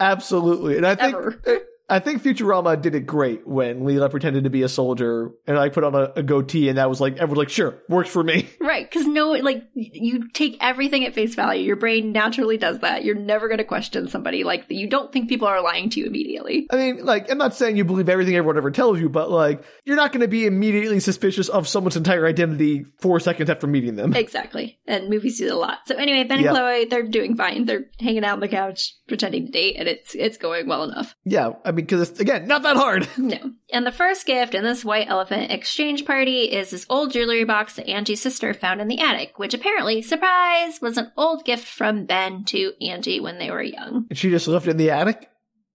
absolutely. 0.00 0.76
And 0.76 0.86
I 0.86 0.94
think 0.94 1.14
ever. 1.14 1.40
I 1.88 1.98
think 1.98 2.22
Futurama 2.22 2.80
did 2.80 2.94
it 2.94 3.06
great 3.06 3.46
when 3.46 3.80
Leela 3.80 4.10
pretended 4.10 4.44
to 4.44 4.50
be 4.50 4.62
a 4.62 4.68
soldier 4.68 5.32
and 5.46 5.58
I 5.58 5.68
put 5.68 5.84
on 5.84 5.94
a, 5.94 6.12
a 6.16 6.22
goatee 6.22 6.68
and 6.68 6.78
that 6.78 6.88
was 6.88 7.00
like 7.00 7.14
everyone's 7.14 7.38
like, 7.38 7.50
sure, 7.50 7.82
works 7.88 8.10
for 8.10 8.22
me. 8.22 8.48
right? 8.60 8.88
Because 8.88 9.06
no, 9.06 9.32
like 9.32 9.64
you 9.74 10.30
take 10.30 10.56
everything 10.60 11.04
at 11.04 11.14
face 11.14 11.34
value. 11.34 11.64
Your 11.64 11.76
brain 11.76 12.12
naturally 12.12 12.56
does 12.56 12.80
that. 12.80 13.04
You're 13.04 13.14
never 13.14 13.48
gonna 13.48 13.64
question 13.64 14.08
somebody 14.08 14.44
like 14.44 14.66
you 14.68 14.88
don't 14.88 15.12
think 15.12 15.28
people 15.28 15.48
are 15.48 15.62
lying 15.62 15.90
to 15.90 16.00
you 16.00 16.06
immediately. 16.06 16.66
I 16.70 16.76
mean, 16.76 17.04
like, 17.04 17.30
I'm 17.30 17.38
not 17.38 17.54
saying 17.54 17.76
you 17.76 17.84
believe 17.84 18.08
everything 18.08 18.34
everyone 18.36 18.56
ever 18.56 18.70
tells 18.70 19.00
you, 19.00 19.08
but 19.08 19.30
like, 19.30 19.64
you're 19.84 19.96
not 19.96 20.12
going 20.12 20.20
to 20.20 20.28
be 20.28 20.46
immediately 20.46 21.00
suspicious 21.00 21.48
of 21.48 21.68
someone's 21.68 21.96
entire 21.96 22.26
identity 22.26 22.84
four 23.00 23.20
seconds 23.20 23.50
after 23.50 23.66
meeting 23.66 23.96
them. 23.96 24.14
Exactly. 24.14 24.78
And 24.86 25.08
movies 25.08 25.38
do 25.38 25.52
a 25.52 25.56
lot. 25.56 25.78
So 25.86 25.96
anyway, 25.96 26.24
Ben 26.24 26.38
and 26.38 26.48
Chloe, 26.48 26.84
they're 26.86 27.08
doing 27.08 27.36
fine. 27.36 27.66
They're 27.66 27.86
hanging 28.00 28.24
out 28.24 28.34
on 28.34 28.40
the 28.40 28.48
couch, 28.48 28.94
pretending 29.08 29.46
to 29.46 29.52
date, 29.52 29.76
and 29.78 29.88
it's 29.88 30.14
it's 30.14 30.36
going 30.36 30.68
well 30.68 30.84
enough. 30.84 31.14
Yeah, 31.24 31.52
I 31.64 31.71
mean, 31.72 31.84
because 31.84 32.08
it's, 32.08 32.20
again, 32.20 32.46
not 32.46 32.62
that 32.62 32.76
hard. 32.76 33.08
No. 33.18 33.52
And 33.72 33.86
the 33.86 33.92
first 33.92 34.26
gift 34.26 34.54
in 34.54 34.64
this 34.64 34.84
white 34.84 35.08
elephant 35.08 35.52
exchange 35.52 36.04
party 36.04 36.42
is 36.44 36.70
this 36.70 36.84
old 36.90 37.12
jewelry 37.12 37.44
box 37.44 37.76
that 37.76 37.88
Angie's 37.88 38.20
sister 38.20 38.52
found 38.52 38.80
in 38.80 38.88
the 38.88 39.00
attic, 39.00 39.38
which 39.38 39.54
apparently, 39.54 40.02
surprise, 40.02 40.80
was 40.80 40.98
an 40.98 41.12
old 41.16 41.44
gift 41.44 41.66
from 41.66 42.04
Ben 42.04 42.44
to 42.46 42.72
Angie 42.82 43.20
when 43.20 43.38
they 43.38 43.50
were 43.50 43.62
young. 43.62 44.06
And 44.10 44.18
she 44.18 44.28
just 44.28 44.48
left 44.48 44.66
it 44.66 44.72
in 44.72 44.76
the 44.76 44.90
attic. 44.90 45.30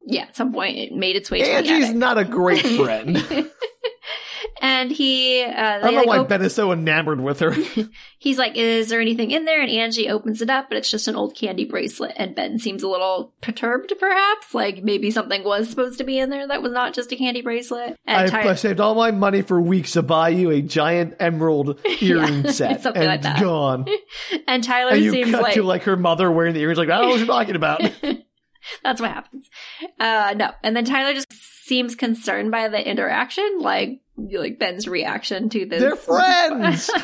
Yeah, 0.10 0.24
at 0.24 0.36
some 0.36 0.54
point 0.54 0.78
it 0.78 0.94
made 0.94 1.16
its 1.18 1.30
way 1.30 1.42
to 1.44 1.50
Angie's 1.50 1.94
not 1.94 2.18
a 2.18 2.24
great 2.24 2.66
friend. 2.78 3.18
and 4.62 4.90
he, 4.92 5.44
uh, 5.44 5.50
I 5.52 5.80
don't 5.80 5.92
know 5.94 5.98
like, 6.00 6.08
why 6.08 6.18
op- 6.20 6.30
Ben 6.30 6.42
is 6.42 6.56
so 6.56 6.72
enamored 6.72 7.20
with 7.20 7.40
her. 7.42 7.52
he's 8.18 8.38
like, 8.38 8.56
is 8.56 8.88
there 8.90 9.02
anything 9.02 9.32
in 9.32 9.44
there? 9.46 9.62
And 9.62 9.70
Angie 9.70 10.10
opens 10.10 10.42
it 10.42 10.50
up, 10.50 10.70
but 10.70 10.78
it's 10.78 10.90
just 10.90 11.08
an 11.10 11.16
old 11.16 11.36
candy 11.36 11.66
bracelet. 11.66 12.14
And 12.16 12.34
Ben 12.34 12.58
seems 12.58 12.84
a 12.84 12.88
little 12.88 13.34
perturbed, 13.42 13.94
perhaps. 14.00 14.54
Like 14.54 14.84
maybe 14.84 15.12
something 15.12 15.44
was 15.44 15.70
supposed 15.70 15.98
to 15.98 16.04
be 16.06 16.18
in 16.20 16.30
there 16.30 16.48
that 16.48 16.62
was 16.62 16.72
not 16.72 16.94
just 16.94 17.12
a 17.12 17.16
candy 17.18 17.42
bracelet. 17.42 17.98
And 18.06 18.18
I, 18.18 18.28
Ty- 18.44 18.50
I 18.50 18.56
saved 18.56 18.80
all 18.80 18.96
my 18.96 19.12
money 19.12 19.42
for 19.42 19.60
weeks 19.62 19.92
to 19.94 20.02
buy 20.04 20.30
you 20.30 20.52
a 20.52 20.62
giant 20.62 21.16
emerald 21.20 21.80
earring 22.02 22.48
set, 22.50 22.82
something 22.82 23.02
and 23.02 23.12
like 23.12 23.22
that. 23.24 23.42
gone. 23.42 23.86
and 24.48 24.64
Tyler 24.64 24.92
And 24.94 25.04
you 25.04 25.12
seems 25.12 25.32
cut 25.32 25.42
like 25.42 25.54
to 25.56 25.64
like 25.64 25.84
her 25.84 25.98
mother 25.98 26.32
wearing 26.32 26.54
the 26.54 26.62
earrings. 26.62 26.78
Like 26.78 26.90
I 26.90 27.00
don't 27.02 27.02
know 27.04 27.10
what 27.10 27.18
you're 27.20 27.28
talking 27.28 27.56
about. 27.58 27.82
That's 28.84 29.02
what 29.02 29.12
happens. 29.12 29.50
Uh, 30.00 30.34
no. 30.38 30.52
And 30.64 30.76
then 30.76 30.86
Tyler 30.86 31.14
just 31.14 31.32
seems 31.32 31.96
concerned 31.96 32.52
by 32.52 32.70
the 32.70 32.90
interaction, 32.90 33.60
like, 33.60 34.02
like 34.18 34.60
Ben's 34.60 34.88
reaction 34.88 35.50
to 35.50 35.66
this. 35.66 35.82
They're 35.82 35.96
friends. 35.96 36.90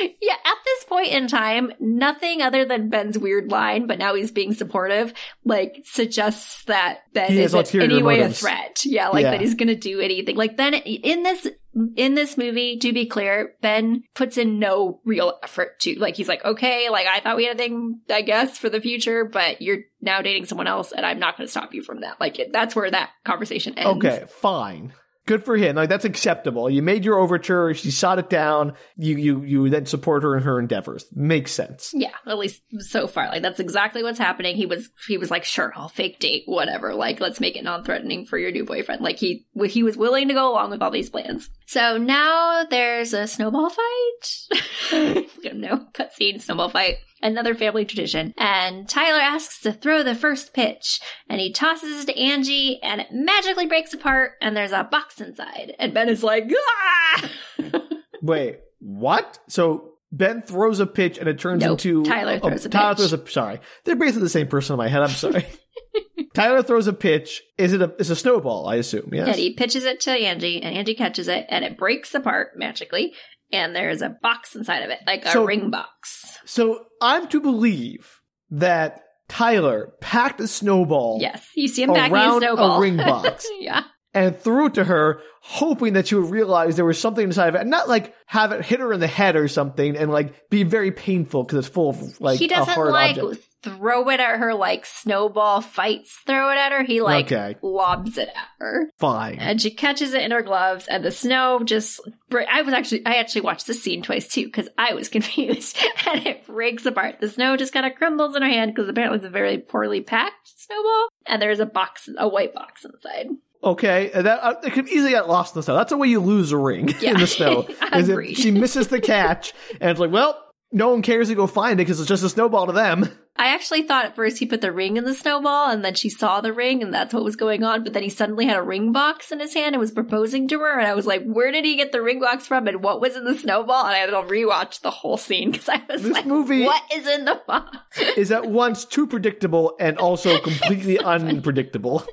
yeah, 0.00 0.34
at 0.44 0.56
this 0.64 0.84
point 0.84 1.08
in 1.08 1.28
time, 1.28 1.72
nothing 1.78 2.42
other 2.42 2.64
than 2.64 2.88
Ben's 2.88 3.18
weird 3.18 3.50
line, 3.50 3.86
but 3.86 3.98
now 3.98 4.14
he's 4.14 4.30
being 4.30 4.54
supportive, 4.54 5.12
like, 5.44 5.82
suggests 5.84 6.64
that 6.64 7.00
Ben 7.12 7.30
He 7.32 7.40
is 7.40 7.54
in 7.54 7.82
any 7.82 8.02
way 8.02 8.20
a 8.20 8.30
threat. 8.30 8.82
Yeah, 8.84 9.08
like 9.08 9.22
Yeah. 9.22 9.32
that 9.32 9.40
he's 9.40 9.54
gonna 9.54 9.76
do 9.76 10.00
anything. 10.00 10.36
Like, 10.36 10.56
Ben, 10.56 10.74
in 10.74 11.22
this, 11.22 11.46
Mm-hmm. 11.78 11.94
in 11.96 12.14
this 12.14 12.36
movie, 12.36 12.78
to 12.78 12.92
be 12.92 13.06
clear, 13.06 13.54
Ben 13.62 14.02
puts 14.14 14.36
in 14.36 14.58
no 14.58 15.00
real 15.04 15.38
effort 15.42 15.78
to, 15.80 15.98
like, 15.98 16.16
he's 16.16 16.28
like, 16.28 16.44
okay, 16.44 16.88
like, 16.90 17.06
I 17.06 17.20
thought 17.20 17.36
we 17.36 17.44
had 17.44 17.54
a 17.54 17.58
thing, 17.58 18.00
I 18.10 18.22
guess, 18.22 18.58
for 18.58 18.68
the 18.68 18.80
future, 18.80 19.24
but 19.24 19.62
you're 19.62 19.78
now 20.00 20.22
dating 20.22 20.46
someone 20.46 20.66
else, 20.66 20.92
and 20.92 21.06
I'm 21.06 21.18
not 21.18 21.36
gonna 21.36 21.48
stop 21.48 21.74
you 21.74 21.82
from 21.82 22.00
that. 22.00 22.20
Like, 22.20 22.38
it, 22.38 22.52
that's 22.52 22.74
where 22.74 22.90
that 22.90 23.10
conversation 23.24 23.78
ends. 23.78 24.04
Okay, 24.04 24.24
fine. 24.28 24.92
Good 25.28 25.44
for 25.44 25.58
him. 25.58 25.76
Like 25.76 25.90
that's 25.90 26.06
acceptable. 26.06 26.70
You 26.70 26.80
made 26.80 27.04
your 27.04 27.18
overture. 27.18 27.74
She 27.74 27.90
shot 27.90 28.18
it 28.18 28.30
down. 28.30 28.72
You 28.96 29.18
you 29.18 29.42
you 29.42 29.68
then 29.68 29.84
support 29.84 30.22
her 30.22 30.34
in 30.34 30.42
her 30.42 30.58
endeavors. 30.58 31.04
Makes 31.14 31.52
sense. 31.52 31.90
Yeah, 31.92 32.14
at 32.26 32.38
least 32.38 32.62
so 32.78 33.06
far. 33.06 33.28
Like 33.28 33.42
that's 33.42 33.60
exactly 33.60 34.02
what's 34.02 34.18
happening. 34.18 34.56
He 34.56 34.64
was 34.64 34.88
he 35.06 35.18
was 35.18 35.30
like, 35.30 35.44
sure, 35.44 35.70
I'll 35.76 35.90
fake 35.90 36.18
date, 36.18 36.44
whatever. 36.46 36.94
Like, 36.94 37.20
let's 37.20 37.40
make 37.40 37.56
it 37.56 37.64
non-threatening 37.64 38.24
for 38.24 38.38
your 38.38 38.50
new 38.50 38.64
boyfriend. 38.64 39.02
Like 39.02 39.18
he 39.18 39.44
he 39.66 39.82
was 39.82 39.98
willing 39.98 40.28
to 40.28 40.34
go 40.34 40.50
along 40.50 40.70
with 40.70 40.80
all 40.80 40.90
these 40.90 41.10
plans. 41.10 41.50
So 41.66 41.98
now 41.98 42.64
there's 42.64 43.12
a 43.12 43.26
snowball 43.26 43.68
fight. 43.68 45.26
no 45.52 45.88
cutscene 45.92 46.40
snowball 46.40 46.70
fight. 46.70 46.96
Another 47.20 47.54
family 47.54 47.84
tradition. 47.84 48.32
And 48.38 48.88
Tyler 48.88 49.18
asks 49.20 49.60
to 49.62 49.72
throw 49.72 50.02
the 50.02 50.14
first 50.14 50.54
pitch, 50.54 51.00
and 51.28 51.40
he 51.40 51.52
tosses 51.52 52.02
it 52.02 52.06
to 52.06 52.18
Angie, 52.18 52.80
and 52.82 53.00
it 53.00 53.08
magically 53.12 53.66
breaks 53.66 53.92
apart, 53.92 54.32
and 54.40 54.56
there's 54.56 54.72
a 54.72 54.84
box 54.84 55.20
inside. 55.20 55.74
And 55.78 55.92
Ben 55.92 56.08
is 56.08 56.22
like, 56.22 56.50
ah! 56.54 57.30
Wait, 58.22 58.60
what? 58.80 59.38
So 59.48 59.94
Ben 60.12 60.42
throws 60.42 60.80
a 60.80 60.86
pitch 60.86 61.18
and 61.18 61.28
it 61.28 61.38
turns 61.38 61.62
Nope, 61.62 61.72
into 61.72 62.02
Tyler 62.04 62.38
throws 62.40 62.64
a 62.64 62.68
Tyler 62.68 62.94
pitch. 62.94 63.08
throws 63.08 63.12
a 63.12 63.30
sorry. 63.30 63.60
They're 63.84 63.96
basically 63.96 64.22
the 64.22 64.28
same 64.28 64.46
person 64.48 64.74
in 64.74 64.78
my 64.78 64.88
head. 64.88 65.02
I'm 65.02 65.08
sorry. 65.10 65.46
Tyler 66.34 66.62
throws 66.62 66.86
a 66.86 66.92
pitch. 66.92 67.42
Is 67.58 67.72
it 67.72 67.82
a 67.82 67.92
it's 67.98 68.10
a 68.10 68.16
snowball, 68.16 68.68
I 68.68 68.76
assume, 68.76 69.10
yes? 69.12 69.28
And 69.28 69.36
he 69.36 69.54
pitches 69.54 69.84
it 69.84 70.00
to 70.00 70.10
Angie, 70.12 70.62
and 70.62 70.74
Angie 70.76 70.94
catches 70.94 71.28
it, 71.28 71.46
and 71.48 71.64
it 71.64 71.76
breaks 71.76 72.14
apart 72.14 72.50
magically. 72.56 73.12
And 73.52 73.74
there's 73.74 74.02
a 74.02 74.10
box 74.22 74.54
inside 74.54 74.80
of 74.82 74.90
it, 74.90 74.98
like 75.06 75.24
a 75.24 75.30
So- 75.30 75.44
ring 75.44 75.70
box. 75.70 76.17
So 76.48 76.86
I'm 77.02 77.28
to 77.28 77.40
believe 77.40 78.20
that 78.50 79.02
Tyler 79.28 79.92
packed 80.00 80.40
a 80.40 80.48
snowball 80.48 81.18
Yes, 81.20 81.46
you 81.54 81.68
see 81.68 81.82
him 81.82 81.92
packing 81.92 82.16
a 82.16 82.18
around 82.18 82.40
snowball. 82.40 82.78
a 82.78 82.80
ring 82.80 82.96
box 82.96 83.46
yeah, 83.60 83.84
and 84.14 84.34
threw 84.34 84.66
it 84.66 84.74
to 84.74 84.84
her, 84.84 85.20
hoping 85.42 85.92
that 85.92 86.08
she 86.08 86.14
would 86.14 86.30
realize 86.30 86.76
there 86.76 86.86
was 86.86 86.98
something 86.98 87.24
inside 87.24 87.48
of 87.48 87.54
it, 87.56 87.60
and 87.60 87.70
not 87.70 87.86
like 87.86 88.14
have 88.24 88.52
it 88.52 88.64
hit 88.64 88.80
her 88.80 88.94
in 88.94 89.00
the 89.00 89.06
head 89.06 89.36
or 89.36 89.46
something, 89.46 89.94
and 89.94 90.10
like 90.10 90.48
be 90.48 90.62
very 90.62 90.90
painful 90.90 91.44
because 91.44 91.58
it's 91.66 91.68
full 91.68 91.90
of 91.90 92.18
like 92.20 92.38
he 92.38 92.46
a 92.46 92.48
doesn't 92.48 92.72
hard 92.72 92.92
like 92.92 93.18
object. 93.18 93.44
Throw 93.62 94.08
it 94.10 94.20
at 94.20 94.38
her 94.38 94.54
like 94.54 94.86
snowball 94.86 95.60
fights. 95.60 96.18
Throw 96.26 96.50
it 96.50 96.56
at 96.56 96.72
her. 96.72 96.82
He 96.84 97.00
like 97.00 97.26
Okay. 97.26 97.56
lobs 97.62 98.16
it 98.18 98.28
at 98.28 98.48
her, 98.58 98.90
Fine. 98.98 99.38
and 99.40 99.60
she 99.60 99.70
catches 99.70 100.14
it 100.14 100.22
in 100.22 100.30
her 100.30 100.42
gloves, 100.42 100.86
and 100.86 101.04
the 101.04 101.10
snow 101.10 101.60
just. 101.64 102.00
I 102.32 102.62
was 102.62 102.74
actually 102.74 103.04
I 103.06 103.14
actually 103.14 103.40
watched 103.42 103.66
the 103.66 103.74
scene 103.74 104.02
twice 104.02 104.28
too 104.28 104.44
because 104.44 104.68
I 104.78 104.94
was 104.94 105.08
confused, 105.08 105.78
and 106.06 106.26
it 106.26 106.46
breaks 106.46 106.86
apart. 106.86 107.20
The 107.20 107.28
snow 107.28 107.56
just 107.56 107.72
kind 107.72 107.86
of 107.86 107.94
crumbles 107.94 108.36
in 108.36 108.42
her 108.42 108.48
hand 108.48 108.74
because 108.74 108.88
apparently 108.88 109.16
it's 109.18 109.26
a 109.26 109.30
very 109.30 109.58
poorly 109.58 110.00
packed 110.00 110.52
snowball, 110.56 111.08
and 111.26 111.40
there's 111.42 111.60
a 111.60 111.66
box, 111.66 112.08
a 112.18 112.28
white 112.28 112.54
box 112.54 112.84
inside. 112.84 113.26
Okay, 113.64 114.10
that 114.14 114.26
uh, 114.44 114.54
it 114.62 114.72
could 114.72 114.88
easily 114.88 115.10
get 115.10 115.28
lost 115.28 115.54
in 115.56 115.58
the 115.58 115.62
snow. 115.64 115.74
That's 115.74 115.90
the 115.90 115.96
way 115.96 116.06
you 116.06 116.20
lose 116.20 116.52
a 116.52 116.56
ring 116.56 116.94
Yeah. 117.00 117.10
in 117.14 117.18
the 117.18 117.26
snow. 117.26 117.66
Is 117.92 118.08
if 118.08 118.36
she 118.38 118.52
misses 118.52 118.86
the 118.86 119.00
catch, 119.00 119.52
and 119.80 119.90
it's 119.90 119.98
like, 119.98 120.12
well, 120.12 120.40
no 120.70 120.90
one 120.90 121.02
cares 121.02 121.26
to 121.28 121.34
go 121.34 121.48
find 121.48 121.74
it 121.80 121.84
because 121.84 121.98
it's 121.98 122.08
just 122.08 122.22
a 122.22 122.28
snowball 122.28 122.66
to 122.66 122.72
them. 122.72 123.10
I 123.38 123.54
actually 123.54 123.82
thought 123.82 124.04
at 124.04 124.16
first 124.16 124.38
he 124.38 124.46
put 124.46 124.60
the 124.60 124.72
ring 124.72 124.96
in 124.96 125.04
the 125.04 125.14
snowball 125.14 125.70
and 125.70 125.84
then 125.84 125.94
she 125.94 126.08
saw 126.08 126.40
the 126.40 126.52
ring 126.52 126.82
and 126.82 126.92
that's 126.92 127.14
what 127.14 127.22
was 127.22 127.36
going 127.36 127.62
on. 127.62 127.84
But 127.84 127.92
then 127.92 128.02
he 128.02 128.08
suddenly 128.08 128.46
had 128.46 128.56
a 128.56 128.62
ring 128.62 128.90
box 128.90 129.30
in 129.30 129.38
his 129.38 129.54
hand 129.54 129.74
and 129.76 129.80
was 129.80 129.92
proposing 129.92 130.48
to 130.48 130.58
her. 130.58 130.76
And 130.78 130.88
I 130.88 130.94
was 130.94 131.06
like, 131.06 131.22
where 131.24 131.52
did 131.52 131.64
he 131.64 131.76
get 131.76 131.92
the 131.92 132.02
ring 132.02 132.18
box 132.20 132.48
from 132.48 132.66
and 132.66 132.82
what 132.82 133.00
was 133.00 133.16
in 133.16 133.24
the 133.24 133.38
snowball? 133.38 133.86
And 133.86 133.94
I 133.94 133.98
had 133.98 134.06
to 134.10 134.16
rewatch 134.16 134.80
the 134.80 134.90
whole 134.90 135.16
scene 135.16 135.52
because 135.52 135.68
I 135.68 135.80
was 135.88 136.02
This 136.02 136.12
like, 136.12 136.26
movie- 136.26 136.64
what 136.64 136.82
is 136.92 137.06
in 137.06 137.26
the 137.26 137.40
box? 137.46 137.76
Is 138.16 138.32
at 138.32 138.46
once 138.50 138.84
too 138.84 139.06
predictable 139.06 139.76
and 139.78 139.98
also 139.98 140.38
completely 140.42 140.98
unpredictable. 140.98 142.04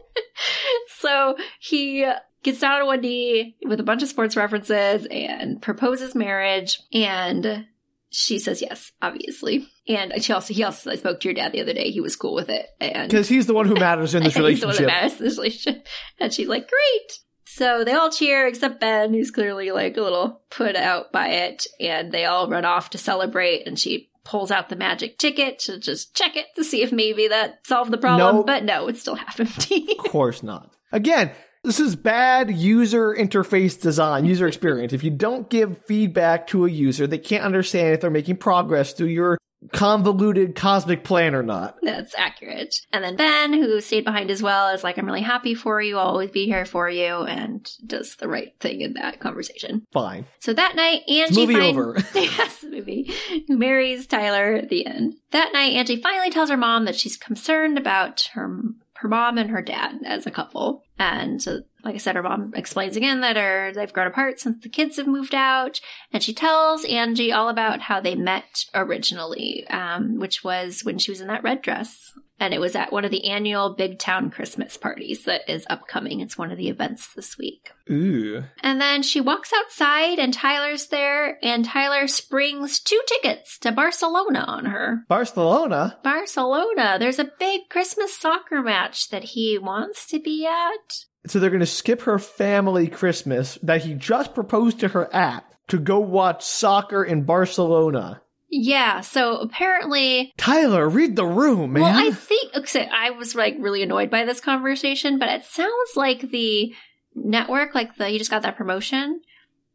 so 1.00 1.36
he 1.60 2.06
gets 2.44 2.60
down 2.60 2.82
on 2.82 2.88
one 2.88 3.02
knee 3.02 3.56
with 3.66 3.80
a 3.80 3.84
bunch 3.84 4.04
of 4.04 4.10
sports 4.10 4.36
references 4.38 5.08
and 5.10 5.62
proposes 5.62 6.14
marriage. 6.14 6.80
And 6.94 7.66
she 8.12 8.38
says 8.38 8.62
yes, 8.62 8.92
obviously. 9.02 9.68
And 9.88 10.24
she 10.24 10.34
also, 10.34 10.54
he 10.54 10.64
also, 10.64 10.90
I 10.90 10.96
spoke 10.96 11.20
to 11.20 11.28
your 11.28 11.36
dad 11.36 11.52
the 11.52 11.62
other 11.62 11.74
day. 11.74 11.92
He 11.92 12.02
was 12.02 12.16
cool 12.16 12.34
with 12.34 12.50
it. 12.50 12.66
And 12.82 13.10
Because 13.10 13.30
he's 13.30 13.46
the 13.46 13.54
one 13.54 13.68
who 13.68 13.76
matters 13.76 14.16
in 14.16 14.24
this 14.24 14.36
relationship. 14.38 14.70
He's 14.70 14.78
the 14.78 14.84
one 14.84 14.92
that 14.92 15.02
matters 15.02 15.20
in 15.20 15.26
this 15.26 15.38
relationship. 15.38 15.88
And 16.20 16.34
she's 16.34 16.48
like, 16.48 16.68
great. 16.70 17.20
So 17.46 17.84
they 17.84 17.94
all 17.94 18.10
cheer 18.10 18.48
except 18.48 18.82
Ben, 18.82 19.14
who's 19.14 19.32
clearly 19.32 19.72
like 19.72 19.96
a 19.96 20.02
little 20.02 20.42
put 20.50 20.76
out 20.76 21.12
by 21.14 21.28
it, 21.30 21.68
and 21.80 22.12
they 22.12 22.26
all 22.26 22.50
run 22.50 22.66
off 22.66 22.90
to 22.90 22.98
celebrate. 22.98 23.66
And 23.66 23.80
she 23.80 24.10
pulls 24.26 24.52
out 24.52 24.68
the 24.68 24.76
magic 24.76 25.18
ticket 25.18 25.60
to 25.60 25.80
just 25.80 26.14
check 26.16 26.36
it 26.36 26.48
to 26.56 26.64
see 26.64 26.82
if 26.82 26.92
maybe 26.92 27.30
that 27.30 27.66
solved 27.66 27.92
the 27.92 27.98
problem. 27.98 28.38
Nope. 28.38 28.48
But 28.48 28.66
no, 28.66 28.88
it's 28.88 29.00
still 29.00 29.16
half 29.16 29.40
empty. 29.40 29.88
Of 29.98 30.12
course 30.12 30.44
not. 30.44 30.76
Again, 30.92 31.32
this 31.64 31.80
is 31.80 31.96
bad 31.96 32.52
user 32.52 33.16
interface 33.16 33.80
design, 33.80 34.26
user 34.26 34.48
experience. 34.48 34.94
If 34.94 35.04
you 35.04 35.12
don't 35.12 35.50
give 35.50 35.78
feedback 35.86 36.48
to 36.48 36.66
a 36.66 36.70
user, 36.70 37.08
they 37.08 37.18
can't 37.18 37.44
understand 37.44 37.94
if 37.94 38.02
they're 38.02 38.10
making 38.10 38.38
progress 38.38 38.94
through 38.94 39.08
your 39.08 39.38
convoluted 39.72 40.56
cosmic 40.56 41.04
plan 41.04 41.36
or 41.36 41.44
not. 41.44 41.78
That's 41.82 42.16
accurate. 42.18 42.76
And 42.92 43.04
then 43.04 43.16
Ben, 43.16 43.54
who 43.54 43.82
stayed 43.82 44.06
behind 44.06 44.32
as 44.32 44.42
well, 44.42 44.74
is 44.74 44.84
like, 44.84 44.98
I'm 44.98 45.06
really 45.06 45.22
happy 45.22 45.56
for 45.56 45.82
you. 45.82 45.98
I'll 45.98 46.08
always 46.08 46.32
be 46.32 46.46
here 46.46 46.66
for 46.66 46.90
you, 46.90 47.06
and 47.06 47.70
does 47.86 48.16
the 48.16 48.28
right 48.28 48.54
thing 48.60 48.82
in 48.82 48.94
that 48.94 49.20
conversation. 49.20 49.86
Fine. 49.92 50.26
So 50.40 50.54
that 50.54 50.76
night, 50.76 51.02
Angie 51.10 51.42
movie 51.42 51.54
find- 51.54 51.78
over. 51.78 51.98
yes, 52.16 52.64
movie. 52.64 53.12
Who 53.48 53.58
marries 53.58 54.08
Tyler 54.08 54.56
at 54.56 54.70
the 54.70 54.86
end. 54.86 55.16
That 55.32 55.54
night, 55.54 55.74
Angie 55.74 56.02
finally 56.02 56.30
tells 56.30 56.50
her 56.50 56.58
mom 56.58 56.86
that 56.86 56.96
she's 56.96 57.18
concerned 57.18 57.78
about 57.78 58.30
her 58.34 58.62
her 58.96 59.10
mom 59.10 59.38
and 59.38 59.50
her 59.50 59.62
dad 59.62 60.00
as 60.06 60.26
a 60.26 60.32
couple. 60.32 60.84
And 60.98 61.42
so, 61.42 61.62
like 61.86 61.96
I 61.96 62.00
said, 62.00 62.16
her 62.16 62.24
mom 62.24 62.52
explains 62.56 62.98
again 62.98 63.22
that 63.22 63.38
her 63.38 63.72
they've 63.72 63.94
grown 63.94 64.08
apart 64.08 64.40
since 64.40 64.62
the 64.62 64.70
kids 64.70 64.98
have 64.98 65.08
moved 65.08 65.36
out, 65.36 65.80
and 66.12 66.24
she 66.24 66.34
tells 66.34 66.84
Angie 66.84 67.32
all 67.32 67.48
about 67.48 67.80
how 67.80 68.02
they 68.02 68.16
met 68.16 68.66
originally, 68.74 69.68
um, 69.68 70.18
which 70.18 70.44
was 70.44 70.84
when 70.84 70.98
she 70.98 71.12
was 71.12 71.22
in 71.22 71.28
that 71.28 71.44
red 71.44 71.62
dress. 71.62 72.12
And 72.38 72.54
it 72.54 72.60
was 72.60 72.76
at 72.76 72.92
one 72.92 73.06
of 73.06 73.12
the 73.12 73.30
annual 73.30 73.76
Big 73.76 73.98
Town 73.98 74.30
Christmas 74.30 74.76
parties 74.76 75.24
that 75.24 75.50
is 75.50 75.66
upcoming. 75.70 76.20
It's 76.20 76.38
one 76.38 76.52
of 76.52 76.58
the 76.58 76.68
events 76.68 77.14
this 77.14 77.38
week. 77.38 77.72
Ooh. 77.90 78.44
And 78.62 78.82
then 78.82 79.04
she 79.04 79.22
walks 79.22 79.54
outside 79.54 80.20
and 80.20 80.34
Tyler's 80.34 80.88
there 80.88 81.38
and 81.42 81.64
Tyler 81.64 82.08
springs 82.08 82.82
two 82.82 83.00
tickets 83.08 83.58
to 83.60 83.72
Barcelona 83.72 84.44
on 84.46 84.66
her. 84.66 85.06
Barcelona? 85.08 85.98
Barcelona. 86.04 86.98
There's 87.00 87.20
a 87.20 87.32
big 87.40 87.70
Christmas 87.70 88.18
soccer 88.18 88.62
match 88.62 89.12
that 89.12 89.24
he 89.24 89.58
wants 89.58 90.06
to 90.08 90.20
be 90.20 90.46
at. 90.46 91.06
So 91.28 91.40
they're 91.40 91.50
going 91.50 91.60
to 91.60 91.66
skip 91.66 92.02
her 92.04 92.20
family 92.20 92.88
Christmas 92.88 93.58
that 93.64 93.84
he 93.84 93.94
just 93.94 94.34
proposed 94.34 94.80
to 94.82 94.90
her 94.90 95.14
at 95.14 95.46
to 95.68 95.80
go 95.80 96.00
watch 96.00 96.44
soccer 96.44 97.04
in 97.04 97.24
Barcelona. 97.24 98.22
Yeah, 98.50 99.02
so 99.02 99.38
apparently 99.38 100.34
Tyler, 100.38 100.88
read 100.88 101.16
the 101.16 101.26
room, 101.26 101.74
man. 101.74 101.84
Well, 101.84 102.08
I 102.08 102.12
think 102.12 102.56
okay, 102.56 102.88
I 102.88 103.10
was 103.12 103.36
like 103.36 103.56
really 103.60 103.84
annoyed 103.84 104.10
by 104.10 104.24
this 104.24 104.40
conversation, 104.40 105.20
but 105.20 105.30
it 105.30 105.44
sounds 105.46 105.92
like 105.96 106.32
the 106.32 106.74
network, 107.16 107.76
like 107.76 107.98
the 107.98 108.10
you 108.10 108.18
just 108.18 108.32
got 108.32 108.44
that 108.44 108.56
promotion, 108.56 109.22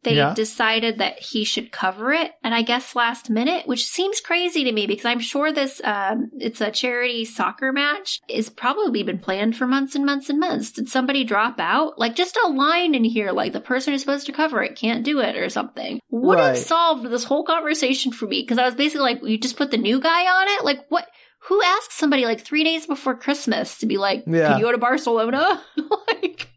they 0.03 0.15
Yeah. 0.15 0.33
decided 0.33 0.97
that 0.99 1.19
he 1.19 1.43
should 1.43 1.71
cover 1.71 2.11
it, 2.11 2.31
and 2.43 2.53
I 2.55 2.61
guess 2.61 2.95
last 2.95 3.29
minute, 3.29 3.67
which 3.67 3.85
seems 3.85 4.19
crazy 4.19 4.63
to 4.63 4.71
me 4.71 4.87
because 4.87 5.05
I'm 5.05 5.19
sure 5.19 5.51
this 5.51 5.81
um, 5.83 6.31
it's 6.39 6.61
a 6.61 6.71
charity 6.71 7.25
soccer 7.25 7.71
match 7.71 8.19
is 8.27 8.49
probably 8.49 9.03
been 9.03 9.19
planned 9.19 9.55
for 9.57 9.67
months 9.67 9.95
and 9.95 10.05
months 10.05 10.29
and 10.29 10.39
months. 10.39 10.71
Did 10.71 10.89
somebody 10.89 11.23
drop 11.23 11.59
out? 11.59 11.99
Like 11.99 12.15
just 12.15 12.37
a 12.43 12.47
line 12.49 12.95
in 12.95 13.03
here, 13.03 13.31
like 13.31 13.53
the 13.53 13.61
person 13.61 13.93
who's 13.93 14.01
supposed 14.01 14.25
to 14.25 14.31
cover 14.31 14.61
it 14.63 14.75
can't 14.75 15.03
do 15.03 15.19
it 15.19 15.35
or 15.35 15.49
something. 15.49 15.99
Would 16.09 16.39
have 16.39 16.57
solved 16.57 17.05
this 17.05 17.23
whole 17.23 17.43
conversation 17.43 18.11
for 18.11 18.25
me 18.27 18.41
because 18.41 18.57
I 18.57 18.65
was 18.65 18.75
basically 18.75 19.01
like, 19.03 19.23
you 19.23 19.37
just 19.37 19.57
put 19.57 19.71
the 19.71 19.77
new 19.77 19.99
guy 19.99 20.21
on 20.25 20.47
it, 20.59 20.65
like 20.65 20.85
what? 20.89 21.07
Who 21.45 21.59
asks 21.63 21.95
somebody 21.95 22.25
like 22.25 22.41
three 22.41 22.63
days 22.63 22.85
before 22.85 23.15
Christmas 23.15 23.79
to 23.79 23.87
be 23.87 23.97
like, 23.97 24.25
Yeah. 24.27 24.49
"Can 24.49 24.57
you 24.59 24.65
go 24.65 24.71
to 24.71 24.77
Barcelona?" 24.77 25.59
like, 26.07 26.50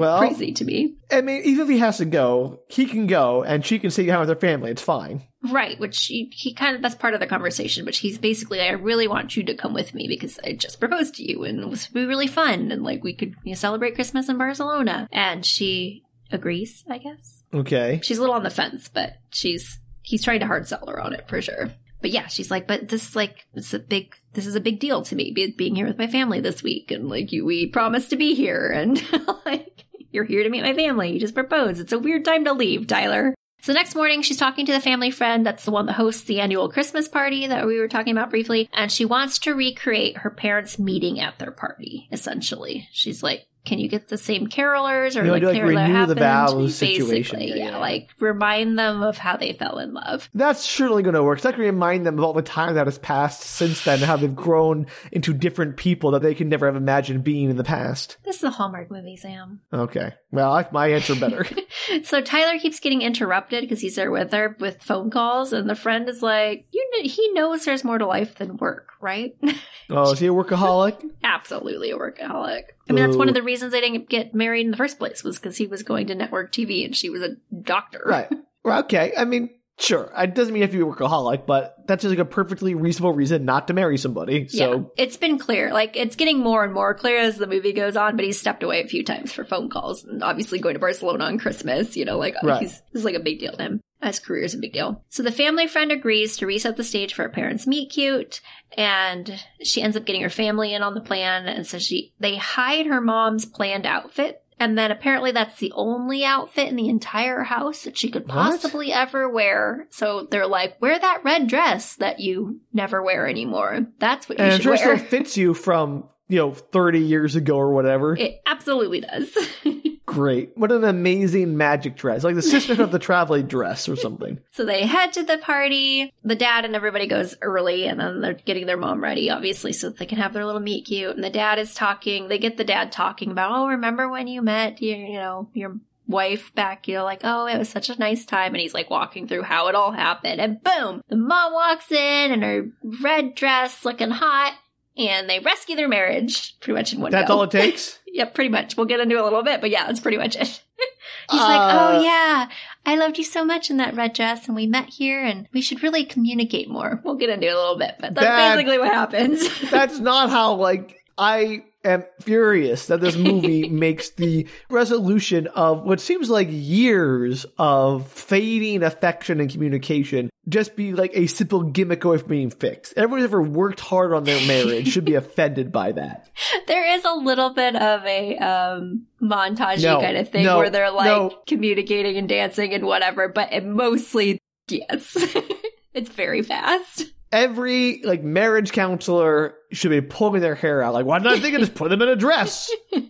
Well- 0.00 0.18
crazy 0.18 0.52
to 0.52 0.64
me, 0.64 0.96
I 1.10 1.20
mean, 1.20 1.42
even 1.44 1.64
if 1.64 1.68
he 1.68 1.78
has 1.78 1.98
to 1.98 2.04
go, 2.04 2.60
he 2.68 2.86
can 2.86 3.06
go 3.06 3.42
and 3.42 3.64
she 3.64 3.78
can 3.78 3.90
stay 3.90 4.06
home 4.08 4.20
with 4.20 4.28
her 4.28 4.34
family. 4.36 4.70
It's 4.70 4.82
fine. 4.82 5.22
right? 5.50 5.78
Which 5.80 6.06
he, 6.06 6.30
he 6.34 6.54
kind 6.54 6.76
of 6.76 6.82
that's 6.82 6.94
part 6.94 7.14
of 7.14 7.20
the 7.20 7.26
conversation. 7.26 7.84
But 7.84 7.96
he's 7.96 8.18
basically, 8.18 8.60
I 8.60 8.70
really 8.70 9.08
want 9.08 9.36
you 9.36 9.42
to 9.44 9.54
come 9.54 9.74
with 9.74 9.92
me 9.94 10.06
because 10.08 10.38
I 10.44 10.52
just 10.52 10.80
proposed 10.80 11.14
to 11.16 11.22
you 11.30 11.44
and 11.44 11.60
it 11.60 11.68
was 11.68 11.86
be 11.88 12.04
really 12.06 12.26
fun 12.28 12.70
and 12.72 12.82
like 12.82 13.02
we 13.04 13.14
could 13.14 13.34
you 13.44 13.52
know, 13.52 13.56
celebrate 13.56 13.94
Christmas 13.94 14.28
in 14.28 14.38
Barcelona. 14.38 15.08
And 15.12 15.44
she 15.44 16.02
agrees, 16.30 16.84
I 16.88 16.98
guess. 16.98 17.42
Okay. 17.52 18.00
She's 18.02 18.18
a 18.18 18.20
little 18.20 18.36
on 18.36 18.42
the 18.44 18.50
fence, 18.50 18.88
but 18.88 19.14
she's 19.30 19.78
he's 20.02 20.22
trying 20.24 20.40
to 20.40 20.46
hard 20.46 20.66
sell 20.66 20.86
her 20.86 20.98
on 21.00 21.12
it 21.12 21.28
for 21.28 21.42
sure. 21.42 21.72
But 22.02 22.10
yeah, 22.10 22.26
she's 22.26 22.50
like, 22.50 22.66
but 22.66 22.88
this 22.88 23.08
is 23.08 23.16
like 23.16 23.46
it's 23.54 23.72
a 23.72 23.78
big 23.78 24.14
this 24.34 24.46
is 24.46 24.54
a 24.54 24.60
big 24.60 24.80
deal 24.80 25.02
to 25.02 25.16
me, 25.16 25.30
be, 25.30 25.52
being 25.52 25.74
here 25.74 25.86
with 25.86 25.98
my 25.98 26.08
family 26.08 26.40
this 26.40 26.62
week, 26.62 26.90
and 26.90 27.08
like 27.08 27.32
you, 27.32 27.44
we 27.44 27.66
promised 27.66 28.10
to 28.10 28.16
be 28.16 28.34
here, 28.34 28.70
and 28.70 29.02
like 29.46 29.84
you're 30.10 30.24
here 30.24 30.42
to 30.42 30.50
meet 30.50 30.62
my 30.62 30.74
family. 30.74 31.12
You 31.12 31.20
just 31.20 31.34
proposed. 31.34 31.80
It's 31.80 31.92
a 31.92 31.98
weird 31.98 32.24
time 32.24 32.44
to 32.44 32.52
leave, 32.52 32.86
Tyler. 32.86 33.34
So 33.62 33.72
next 33.72 33.94
morning, 33.94 34.22
she's 34.22 34.38
talking 34.38 34.66
to 34.66 34.72
the 34.72 34.80
family 34.80 35.12
friend 35.12 35.46
that's 35.46 35.64
the 35.64 35.70
one 35.70 35.86
that 35.86 35.92
hosts 35.92 36.24
the 36.24 36.40
annual 36.40 36.68
Christmas 36.68 37.06
party 37.06 37.46
that 37.46 37.64
we 37.64 37.78
were 37.78 37.86
talking 37.86 38.10
about 38.10 38.30
briefly, 38.30 38.68
and 38.72 38.90
she 38.90 39.04
wants 39.04 39.38
to 39.40 39.54
recreate 39.54 40.18
her 40.18 40.30
parents' 40.30 40.80
meeting 40.80 41.20
at 41.20 41.38
their 41.38 41.52
party. 41.52 42.08
Essentially, 42.10 42.88
she's 42.90 43.22
like, 43.22 43.46
"Can 43.64 43.78
you 43.78 43.88
get 43.88 44.08
the 44.08 44.18
same 44.18 44.48
carolers 44.48 45.14
or 45.16 45.20
You 45.20 45.26
know, 45.26 45.32
like, 45.32 45.42
like, 45.42 45.62
renew 45.62 45.74
the 45.74 45.80
happened?" 45.80 46.18
vows 46.18 46.74
situation. 46.76 47.38
Basically, 47.38 47.48
Yeah, 47.48 47.64
yeah, 47.66 47.70
yeah. 47.72 47.78
like 47.78 48.08
remind 48.20 48.78
them 48.78 49.02
of 49.02 49.18
how 49.18 49.36
they 49.36 49.52
fell 49.52 49.78
in 49.78 49.94
love. 49.94 50.28
That's 50.34 50.64
surely 50.64 51.02
going 51.02 51.14
to 51.14 51.22
work. 51.22 51.38
It's 51.38 51.44
not 51.44 51.52
going 51.56 51.66
to 51.66 51.72
remind 51.72 52.06
them 52.06 52.18
of 52.18 52.24
all 52.24 52.32
the 52.32 52.42
time 52.42 52.74
that 52.74 52.86
has 52.86 52.98
passed 52.98 53.42
since 53.42 53.84
then, 53.84 54.00
how 54.00 54.16
they've 54.16 54.34
grown 54.34 54.86
into 55.12 55.32
different 55.32 55.76
people 55.76 56.10
that 56.12 56.22
they 56.22 56.34
could 56.34 56.46
never 56.48 56.66
have 56.66 56.76
imagined 56.76 57.24
being 57.24 57.50
in 57.50 57.56
the 57.56 57.64
past. 57.64 58.16
This 58.24 58.36
is 58.36 58.44
a 58.44 58.50
Hallmark 58.50 58.90
movie, 58.90 59.16
Sam. 59.16 59.60
Okay. 59.72 60.12
Well, 60.32 60.50
I 60.50 60.66
my 60.72 60.88
answer 60.88 61.14
better. 61.14 61.46
So 62.04 62.20
Tyler 62.20 62.58
keeps 62.58 62.80
getting 62.80 63.02
interrupted 63.02 63.62
because 63.62 63.80
he's 63.80 63.96
there 63.96 64.10
with 64.10 64.32
her 64.32 64.56
with 64.60 64.82
phone 64.82 65.10
calls, 65.10 65.52
and 65.52 65.68
the 65.68 65.74
friend 65.74 66.08
is 66.08 66.22
like, 66.22 66.66
"You 66.70 66.88
know, 66.92 67.08
he 67.08 67.30
knows 67.32 67.64
there's 67.64 67.82
more 67.82 67.98
to 67.98 68.06
life 68.06 68.36
than 68.36 68.56
work, 68.56 68.90
right?" 69.00 69.34
oh, 69.90 70.12
is 70.12 70.20
he 70.20 70.28
a 70.28 70.30
workaholic? 70.30 71.02
Absolutely 71.24 71.90
a 71.90 71.96
workaholic. 71.98 72.62
I 72.88 72.92
mean, 72.92 73.04
that's 73.04 73.16
one 73.16 73.28
of 73.28 73.34
the 73.34 73.42
reasons 73.42 73.72
they 73.72 73.80
didn't 73.80 74.08
get 74.08 74.34
married 74.34 74.64
in 74.64 74.70
the 74.70 74.76
first 74.76 74.98
place 74.98 75.24
was 75.24 75.38
because 75.38 75.56
he 75.56 75.66
was 75.66 75.82
going 75.82 76.06
to 76.06 76.14
network 76.14 76.52
TV 76.52 76.84
and 76.84 76.94
she 76.96 77.10
was 77.10 77.22
a 77.22 77.36
doctor. 77.62 78.02
Right. 78.04 78.30
Well, 78.64 78.78
okay. 78.80 79.12
I 79.18 79.24
mean, 79.24 79.50
sure. 79.78 80.12
It 80.16 80.34
doesn't 80.34 80.52
mean 80.52 80.60
you 80.60 80.64
have 80.64 80.70
to 80.72 80.76
be 80.76 80.82
a 80.82 80.86
workaholic, 80.86 81.46
but 81.46 81.74
that's 81.86 82.02
just 82.02 82.10
like 82.10 82.18
a 82.18 82.24
perfectly 82.24 82.74
reasonable 82.74 83.12
reason 83.12 83.44
not 83.44 83.68
to 83.68 83.74
marry 83.74 83.98
somebody. 83.98 84.46
yeah, 84.50 84.66
So, 84.66 84.92
it's 84.96 85.16
been 85.16 85.38
clear. 85.38 85.72
Like 85.72 85.96
it's 85.96 86.16
getting 86.16 86.38
more 86.38 86.62
and 86.64 86.72
more 86.72 86.94
clear 86.94 87.18
as 87.18 87.36
the 87.38 87.46
movie 87.46 87.72
goes 87.72 87.96
on. 87.96 88.16
But 88.16 88.24
he's 88.24 88.38
stepped 88.38 88.62
away 88.62 88.82
a 88.82 88.86
few 88.86 89.04
times 89.04 89.32
for 89.32 89.44
phone 89.44 89.68
calls, 89.70 90.04
and 90.04 90.22
obviously 90.22 90.58
going 90.58 90.74
to 90.74 90.80
Barcelona 90.80 91.24
on 91.24 91.38
Christmas. 91.38 91.96
You 91.96 92.04
know, 92.04 92.18
like 92.18 92.34
Right. 92.42 92.60
he's 92.62 92.80
this 92.92 93.00
is 93.00 93.04
like 93.04 93.16
a 93.16 93.20
big 93.20 93.40
deal 93.40 93.52
to 93.52 93.62
him. 93.62 93.80
His 94.02 94.18
career 94.18 94.42
is 94.42 94.54
a 94.54 94.58
big 94.58 94.72
deal. 94.72 95.04
So 95.10 95.22
the 95.22 95.30
family 95.30 95.68
friend 95.68 95.92
agrees 95.92 96.36
to 96.38 96.46
reset 96.46 96.76
the 96.76 96.82
stage 96.82 97.14
for 97.14 97.22
her 97.22 97.28
parents' 97.28 97.68
meet 97.68 97.90
cute, 97.90 98.40
and 98.76 99.32
she 99.62 99.80
ends 99.80 99.96
up 99.96 100.04
getting 100.04 100.22
her 100.22 100.30
family 100.30 100.74
in 100.74 100.82
on 100.82 100.94
the 100.94 101.00
plan. 101.00 101.46
And 101.46 101.66
so 101.66 101.78
she 101.78 102.12
they 102.18 102.36
hide 102.36 102.86
her 102.86 103.00
mom's 103.00 103.46
planned 103.46 103.86
outfit. 103.86 104.41
And 104.62 104.78
then 104.78 104.92
apparently 104.92 105.32
that's 105.32 105.58
the 105.58 105.72
only 105.74 106.24
outfit 106.24 106.68
in 106.68 106.76
the 106.76 106.88
entire 106.88 107.42
house 107.42 107.82
that 107.82 107.98
she 107.98 108.10
could 108.12 108.28
What? 108.28 108.34
possibly 108.34 108.92
ever 108.92 109.28
wear. 109.28 109.88
So 109.90 110.28
they're 110.30 110.46
like, 110.46 110.80
wear 110.80 110.96
that 110.96 111.24
red 111.24 111.48
dress 111.48 111.96
that 111.96 112.20
you 112.20 112.60
never 112.72 113.02
wear 113.02 113.26
anymore. 113.26 113.88
That's 113.98 114.28
what 114.28 114.38
you 114.38 114.44
and 114.44 114.62
should 114.62 114.66
it 114.66 114.68
wear. 114.84 114.96
still 114.98 115.08
fits 115.08 115.36
you 115.36 115.52
from, 115.52 116.04
you 116.32 116.38
know, 116.38 116.52
30 116.52 117.00
years 117.00 117.36
ago 117.36 117.56
or 117.58 117.74
whatever. 117.74 118.16
It 118.16 118.40
absolutely 118.46 119.02
does. 119.02 119.36
Great. 120.06 120.56
What 120.56 120.72
an 120.72 120.82
amazing 120.82 121.58
magic 121.58 121.94
dress. 121.94 122.24
Like 122.24 122.36
the 122.36 122.42
sister 122.42 122.82
of 122.82 122.90
the 122.90 122.98
traveling 122.98 123.46
dress 123.46 123.86
or 123.86 123.96
something. 123.96 124.40
so 124.50 124.64
they 124.64 124.86
head 124.86 125.12
to 125.12 125.24
the 125.24 125.36
party. 125.36 126.10
The 126.24 126.34
dad 126.34 126.64
and 126.64 126.74
everybody 126.74 127.06
goes 127.06 127.36
early, 127.42 127.86
and 127.86 128.00
then 128.00 128.22
they're 128.22 128.32
getting 128.32 128.64
their 128.64 128.78
mom 128.78 129.02
ready, 129.02 129.28
obviously, 129.28 129.74
so 129.74 129.90
that 129.90 129.98
they 129.98 130.06
can 130.06 130.18
have 130.18 130.32
their 130.32 130.46
little 130.46 130.60
meet 130.60 130.86
cute. 130.86 131.14
And 131.14 131.22
the 131.22 131.30
dad 131.30 131.58
is 131.58 131.74
talking. 131.74 132.28
They 132.28 132.38
get 132.38 132.56
the 132.56 132.64
dad 132.64 132.92
talking 132.92 133.30
about, 133.30 133.52
oh, 133.52 133.68
remember 133.68 134.08
when 134.08 134.26
you 134.26 134.40
met 134.40 134.80
your, 134.80 134.96
you 134.96 135.18
know, 135.18 135.50
your 135.52 135.76
wife 136.06 136.54
back, 136.54 136.88
you 136.88 136.94
know, 136.94 137.04
like, 137.04 137.20
oh, 137.24 137.46
it 137.46 137.58
was 137.58 137.68
such 137.68 137.90
a 137.90 137.98
nice 137.98 138.24
time. 138.24 138.54
And 138.54 138.60
he's 138.60 138.74
like 138.74 138.90
walking 138.90 139.28
through 139.28 139.42
how 139.42 139.68
it 139.68 139.74
all 139.74 139.92
happened. 139.92 140.40
And 140.40 140.62
boom, 140.62 141.02
the 141.08 141.16
mom 141.16 141.52
walks 141.52 141.90
in 141.92 142.32
in 142.32 142.42
her 142.42 142.68
red 143.02 143.34
dress, 143.34 143.84
looking 143.84 144.10
hot. 144.10 144.54
And 144.96 145.28
they 145.28 145.38
rescue 145.38 145.74
their 145.76 145.88
marriage 145.88 146.58
pretty 146.60 146.76
much 146.78 146.92
in 146.92 147.00
one 147.00 147.10
That's 147.12 147.28
go. 147.28 147.36
all 147.38 147.42
it 147.44 147.50
takes? 147.50 147.98
Yeah, 148.14 148.26
pretty 148.26 148.50
much. 148.50 148.76
We'll 148.76 148.84
get 148.84 149.00
into 149.00 149.14
it 149.14 149.20
a 149.22 149.24
little 149.24 149.42
bit, 149.42 149.62
but 149.62 149.70
yeah, 149.70 149.86
that's 149.86 150.00
pretty 150.00 150.18
much 150.18 150.36
it. 150.36 150.40
He's 151.30 151.40
Uh, 151.40 151.44
like, 151.48 151.74
oh 151.80 152.02
yeah, 152.02 152.46
I 152.84 152.94
loved 152.96 153.16
you 153.16 153.24
so 153.24 153.42
much 153.42 153.70
in 153.70 153.78
that 153.78 153.94
red 153.96 154.12
dress, 154.12 154.46
and 154.48 154.54
we 154.54 154.66
met 154.66 154.90
here, 154.90 155.24
and 155.24 155.48
we 155.54 155.62
should 155.62 155.82
really 155.82 156.04
communicate 156.04 156.68
more. 156.68 157.00
We'll 157.06 157.14
get 157.14 157.30
into 157.30 157.46
it 157.46 157.54
a 157.54 157.58
little 157.58 157.78
bit, 157.78 157.94
but 157.98 158.14
that's 158.14 158.26
That- 158.26 158.54
basically 158.56 158.76
what 158.78 158.88
happens. 158.92 159.48
That's 159.70 159.98
not 159.98 160.28
how, 160.28 160.56
like, 160.56 160.98
I 161.16 161.64
am 161.84 162.04
furious 162.20 162.86
that 162.86 163.00
this 163.00 163.16
movie 163.16 163.68
makes 163.70 164.10
the 164.10 164.46
resolution 164.70 165.46
of 165.48 165.82
what 165.82 166.00
seems 166.00 166.30
like 166.30 166.48
years 166.50 167.46
of 167.58 168.08
fading 168.08 168.82
affection 168.82 169.40
and 169.40 169.50
communication 169.50 170.30
just 170.48 170.74
be 170.74 170.92
like 170.92 171.12
a 171.14 171.26
simple 171.26 171.62
gimmick 171.62 172.04
away 172.04 172.18
from 172.18 172.28
being 172.28 172.50
fixed. 172.50 172.94
Everyone 172.96 173.20
who's 173.20 173.28
ever 173.28 173.42
worked 173.42 173.80
hard 173.80 174.12
on 174.12 174.24
their 174.24 174.44
marriage 174.46 174.88
should 174.88 175.04
be 175.04 175.14
offended 175.16 175.70
by 175.70 175.92
that. 175.92 176.28
There 176.66 176.96
is 176.96 177.04
a 177.04 177.14
little 177.14 177.50
bit 177.54 177.76
of 177.76 178.04
a 178.04 178.36
um 178.38 179.06
montage 179.20 179.82
No, 179.82 180.00
kind 180.00 180.16
of 180.16 180.28
thing 180.30 180.44
no, 180.44 180.58
where 180.58 180.70
they're 180.70 180.90
like 180.90 181.06
no. 181.06 181.38
communicating 181.46 182.16
and 182.16 182.28
dancing 182.28 182.74
and 182.74 182.84
whatever, 182.84 183.28
but 183.28 183.52
it 183.52 183.64
mostly 183.64 184.40
yes. 184.68 185.16
it's 185.94 186.10
very 186.10 186.42
fast. 186.42 187.12
Every 187.32 188.02
like 188.02 188.22
marriage 188.22 188.72
counselor 188.72 189.54
should 189.72 189.90
be 189.90 190.00
pulling 190.02 190.42
their 190.42 190.54
hair 190.54 190.82
out. 190.82 190.92
Like, 190.94 191.06
why 191.06 191.18
not 191.18 191.32
I 191.38 191.40
think 191.40 191.54
of 191.54 191.60
just 191.60 191.74
put 191.74 191.88
them 191.90 192.02
in 192.02 192.08
a 192.08 192.16
dress? 192.16 192.70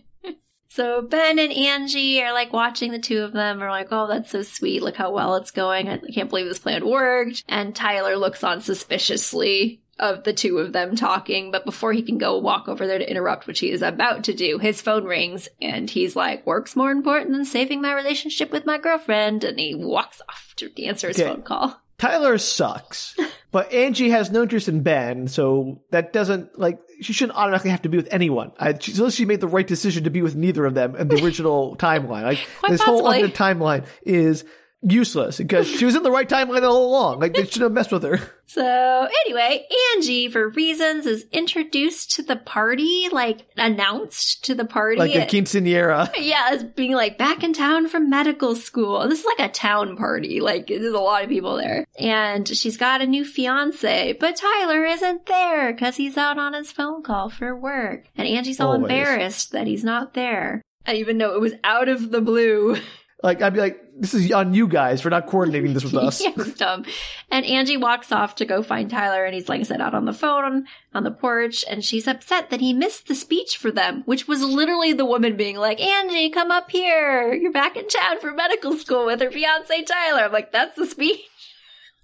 So 0.69 1.03
Ben 1.03 1.37
and 1.37 1.53
Angie 1.53 2.19
are 2.23 2.33
like 2.33 2.51
watching 2.51 2.91
the 2.91 2.97
two 2.97 3.19
of 3.19 3.31
them 3.31 3.61
are 3.61 3.69
like, 3.69 3.89
oh, 3.91 4.07
that's 4.07 4.31
so 4.31 4.41
sweet. 4.41 4.81
Look 4.81 4.95
how 4.95 5.11
well 5.11 5.35
it's 5.35 5.51
going. 5.51 5.87
I 5.87 5.99
can't 5.99 6.31
believe 6.31 6.47
this 6.47 6.57
plan 6.57 6.89
worked. 6.89 7.43
And 7.47 7.75
Tyler 7.75 8.15
looks 8.17 8.43
on 8.43 8.59
suspiciously 8.59 9.81
of 9.99 10.23
the 10.23 10.33
two 10.33 10.57
of 10.57 10.73
them 10.73 10.95
talking, 10.95 11.51
but 11.51 11.63
before 11.63 11.93
he 11.93 12.01
can 12.01 12.17
go 12.17 12.39
walk 12.39 12.67
over 12.67 12.87
there 12.87 12.97
to 12.97 13.07
interrupt, 13.07 13.45
which 13.45 13.59
he 13.59 13.69
is 13.69 13.83
about 13.83 14.23
to 14.23 14.33
do, 14.33 14.57
his 14.57 14.81
phone 14.81 15.03
rings 15.05 15.47
and 15.61 15.91
he's 15.91 16.15
like, 16.15 16.43
work's 16.47 16.75
more 16.75 16.89
important 16.89 17.33
than 17.33 17.45
saving 17.45 17.79
my 17.79 17.93
relationship 17.93 18.51
with 18.51 18.65
my 18.65 18.79
girlfriend. 18.79 19.43
And 19.43 19.59
he 19.59 19.75
walks 19.75 20.23
off 20.27 20.55
to 20.55 20.83
answer 20.83 21.09
his 21.09 21.19
Okay. 21.19 21.29
phone 21.29 21.43
call. 21.43 21.79
Tyler 21.99 22.39
sucks, 22.39 23.15
but 23.53 23.71
Angie 23.71 24.09
has 24.09 24.31
no 24.31 24.41
interest 24.41 24.67
in 24.67 24.81
Ben, 24.81 25.27
so 25.27 25.79
that 25.91 26.11
doesn't 26.11 26.57
like 26.57 26.81
she 27.01 27.13
shouldn't 27.13 27.37
automatically 27.37 27.69
have 27.69 27.83
to 27.83 27.89
be 27.89 27.97
with 27.97 28.07
anyone. 28.11 28.51
I, 28.59 28.75
she, 28.79 28.93
unless 28.93 29.13
she 29.13 29.25
made 29.25 29.41
the 29.41 29.47
right 29.47 29.65
decision 29.65 30.05
to 30.05 30.09
be 30.09 30.23
with 30.23 30.35
neither 30.35 30.65
of 30.65 30.73
them 30.73 30.95
in 30.95 31.07
the 31.07 31.15
original 31.23 31.75
timeline. 31.77 32.23
Like 32.23 32.39
Quite 32.59 32.71
this 32.71 32.81
whole 32.81 33.05
other 33.05 33.29
timeline 33.29 33.85
is 34.01 34.43
useless 34.83 35.37
because 35.37 35.67
she 35.67 35.85
was 35.85 35.95
in 35.95 36.03
the 36.03 36.11
right 36.11 36.27
timeline 36.27 36.63
all 36.63 36.85
along. 36.85 37.19
Like 37.19 37.33
they 37.33 37.45
should 37.45 37.61
have 37.61 37.71
messed 37.71 37.91
with 37.91 38.03
her. 38.03 38.19
So 38.45 39.07
anyway, 39.25 39.65
Angie, 39.95 40.27
for 40.29 40.49
reasons, 40.49 41.07
is 41.07 41.25
introduced 41.31 42.11
to 42.11 42.21
the 42.21 42.35
party, 42.35 43.07
like 43.11 43.47
announced 43.57 44.45
to 44.45 44.53
the 44.53 44.65
party. 44.65 44.99
Like 44.99 45.15
a 45.15 45.25
quinceanera. 45.25 46.11
Yeah, 46.19 46.49
as 46.51 46.63
being 46.63 46.91
like 46.91 47.17
back 47.17 47.43
in 47.43 47.53
town 47.53 47.87
from 47.87 48.11
medical 48.11 48.55
school. 48.55 49.07
This 49.07 49.21
is 49.21 49.25
like 49.25 49.49
a 49.49 49.51
town 49.51 49.97
party. 49.97 50.39
Like 50.39 50.67
there's 50.67 50.85
a 50.93 50.99
lot 50.99 51.23
of 51.23 51.29
people 51.29 51.55
there. 51.57 51.85
And 51.97 52.47
she's 52.47 52.77
got 52.77 53.01
a 53.01 53.07
new 53.07 53.25
fiance, 53.25 54.13
but 54.19 54.35
Tyler 54.35 54.85
isn't 54.85 55.25
there 55.25 55.73
because 55.73 55.95
he's 55.95 56.17
out 56.17 56.37
on 56.37 56.53
his 56.53 56.71
phone 56.71 57.01
call 57.01 57.29
for 57.29 57.55
work. 57.55 58.05
And 58.15 58.27
Angie's 58.27 58.59
all 58.59 58.73
Always. 58.73 58.83
embarrassed 58.83 59.51
that 59.53 59.65
he's 59.65 59.83
not 59.83 60.13
there. 60.13 60.61
I 60.85 60.95
even 60.95 61.17
know 61.17 61.33
it 61.33 61.41
was 61.41 61.53
out 61.63 61.89
of 61.89 62.11
the 62.11 62.21
blue. 62.21 62.75
Like 63.23 63.41
I'd 63.41 63.53
be 63.53 63.61
like, 63.61 63.79
this 63.95 64.13
is 64.13 64.31
on 64.31 64.53
you 64.53 64.67
guys 64.67 65.01
for 65.01 65.09
not 65.09 65.27
coordinating 65.27 65.73
this 65.73 65.83
with 65.83 65.95
us. 65.95 66.21
yeah, 66.23 66.31
dumb. 66.57 66.85
And 67.29 67.45
Angie 67.45 67.77
walks 67.77 68.11
off 68.11 68.35
to 68.35 68.45
go 68.45 68.63
find 68.63 68.89
Tyler, 68.89 69.25
and 69.25 69.33
he's 69.33 69.49
like 69.49 69.59
I 69.59 69.63
said 69.63 69.81
out 69.81 69.93
on 69.93 70.05
the 70.05 70.13
phone 70.13 70.65
on 70.93 71.03
the 71.03 71.11
porch, 71.11 71.63
and 71.69 71.83
she's 71.83 72.07
upset 72.07 72.49
that 72.49 72.59
he 72.59 72.73
missed 72.73 73.07
the 73.07 73.15
speech 73.15 73.57
for 73.57 73.71
them, 73.71 74.03
which 74.05 74.27
was 74.27 74.41
literally 74.43 74.93
the 74.93 75.05
woman 75.05 75.37
being 75.37 75.57
like, 75.57 75.79
"Angie, 75.79 76.29
come 76.29 76.51
up 76.51 76.71
here. 76.71 77.33
You're 77.33 77.51
back 77.51 77.77
in 77.77 77.87
town 77.87 78.19
for 78.19 78.31
medical 78.31 78.77
school 78.77 79.05
with 79.05 79.21
her 79.21 79.31
fiance 79.31 79.83
Tyler." 79.83 80.23
I'm 80.23 80.31
like, 80.31 80.51
"That's 80.51 80.75
the 80.75 80.85
speech." 80.85 81.21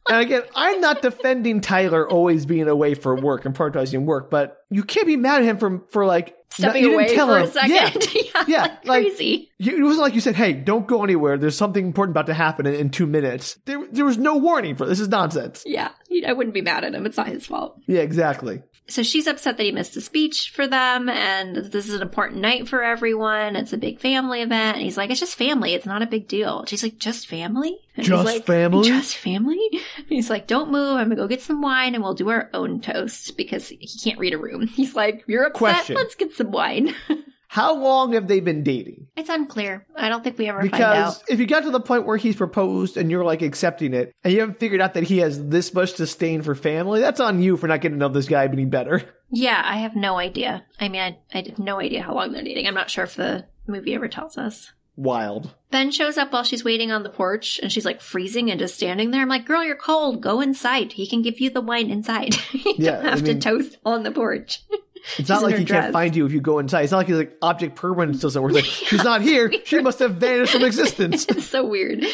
And 0.07 0.21
again, 0.21 0.41
I'm 0.55 0.81
not 0.81 1.01
defending 1.01 1.61
Tyler 1.61 2.07
always 2.09 2.45
being 2.45 2.67
away 2.67 2.93
for 2.95 3.15
work 3.15 3.45
and 3.45 3.53
prioritizing 3.55 4.05
work, 4.05 4.29
but 4.31 4.57
you 4.69 4.83
can't 4.83 5.05
be 5.07 5.17
mad 5.17 5.41
at 5.41 5.45
him 5.47 5.57
for 5.57 5.81
for 5.89 6.05
like 6.05 6.35
Stepping 6.51 6.81
didn't 6.81 6.95
away 6.95 7.15
tell 7.15 7.27
for 7.27 7.37
him. 7.37 7.43
a 7.43 7.51
second. 7.51 7.69
Yeah. 8.15 8.21
yeah, 8.35 8.43
Yeah, 8.47 8.61
like 8.61 8.85
like- 8.85 9.03
crazy. 9.03 9.51
You- 9.59 9.77
It 9.77 9.83
wasn't 9.83 10.01
like 10.01 10.15
you 10.15 10.21
said, 10.21 10.35
"Hey, 10.35 10.53
don't 10.53 10.87
go 10.87 11.03
anywhere. 11.03 11.37
There's 11.37 11.55
something 11.55 11.85
important 11.85 12.13
about 12.13 12.25
to 12.25 12.33
happen 12.33 12.65
in, 12.65 12.73
in 12.73 12.89
two 12.89 13.05
minutes." 13.05 13.59
There, 13.65 13.85
there 13.91 14.05
was 14.05 14.17
no 14.17 14.37
warning 14.37 14.75
for 14.75 14.87
this. 14.87 14.99
Is 14.99 15.09
nonsense. 15.09 15.63
yeah, 15.67 15.89
I 16.25 16.33
wouldn't 16.33 16.55
be 16.55 16.61
mad 16.61 16.83
at 16.83 16.95
him. 16.95 17.05
It's 17.05 17.17
not 17.17 17.27
his 17.27 17.45
fault. 17.45 17.79
Yeah, 17.85 18.01
exactly. 18.01 18.63
So 18.89 19.03
she's 19.03 19.27
upset 19.27 19.57
that 19.57 19.63
he 19.63 19.71
missed 19.71 19.93
the 19.93 20.01
speech 20.01 20.51
for 20.53 20.67
them, 20.67 21.09
and 21.09 21.55
this 21.55 21.87
is 21.87 21.93
an 21.93 22.01
important 22.01 22.41
night 22.41 22.67
for 22.67 22.83
everyone. 22.83 23.55
It's 23.55 23.73
a 23.73 23.77
big 23.77 23.99
family 23.99 24.41
event. 24.41 24.77
And 24.77 24.83
he's 24.83 24.97
like, 24.97 25.09
It's 25.09 25.19
just 25.19 25.35
family. 25.35 25.73
It's 25.73 25.85
not 25.85 26.01
a 26.01 26.07
big 26.07 26.27
deal. 26.27 26.65
She's 26.65 26.83
like, 26.83 26.97
Just 26.97 27.27
family? 27.27 27.77
And 27.95 28.05
Just 28.05 28.25
like, 28.25 28.45
family? 28.45 28.87
Just 28.87 29.17
family? 29.17 29.59
And 29.97 30.05
he's 30.09 30.29
like, 30.29 30.47
Don't 30.47 30.71
move. 30.71 30.97
I'm 30.97 31.05
gonna 31.09 31.15
go 31.15 31.27
get 31.27 31.41
some 31.41 31.61
wine 31.61 31.95
and 31.95 32.03
we'll 32.03 32.13
do 32.13 32.29
our 32.29 32.49
own 32.53 32.81
toast 32.81 33.37
because 33.37 33.69
he 33.69 33.89
can't 34.03 34.19
read 34.19 34.33
a 34.33 34.37
room. 34.37 34.67
He's 34.79 34.95
like, 34.95 35.23
You're 35.27 35.43
upset. 35.43 35.57
Question. 35.57 35.95
Let's 35.95 36.15
get 36.15 36.33
some 36.33 36.51
wine. 36.51 36.95
How 37.51 37.73
long 37.75 38.13
have 38.13 38.27
they 38.27 38.39
been 38.41 38.61
dating? 38.63 39.07
it's 39.17 39.27
unclear. 39.27 39.85
I 39.95 40.07
don't 40.07 40.23
think 40.23 40.37
we 40.37 40.47
ever 40.47 40.59
find 40.59 40.71
Because 40.71 41.17
out. 41.17 41.23
if 41.29 41.39
you 41.39 41.47
got 41.47 41.63
to 41.63 41.71
the 41.71 41.79
point 41.79 42.05
where 42.05 42.15
he's 42.15 42.35
proposed 42.35 42.95
and 42.95 43.09
you're 43.09 43.23
like 43.25 43.41
accepting 43.41 43.93
it, 43.95 44.13
and 44.23 44.31
you 44.31 44.39
haven't 44.41 44.59
figured 44.59 44.79
out 44.81 44.93
that 44.93 45.03
he 45.05 45.17
has 45.17 45.47
this 45.47 45.73
much 45.73 45.95
disdain 45.95 46.43
for 46.43 46.53
family, 46.53 46.99
that's 47.01 47.19
on 47.19 47.41
you 47.41 47.57
for 47.57 47.67
not 47.67 47.81
getting 47.81 47.97
to 47.97 48.05
know 48.07 48.13
this 48.13 48.27
guy 48.29 48.45
any 48.45 48.65
better. 48.65 49.01
Yeah, 49.31 49.61
I 49.65 49.77
have 49.77 49.95
no 49.95 50.17
idea. 50.17 50.63
I 50.79 50.89
mean, 50.89 51.01
I, 51.01 51.17
I 51.33 51.43
have 51.47 51.59
no 51.59 51.79
idea 51.79 52.01
how 52.03 52.13
long 52.15 52.31
they're 52.31 52.43
dating. 52.43 52.67
I'm 52.67 52.73
not 52.75 52.89
sure 52.89 53.03
if 53.03 53.15
the 53.15 53.45
movie 53.67 53.93
ever 53.93 54.07
tells 54.07 54.37
us. 54.37 54.71
Wild. 54.95 55.53
Ben 55.71 55.91
shows 55.91 56.17
up 56.17 56.33
while 56.33 56.43
she's 56.43 56.63
waiting 56.65 56.91
on 56.91 57.03
the 57.03 57.09
porch 57.09 57.59
and 57.63 57.71
she's 57.71 57.85
like 57.85 58.01
freezing 58.01 58.51
and 58.51 58.59
just 58.59 58.75
standing 58.75 59.11
there. 59.11 59.21
I'm 59.21 59.29
like, 59.29 59.45
girl, 59.45 59.63
you're 59.63 59.75
cold. 59.75 60.21
Go 60.21 60.41
inside. 60.41 60.93
He 60.93 61.07
can 61.07 61.21
give 61.21 61.39
you 61.39 61.49
the 61.49 61.61
wine 61.61 61.89
inside. 61.89 62.35
you 62.53 62.73
Yeah, 62.77 62.95
don't 62.97 63.05
have 63.05 63.19
I 63.19 63.21
mean- 63.21 63.39
to 63.39 63.49
toast 63.49 63.77
on 63.85 64.03
the 64.03 64.11
porch. 64.11 64.63
It's 65.17 65.29
not 65.29 65.43
like 65.43 65.55
he 65.55 65.65
can't 65.65 65.93
find 65.93 66.15
you 66.15 66.25
if 66.25 66.31
you 66.31 66.41
go 66.41 66.59
inside. 66.59 66.83
It's 66.83 66.91
not 66.91 66.99
like 66.99 67.07
he's 67.07 67.17
like 67.17 67.37
object 67.41 67.75
permanence 67.75 68.19
doesn't 68.21 68.41
work. 68.41 68.53
Like, 68.53 68.63
she's 68.65 69.03
not 69.03 69.21
here. 69.21 69.51
She 69.65 69.79
must 69.81 69.99
have 69.99 70.15
vanished 70.15 70.53
from 70.53 70.63
existence. 70.63 71.25
it's 71.29 71.45
so 71.45 71.65
weird. 71.65 72.05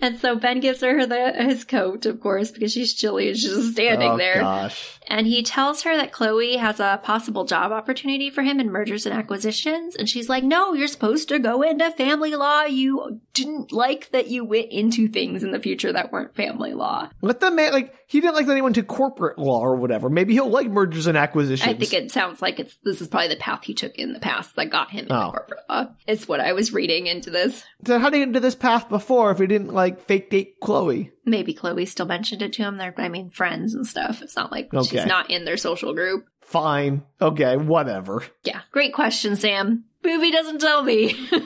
And 0.00 0.18
so 0.18 0.36
Ben 0.36 0.60
gives 0.60 0.80
her 0.80 1.06
the, 1.06 1.32
his 1.32 1.64
coat, 1.64 2.06
of 2.06 2.20
course, 2.20 2.50
because 2.50 2.72
she's 2.72 2.92
chilly 2.94 3.28
and 3.28 3.36
she's 3.36 3.54
just 3.54 3.72
standing 3.72 4.12
oh 4.12 4.16
there. 4.16 4.40
gosh. 4.40 4.98
And 5.08 5.26
he 5.26 5.42
tells 5.42 5.82
her 5.82 5.96
that 5.96 6.12
Chloe 6.12 6.56
has 6.56 6.80
a 6.80 7.00
possible 7.02 7.44
job 7.44 7.72
opportunity 7.72 8.30
for 8.30 8.42
him 8.42 8.60
in 8.60 8.70
mergers 8.70 9.04
and 9.06 9.14
acquisitions. 9.14 9.96
And 9.96 10.08
she's 10.08 10.28
like, 10.28 10.44
no, 10.44 10.72
you're 10.74 10.86
supposed 10.86 11.28
to 11.28 11.38
go 11.38 11.62
into 11.62 11.90
family 11.92 12.34
law. 12.34 12.62
You 12.64 13.20
didn't 13.34 13.72
like 13.72 14.10
that 14.12 14.28
you 14.28 14.44
went 14.44 14.70
into 14.70 15.08
things 15.08 15.42
in 15.42 15.50
the 15.50 15.58
future 15.58 15.92
that 15.92 16.12
weren't 16.12 16.34
family 16.34 16.72
law. 16.72 17.10
Let 17.20 17.40
the 17.40 17.50
man 17.50 17.72
like 17.72 17.94
he 18.06 18.20
didn't 18.20 18.34
like 18.34 18.46
that 18.46 18.54
he 18.54 18.62
went 18.62 18.74
to 18.76 18.82
corporate 18.82 19.38
law 19.38 19.60
or 19.60 19.76
whatever. 19.76 20.08
Maybe 20.08 20.34
he'll 20.34 20.48
like 20.50 20.68
mergers 20.68 21.06
and 21.06 21.16
acquisitions. 21.18 21.68
I 21.68 21.74
think 21.74 21.92
it 21.92 22.10
sounds 22.12 22.40
like 22.42 22.60
it's 22.60 22.76
this 22.84 23.00
is 23.00 23.08
probably 23.08 23.28
the 23.28 23.36
path 23.36 23.64
he 23.64 23.74
took 23.74 23.96
in 23.96 24.12
the 24.12 24.20
past 24.20 24.54
that 24.56 24.70
got 24.70 24.90
him 24.90 25.00
into 25.04 25.14
Oh. 25.14 25.30
corporate 25.30 25.60
law. 25.68 25.86
It's 26.06 26.28
what 26.28 26.40
I 26.40 26.52
was 26.52 26.72
reading 26.72 27.06
into 27.06 27.30
this. 27.30 27.64
So 27.86 27.98
how 27.98 28.10
did 28.10 28.16
he 28.16 28.20
get 28.20 28.28
into 28.28 28.40
this 28.40 28.54
path 28.54 28.88
before 28.88 29.30
if 29.30 29.38
he 29.38 29.46
didn't 29.46 29.72
like 29.74 30.00
fake 30.06 30.30
date 30.30 30.60
Chloe? 30.60 31.10
Maybe 31.24 31.54
Chloe 31.54 31.86
still 31.86 32.06
mentioned 32.06 32.42
it 32.42 32.52
to 32.54 32.62
him. 32.62 32.78
They're, 32.78 32.94
I 32.96 33.08
mean, 33.08 33.30
friends 33.30 33.74
and 33.74 33.86
stuff. 33.86 34.22
It's 34.22 34.36
not 34.36 34.50
like 34.50 34.70
she's 34.84 35.06
not 35.06 35.30
in 35.30 35.44
their 35.44 35.56
social 35.56 35.94
group. 35.94 36.26
Fine. 36.40 37.02
Okay, 37.20 37.56
whatever. 37.56 38.24
Yeah, 38.44 38.60
great 38.72 38.92
question, 38.92 39.36
Sam. 39.36 39.84
Movie 40.04 40.32
doesn't 40.32 40.60
tell 40.60 40.82
me. 40.82 41.14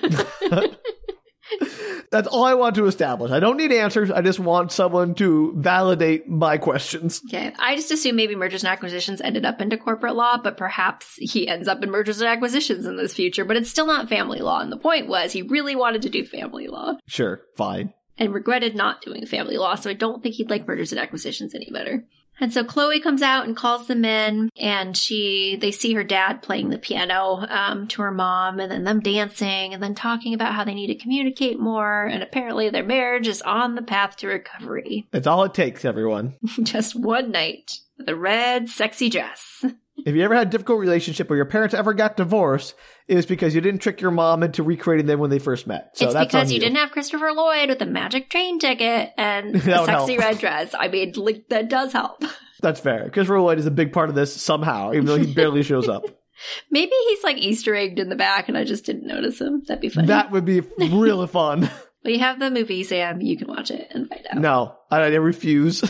That's 2.10 2.28
all 2.28 2.44
I 2.44 2.54
want 2.54 2.76
to 2.76 2.86
establish. 2.86 3.30
I 3.30 3.40
don't 3.40 3.56
need 3.56 3.72
answers. 3.72 4.10
I 4.10 4.20
just 4.20 4.38
want 4.38 4.72
someone 4.72 5.14
to 5.16 5.54
validate 5.56 6.28
my 6.28 6.58
questions. 6.58 7.20
okay, 7.28 7.52
I 7.58 7.76
just 7.76 7.90
assume 7.90 8.16
maybe 8.16 8.34
mergers 8.34 8.64
and 8.64 8.72
acquisitions 8.72 9.20
ended 9.20 9.44
up 9.44 9.60
into 9.60 9.76
corporate 9.76 10.16
law, 10.16 10.38
but 10.38 10.56
perhaps 10.56 11.14
he 11.16 11.46
ends 11.48 11.68
up 11.68 11.82
in 11.82 11.90
mergers 11.90 12.20
and 12.20 12.28
acquisitions 12.28 12.86
in 12.86 12.96
this 12.96 13.14
future. 13.14 13.44
But 13.44 13.56
it's 13.56 13.70
still 13.70 13.86
not 13.86 14.08
family 14.08 14.40
law. 14.40 14.60
And 14.60 14.72
the 14.72 14.76
point 14.76 15.08
was 15.08 15.32
he 15.32 15.42
really 15.42 15.76
wanted 15.76 16.02
to 16.02 16.10
do 16.10 16.24
family 16.24 16.68
law 16.68 16.94
Sure, 17.06 17.42
fine. 17.56 17.92
And 18.18 18.32
regretted 18.34 18.74
not 18.74 19.02
doing 19.02 19.26
family 19.26 19.56
law. 19.56 19.74
So 19.74 19.90
I 19.90 19.94
don't 19.94 20.22
think 20.22 20.36
he'd 20.36 20.50
like 20.50 20.66
mergers 20.66 20.92
and 20.92 21.00
acquisitions 21.00 21.54
any 21.54 21.70
better. 21.70 22.04
And 22.38 22.52
so 22.52 22.64
Chloe 22.64 23.00
comes 23.00 23.22
out 23.22 23.46
and 23.46 23.56
calls 23.56 23.86
them 23.86 24.04
in, 24.04 24.50
and 24.56 24.96
she 24.96 25.56
they 25.58 25.70
see 25.70 25.94
her 25.94 26.04
dad 26.04 26.42
playing 26.42 26.68
the 26.68 26.78
piano 26.78 27.46
um, 27.48 27.88
to 27.88 28.02
her 28.02 28.10
mom, 28.10 28.60
and 28.60 28.70
then 28.70 28.84
them 28.84 29.00
dancing, 29.00 29.72
and 29.72 29.82
then 29.82 29.94
talking 29.94 30.34
about 30.34 30.54
how 30.54 30.64
they 30.64 30.74
need 30.74 30.88
to 30.88 31.02
communicate 31.02 31.58
more. 31.58 32.04
And 32.04 32.22
apparently, 32.22 32.68
their 32.68 32.84
marriage 32.84 33.26
is 33.26 33.40
on 33.42 33.74
the 33.74 33.82
path 33.82 34.16
to 34.18 34.28
recovery. 34.28 35.06
That's 35.12 35.26
all 35.26 35.44
it 35.44 35.54
takes, 35.54 35.84
everyone. 35.84 36.34
Just 36.62 36.94
one 36.94 37.30
night 37.30 37.78
with 37.96 38.08
a 38.08 38.16
red, 38.16 38.68
sexy 38.68 39.08
dress. 39.08 39.64
If 40.06 40.14
you 40.14 40.22
ever 40.22 40.36
had 40.36 40.46
a 40.46 40.50
difficult 40.50 40.78
relationship 40.78 41.28
or 41.32 41.34
your 41.34 41.46
parents 41.46 41.74
ever 41.74 41.92
got 41.92 42.16
divorced, 42.16 42.76
it 43.08 43.16
was 43.16 43.26
because 43.26 43.56
you 43.56 43.60
didn't 43.60 43.80
trick 43.80 44.00
your 44.00 44.12
mom 44.12 44.44
into 44.44 44.62
recreating 44.62 45.06
them 45.06 45.18
when 45.18 45.30
they 45.30 45.40
first 45.40 45.66
met. 45.66 45.98
So 45.98 46.06
it's 46.06 46.14
because 46.14 46.52
you 46.52 46.60
didn't 46.60 46.76
have 46.76 46.92
Christopher 46.92 47.32
Lloyd 47.32 47.70
with 47.70 47.82
a 47.82 47.86
magic 47.86 48.30
train 48.30 48.60
ticket 48.60 49.10
and 49.18 49.56
a 49.56 49.60
sexy 49.60 49.90
help. 49.90 50.18
red 50.20 50.38
dress. 50.38 50.74
I 50.78 50.86
mean, 50.86 51.12
like, 51.16 51.48
that 51.48 51.68
does 51.68 51.92
help. 51.92 52.22
That's 52.60 52.78
fair. 52.78 53.10
Christopher 53.10 53.40
Lloyd 53.40 53.58
is 53.58 53.66
a 53.66 53.70
big 53.72 53.92
part 53.92 54.08
of 54.08 54.14
this 54.14 54.32
somehow, 54.32 54.92
even 54.92 55.06
though 55.06 55.18
he 55.18 55.34
barely 55.34 55.64
shows 55.64 55.88
up. 55.88 56.04
Maybe 56.70 56.92
he's 57.08 57.24
like 57.24 57.38
Easter 57.38 57.74
egged 57.74 57.98
in 57.98 58.08
the 58.08 58.14
back, 58.14 58.48
and 58.48 58.56
I 58.56 58.62
just 58.62 58.84
didn't 58.84 59.08
notice 59.08 59.40
him. 59.40 59.64
That'd 59.66 59.80
be 59.80 59.88
funny. 59.88 60.06
That 60.06 60.30
would 60.30 60.44
be 60.44 60.60
really 60.60 61.26
fun. 61.26 61.68
We 62.04 62.18
have 62.18 62.38
the 62.38 62.50
movie, 62.52 62.84
Sam. 62.84 63.20
You 63.20 63.36
can 63.36 63.48
watch 63.48 63.72
it 63.72 63.88
and 63.90 64.08
find 64.08 64.24
out. 64.30 64.40
No, 64.40 64.76
I, 64.88 65.00
I 65.00 65.08
refuse. 65.16 65.82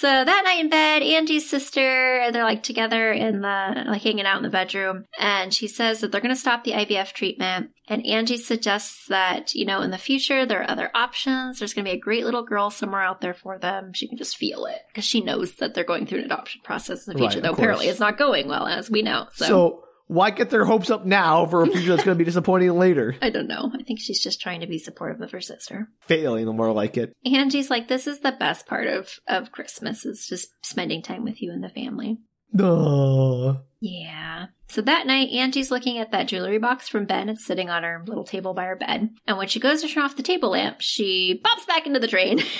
So 0.00 0.06
that 0.06 0.42
night 0.46 0.60
in 0.60 0.70
bed, 0.70 1.02
Angie's 1.02 1.50
sister, 1.50 2.30
they're 2.32 2.42
like 2.42 2.62
together 2.62 3.12
in 3.12 3.42
the, 3.42 3.84
like 3.86 4.00
hanging 4.00 4.24
out 4.24 4.38
in 4.38 4.42
the 4.42 4.48
bedroom. 4.48 5.04
And 5.18 5.52
she 5.52 5.68
says 5.68 6.00
that 6.00 6.10
they're 6.10 6.22
going 6.22 6.34
to 6.34 6.40
stop 6.40 6.64
the 6.64 6.70
IVF 6.70 7.12
treatment. 7.12 7.72
And 7.86 8.06
Angie 8.06 8.38
suggests 8.38 9.08
that, 9.08 9.54
you 9.54 9.66
know, 9.66 9.82
in 9.82 9.90
the 9.90 9.98
future, 9.98 10.46
there 10.46 10.62
are 10.62 10.70
other 10.70 10.90
options. 10.94 11.58
There's 11.58 11.74
going 11.74 11.84
to 11.84 11.90
be 11.90 11.98
a 11.98 12.00
great 12.00 12.24
little 12.24 12.44
girl 12.44 12.70
somewhere 12.70 13.02
out 13.02 13.20
there 13.20 13.34
for 13.34 13.58
them. 13.58 13.92
She 13.92 14.08
can 14.08 14.16
just 14.16 14.38
feel 14.38 14.64
it 14.64 14.78
because 14.88 15.04
she 15.04 15.20
knows 15.20 15.56
that 15.56 15.74
they're 15.74 15.84
going 15.84 16.06
through 16.06 16.20
an 16.20 16.24
adoption 16.24 16.62
process 16.64 17.06
in 17.06 17.12
the 17.12 17.18
future, 17.18 17.36
of 17.36 17.44
though 17.44 17.52
apparently 17.52 17.88
it's 17.88 18.00
not 18.00 18.16
going 18.16 18.48
well, 18.48 18.66
as 18.66 18.90
we 18.90 19.02
know. 19.02 19.26
So, 19.32 19.44
So 19.44 19.84
why 20.10 20.30
get 20.30 20.50
their 20.50 20.64
hopes 20.64 20.90
up 20.90 21.06
now 21.06 21.46
for 21.46 21.62
a 21.62 21.66
future 21.68 21.90
that's 21.90 22.02
going 22.02 22.16
to 22.16 22.18
be 22.18 22.24
disappointing 22.24 22.76
later? 22.76 23.14
I 23.22 23.30
don't 23.30 23.46
know. 23.46 23.70
I 23.72 23.84
think 23.84 24.00
she's 24.00 24.20
just 24.20 24.40
trying 24.40 24.60
to 24.60 24.66
be 24.66 24.78
supportive 24.78 25.20
of 25.20 25.30
her 25.30 25.40
sister. 25.40 25.88
Failing, 26.00 26.46
the 26.46 26.52
more 26.52 26.72
like 26.72 26.96
it. 26.96 27.12
Angie's 27.24 27.70
like, 27.70 27.86
this 27.86 28.08
is 28.08 28.18
the 28.18 28.32
best 28.32 28.66
part 28.66 28.88
of, 28.88 29.20
of 29.28 29.52
Christmas 29.52 30.04
is 30.04 30.26
just 30.26 30.48
spending 30.62 31.00
time 31.00 31.22
with 31.22 31.40
you 31.40 31.52
and 31.52 31.62
the 31.62 31.68
family. 31.68 32.18
No. 32.52 33.60
Yeah. 33.80 34.46
So 34.66 34.82
that 34.82 35.06
night, 35.06 35.30
Angie's 35.30 35.70
looking 35.70 35.98
at 35.98 36.10
that 36.10 36.26
jewelry 36.26 36.58
box 36.58 36.88
from 36.88 37.04
Ben. 37.04 37.28
It's 37.28 37.46
sitting 37.46 37.70
on 37.70 37.84
her 37.84 38.02
little 38.04 38.24
table 38.24 38.52
by 38.52 38.64
her 38.64 38.74
bed. 38.74 39.10
And 39.28 39.38
when 39.38 39.46
she 39.46 39.60
goes 39.60 39.80
to 39.82 39.88
turn 39.88 40.02
off 40.02 40.16
the 40.16 40.24
table 40.24 40.50
lamp, 40.50 40.80
she 40.80 41.40
pops 41.44 41.66
back 41.66 41.86
into 41.86 42.00
the 42.00 42.08
train. 42.08 42.40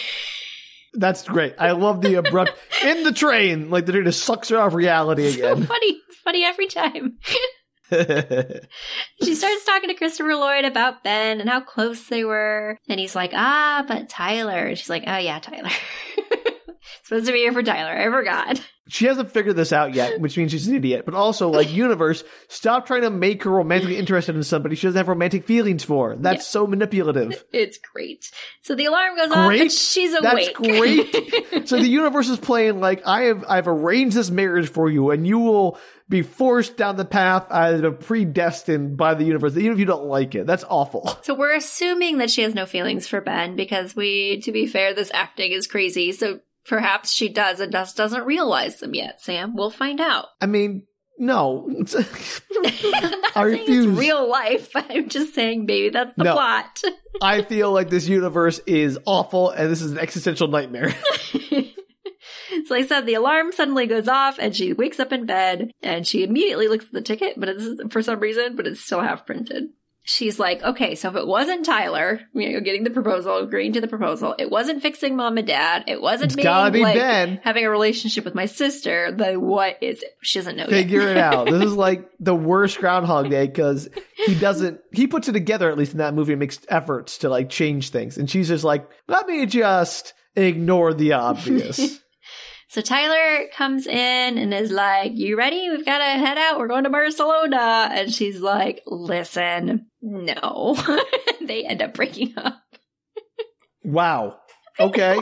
That's 0.93 1.23
great. 1.23 1.55
I 1.59 1.73
love 1.73 2.01
the 2.01 2.15
abrupt 2.17 2.53
in 2.85 3.05
the 3.05 3.13
train, 3.13 3.71
like 3.71 3.87
the 3.87 3.93
train 3.93 4.05
just 4.05 4.25
sucks 4.25 4.49
her 4.49 4.59
off 4.59 4.75
reality 4.75 5.23
reality 5.23 5.63
so 5.63 5.67
funny. 5.67 6.01
Funny 6.31 6.45
every 6.45 6.69
time. 6.69 7.19
She 9.25 9.35
starts 9.35 9.65
talking 9.65 9.89
to 9.89 9.95
Christopher 9.97 10.37
Lloyd 10.37 10.65
about 10.65 11.03
Ben 11.03 11.41
and 11.41 11.51
how 11.51 11.61
close 11.61 12.05
they 12.07 12.23
were. 12.25 12.79
And 12.89 13.01
he's 13.01 13.17
like, 13.17 13.33
ah, 13.35 13.85
but 13.89 14.09
Tyler. 14.09 14.67
And 14.67 14.79
she's 14.79 14.89
like, 14.89 15.03
oh, 15.09 15.17
yeah, 15.17 15.41
Tyler. 15.41 15.69
Supposed 17.03 17.27
to 17.27 17.33
be 17.33 17.41
here 17.41 17.53
for 17.53 17.65
Tyler. 17.65 17.91
I 17.91 18.05
forgot. 18.05 18.65
she 18.89 19.07
hasn't 19.07 19.33
figured 19.33 19.57
this 19.57 19.73
out 19.73 19.93
yet, 19.95 20.21
which 20.21 20.37
means 20.39 20.53
she's 20.53 20.69
an 20.69 20.77
idiot. 20.77 21.05
But 21.05 21.15
also, 21.15 21.49
like, 21.51 21.73
universe, 21.73 22.23
stop 22.49 22.87
trying 22.87 23.03
to 23.03 23.11
make 23.11 23.43
her 23.43 23.51
romantically 23.51 23.97
interested 23.97 24.37
in 24.37 24.45
somebody 24.45 24.77
she 24.77 24.87
doesn't 24.87 24.97
have 24.97 25.09
romantic 25.09 25.45
feelings 25.45 25.83
for. 25.83 26.15
That's 26.17 26.45
Yeah. 26.47 26.51
so 26.51 26.67
manipulative. 26.69 27.45
It's 27.53 27.79
great. 27.93 28.31
So 28.63 28.75
the 28.77 28.85
alarm 28.87 29.17
goes 29.17 29.31
off 29.33 29.53
and 29.53 29.71
she's 29.73 30.13
That's 30.13 30.49
great. 30.51 31.69
so 31.69 31.77
the 31.79 31.89
universe 31.89 32.29
is 32.29 32.39
playing 32.39 32.79
like 32.81 33.03
I 33.07 33.23
have 33.25 33.45
I've 33.49 33.69
arranged 33.69 34.17
this 34.17 34.31
marriage 34.31 34.71
for 34.71 34.89
you, 34.89 35.11
and 35.11 35.27
you 35.27 35.41
will 35.41 35.79
be 36.11 36.21
forced 36.23 36.77
down 36.77 36.97
the 36.97 37.05
path 37.07 37.47
as 37.51 37.81
a 37.81 37.91
predestined 37.93 38.97
by 38.99 39.15
the 39.15 39.25
universe, 39.25 39.57
even 39.57 39.73
if 39.73 39.79
you 39.79 39.85
don't 39.87 40.05
like 40.07 40.35
it. 40.35 40.47
That's 40.47 40.65
awful. 40.69 41.09
So 41.23 41.35
we're 41.35 41.55
assuming 41.55 42.19
that 42.19 42.31
she 42.31 42.43
has 42.43 42.55
no 42.55 42.67
feelings 42.67 43.07
for 43.07 43.21
Ben 43.21 43.55
because 43.57 43.95
we, 43.95 44.41
to 44.43 44.51
be 44.53 44.67
fair, 44.67 44.93
this 44.93 45.11
acting 45.15 45.53
is 45.53 45.67
crazy. 45.69 46.11
So 46.13 46.41
perhaps 46.67 47.13
she 47.13 47.29
does 47.29 47.61
and 47.61 47.71
just 47.73 47.97
doesn't 47.97 48.25
realize 48.27 48.81
them 48.81 48.95
yet, 48.95 49.21
Sam. 49.23 49.55
We'll 49.55 49.71
find 49.71 50.01
out. 50.01 50.27
I 50.41 50.47
mean, 50.47 50.87
no. 51.19 51.69
I 53.37 53.43
refuse. 53.45 53.87
it's 53.87 53.99
real 53.99 54.29
life. 54.29 54.71
I'm 54.75 55.09
just 55.09 55.35
saying 55.35 55.67
maybe 55.67 55.91
that's 55.91 56.15
the 56.17 56.25
No. 56.25 56.33
plot. 56.33 56.83
I 57.23 57.43
feel 57.43 57.71
like 57.73 57.91
this 57.91 58.09
universe 58.09 58.59
is 58.67 58.99
awful, 59.07 59.51
and 59.51 59.71
this 59.71 59.83
is 59.83 59.93
an 59.93 59.99
existential 59.99 60.49
nightmare. 60.49 60.95
So 62.71 62.77
I 62.77 62.87
said 62.87 63.05
the 63.05 63.15
alarm 63.15 63.51
suddenly 63.51 63.89
goes 63.89 64.07
off 64.07 64.39
and 64.39 64.55
she 64.55 64.73
wakes 64.73 65.01
up 65.01 65.13
in 65.13 65.27
bed 65.27 65.73
and 65.83 66.07
she 66.07 66.23
immediately 66.23 66.69
looks 66.69 66.85
at 66.85 66.93
the 66.93 67.03
ticket, 67.03 67.35
but 67.37 67.49
it's 67.49 67.93
for 67.93 68.01
some 68.01 68.21
reason, 68.21 68.55
but 68.55 68.65
it's 68.65 68.81
still 68.81 69.01
half 69.01 69.27
printed. 69.27 69.71
She's 70.05 70.39
like, 70.39 70.63
okay, 70.63 70.95
so 70.95 71.09
if 71.09 71.17
it 71.17 71.27
wasn't 71.27 71.67
Tyler, 71.67 72.21
you 72.33 72.53
know, 72.53 72.61
getting 72.61 72.85
the 72.85 72.91
proposal, 72.91 73.39
agreeing 73.39 73.73
to 73.73 73.81
the 73.81 73.89
proposal, 73.89 74.37
it 74.39 74.53
wasn't 74.53 74.83
fixing 74.83 75.17
mom 75.17 75.37
and 75.37 75.49
dad, 75.49 75.83
it 75.89 76.01
wasn't 76.01 76.37
being 76.37 76.47
be 76.73 76.81
like 76.81 76.95
Ben. 76.95 77.41
having 77.43 77.65
a 77.65 77.71
relationship 77.71 78.25
with 78.25 78.37
my 78.37 78.47
sister, 78.47 79.11
then 79.11 79.41
what 79.41 79.77
is 79.83 80.05
it? 80.05 80.11
She 80.23 80.39
doesn't 80.39 80.57
know 80.57 80.69
Figure 80.69 81.09
it 81.09 81.17
out. 81.17 81.51
This 81.51 81.65
is 81.65 81.75
like 81.75 82.09
the 82.21 82.37
worst 82.37 82.79
Groundhog 82.79 83.31
Day 83.31 83.49
because 83.49 83.89
he 84.15 84.37
doesn't. 84.37 84.79
He 84.93 85.09
puts 85.09 85.27
it 85.27 85.33
together 85.33 85.69
at 85.69 85.77
least 85.77 85.91
in 85.91 85.99
that 85.99 86.15
movie 86.15 86.35
and 86.35 86.41
makes 86.41 86.61
efforts 86.69 87.19
to 87.19 87.29
like 87.29 87.49
change 87.51 87.91
things, 87.91 88.17
and 88.17 88.31
she's 88.31 88.47
just 88.47 88.63
like, 88.63 88.89
let 89.09 89.27
me 89.27 89.45
just 89.47 90.15
ignore 90.37 90.95
the 90.95 91.15
obvious. 91.15 91.99
So 92.71 92.81
Tyler 92.81 93.49
comes 93.53 93.89
in 93.89 94.39
and 94.39 94.55
is 94.55 94.71
like, 94.71 95.13
You 95.17 95.37
ready? 95.37 95.69
We've 95.71 95.85
got 95.85 95.99
to 95.99 96.05
head 96.05 96.39
out. 96.39 96.59
We're 96.61 96.69
going 96.69 96.85
to 96.85 96.91
Barcelona. 96.91 97.89
And 97.93 98.15
she's 98.15 98.41
like, 98.41 98.83
Listen, 98.87 99.87
no. 100.01 100.77
they 101.45 101.65
end 101.67 101.83
up 101.83 101.95
breaking 101.95 102.35
up. 102.37 102.63
wow. 103.83 104.39
Okay. 104.79 105.19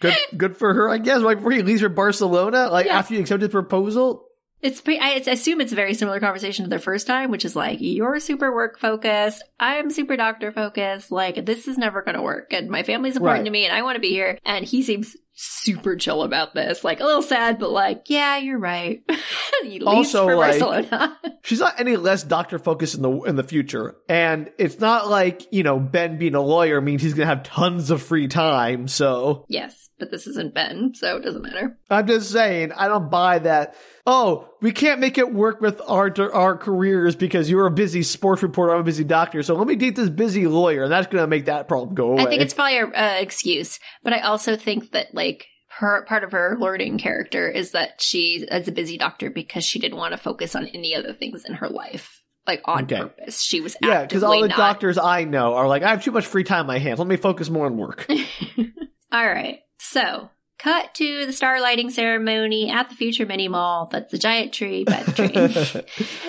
Good. 0.00 0.16
Good 0.36 0.56
for 0.56 0.74
her, 0.74 0.88
I 0.88 0.98
guess. 0.98 1.20
Like 1.20 1.38
before 1.38 1.52
he 1.52 1.62
leaves 1.62 1.80
for 1.82 1.88
Barcelona, 1.88 2.68
like 2.70 2.86
Yeah. 2.86 2.98
after 2.98 3.14
you 3.14 3.20
accepted 3.20 3.46
the 3.46 3.52
proposal. 3.52 4.24
It's 4.62 4.82
I 4.86 5.22
assume 5.26 5.62
it's 5.62 5.72
a 5.72 5.76
very 5.76 5.94
similar 5.94 6.20
conversation 6.20 6.64
to 6.64 6.68
their 6.68 6.78
first 6.78 7.06
time, 7.06 7.30
which 7.30 7.44
is 7.46 7.54
like, 7.56 7.78
You're 7.80 8.18
super 8.20 8.52
work 8.52 8.78
focused. 8.78 9.42
I'm 9.58 9.90
super 9.90 10.16
doctor 10.16 10.52
focused. 10.52 11.10
Like, 11.12 11.46
this 11.46 11.66
is 11.68 11.78
never 11.78 12.02
going 12.02 12.16
to 12.16 12.22
work. 12.22 12.52
And 12.52 12.68
my 12.68 12.82
family's 12.82 13.16
important 13.16 13.40
Right. 13.40 13.44
to 13.46 13.50
me 13.50 13.64
and 13.64 13.74
I 13.74 13.82
want 13.82 13.94
to 13.96 14.00
be 14.00 14.10
here. 14.10 14.38
And 14.44 14.64
he 14.64 14.82
seems 14.82 15.16
super 15.42 15.96
chill 15.96 16.22
about 16.22 16.54
this. 16.54 16.84
Like, 16.84 17.00
a 17.00 17.04
little 17.04 17.22
sad, 17.22 17.58
but 17.58 17.70
like, 17.70 18.04
Yeah, 18.08 18.36
you're 18.38 18.58
right. 18.58 19.02
Also, 19.86 20.26
like- 20.26 20.58
Barcelona. 20.60 21.18
She's 21.42 21.60
not 21.60 21.78
any 21.80 21.96
less 21.96 22.22
doctor 22.22 22.58
focused 22.58 22.94
in 22.94 23.02
the 23.02 23.10
in 23.22 23.36
the 23.36 23.42
future, 23.42 23.96
and 24.08 24.50
it's 24.58 24.78
not 24.78 25.08
like 25.08 25.52
you 25.52 25.62
know 25.62 25.78
Ben 25.78 26.18
being 26.18 26.34
a 26.34 26.40
lawyer 26.40 26.80
means 26.80 27.02
he's 27.02 27.14
gonna 27.14 27.26
have 27.26 27.42
tons 27.42 27.90
of 27.90 28.02
free 28.02 28.28
time. 28.28 28.88
So 28.88 29.44
yes, 29.48 29.88
but 29.98 30.10
this 30.10 30.26
isn't 30.26 30.54
Ben, 30.54 30.92
so 30.94 31.16
it 31.16 31.22
doesn't 31.24 31.42
matter. 31.42 31.78
I'm 31.88 32.06
just 32.06 32.30
saying, 32.30 32.72
I 32.72 32.88
don't 32.88 33.10
buy 33.10 33.38
that. 33.40 33.74
Oh, 34.06 34.49
we 34.60 34.72
can't 34.72 35.00
make 35.00 35.18
it 35.18 35.32
work 35.32 35.60
with 35.60 35.80
our 35.86 36.12
our 36.32 36.56
careers 36.56 37.16
because 37.16 37.48
you're 37.50 37.66
a 37.66 37.70
busy 37.70 38.02
sports 38.02 38.42
reporter, 38.42 38.74
I'm 38.74 38.80
a 38.80 38.84
busy 38.84 39.04
doctor. 39.04 39.42
So 39.42 39.54
let 39.54 39.66
me 39.66 39.76
date 39.76 39.96
this 39.96 40.10
busy 40.10 40.46
lawyer, 40.46 40.84
and 40.84 40.92
that's 40.92 41.06
going 41.06 41.22
to 41.22 41.26
make 41.28 41.46
that 41.46 41.68
problem 41.68 41.94
go 41.94 42.12
away. 42.12 42.22
I 42.22 42.28
think 42.28 42.42
it's 42.42 42.54
probably 42.54 42.78
a 42.78 42.86
uh, 42.86 43.14
excuse, 43.20 43.78
but 44.02 44.12
I 44.12 44.20
also 44.20 44.56
think 44.56 44.92
that 44.92 45.14
like 45.14 45.46
her 45.78 46.04
part 46.04 46.24
of 46.24 46.32
her 46.32 46.56
learning 46.58 46.98
character 46.98 47.48
is 47.48 47.72
that 47.72 48.02
she 48.02 48.46
is 48.50 48.68
a 48.68 48.72
busy 48.72 48.98
doctor 48.98 49.30
because 49.30 49.64
she 49.64 49.78
didn't 49.78 49.98
want 49.98 50.12
to 50.12 50.18
focus 50.18 50.54
on 50.54 50.66
any 50.66 50.94
other 50.94 51.12
things 51.12 51.44
in 51.44 51.54
her 51.54 51.68
life, 51.68 52.22
like 52.46 52.60
on 52.66 52.84
Okay. 52.84 52.98
purpose. 52.98 53.40
She 53.40 53.60
was 53.60 53.76
yeah, 53.80 54.02
because 54.02 54.22
all 54.22 54.40
the 54.42 54.48
not. 54.48 54.56
doctors 54.58 54.98
I 54.98 55.24
know 55.24 55.54
are 55.54 55.68
like, 55.68 55.82
I 55.82 55.90
have 55.90 56.04
too 56.04 56.10
much 56.12 56.26
free 56.26 56.44
time 56.44 56.60
on 56.62 56.66
my 56.66 56.78
hands. 56.78 56.98
Let 56.98 57.08
me 57.08 57.16
focus 57.16 57.48
more 57.48 57.66
on 57.66 57.76
work. 57.76 58.06
All 59.12 59.26
right, 59.26 59.60
so. 59.78 60.30
Cut 60.62 60.92
to 60.96 61.24
the 61.24 61.32
star 61.32 61.58
lighting 61.60 61.88
ceremony 61.88 62.70
at 62.70 62.90
the 62.90 62.94
Future 62.94 63.24
Mini 63.24 63.48
Mall. 63.48 63.88
That's 63.90 64.10
the 64.10 64.18
giant 64.18 64.52
tree 64.52 64.84
by 64.84 65.02
the 65.02 65.12
train. 65.12 65.84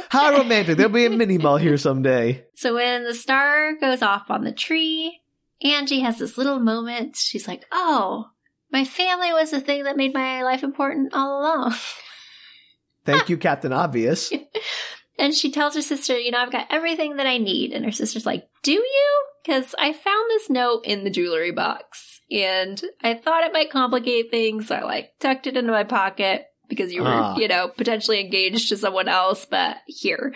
How 0.09 0.37
romantic! 0.37 0.77
There'll 0.77 0.91
be 0.91 1.05
a 1.05 1.09
mini 1.09 1.37
mall 1.37 1.57
here 1.57 1.75
someday. 1.75 2.45
So 2.55 2.75
when 2.75 3.03
the 3.03 3.13
star 3.13 3.75
goes 3.75 4.01
off 4.01 4.31
on 4.31 4.45
the 4.45 4.53
tree, 4.53 5.19
Angie 5.61 5.99
has 5.99 6.17
this 6.17 6.37
little 6.37 6.59
moment. 6.59 7.17
She's 7.17 7.45
like, 7.45 7.65
"Oh, 7.73 8.27
my 8.71 8.85
family 8.85 9.33
was 9.33 9.51
the 9.51 9.59
thing 9.59 9.83
that 9.83 9.97
made 9.97 10.13
my 10.13 10.43
life 10.43 10.63
important 10.63 11.13
all 11.13 11.41
along." 11.41 11.75
Thank 13.05 13.29
you, 13.29 13.37
Captain 13.37 13.73
Obvious. 13.73 14.31
And 15.19 15.35
she 15.35 15.51
tells 15.51 15.75
her 15.75 15.83
sister, 15.83 16.17
"You 16.17 16.31
know, 16.31 16.39
I've 16.39 16.51
got 16.51 16.67
everything 16.71 17.17
that 17.17 17.27
I 17.27 17.37
need." 17.37 17.73
And 17.73 17.85
her 17.85 17.91
sister's 17.91 18.25
like, 18.25 18.49
"Do 18.63 18.71
you?" 18.71 19.25
Because 19.43 19.75
I 19.77 19.93
found 19.93 20.29
this 20.29 20.49
note 20.49 20.83
in 20.83 21.03
the 21.03 21.11
jewelry 21.11 21.51
box, 21.51 22.10
and 22.31 22.81
I 23.03 23.13
thought 23.15 23.43
it 23.43 23.53
might 23.53 23.69
complicate 23.71 24.31
things. 24.31 24.67
So 24.67 24.75
I 24.75 24.83
like 24.83 25.09
tucked 25.19 25.47
it 25.47 25.57
into 25.57 25.71
my 25.71 25.83
pocket 25.83 26.45
because 26.69 26.93
you 26.93 27.01
were, 27.01 27.09
Ah. 27.09 27.35
you 27.37 27.47
know, 27.47 27.67
potentially 27.67 28.19
engaged 28.21 28.69
to 28.69 28.77
someone 28.77 29.07
else. 29.09 29.45
But 29.45 29.77
here, 29.87 30.33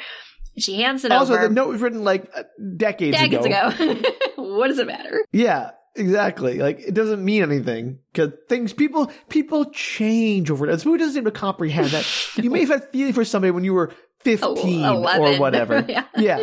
she 0.58 0.82
hands 0.82 1.06
it 1.06 1.12
Also, 1.12 1.34
over. 1.34 1.42
Also, 1.42 1.48
the 1.50 1.54
note 1.56 1.70
was 1.70 1.82
written 1.82 2.04
like 2.04 2.30
uh, 2.36 2.44
decades, 2.78 3.18
decades 3.18 3.46
ago. 3.46 3.68
ago. 3.80 4.02
what 4.36 4.68
does 4.68 4.80
it 4.80 4.88
matter? 4.88 5.24
Yeah, 5.32 5.72
exactly. 5.96 6.60
Like 6.60 6.80
it 6.80 6.94
doesn't 6.94 7.24
mean 7.24 7.42
anything 7.44 8.00
because 8.14 8.32
things 8.50 8.74
people 8.74 9.12
people 9.30 9.66
change 9.72 10.52
over. 10.52 10.68
This 10.68 10.86
movie 10.86 11.00
doesn't 11.00 11.14
seem 11.14 11.26
to 11.26 11.32
comprehend 11.32 11.88
that. 11.92 12.06
You 12.44 12.50
may 12.50 12.62
have 12.62 12.70
had 12.70 12.92
feeling 12.92 13.14
for 13.14 13.24
somebody 13.26 13.52
when 13.52 13.64
you 13.64 13.74
were 13.74 13.94
fifteen 14.20 14.84
Oh, 14.84 15.04
or 15.04 15.38
whatever. 15.40 15.86
yeah. 15.88 16.06
yeah, 16.18 16.42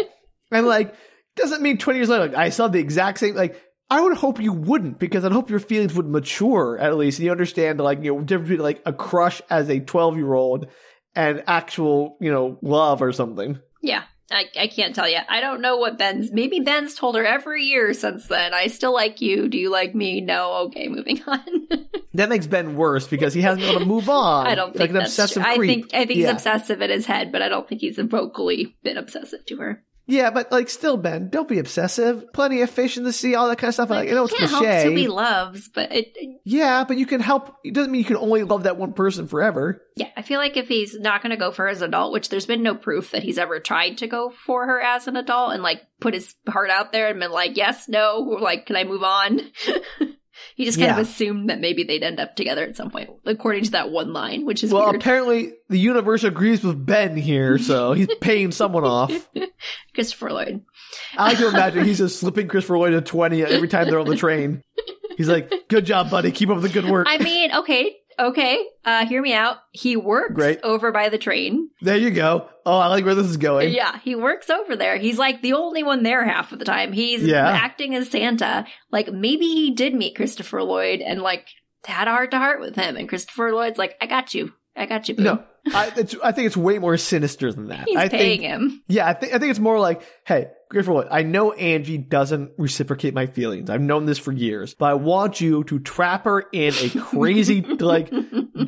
and 0.50 0.66
like 0.66 0.94
doesn't 1.36 1.60
mean 1.62 1.76
twenty 1.78 1.98
years 1.98 2.08
later. 2.08 2.28
Like 2.28 2.36
I 2.36 2.48
saw 2.50 2.68
the 2.68 2.78
exact 2.78 3.18
same. 3.18 3.34
Like 3.34 3.60
I 3.92 4.00
would 4.00 4.16
hope 4.16 4.40
you 4.40 4.52
wouldn't 4.52 4.98
because 4.98 5.24
I'd 5.24 5.32
hope 5.32 5.50
your 5.50 5.58
feelings 5.60 5.94
would 5.94 6.06
mature 6.08 6.78
at 6.78 6.96
least. 6.96 7.18
And 7.18 7.26
you 7.26 7.30
understand 7.30 7.78
like 7.80 8.02
you 8.02 8.14
know 8.14 8.20
difference 8.22 8.48
between 8.48 8.62
like 8.64 8.82
a 8.86 8.92
crush 8.92 9.42
as 9.50 9.68
a 9.68 9.80
twelve 9.80 10.16
year 10.16 10.32
old 10.34 10.66
and 11.14 11.42
actual 11.46 12.16
you 12.20 12.32
know 12.32 12.58
love 12.62 13.02
or 13.02 13.12
something. 13.12 13.58
Yeah. 13.82 14.04
I, 14.30 14.44
I 14.58 14.66
can't 14.68 14.94
tell 14.94 15.06
you. 15.06 15.18
I 15.28 15.40
don't 15.42 15.60
know 15.60 15.76
what 15.76 15.98
Ben's. 15.98 16.32
Maybe 16.32 16.60
Ben's 16.60 16.94
told 16.94 17.16
her 17.16 17.24
every 17.26 17.64
year 17.64 17.92
since 17.92 18.28
then. 18.28 18.54
I 18.54 18.68
still 18.68 18.94
like 18.94 19.20
you. 19.20 19.46
Do 19.46 19.58
you 19.58 19.70
like 19.70 19.94
me? 19.94 20.22
No. 20.22 20.54
Okay, 20.68 20.88
moving 20.88 21.20
on. 21.26 21.40
That 22.14 22.30
makes 22.30 22.46
Ben 22.46 22.74
worse 22.76 23.06
because 23.06 23.34
he 23.34 23.42
hasn't 23.42 23.60
been 23.60 23.70
able 23.72 23.80
to 23.80 23.86
move 23.86 24.08
on. 24.08 24.46
I 24.52 24.54
don't 24.54 24.70
think 24.70 24.80
like 24.80 24.90
an 24.90 24.94
that's 24.96 25.18
obsessive. 25.18 25.42
I 25.42 25.58
think 25.58 25.92
I 25.92 26.06
think 26.06 26.20
Yeah. 26.20 26.28
he's 26.28 26.30
obsessive 26.30 26.80
in 26.80 26.88
his 26.88 27.04
head, 27.04 27.30
but 27.30 27.42
I 27.42 27.50
don't 27.50 27.68
think 27.68 27.82
he's 27.82 27.98
vocally 27.98 28.74
been 28.82 28.96
obsessive 28.96 29.44
to 29.46 29.56
her. 29.58 29.84
Yeah, 30.06 30.30
but 30.30 30.50
like 30.50 30.68
still, 30.68 30.96
Ben, 30.96 31.28
don't 31.28 31.48
be 31.48 31.58
obsessive. 31.60 32.32
Plenty 32.32 32.60
of 32.62 32.70
fish 32.70 32.96
in 32.96 33.04
the 33.04 33.12
sea, 33.12 33.34
all 33.36 33.48
that 33.48 33.58
kind 33.58 33.68
of 33.68 33.74
stuff. 33.74 33.88
Like, 33.90 34.08
I 34.08 34.12
know 34.12 34.24
it's 34.24 34.34
can't 34.34 34.50
help 34.50 34.64
cliche. 34.64 34.84
who 34.84 34.96
he 34.96 35.06
loves, 35.06 35.68
but 35.68 35.92
it, 35.92 36.08
Yeah, 36.44 36.84
but 36.84 36.96
you 36.96 37.06
can 37.06 37.20
help. 37.20 37.54
It 37.64 37.72
doesn't 37.72 37.92
mean 37.92 38.00
you 38.00 38.04
can 38.04 38.16
only 38.16 38.42
love 38.42 38.64
that 38.64 38.76
one 38.76 38.94
person 38.94 39.28
forever. 39.28 39.80
yeah, 39.96 40.08
I 40.16 40.22
feel 40.22 40.40
like 40.40 40.56
if 40.56 40.66
he's 40.68 40.98
not 40.98 41.22
going 41.22 41.30
to 41.30 41.36
go 41.36 41.52
for 41.52 41.62
her 41.62 41.68
as 41.68 41.82
an 41.82 41.90
adult, 41.90 42.12
which 42.12 42.28
there's 42.30 42.46
been 42.46 42.62
no 42.62 42.74
proof 42.74 43.12
that 43.12 43.22
he's 43.22 43.38
ever 43.38 43.60
tried 43.60 43.98
to 43.98 44.08
go 44.08 44.30
for 44.30 44.66
her 44.66 44.80
as 44.80 45.06
an 45.06 45.16
adult 45.16 45.52
and 45.52 45.62
like 45.62 45.82
put 46.00 46.14
his 46.14 46.34
heart 46.48 46.70
out 46.70 46.90
there 46.92 47.08
and 47.08 47.20
been 47.20 47.30
like, 47.30 47.56
yes, 47.56 47.88
no, 47.88 48.18
like, 48.40 48.66
can 48.66 48.76
I 48.76 48.84
move 48.84 49.04
on? 49.04 49.40
he 50.56 50.64
just 50.64 50.78
kind 50.78 50.88
Yeah. 50.88 51.00
of 51.00 51.06
assumed 51.06 51.48
that 51.50 51.60
maybe 51.60 51.82
they'd 51.84 52.02
end 52.02 52.20
up 52.20 52.36
together 52.36 52.62
at 52.64 52.76
some 52.76 52.90
point, 52.90 53.10
according 53.24 53.64
to 53.64 53.70
that 53.72 53.90
one 53.90 54.12
line, 54.12 54.44
which 54.46 54.62
is 54.64 54.72
Well, 54.72 54.84
weird. 54.90 54.96
apparently 54.96 55.52
the 55.68 55.78
universe 55.78 56.24
agrees 56.24 56.62
with 56.62 56.84
Ben 56.84 57.16
here, 57.16 57.58
so 57.58 57.92
he's 57.92 58.08
paying 58.20 58.52
someone 58.52 58.84
off. 58.84 59.28
Christopher 59.94 60.32
Lloyd. 60.32 60.62
I 61.16 61.34
to 61.34 61.48
imagine 61.48 61.84
he's 61.84 61.98
just 61.98 62.18
slipping 62.20 62.48
Christopher 62.48 62.78
Lloyd 62.78 62.94
a 62.94 63.00
20 63.00 63.42
every 63.42 63.68
time 63.68 63.88
they're 63.88 64.00
on 64.00 64.08
the 64.08 64.16
train. 64.16 64.62
He's 65.16 65.28
like, 65.28 65.50
good 65.68 65.84
job, 65.84 66.10
buddy. 66.10 66.30
Keep 66.30 66.48
up 66.50 66.62
the 66.62 66.68
good 66.70 66.86
work. 66.88 67.06
I 67.08 67.18
mean, 67.18 67.52
okay, 67.54 67.96
okay, 68.18 68.64
uh, 68.84 69.06
hear 69.06 69.20
me 69.22 69.32
out. 69.34 69.56
He 69.72 69.96
works 69.96 70.34
Great. 70.34 70.60
over 70.62 70.92
by 70.92 71.08
the 71.08 71.18
train. 71.18 71.70
there 71.80 71.96
you 71.96 72.10
go. 72.10 72.48
Oh, 72.64 72.78
I 72.78 72.86
like 72.88 73.04
where 73.04 73.14
this 73.14 73.26
is 73.26 73.36
going. 73.36 73.72
Yeah, 73.72 73.98
he 74.00 74.14
works 74.14 74.48
over 74.50 74.76
there. 74.76 74.96
He's 74.96 75.18
like 75.18 75.42
the 75.42 75.54
only 75.54 75.82
one 75.82 76.02
there 76.02 76.24
half 76.24 76.52
of 76.52 76.58
the 76.58 76.64
time. 76.64 76.92
He's 76.92 77.22
Yeah. 77.22 77.48
acting 77.48 77.94
as 77.94 78.10
Santa. 78.10 78.66
Like 78.90 79.12
maybe 79.12 79.46
he 79.46 79.72
did 79.72 79.94
meet 79.94 80.14
Christopher 80.16 80.62
Lloyd 80.62 81.00
and 81.00 81.20
like 81.22 81.48
had 81.84 82.06
a 82.08 82.12
heart 82.12 82.30
to 82.32 82.38
heart 82.38 82.60
with 82.60 82.76
him. 82.76 82.96
And 82.96 83.08
Christopher 83.08 83.52
Lloyd's 83.52 83.78
like, 83.78 83.96
I 84.00 84.06
got 84.06 84.34
you. 84.34 84.52
I 84.76 84.86
got 84.86 85.08
you. 85.08 85.16
Boo. 85.16 85.22
No, 85.24 85.44
I, 85.74 85.92
it's, 85.96 86.14
I 86.22 86.32
think 86.32 86.46
it's 86.46 86.56
way 86.56 86.78
more 86.78 86.96
sinister 86.96 87.52
than 87.52 87.68
that. 87.68 87.84
He's 87.88 87.96
I 87.96 88.08
paying 88.08 88.40
think, 88.40 88.50
him. 88.50 88.82
yeah, 88.88 89.06
I 89.08 89.12
think 89.14 89.34
I 89.34 89.38
think 89.38 89.50
it's 89.50 89.58
more 89.60 89.78
like, 89.78 90.02
hey, 90.24 90.46
Lloyd, 90.74 91.08
I 91.10 91.22
know 91.22 91.52
Angie 91.52 91.98
doesn't 91.98 92.52
reciprocate 92.58 93.14
my 93.14 93.26
feelings. 93.26 93.68
I've 93.70 93.80
known 93.80 94.06
this 94.06 94.18
for 94.18 94.32
years, 94.32 94.74
but 94.74 94.86
I 94.86 94.94
want 94.94 95.40
you 95.40 95.64
to 95.64 95.78
trap 95.78 96.24
her 96.24 96.40
in 96.52 96.74
a 96.74 96.88
crazy 97.00 97.60
like 97.80 98.12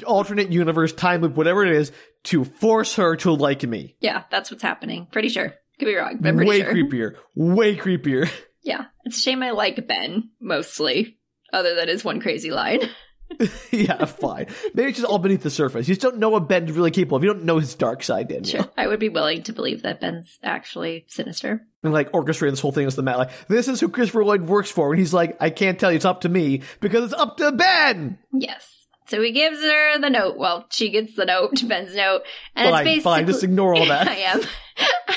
alternate 0.07 0.51
universe 0.53 0.93
time 0.93 1.23
loop, 1.23 1.37
whatever 1.37 1.65
it 1.65 1.73
is, 1.73 1.93
to 2.25 2.45
force 2.45 2.97
her 2.97 3.17
to 3.17 3.33
like 3.33 3.63
me. 3.63 3.97
Yeah, 4.01 4.25
that's 4.31 4.51
what's 4.51 4.63
happening. 4.63 5.07
Pretty 5.11 5.29
sure. 5.29 5.55
Could 5.79 5.87
be 5.87 5.95
wrong, 5.97 6.19
but 6.21 6.35
pretty 6.35 6.49
Way 6.49 6.61
sure. 6.61 6.73
creepier. 6.75 7.15
Way 7.35 7.77
creepier. 7.77 8.31
Yeah, 8.67 8.87
it's 9.05 9.19
a 9.19 9.21
shame 9.21 9.43
I 9.43 9.51
like 9.51 9.87
Ben 9.87 10.31
mostly, 10.41 11.19
other 11.53 11.75
than 11.75 11.89
his 11.89 12.03
one 12.03 12.19
crazy 12.19 12.51
line. 12.51 12.81
yeah, 13.71 14.07
fine. 14.07 14.47
Maybe 14.73 14.89
it's 14.89 14.99
just 15.01 15.11
all 15.11 15.19
beneath 15.19 15.43
the 15.43 15.51
surface. 15.51 15.87
You 15.87 15.95
just 15.95 16.01
don't 16.01 16.17
know 16.17 16.31
what 16.31 16.49
Ben's 16.49 16.73
really 16.73 16.91
capable 16.91 17.19
of. 17.19 17.25
You 17.25 17.35
don't 17.35 17.45
know 17.45 17.59
his 17.59 17.75
dark 17.75 18.03
side, 18.03 18.29
Danielle. 18.29 18.63
Sure, 18.63 18.73
I 18.79 18.87
would 18.87 19.01
be 19.01 19.11
willing 19.11 19.43
to 19.43 19.53
believe 19.53 19.83
that 19.83 20.01
Ben's 20.01 20.39
actually 20.43 21.05
sinister. 21.09 21.67
And 21.85 21.93
like 21.93 22.11
orchestrating 22.13 22.51
this 22.51 22.61
whole 22.61 22.73
thing 22.73 22.87
as 22.87 22.97
the 22.97 23.03
Matt. 23.03 23.19
Like, 23.19 23.31
this 23.47 23.69
is 23.69 23.79
who 23.79 23.89
Christopher 23.89 24.25
Lloyd 24.25 24.43
works 24.49 24.71
for. 24.71 24.91
And 24.91 24.99
he's 24.99 25.15
like, 25.15 25.37
I 25.41 25.51
can't 25.51 25.79
tell 25.79 25.93
you 25.93 25.97
it's 25.97 26.05
up 26.05 26.23
to 26.23 26.29
me 26.29 26.63
because 26.81 27.05
it's 27.05 27.13
up 27.21 27.37
to 27.37 27.53
Ben. 27.53 28.19
Yes. 28.33 28.71
So 29.07 29.21
he 29.21 29.33
gives 29.33 29.61
her 29.61 29.99
the 29.99 30.09
note. 30.09 30.39
Well, 30.39 30.65
she 30.71 30.91
gets 30.91 31.15
the 31.15 31.27
note, 31.27 31.63
Ben's 31.69 31.95
note, 31.95 32.23
and 32.57 32.71
Fine, 32.71 32.81
it's 32.81 32.85
basically 32.89 33.01
fine, 33.03 33.27
just 33.27 33.45
ignore 33.45 33.75
all 33.75 33.85
that. 33.89 34.09
I 34.09 34.15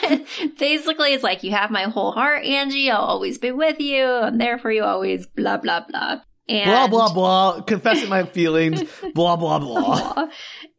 am. 0.09 0.51
basically, 0.59 1.13
it's 1.13 1.23
like 1.23 1.43
you 1.43 1.51
have 1.51 1.71
my 1.71 1.83
whole 1.83 2.11
heart, 2.11 2.43
Angie. 2.43 2.91
I'll 2.91 3.01
always 3.01 3.37
be 3.37 3.51
with 3.51 3.79
you. 3.79 4.03
I'm 4.03 4.37
there 4.37 4.57
for 4.59 4.69
you 4.71 4.83
always. 4.83 5.25
Blah 5.27 5.57
blah 5.57 5.85
blah. 5.87 6.19
And 6.49 6.65
Blah, 6.65 6.87
blah, 6.87 7.13
blah. 7.13 7.61
Confessing 7.61 8.07
my 8.09 8.23
feelings. 8.23 8.81
blah, 9.13 9.35
blah, 9.35 9.59
blah. 9.59 10.13
blah. 10.13 10.27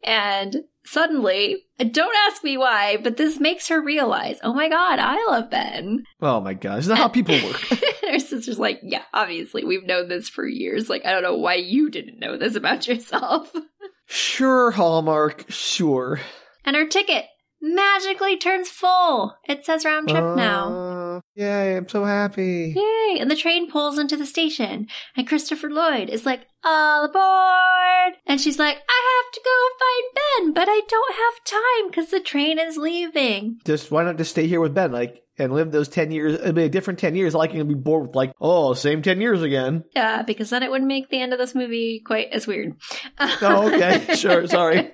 And 0.03 0.55
suddenly, 0.91 1.65
don't 1.77 2.15
ask 2.27 2.43
me 2.43 2.57
why, 2.57 2.97
but 2.97 3.17
this 3.17 3.39
makes 3.39 3.67
her 3.67 3.81
realize, 3.81 4.37
oh 4.43 4.53
my 4.53 4.69
god, 4.69 4.99
I 4.99 5.15
love 5.27 5.49
Ben. 5.49 6.03
Oh 6.21 6.41
my 6.41 6.53
God. 6.53 6.79
Isn't 6.79 6.89
that 6.89 6.97
how 7.01 7.07
people 7.07 7.35
work? 7.43 7.61
her 8.09 8.19
sister's 8.19 8.59
like, 8.59 8.79
yeah, 8.83 9.03
obviously, 9.13 9.63
we've 9.63 9.85
known 9.85 10.09
this 10.09 10.29
for 10.29 10.45
years. 10.45 10.89
Like, 10.89 11.05
I 11.05 11.11
don't 11.11 11.23
know 11.23 11.37
why 11.37 11.55
you 11.55 11.89
didn't 11.89 12.19
know 12.19 12.37
this 12.37 12.55
about 12.55 12.87
yourself. 12.87 13.53
sure, 14.07 14.71
Hallmark. 14.71 15.45
Sure. 15.49 16.19
And 16.65 16.75
her 16.75 16.87
ticket 16.87 17.25
magically 17.61 18.37
turns 18.37 18.69
full. 18.69 19.35
It 19.47 19.65
says 19.65 19.85
round 19.85 20.09
trip 20.09 20.35
now. 20.35 20.73
Uh, 20.73 21.21
Yay, 21.35 21.77
I'm 21.77 21.87
so 21.87 22.05
happy. 22.05 22.73
Yay! 22.75 23.19
And 23.19 23.29
the 23.29 23.35
train 23.35 23.69
pulls 23.71 23.97
into 23.97 24.17
the 24.17 24.25
station, 24.25 24.87
and 25.15 25.27
Christopher 25.27 25.69
Lloyd 25.69 26.09
is 26.09 26.25
like, 26.25 26.41
all 26.63 27.05
aboard! 27.05 28.19
And 28.25 28.39
she's 28.41 28.59
like, 28.59 28.77
I 28.77 29.21
have 29.23 29.31
to 29.33 29.41
go 29.45 29.69
find 29.79 30.53
Ben, 30.53 30.53
but 30.53 30.69
I 30.69 30.81
don't 30.87 31.15
have 31.15 31.45
time 31.45 31.89
because 31.89 32.11
the 32.11 32.19
train 32.19 32.59
is 32.59 32.77
leaving. 32.77 33.59
Just 33.65 33.91
why 33.91 34.03
not 34.03 34.17
just 34.17 34.31
stay 34.31 34.47
here 34.47 34.59
with 34.59 34.73
Ben, 34.73 34.91
like, 34.91 35.21
and 35.37 35.53
live 35.53 35.71
those 35.71 35.87
10 35.87 36.11
years, 36.11 36.33
it'd 36.33 36.55
be 36.55 36.63
a 36.63 36.69
different 36.69 36.99
10 36.99 37.15
years. 37.15 37.33
Like, 37.33 37.53
to 37.53 37.63
be 37.63 37.73
bored 37.73 38.07
with, 38.07 38.15
like, 38.15 38.33
oh, 38.41 38.73
same 38.73 39.01
10 39.01 39.21
years 39.21 39.41
again. 39.41 39.85
Yeah, 39.95 40.21
because 40.23 40.49
then 40.49 40.63
it 40.63 40.71
would 40.71 40.83
make 40.83 41.09
the 41.09 41.21
end 41.21 41.31
of 41.31 41.39
this 41.39 41.55
movie 41.55 42.01
quite 42.05 42.27
as 42.31 42.45
weird. 42.45 42.73
Oh, 43.19 43.71
okay. 43.73 44.15
sure. 44.15 44.45
Sorry. 44.47 44.91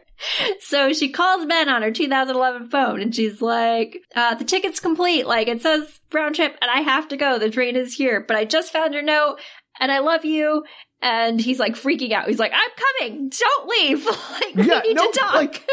So 0.62 0.94
she 0.94 1.10
calls 1.10 1.46
Ben 1.46 1.70
on 1.70 1.82
her 1.82 1.92
2011 1.92 2.70
phone 2.70 3.02
and 3.02 3.14
she's 3.14 3.42
like, 3.42 4.00
uh, 4.16 4.36
the 4.36 4.46
ticket's 4.46 4.80
complete. 4.80 5.28
Like 5.28 5.48
it 5.48 5.62
says 5.62 6.00
round 6.14 6.36
trip 6.36 6.58
and 6.62 6.72
I 6.72 6.82
have 6.82 7.08
to 7.10 7.18
go. 7.18 7.38
The 7.38 7.50
train 7.50 7.76
is 7.76 7.94
here, 7.96 8.22
but 8.26 8.36
I 8.38 8.46
just 8.46 8.72
found 8.72 8.94
your 8.94 9.04
note 9.04 9.38
and 9.80 9.92
I 9.92 10.00
love 10.00 10.26
you. 10.26 10.64
And 11.02 11.40
he's 11.40 11.60
like 11.60 11.76
freaking 11.76 12.14
out. 12.14 12.28
He's 12.28 12.40
like, 12.40 12.54
I'm 12.54 12.70
coming. 13.00 13.30
Don't 13.30 13.68
leave. 13.68 14.06
like, 14.32 14.56
Yeah, 14.56 14.82
we 14.84 14.90
need 14.90 14.96
no, 14.96 15.12
to 15.12 15.20
talk. 15.20 15.36
like- 15.36 15.68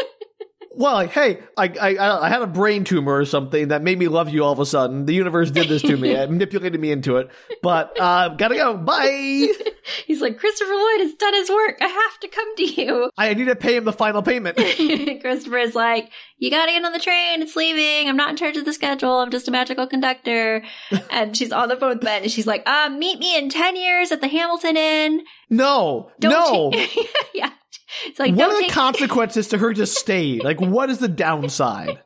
Well, 0.75 1.07
hey, 1.07 1.39
I, 1.55 1.67
I 1.79 2.25
I 2.25 2.29
had 2.29 2.41
a 2.41 2.47
brain 2.47 2.83
tumor 2.83 3.15
or 3.15 3.25
something 3.25 3.67
that 3.67 3.83
made 3.83 3.99
me 3.99 4.07
love 4.07 4.29
you 4.29 4.43
all 4.43 4.51
of 4.53 4.59
a 4.59 4.65
sudden. 4.65 5.05
The 5.05 5.13
universe 5.13 5.51
did 5.51 5.67
this 5.67 5.81
to 5.83 5.95
me. 5.95 6.11
It 6.11 6.29
manipulated 6.31 6.79
me 6.81 6.91
into 6.91 7.17
it. 7.17 7.29
But 7.61 7.99
uh, 7.99 8.29
gotta 8.29 8.55
go. 8.55 8.75
Bye. 8.77 9.47
he's 10.07 10.21
like, 10.21 10.39
Christopher 10.39 10.73
Lloyd 10.73 11.01
has 11.01 11.13
done 11.13 11.33
his 11.35 11.49
work. 11.49 11.77
I 11.79 11.87
have 11.87 12.19
to 12.21 12.27
come 12.27 12.55
to 12.55 12.63
you. 12.63 13.09
I 13.17 13.33
need 13.35 13.45
to 13.45 13.55
pay 13.55 13.75
him 13.75 13.85
the 13.85 13.93
final 13.93 14.23
payment. 14.23 14.57
Christopher 15.21 15.57
is 15.59 15.75
like, 15.75 16.09
you 16.37 16.49
gotta 16.49 16.71
get 16.71 16.83
on 16.83 16.91
the 16.91 16.99
train. 16.99 17.41
It's 17.43 17.55
leaving. 17.55 18.09
I'm 18.09 18.17
not 18.17 18.31
in 18.31 18.35
charge 18.37 18.57
of 18.57 18.65
the 18.65 18.73
schedule. 18.73 19.19
I'm 19.19 19.29
just 19.31 19.47
a 19.47 19.51
magical 19.51 19.85
conductor. 19.85 20.63
and 21.11 21.37
she's 21.37 21.51
on 21.51 21.69
the 21.69 21.75
phone 21.77 21.89
with 21.89 22.01
Ben 22.01 22.23
and 22.23 22.31
she's 22.31 22.47
like, 22.47 22.63
uh, 22.65 22.89
meet 22.89 23.19
me 23.19 23.37
in 23.37 23.49
10 23.49 23.75
years 23.75 24.11
at 24.11 24.21
the 24.21 24.27
Hamilton 24.27 24.75
Inn. 24.77 25.23
No, 25.49 26.11
Don't 26.19 26.73
no. 26.73 26.85
yeah. 27.33 27.51
It's 28.05 28.19
like, 28.19 28.35
what 28.35 28.49
are 28.49 28.55
the 28.57 28.63
take- 28.63 28.71
consequences 28.71 29.47
to 29.49 29.57
her 29.57 29.73
just 29.73 29.95
staying? 29.99 30.39
Like, 30.41 30.59
what 30.59 30.89
is 30.89 30.99
the 30.99 31.07
downside? 31.07 31.99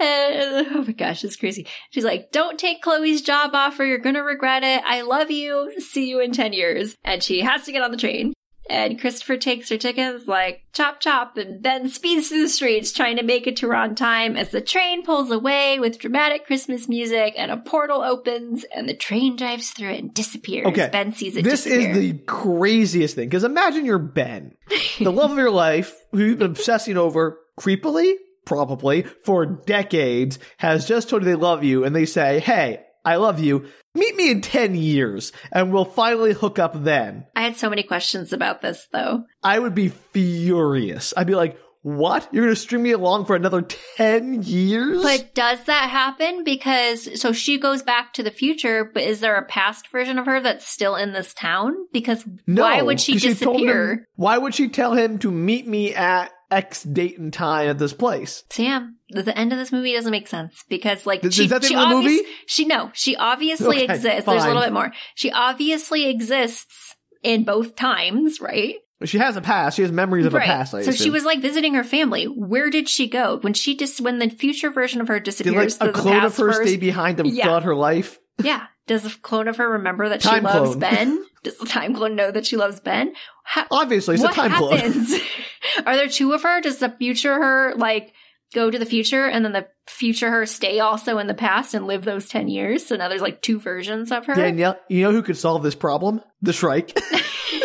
Uh, 0.00 0.64
oh 0.74 0.84
my 0.86 0.92
gosh, 0.92 1.22
it's 1.22 1.36
crazy. 1.36 1.66
She's 1.90 2.04
like, 2.04 2.32
don't 2.32 2.58
take 2.58 2.82
Chloe's 2.82 3.22
job 3.22 3.50
offer. 3.54 3.84
You're 3.84 3.98
going 3.98 4.16
to 4.16 4.22
regret 4.22 4.64
it. 4.64 4.82
I 4.84 5.02
love 5.02 5.30
you. 5.30 5.72
See 5.80 6.08
you 6.08 6.20
in 6.20 6.32
10 6.32 6.52
years. 6.52 6.96
And 7.04 7.22
she 7.22 7.40
has 7.40 7.64
to 7.64 7.72
get 7.72 7.82
on 7.82 7.92
the 7.92 7.96
train. 7.96 8.32
And 8.70 9.00
Christopher 9.00 9.36
takes 9.36 9.68
her 9.70 9.76
tickets 9.76 10.26
like 10.26 10.62
chop 10.72 11.00
chop 11.00 11.36
and 11.36 11.60
Ben 11.60 11.88
speeds 11.88 12.28
through 12.28 12.42
the 12.42 12.48
streets 12.48 12.92
trying 12.92 13.16
to 13.16 13.22
make 13.22 13.46
it 13.46 13.56
to 13.56 13.66
her 13.68 13.74
on 13.74 13.94
time 13.94 14.36
as 14.36 14.50
the 14.50 14.60
train 14.60 15.04
pulls 15.04 15.30
away 15.30 15.78
with 15.80 15.98
dramatic 15.98 16.46
Christmas 16.46 16.88
music 16.88 17.34
and 17.36 17.50
a 17.50 17.56
portal 17.56 18.02
opens 18.02 18.64
and 18.74 18.88
the 18.88 18.94
train 18.94 19.36
drives 19.36 19.70
through 19.70 19.90
it 19.90 20.00
and 20.00 20.14
disappears. 20.14 20.66
Okay, 20.68 20.88
Ben 20.92 21.12
sees 21.12 21.36
it 21.36 21.44
This 21.44 21.64
disappear. 21.64 21.90
is 21.90 21.96
the 21.98 22.12
craziest 22.26 23.14
thing. 23.16 23.28
Because 23.28 23.44
imagine 23.44 23.84
you're 23.84 23.98
Ben, 23.98 24.54
the 25.00 25.12
love 25.12 25.32
of 25.32 25.38
your 25.38 25.50
life, 25.50 25.94
who 26.12 26.18
you've 26.24 26.38
been 26.38 26.50
obsessing 26.52 26.96
over 26.96 27.38
creepily, 27.58 28.14
probably, 28.44 29.02
for 29.24 29.44
decades, 29.44 30.38
has 30.58 30.86
just 30.86 31.08
told 31.10 31.22
you 31.22 31.26
they 31.26 31.34
love 31.34 31.64
you, 31.64 31.84
and 31.84 31.94
they 31.94 32.06
say, 32.06 32.38
hey, 32.40 32.80
I 33.04 33.16
love 33.16 33.40
you. 33.40 33.66
Meet 33.94 34.16
me 34.16 34.30
in 34.30 34.40
10 34.40 34.74
years, 34.74 35.32
and 35.52 35.72
we'll 35.72 35.84
finally 35.84 36.32
hook 36.32 36.58
up 36.58 36.84
then. 36.84 37.26
I 37.36 37.42
had 37.42 37.56
so 37.56 37.68
many 37.68 37.82
questions 37.82 38.32
about 38.32 38.62
this 38.62 38.86
though. 38.92 39.24
I 39.42 39.58
would 39.58 39.74
be 39.74 39.88
furious. 39.88 41.12
I'd 41.16 41.26
be 41.26 41.34
like, 41.34 41.58
what? 41.82 42.28
You're 42.32 42.44
going 42.44 42.54
to 42.54 42.60
string 42.60 42.84
me 42.84 42.92
along 42.92 43.24
for 43.24 43.34
another 43.34 43.60
10 43.62 44.44
years? 44.44 45.02
But 45.02 45.34
does 45.34 45.64
that 45.64 45.90
happen? 45.90 46.44
Because 46.44 47.20
so 47.20 47.32
she 47.32 47.58
goes 47.58 47.82
back 47.82 48.12
to 48.14 48.22
the 48.22 48.30
future, 48.30 48.88
but 48.94 49.02
is 49.02 49.18
there 49.18 49.34
a 49.36 49.44
past 49.44 49.88
version 49.90 50.16
of 50.18 50.26
her 50.26 50.40
that's 50.40 50.66
still 50.66 50.94
in 50.94 51.12
this 51.12 51.34
town? 51.34 51.74
Because 51.92 52.24
no, 52.46 52.62
why 52.62 52.82
would 52.82 53.00
she 53.00 53.14
'cause 53.14 53.40
told 53.40 53.56
him- 53.56 53.66
disappear? 53.66 54.06
why 54.14 54.38
would 54.38 54.54
she 54.54 54.68
tell 54.68 54.92
him 54.94 55.18
to 55.18 55.30
meet 55.32 55.66
me 55.66 55.92
at 55.92 56.30
X 56.52 56.82
date 56.82 57.18
and 57.18 57.32
time 57.32 57.68
at 57.68 57.78
this 57.78 57.92
place? 57.92 58.44
Sam, 58.50 58.96
the, 59.10 59.36
end 59.36 59.52
of 59.52 59.58
this 59.58 59.72
movie 59.72 59.92
doesn't 59.94 60.10
make 60.10 60.28
sense 60.28 60.64
because 60.68 61.06
like 61.06 61.24
Is 61.24 61.34
she, 61.34 61.46
that 61.48 61.62
the 61.62 61.68
she 61.68 61.74
end 61.74 61.82
of 61.84 61.88
the 61.90 61.96
obvious- 61.96 62.20
movie? 62.22 62.28
She 62.46 62.64
no, 62.66 62.90
she 62.94 63.16
obviously 63.16 63.84
Okay, 63.84 63.94
exists. 63.94 64.26
There's 64.26 64.44
a 64.44 64.46
little 64.46 64.62
bit 64.62 64.72
more. 64.72 64.92
She 65.14 65.30
obviously 65.30 66.08
exists 66.08 66.94
in 67.22 67.44
both 67.44 67.76
times, 67.76 68.40
right? 68.40 68.76
She 69.04 69.18
has 69.18 69.36
a 69.36 69.40
past. 69.40 69.76
She 69.76 69.82
has 69.82 69.90
memories 69.90 70.26
of 70.26 70.32
right. 70.34 70.44
a 70.44 70.46
past. 70.46 70.74
I 70.74 70.82
so 70.82 70.92
she 70.92 71.10
was 71.10 71.24
like 71.24 71.40
visiting 71.40 71.74
her 71.74 71.82
family. 71.82 72.26
Where 72.26 72.70
did 72.70 72.88
she 72.88 73.08
go 73.08 73.38
when 73.40 73.52
she 73.52 73.76
just 73.76 74.00
when 74.00 74.20
the 74.20 74.30
future 74.30 74.70
version 74.70 75.00
of 75.00 75.08
her 75.08 75.18
Did 75.18 75.36
like 75.46 75.64
disappears? 75.64 75.78
a 75.80 75.90
clone 75.90 76.24
of 76.24 76.36
her 76.36 76.52
first? 76.52 76.62
stay 76.68 76.76
behind 76.76 77.18
to 77.18 77.28
Yeah. 77.28 77.46
fill 77.46 77.60
her 77.62 77.74
life? 77.74 78.20
Yeah. 78.42 78.66
Does 78.86 79.04
the 79.04 79.16
clone 79.22 79.48
of 79.48 79.56
her 79.56 79.68
remember 79.70 80.08
that 80.08 80.20
Time 80.20 80.40
she 80.40 80.44
loves 80.44 80.70
clone. 80.70 80.78
Ben? 80.80 81.24
Does 81.44 81.58
the 81.58 81.66
time 81.66 81.94
clone 81.94 82.16
know 82.16 82.30
that 82.30 82.46
she 82.46 82.56
loves 82.56 82.80
Ben? 82.80 83.14
How, 83.44 83.66
Obviously, 83.70 84.14
it's 84.16 84.24
a 84.24 84.28
time 84.28 84.52
clone. 84.52 84.76
happens? 84.76 85.14
Are 85.86 85.96
there 85.96 86.08
two 86.08 86.32
of 86.32 86.42
her? 86.42 86.60
Does 86.60 86.78
the 86.78 86.90
future 86.90 87.34
her 87.34 87.74
like 87.76 88.12
go 88.52 88.70
to 88.70 88.78
the 88.78 88.86
future 88.86 89.26
and 89.26 89.44
then 89.44 89.52
the 89.52 89.66
future 89.86 90.30
her 90.30 90.46
stay 90.46 90.80
also 90.80 91.18
in 91.18 91.26
the 91.26 91.34
past 91.34 91.74
and 91.74 91.86
live 91.86 92.04
those 92.04 92.28
10 92.28 92.48
years. 92.48 92.86
So 92.86 92.96
now 92.96 93.08
there's 93.08 93.22
like 93.22 93.42
two 93.42 93.58
versions 93.58 94.12
of 94.12 94.26
her. 94.26 94.34
Danielle, 94.34 94.78
you 94.88 95.02
know 95.02 95.12
who 95.12 95.22
could 95.22 95.36
solve 95.36 95.62
this 95.62 95.74
problem? 95.74 96.20
The 96.42 96.52
Shrike. 96.52 96.98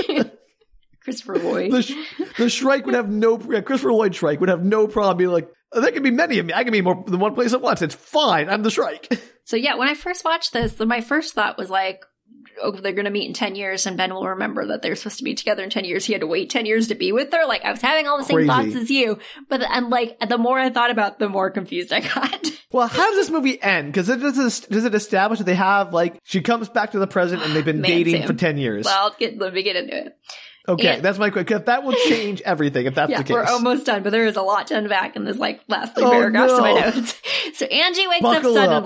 Christopher 1.03 1.37
Lloyd. 1.39 1.71
the, 1.71 1.95
the 2.37 2.49
Shrike 2.49 2.85
would 2.85 2.95
have 2.95 3.09
no, 3.09 3.39
yeah, 3.49 3.61
Christopher 3.61 3.93
Lloyd 3.93 4.15
Shrike 4.15 4.39
would 4.39 4.49
have 4.49 4.63
no 4.63 4.87
problem 4.87 5.17
being 5.17 5.29
like, 5.29 5.49
"Oh, 5.71 5.79
there 5.79 5.91
can 5.91 6.03
be 6.03 6.11
many 6.11 6.39
of 6.39 6.45
me. 6.45 6.53
I 6.53 6.63
can 6.63 6.73
be 6.73 6.81
more 6.81 7.01
than 7.07 7.19
one 7.19 7.33
place 7.33 7.53
at 7.53 7.61
once. 7.61 7.81
It's 7.81 7.95
fine. 7.95 8.49
I'm 8.49 8.61
the 8.61 8.71
Shrike. 8.71 9.07
So 9.47 9.55
yeah, 9.55 9.75
when 9.75 9.87
I 9.87 9.93
first 9.93 10.25
watched 10.25 10.51
this, 10.51 10.77
my 10.79 10.99
first 10.99 11.33
thought 11.33 11.57
was 11.57 11.69
like, 11.69 12.03
oh, 12.61 12.71
they're 12.71 12.91
going 12.91 13.05
to 13.05 13.11
meet 13.11 13.27
in 13.27 13.33
10 13.33 13.55
years 13.55 13.85
and 13.85 13.95
Ben 13.95 14.13
will 14.13 14.27
remember 14.27 14.65
that 14.67 14.81
they're 14.81 14.95
supposed 14.97 15.19
to 15.19 15.23
be 15.23 15.35
together 15.35 15.63
in 15.63 15.69
10 15.69 15.85
years. 15.85 16.03
He 16.03 16.11
had 16.11 16.19
to 16.19 16.27
wait 16.27 16.49
10 16.49 16.65
years 16.65 16.89
to 16.89 16.95
be 16.95 17.13
with 17.13 17.31
her. 17.31 17.45
Like 17.45 17.63
I 17.63 17.71
was 17.71 17.79
having 17.79 18.07
all 18.07 18.17
the 18.17 18.25
same 18.25 18.45
thoughts 18.45 18.75
as 18.75 18.91
you, 18.91 19.19
but 19.47 19.61
and 19.61 19.89
like 19.89 20.19
the 20.27 20.37
more 20.37 20.59
I 20.59 20.69
thought 20.69 20.91
about, 20.91 21.13
it, 21.13 21.19
the 21.19 21.29
more 21.29 21.49
confused 21.49 21.93
I 21.93 22.01
got. 22.01 22.45
Well, 22.69 22.89
how 22.89 23.07
does 23.07 23.15
this 23.15 23.29
movie 23.29 23.61
end? 23.63 23.93
Because 23.93 24.09
it 24.09 24.17
does, 24.17 24.59
does 24.59 24.83
it 24.83 24.93
establish 24.93 25.39
that 25.39 25.45
they 25.45 25.55
have 25.55 25.93
like 25.93 26.19
she 26.25 26.41
comes 26.41 26.67
back 26.67 26.91
to 26.91 26.99
the 26.99 27.07
present 27.07 27.41
and 27.41 27.55
they've 27.55 27.63
been 27.63 27.79
Man, 27.81 27.89
dating 27.89 28.15
Sam. 28.17 28.27
for 28.27 28.33
ten 28.33 28.57
years? 28.57 28.83
well, 28.83 29.15
get, 29.17 29.37
let 29.37 29.53
me 29.53 29.63
get 29.63 29.77
into 29.77 29.95
it. 30.07 30.17
okay, 30.67 30.95
and- 30.95 31.01
that's 31.03 31.17
my 31.17 31.29
quick. 31.29 31.47
Because 31.47 31.63
that 31.63 31.83
will 31.85 31.93
change 32.09 32.41
everything 32.41 32.85
if 32.85 32.95
that's 32.95 33.09
Yeah, 33.09 33.19
the 33.19 33.23
case. 33.23 33.31
we're 33.33 33.45
almost 33.45 33.85
done, 33.85 34.03
but 34.03 34.09
there 34.09 34.25
is 34.27 34.35
a 34.35 34.41
lot 34.41 34.67
to 34.67 34.77
unpack 34.77 35.15
in 35.15 35.23
this 35.23 35.37
like 35.37 35.61
last 35.69 35.95
three 35.95 36.03
Oh, 36.03 36.11
paragraphs 36.11 36.51
of 36.53 36.59
my 36.59 36.73
notes. 36.73 37.21
So 37.53 37.65
Angie 37.67 38.05
wakes 38.07 38.21
Buckle 38.21 38.57
up 38.57 38.85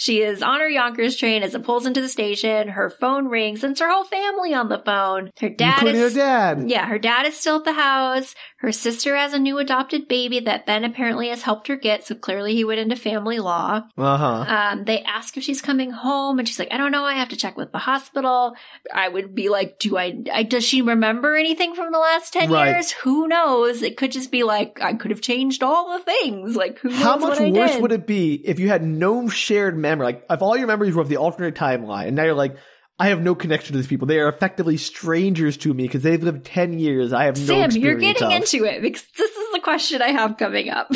She 0.00 0.22
is 0.22 0.44
on 0.44 0.60
her 0.60 0.68
Yonkers 0.68 1.16
train 1.16 1.42
as 1.42 1.56
it 1.56 1.64
pulls 1.64 1.84
into 1.84 2.00
the 2.00 2.08
station. 2.08 2.68
Her 2.68 2.88
phone 2.88 3.26
rings 3.26 3.64
and 3.64 3.72
it's 3.72 3.80
her 3.80 3.90
whole 3.90 4.04
family 4.04 4.54
on 4.54 4.68
the 4.68 4.78
phone. 4.78 5.32
Her 5.40 5.48
dad 5.48 5.84
is 5.88 5.98
her 5.98 6.16
dad. 6.16 6.70
Yeah, 6.70 6.86
her 6.86 7.00
dad 7.00 7.26
is 7.26 7.36
still 7.36 7.56
at 7.56 7.64
the 7.64 7.72
house. 7.72 8.36
Her 8.58 8.70
sister 8.70 9.16
has 9.16 9.32
a 9.32 9.40
new 9.40 9.58
adopted 9.58 10.06
baby 10.06 10.38
that 10.38 10.66
Ben 10.66 10.84
apparently 10.84 11.30
has 11.30 11.42
helped 11.42 11.66
her 11.66 11.74
get, 11.74 12.06
so 12.06 12.14
clearly 12.14 12.54
he 12.54 12.64
went 12.64 12.78
into 12.78 12.94
family 12.94 13.40
law. 13.40 13.82
Uh 13.96 14.16
huh. 14.16 14.44
Um, 14.48 14.84
they 14.84 15.02
ask 15.02 15.36
if 15.36 15.42
she's 15.42 15.60
coming 15.60 15.90
home, 15.90 16.38
and 16.38 16.46
she's 16.46 16.58
like, 16.60 16.72
"I 16.72 16.76
don't 16.76 16.92
know. 16.92 17.04
I 17.04 17.14
have 17.14 17.28
to 17.30 17.36
check 17.36 17.56
with 17.56 17.72
the 17.72 17.78
hospital." 17.78 18.54
I 18.94 19.08
would 19.08 19.34
be 19.34 19.48
like, 19.48 19.80
"Do 19.80 19.96
I? 19.98 20.22
I 20.32 20.44
does 20.44 20.64
she 20.64 20.80
remember 20.82 21.34
anything 21.34 21.74
from 21.74 21.90
the 21.92 21.98
last 21.98 22.32
ten 22.32 22.50
Right. 22.52 22.68
years? 22.70 22.92
Who 22.92 23.26
knows? 23.26 23.82
It 23.82 23.96
could 23.96 24.12
just 24.12 24.30
be 24.30 24.44
like 24.44 24.78
I 24.80 24.94
could 24.94 25.10
have 25.10 25.20
changed 25.20 25.64
all 25.64 25.96
the 25.98 26.04
things. 26.04 26.54
Like 26.54 26.78
who 26.78 26.88
knows 26.90 26.98
How 27.02 27.16
much 27.16 27.38
worse 27.40 27.72
did? 27.72 27.82
would 27.82 27.92
it 27.92 28.06
be 28.06 28.34
if 28.44 28.58
you 28.60 28.68
had 28.68 28.84
no 28.84 29.28
shared 29.28 29.74
memory? 29.76 29.87
Like, 29.96 30.24
if 30.28 30.42
all 30.42 30.56
your 30.56 30.66
memories 30.66 30.94
were 30.94 31.02
of 31.02 31.08
the 31.08 31.16
alternate 31.16 31.54
timeline, 31.54 32.08
and 32.08 32.16
now 32.16 32.24
you're 32.24 32.34
like, 32.34 32.56
I 32.98 33.08
have 33.08 33.20
no 33.22 33.34
connection 33.34 33.72
to 33.72 33.78
these 33.78 33.86
people. 33.86 34.08
They 34.08 34.18
are 34.18 34.28
effectively 34.28 34.76
strangers 34.76 35.56
to 35.58 35.72
me 35.72 35.84
because 35.84 36.02
they've 36.02 36.22
lived 36.22 36.44
10 36.44 36.78
years. 36.78 37.12
I 37.12 37.24
have 37.24 37.38
no 37.38 37.46
Sam, 37.46 37.70
you're 37.70 37.94
getting 37.94 38.26
of. 38.26 38.32
into 38.32 38.64
it 38.64 38.82
because 38.82 39.04
this 39.16 39.30
is 39.30 39.52
the 39.52 39.60
question 39.60 40.02
I 40.02 40.08
have 40.08 40.36
coming 40.36 40.68
up. 40.68 40.90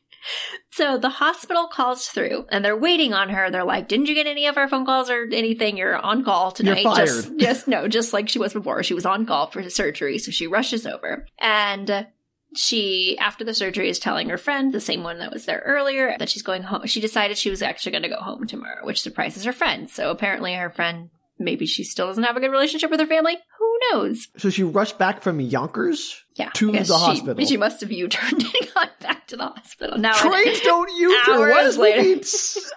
so 0.70 0.98
the 0.98 1.08
hospital 1.08 1.66
calls 1.66 2.08
through 2.08 2.44
and 2.50 2.62
they're 2.62 2.76
waiting 2.76 3.14
on 3.14 3.30
her. 3.30 3.50
They're 3.50 3.64
like, 3.64 3.88
"Didn't 3.88 4.06
you 4.06 4.14
get 4.14 4.26
any 4.26 4.46
of 4.46 4.58
our 4.58 4.68
phone 4.68 4.84
calls 4.84 5.08
or 5.08 5.26
anything? 5.32 5.78
You're 5.78 5.96
on 5.96 6.24
call 6.24 6.52
tonight." 6.52 6.82
You're 6.82 6.94
Just, 6.94 7.28
fired. 7.28 7.38
just 7.38 7.68
no, 7.68 7.88
just 7.88 8.12
like 8.12 8.28
she 8.28 8.38
was 8.38 8.52
before. 8.52 8.82
She 8.82 8.94
was 8.94 9.06
on 9.06 9.24
call 9.24 9.50
for 9.50 9.68
surgery, 9.70 10.18
so 10.18 10.30
she 10.30 10.46
rushes 10.46 10.86
over 10.86 11.26
and. 11.38 12.06
She, 12.56 13.16
after 13.18 13.44
the 13.44 13.54
surgery, 13.54 13.88
is 13.88 13.98
telling 13.98 14.28
her 14.28 14.38
friend, 14.38 14.72
the 14.72 14.80
same 14.80 15.04
one 15.04 15.18
that 15.20 15.32
was 15.32 15.44
there 15.44 15.62
earlier, 15.64 16.16
that 16.18 16.28
she's 16.28 16.42
going 16.42 16.64
home. 16.64 16.86
She 16.86 17.00
decided 17.00 17.38
she 17.38 17.50
was 17.50 17.62
actually 17.62 17.92
going 17.92 18.02
to 18.02 18.08
go 18.08 18.16
home 18.16 18.46
tomorrow, 18.46 18.84
which 18.84 19.00
surprises 19.00 19.44
her 19.44 19.52
friend. 19.52 19.88
So 19.88 20.10
apparently, 20.10 20.54
her 20.54 20.70
friend, 20.70 21.10
maybe 21.40 21.66
she 21.66 21.82
still 21.84 22.06
doesn't 22.06 22.22
have 22.22 22.36
a 22.36 22.40
good 22.40 22.50
relationship 22.50 22.90
with 22.90 23.00
her 23.00 23.06
family. 23.06 23.36
Who 23.58 23.78
knows? 23.92 24.28
So 24.36 24.50
she 24.50 24.62
rushed 24.62 24.98
back 24.98 25.22
from 25.22 25.40
Yonkers 25.40 26.22
Yeah, 26.36 26.50
to 26.54 26.70
the 26.70 26.84
she, 26.84 26.92
hospital. 26.92 27.46
She 27.46 27.56
must 27.56 27.80
have 27.80 27.90
U-turned 27.90 28.32
and 28.42 28.74
gone 28.74 28.88
back 29.00 29.26
to 29.28 29.36
the 29.36 29.46
hospital. 29.46 29.98
Now 29.98 30.12
Trains 30.14 30.60
don't 30.64 30.90
U-turn. 30.94 31.38
Why 31.40 31.62
does, 31.62 31.78
movie 31.78 32.14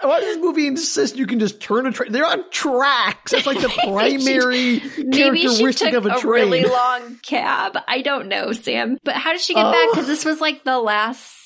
why 0.01 0.19
does 0.19 0.35
this 0.35 0.37
movie 0.37 0.67
insist 0.67 1.17
you 1.17 1.27
can 1.27 1.39
just 1.39 1.59
turn 1.59 1.85
a 1.85 1.91
train? 1.91 2.11
They're 2.11 2.25
on 2.25 2.49
tracks. 2.49 3.31
That's 3.31 3.45
like 3.45 3.59
the 3.61 3.69
primary 3.83 4.81
maybe 4.97 5.41
she 5.47 5.47
characteristic 5.47 5.91
took 5.91 5.97
of 5.97 6.05
a 6.05 6.15
a, 6.15 6.19
train. 6.19 6.51
really 6.51 6.63
long 6.65 7.19
cab. 7.21 7.77
I 7.87 8.01
don't 8.01 8.27
know, 8.27 8.51
Sam. 8.53 8.97
But 9.03 9.15
how 9.15 9.31
did 9.33 9.41
she 9.41 9.53
get 9.53 9.63
back? 9.63 9.75
Oh. 9.75 9.91
Because 9.91 10.07
this 10.07 10.25
was 10.25 10.39
like 10.41 10.63
the 10.63 10.79
last. 10.79 11.42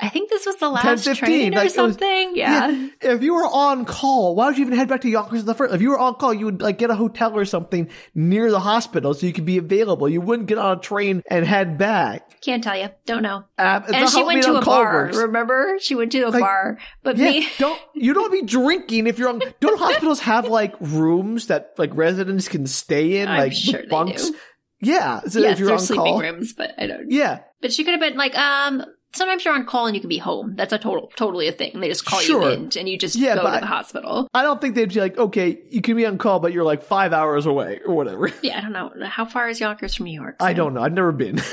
I 0.00 0.08
think 0.08 0.30
this 0.30 0.46
was 0.46 0.56
the 0.56 0.68
last 0.68 1.04
10:15, 1.04 1.16
train 1.16 1.52
or 1.52 1.56
like, 1.56 1.62
it 1.62 1.64
was- 1.64 1.74
something. 1.74 2.32
yeah. 2.36 2.88
If 3.00 3.22
you 3.22 3.34
were 3.34 3.46
on 3.46 3.84
call, 3.84 4.36
why 4.36 4.46
would 4.46 4.56
you 4.58 4.64
even 4.66 4.78
head 4.78 4.88
back 4.88 5.00
to 5.00 5.08
Yonkers 5.08 5.40
in 5.40 5.46
the 5.46 5.54
first? 5.54 5.74
If 5.74 5.82
you 5.82 5.90
were 5.90 5.98
on 5.98 6.14
call, 6.14 6.32
you 6.32 6.44
would 6.44 6.62
like 6.62 6.78
get 6.78 6.90
a 6.90 6.94
hotel 6.94 7.36
or 7.36 7.44
something 7.44 7.88
near 8.14 8.50
the 8.52 8.60
hospital 8.60 9.14
so 9.14 9.26
you 9.26 9.32
could 9.32 9.44
be 9.46 9.58
available. 9.58 10.08
You 10.08 10.20
wouldn't 10.20 10.48
get 10.48 10.58
on 10.58 10.78
a 10.78 10.80
train 10.80 11.22
and 11.28 11.44
head 11.44 11.76
back. 11.76 12.40
Can't 12.40 12.62
tell 12.62 12.76
you. 12.78 12.88
Don't 13.06 13.22
know. 13.22 13.44
Um, 13.58 13.84
and 13.92 14.08
she 14.08 14.22
went 14.22 14.44
to 14.44 14.54
a 14.56 14.64
bar. 14.64 14.92
works. 15.06 15.16
Remember, 15.16 15.76
she 15.80 15.94
went 15.96 16.12
to 16.12 16.20
a 16.22 16.28
Like, 16.30 16.40
bar. 16.40 16.78
But 17.02 17.16
Yeah, 17.16 17.30
me, 17.30 17.48
don't 17.58 17.80
you 17.94 18.14
don't 18.14 18.30
be 18.30 18.42
drinking 18.42 19.08
if 19.08 19.18
you're 19.18 19.28
on. 19.28 19.40
Don't 19.60 19.78
hospitals 19.78 20.20
have 20.20 20.46
like 20.48 20.74
rooms 20.80 21.48
that 21.48 21.72
like 21.78 21.90
residents 21.94 22.46
can 22.48 22.66
stay 22.66 23.18
in, 23.20 23.28
I'm 23.28 23.38
like 23.38 23.52
sure 23.54 23.82
bunks? 23.90 24.30
Yeah, 24.82 25.20
so 25.28 25.40
yes, 25.40 25.52
if 25.54 25.58
you're 25.58 25.72
on 25.72 25.78
sleeping 25.78 26.04
call, 26.06 26.20
rooms, 26.22 26.54
but 26.54 26.70
I 26.78 26.86
don't. 26.86 27.10
yeah, 27.10 27.40
But 27.60 27.70
she 27.70 27.84
could 27.84 27.90
have 27.90 28.00
been 28.00 28.16
like, 28.16 28.34
um, 28.34 28.82
sometimes 29.12 29.44
you're 29.44 29.54
on 29.54 29.64
call 29.66 29.86
and 29.86 29.94
you 29.94 30.00
can 30.00 30.08
be 30.08 30.18
home. 30.18 30.54
That's 30.56 30.72
a 30.72 30.78
total, 30.78 31.12
totally 31.16 31.48
a 31.48 31.52
thing. 31.52 31.80
They 31.80 31.88
just 31.88 32.04
call 32.04 32.20
Sure. 32.20 32.42
you 32.42 32.48
in 32.48 32.70
and 32.78 32.88
you 32.88 32.96
just 32.98 33.16
Yeah, 33.16 33.34
go 33.36 33.42
to 33.42 33.48
I- 33.48 33.60
the 33.60 33.66
hospital. 33.66 34.28
I 34.34 34.42
don't 34.42 34.60
think 34.60 34.74
they'd 34.74 34.92
be 34.92 35.00
like, 35.00 35.18
okay, 35.18 35.58
you 35.70 35.80
can 35.82 35.96
be 35.96 36.06
on 36.06 36.18
call, 36.18 36.40
but 36.40 36.52
you're 36.52 36.64
like 36.64 36.82
five 36.82 37.12
hours 37.12 37.46
away 37.46 37.80
or 37.86 37.94
whatever. 37.94 38.30
Yeah, 38.42 38.58
I 38.58 38.60
don't 38.60 38.72
know. 38.72 39.06
How 39.06 39.24
far 39.24 39.48
is 39.48 39.60
Yonkers 39.60 39.94
from 39.94 40.06
New 40.06 40.18
York? 40.20 40.36
I 40.40 40.52
don't 40.52 40.74
know. 40.74 40.82
I've 40.82 40.92
never 40.92 41.12
been. 41.12 41.40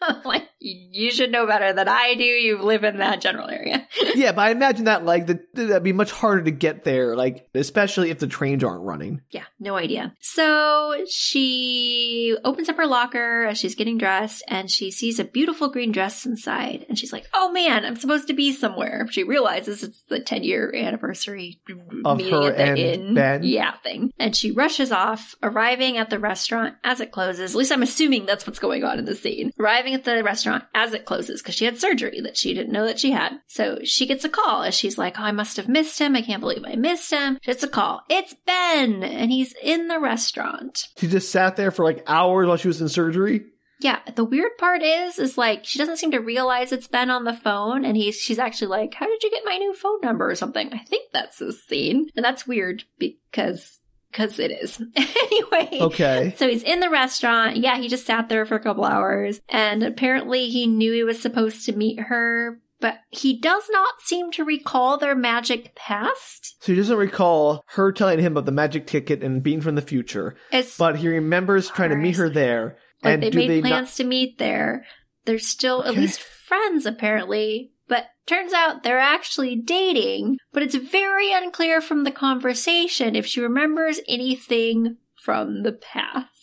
like, 0.24 0.48
you 0.60 1.10
should 1.10 1.30
know 1.30 1.46
better 1.46 1.72
than 1.72 1.88
I 1.88 2.14
do. 2.14 2.24
You 2.24 2.62
live 2.62 2.84
in 2.84 2.98
that 2.98 3.20
general 3.20 3.48
area. 3.48 3.86
yeah, 4.14 4.32
but 4.32 4.42
I 4.42 4.50
imagine 4.50 4.86
that 4.86 5.04
like 5.04 5.26
the, 5.26 5.40
that'd 5.54 5.82
be 5.82 5.92
much 5.92 6.10
harder 6.10 6.42
to 6.44 6.50
get 6.50 6.84
there, 6.84 7.16
like 7.16 7.48
especially 7.54 8.10
if 8.10 8.18
the 8.18 8.26
trains 8.26 8.64
aren't 8.64 8.82
running. 8.82 9.20
yeah, 9.30 9.44
no 9.60 9.76
idea. 9.76 10.14
So 10.20 11.04
she 11.08 12.36
opens 12.44 12.68
up 12.68 12.76
her 12.76 12.86
locker 12.86 13.44
as 13.44 13.58
she's 13.58 13.74
getting 13.74 13.98
dressed 13.98 14.42
and 14.48 14.70
she 14.70 14.90
sees 14.90 15.18
a 15.18 15.24
beautiful 15.24 15.68
green 15.68 15.92
dress 15.92 16.26
inside. 16.26 16.86
And 16.88 16.98
she's 16.98 17.12
like, 17.12 17.26
oh 17.34 17.50
man, 17.52 17.84
I'm 17.84 17.96
supposed 17.96 18.26
to 18.28 18.34
be 18.34 18.52
somewhere. 18.52 19.06
She 19.10 19.24
realizes 19.24 19.82
it's 19.82 20.02
the 20.08 20.20
10 20.20 20.42
year 20.44 20.74
anniversary 20.74 21.60
Of 22.04 22.18
meeting 22.18 22.32
her 22.32 22.52
at 22.52 22.56
the 22.56 22.62
and 22.62 22.78
inn. 22.78 23.14
Ben? 23.14 23.42
Yeah, 23.44 23.76
thing. 23.82 24.12
And 24.18 24.34
she 24.34 24.50
rushes 24.50 24.90
off, 24.92 25.34
arriving 25.42 25.98
at 25.98 26.10
the 26.10 26.18
restaurant 26.18 26.74
as 26.82 27.00
it 27.00 27.12
closes. 27.12 27.52
At 27.52 27.58
least 27.58 27.72
I'm 27.72 27.82
assuming 27.82 28.26
that's 28.26 28.46
what's 28.46 28.58
going 28.58 28.84
on 28.84 28.98
in 28.98 29.04
the 29.04 29.14
scene. 29.14 29.52
Arriving 29.58 29.87
at 29.94 30.04
the 30.04 30.22
restaurant 30.22 30.64
as 30.74 30.92
it 30.92 31.04
closes 31.04 31.42
because 31.42 31.54
she 31.54 31.64
had 31.64 31.78
surgery 31.78 32.20
that 32.20 32.36
she 32.36 32.54
didn't 32.54 32.72
know 32.72 32.86
that 32.86 32.98
she 32.98 33.12
had. 33.12 33.40
So 33.46 33.80
she 33.84 34.06
gets 34.06 34.24
a 34.24 34.28
call 34.28 34.62
as 34.62 34.74
she's 34.74 34.98
like, 34.98 35.18
oh, 35.18 35.24
I 35.24 35.32
must 35.32 35.56
have 35.56 35.68
missed 35.68 35.98
him. 35.98 36.16
I 36.16 36.22
can't 36.22 36.40
believe 36.40 36.64
I 36.64 36.76
missed 36.76 37.10
him. 37.10 37.38
She 37.42 37.50
gets 37.50 37.62
a 37.62 37.68
call. 37.68 38.02
It's 38.08 38.34
Ben 38.46 39.02
and 39.02 39.30
he's 39.30 39.54
in 39.62 39.88
the 39.88 39.98
restaurant. 39.98 40.88
She 40.96 41.08
just 41.08 41.30
sat 41.30 41.56
there 41.56 41.70
for 41.70 41.84
like 41.84 42.04
hours 42.06 42.46
while 42.46 42.56
she 42.56 42.68
was 42.68 42.80
in 42.80 42.88
surgery. 42.88 43.44
Yeah, 43.80 44.00
the 44.16 44.24
weird 44.24 44.58
part 44.58 44.82
is, 44.82 45.18
is 45.18 45.38
like 45.38 45.64
she 45.64 45.78
doesn't 45.78 45.98
seem 45.98 46.10
to 46.10 46.18
realize 46.18 46.72
it's 46.72 46.88
Ben 46.88 47.10
on 47.10 47.22
the 47.22 47.32
phone, 47.32 47.84
and 47.84 47.96
he's 47.96 48.16
she's 48.16 48.38
actually 48.38 48.68
like, 48.68 48.94
"How 48.94 49.06
did 49.06 49.22
you 49.22 49.30
get 49.30 49.44
my 49.44 49.56
new 49.56 49.72
phone 49.72 50.00
number?" 50.02 50.28
or 50.28 50.34
something. 50.34 50.72
I 50.72 50.78
think 50.78 51.12
that's 51.12 51.38
the 51.38 51.52
scene, 51.52 52.08
and 52.16 52.24
that's 52.24 52.46
weird 52.46 52.84
because 52.98 53.78
because 54.10 54.38
it 54.38 54.50
is 54.50 54.80
anyway. 54.96 55.78
Okay. 55.80 56.34
So 56.36 56.48
he's 56.48 56.62
in 56.62 56.80
the 56.80 56.90
restaurant. 56.90 57.56
Yeah, 57.56 57.78
he 57.78 57.88
just 57.88 58.06
sat 58.06 58.28
there 58.28 58.46
for 58.46 58.54
a 58.56 58.60
couple 58.62 58.84
hours, 58.84 59.40
and 59.48 59.82
apparently 59.82 60.48
he 60.48 60.66
knew 60.66 60.92
he 60.92 61.04
was 61.04 61.20
supposed 61.20 61.64
to 61.66 61.76
meet 61.76 62.00
her, 62.00 62.60
but 62.80 62.98
he 63.10 63.38
does 63.38 63.64
not 63.70 64.00
seem 64.00 64.30
to 64.32 64.44
recall 64.44 64.98
their 64.98 65.14
magic 65.14 65.74
past. 65.74 66.56
So 66.62 66.72
he 66.72 66.76
doesn't 66.78 66.96
recall 66.96 67.62
her 67.68 67.92
telling 67.92 68.18
him 68.20 68.32
about 68.32 68.46
the 68.46 68.52
magic 68.52 68.86
ticket 68.86 69.22
and 69.22 69.42
being 69.42 69.60
from 69.60 69.74
the 69.74 69.82
future, 69.82 70.36
As 70.52 70.76
but 70.76 70.96
he 70.96 71.08
remembers 71.08 71.68
trying 71.70 71.90
to 71.90 71.96
meet 71.96 72.16
her 72.16 72.28
there. 72.30 72.78
like 73.02 73.14
and 73.14 73.22
they 73.22 73.30
do 73.30 73.38
made 73.38 73.50
they 73.50 73.60
plans 73.60 73.88
not? 73.88 73.94
to 73.96 74.04
meet 74.04 74.38
there. 74.38 74.84
They're 75.24 75.38
still 75.38 75.84
at 75.84 75.94
least 75.94 76.20
friends, 76.20 76.86
apparently. 76.86 77.72
But 77.88 78.06
turns 78.26 78.52
out 78.52 78.82
they're 78.82 78.98
actually 78.98 79.56
dating. 79.56 80.38
But 80.52 80.62
it's 80.62 80.74
very 80.74 81.32
unclear 81.32 81.80
from 81.80 82.04
the 82.04 82.10
conversation 82.10 83.16
if 83.16 83.26
she 83.26 83.40
remembers 83.40 84.00
anything 84.06 84.96
from 85.14 85.62
the 85.62 85.72
past. 85.72 86.34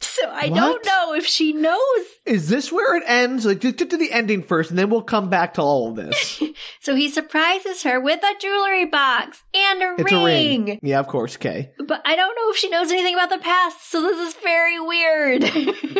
So 0.00 0.28
I 0.28 0.46
What? 0.48 0.54
don't 0.56 0.86
know 0.86 1.14
if 1.14 1.26
she 1.26 1.52
knows. 1.52 2.04
Is 2.24 2.48
this 2.48 2.70
where 2.70 2.96
it 2.96 3.02
ends? 3.06 3.44
Like, 3.44 3.58
just 3.60 3.78
get 3.78 3.90
to 3.90 3.96
the 3.96 4.12
ending 4.12 4.44
first, 4.44 4.70
and 4.70 4.78
then 4.78 4.90
we'll 4.90 5.02
come 5.02 5.28
back 5.28 5.54
to 5.54 5.62
all 5.62 5.88
of 5.90 5.96
this. 5.96 6.40
So 6.80 6.94
he 6.94 7.08
surprises 7.10 7.82
her 7.82 8.00
with 8.00 8.20
a 8.22 8.34
jewelry 8.40 8.86
box 8.86 9.42
and 9.54 9.82
a 9.82 9.94
It's 9.98 10.10
ring. 10.10 10.22
a 10.22 10.24
ring. 10.24 10.80
Yeah, 10.82 10.98
of 11.00 11.06
course. 11.06 11.36
Okay. 11.36 11.70
But 11.86 12.00
I 12.04 12.16
don't 12.16 12.34
know 12.34 12.50
if 12.50 12.56
she 12.56 12.68
knows 12.70 12.90
anything 12.90 13.14
about 13.14 13.28
the 13.30 13.38
past. 13.38 13.90
So 13.90 14.00
this 14.00 14.18
is 14.28 14.34
very 14.42 14.80
weird. 14.80 15.44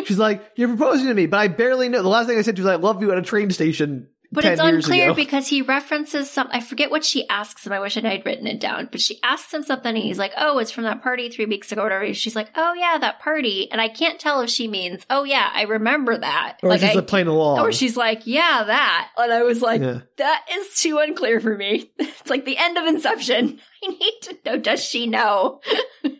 She's 0.07 0.17
like, 0.17 0.43
"You're 0.55 0.69
proposing 0.69 1.07
to 1.07 1.13
me, 1.13 1.27
but 1.27 1.37
I 1.39 1.47
barely 1.47 1.87
know." 1.89 2.01
The 2.01 2.09
last 2.09 2.27
thing 2.27 2.37
I 2.39 2.41
said 2.41 2.55
to 2.55 2.61
you 2.61 2.67
was, 2.67 2.73
"I 2.73 2.81
love 2.81 3.01
you" 3.01 3.11
at 3.11 3.17
a 3.19 3.21
train 3.21 3.51
station 3.51 4.07
But 4.31 4.45
it's 4.45 4.61
unclear 4.61 5.15
because 5.15 5.47
he 5.47 5.63
references 5.63 6.29
some. 6.29 6.49
I 6.51 6.59
forget 6.59 6.91
what 6.91 7.03
she 7.03 7.27
asks 7.29 7.65
him. 7.65 7.73
I 7.73 7.79
wish 7.79 7.97
I 7.97 8.01
had 8.07 8.25
written 8.25 8.45
it 8.45 8.59
down. 8.59 8.87
But 8.91 9.01
she 9.01 9.19
asks 9.23 9.51
him 9.51 9.63
something, 9.63 9.95
and 9.95 10.03
he's 10.03 10.19
like, 10.19 10.33
"Oh, 10.37 10.59
it's 10.59 10.69
from 10.69 10.83
that 10.83 11.01
party 11.01 11.29
three 11.29 11.45
weeks 11.47 11.71
ago." 11.71 11.81
Or 11.81 11.85
whatever. 11.85 12.13
She's 12.13 12.35
like, 12.35 12.49
"Oh 12.55 12.73
yeah, 12.73 12.99
that 12.99 13.19
party," 13.19 13.71
and 13.71 13.81
I 13.81 13.87
can't 13.87 14.19
tell 14.19 14.41
if 14.41 14.51
she 14.51 14.67
means, 14.67 15.03
"Oh 15.09 15.23
yeah, 15.23 15.49
I 15.51 15.63
remember 15.63 16.15
that," 16.15 16.59
Or 16.61 16.69
like 16.69 16.81
just 16.81 16.95
I, 16.95 16.99
a 16.99 17.01
plain 17.01 17.25
along. 17.25 17.59
or 17.59 17.71
she's 17.71 17.97
like, 17.97 18.21
"Yeah, 18.25 18.63
that," 18.67 19.09
and 19.17 19.33
I 19.33 19.41
was 19.41 19.63
like, 19.63 19.81
Yeah. 19.81 20.01
"That 20.17 20.45
is 20.53 20.79
too 20.79 20.99
unclear 20.99 21.39
for 21.39 21.55
me." 21.55 21.91
It's 21.99 22.29
like 22.29 22.45
the 22.45 22.57
end 22.57 22.77
of 22.77 22.85
Inception. 22.85 23.59
I 23.83 23.87
need 23.87 24.19
to 24.23 24.37
know. 24.45 24.57
Does 24.57 24.83
she 24.83 25.07
know? 25.07 25.61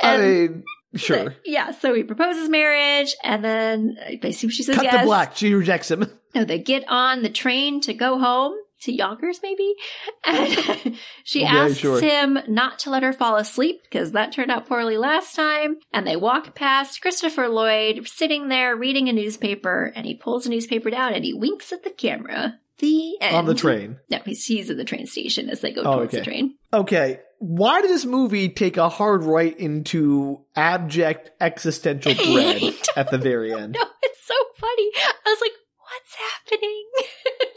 I 0.00 0.16
mean, 0.18 0.64
sure. 0.96 1.34
Yeah, 1.44 1.70
so 1.72 1.94
he 1.94 2.02
proposes 2.02 2.48
marriage, 2.48 3.14
and 3.22 3.44
then 3.44 3.96
uh, 4.04 4.10
basically 4.20 4.50
she 4.54 4.62
says 4.62 4.76
Cut 4.76 4.84
yes. 4.84 5.00
to 5.00 5.04
black. 5.06 5.36
She 5.36 5.54
rejects 5.54 5.90
him. 5.90 6.06
No, 6.34 6.44
they 6.44 6.58
get 6.58 6.84
on 6.88 7.22
the 7.22 7.30
train 7.30 7.80
to 7.80 7.94
go 7.94 8.18
home 8.18 8.52
to 8.82 8.92
Yonkers, 8.92 9.40
maybe. 9.42 9.72
And 10.26 10.96
she 11.24 11.42
Okay, 11.44 11.48
asks 11.56 11.78
sure. 11.78 11.98
him 11.98 12.38
not 12.46 12.78
to 12.80 12.90
let 12.90 13.02
her 13.02 13.14
fall 13.14 13.36
asleep 13.36 13.80
because 13.84 14.12
that 14.12 14.32
turned 14.32 14.50
out 14.50 14.66
poorly 14.66 14.98
last 14.98 15.34
time. 15.34 15.78
And 15.94 16.06
they 16.06 16.16
walk 16.16 16.54
past 16.54 17.00
Christopher 17.00 17.48
Lloyd 17.48 18.06
sitting 18.06 18.48
there 18.48 18.76
reading 18.76 19.08
a 19.08 19.14
newspaper, 19.14 19.90
and 19.96 20.04
he 20.04 20.14
pulls 20.14 20.44
the 20.44 20.50
newspaper 20.50 20.90
down 20.90 21.14
and 21.14 21.24
he 21.24 21.32
winks 21.32 21.72
at 21.72 21.84
the 21.84 21.90
camera. 21.90 22.58
The 22.80 23.16
end. 23.22 23.34
on 23.34 23.46
the 23.46 23.54
train. 23.54 23.96
No, 24.10 24.18
he's, 24.26 24.44
he's 24.44 24.68
at 24.68 24.76
the 24.76 24.84
train 24.84 25.06
station 25.06 25.48
as 25.48 25.62
they 25.62 25.72
go 25.72 25.80
Oh, 25.86 25.94
towards 25.96 26.12
the 26.12 26.20
train. 26.20 26.56
Okay, 26.74 27.20
why 27.38 27.82
did 27.82 27.90
this 27.90 28.04
movie 28.04 28.48
take 28.48 28.76
a 28.76 28.88
hard 28.88 29.24
right 29.24 29.56
into 29.58 30.44
abject 30.54 31.30
existential 31.40 32.14
dread 32.14 32.74
at 32.96 33.10
the 33.10 33.18
very 33.18 33.52
end? 33.52 33.76
No, 33.78 33.86
it's 34.02 34.26
so 34.26 34.34
funny. 34.56 34.90
I 34.96 35.12
was 35.26 35.40
like, 35.40 35.52
what's 35.78 36.14
happening? 36.14 36.84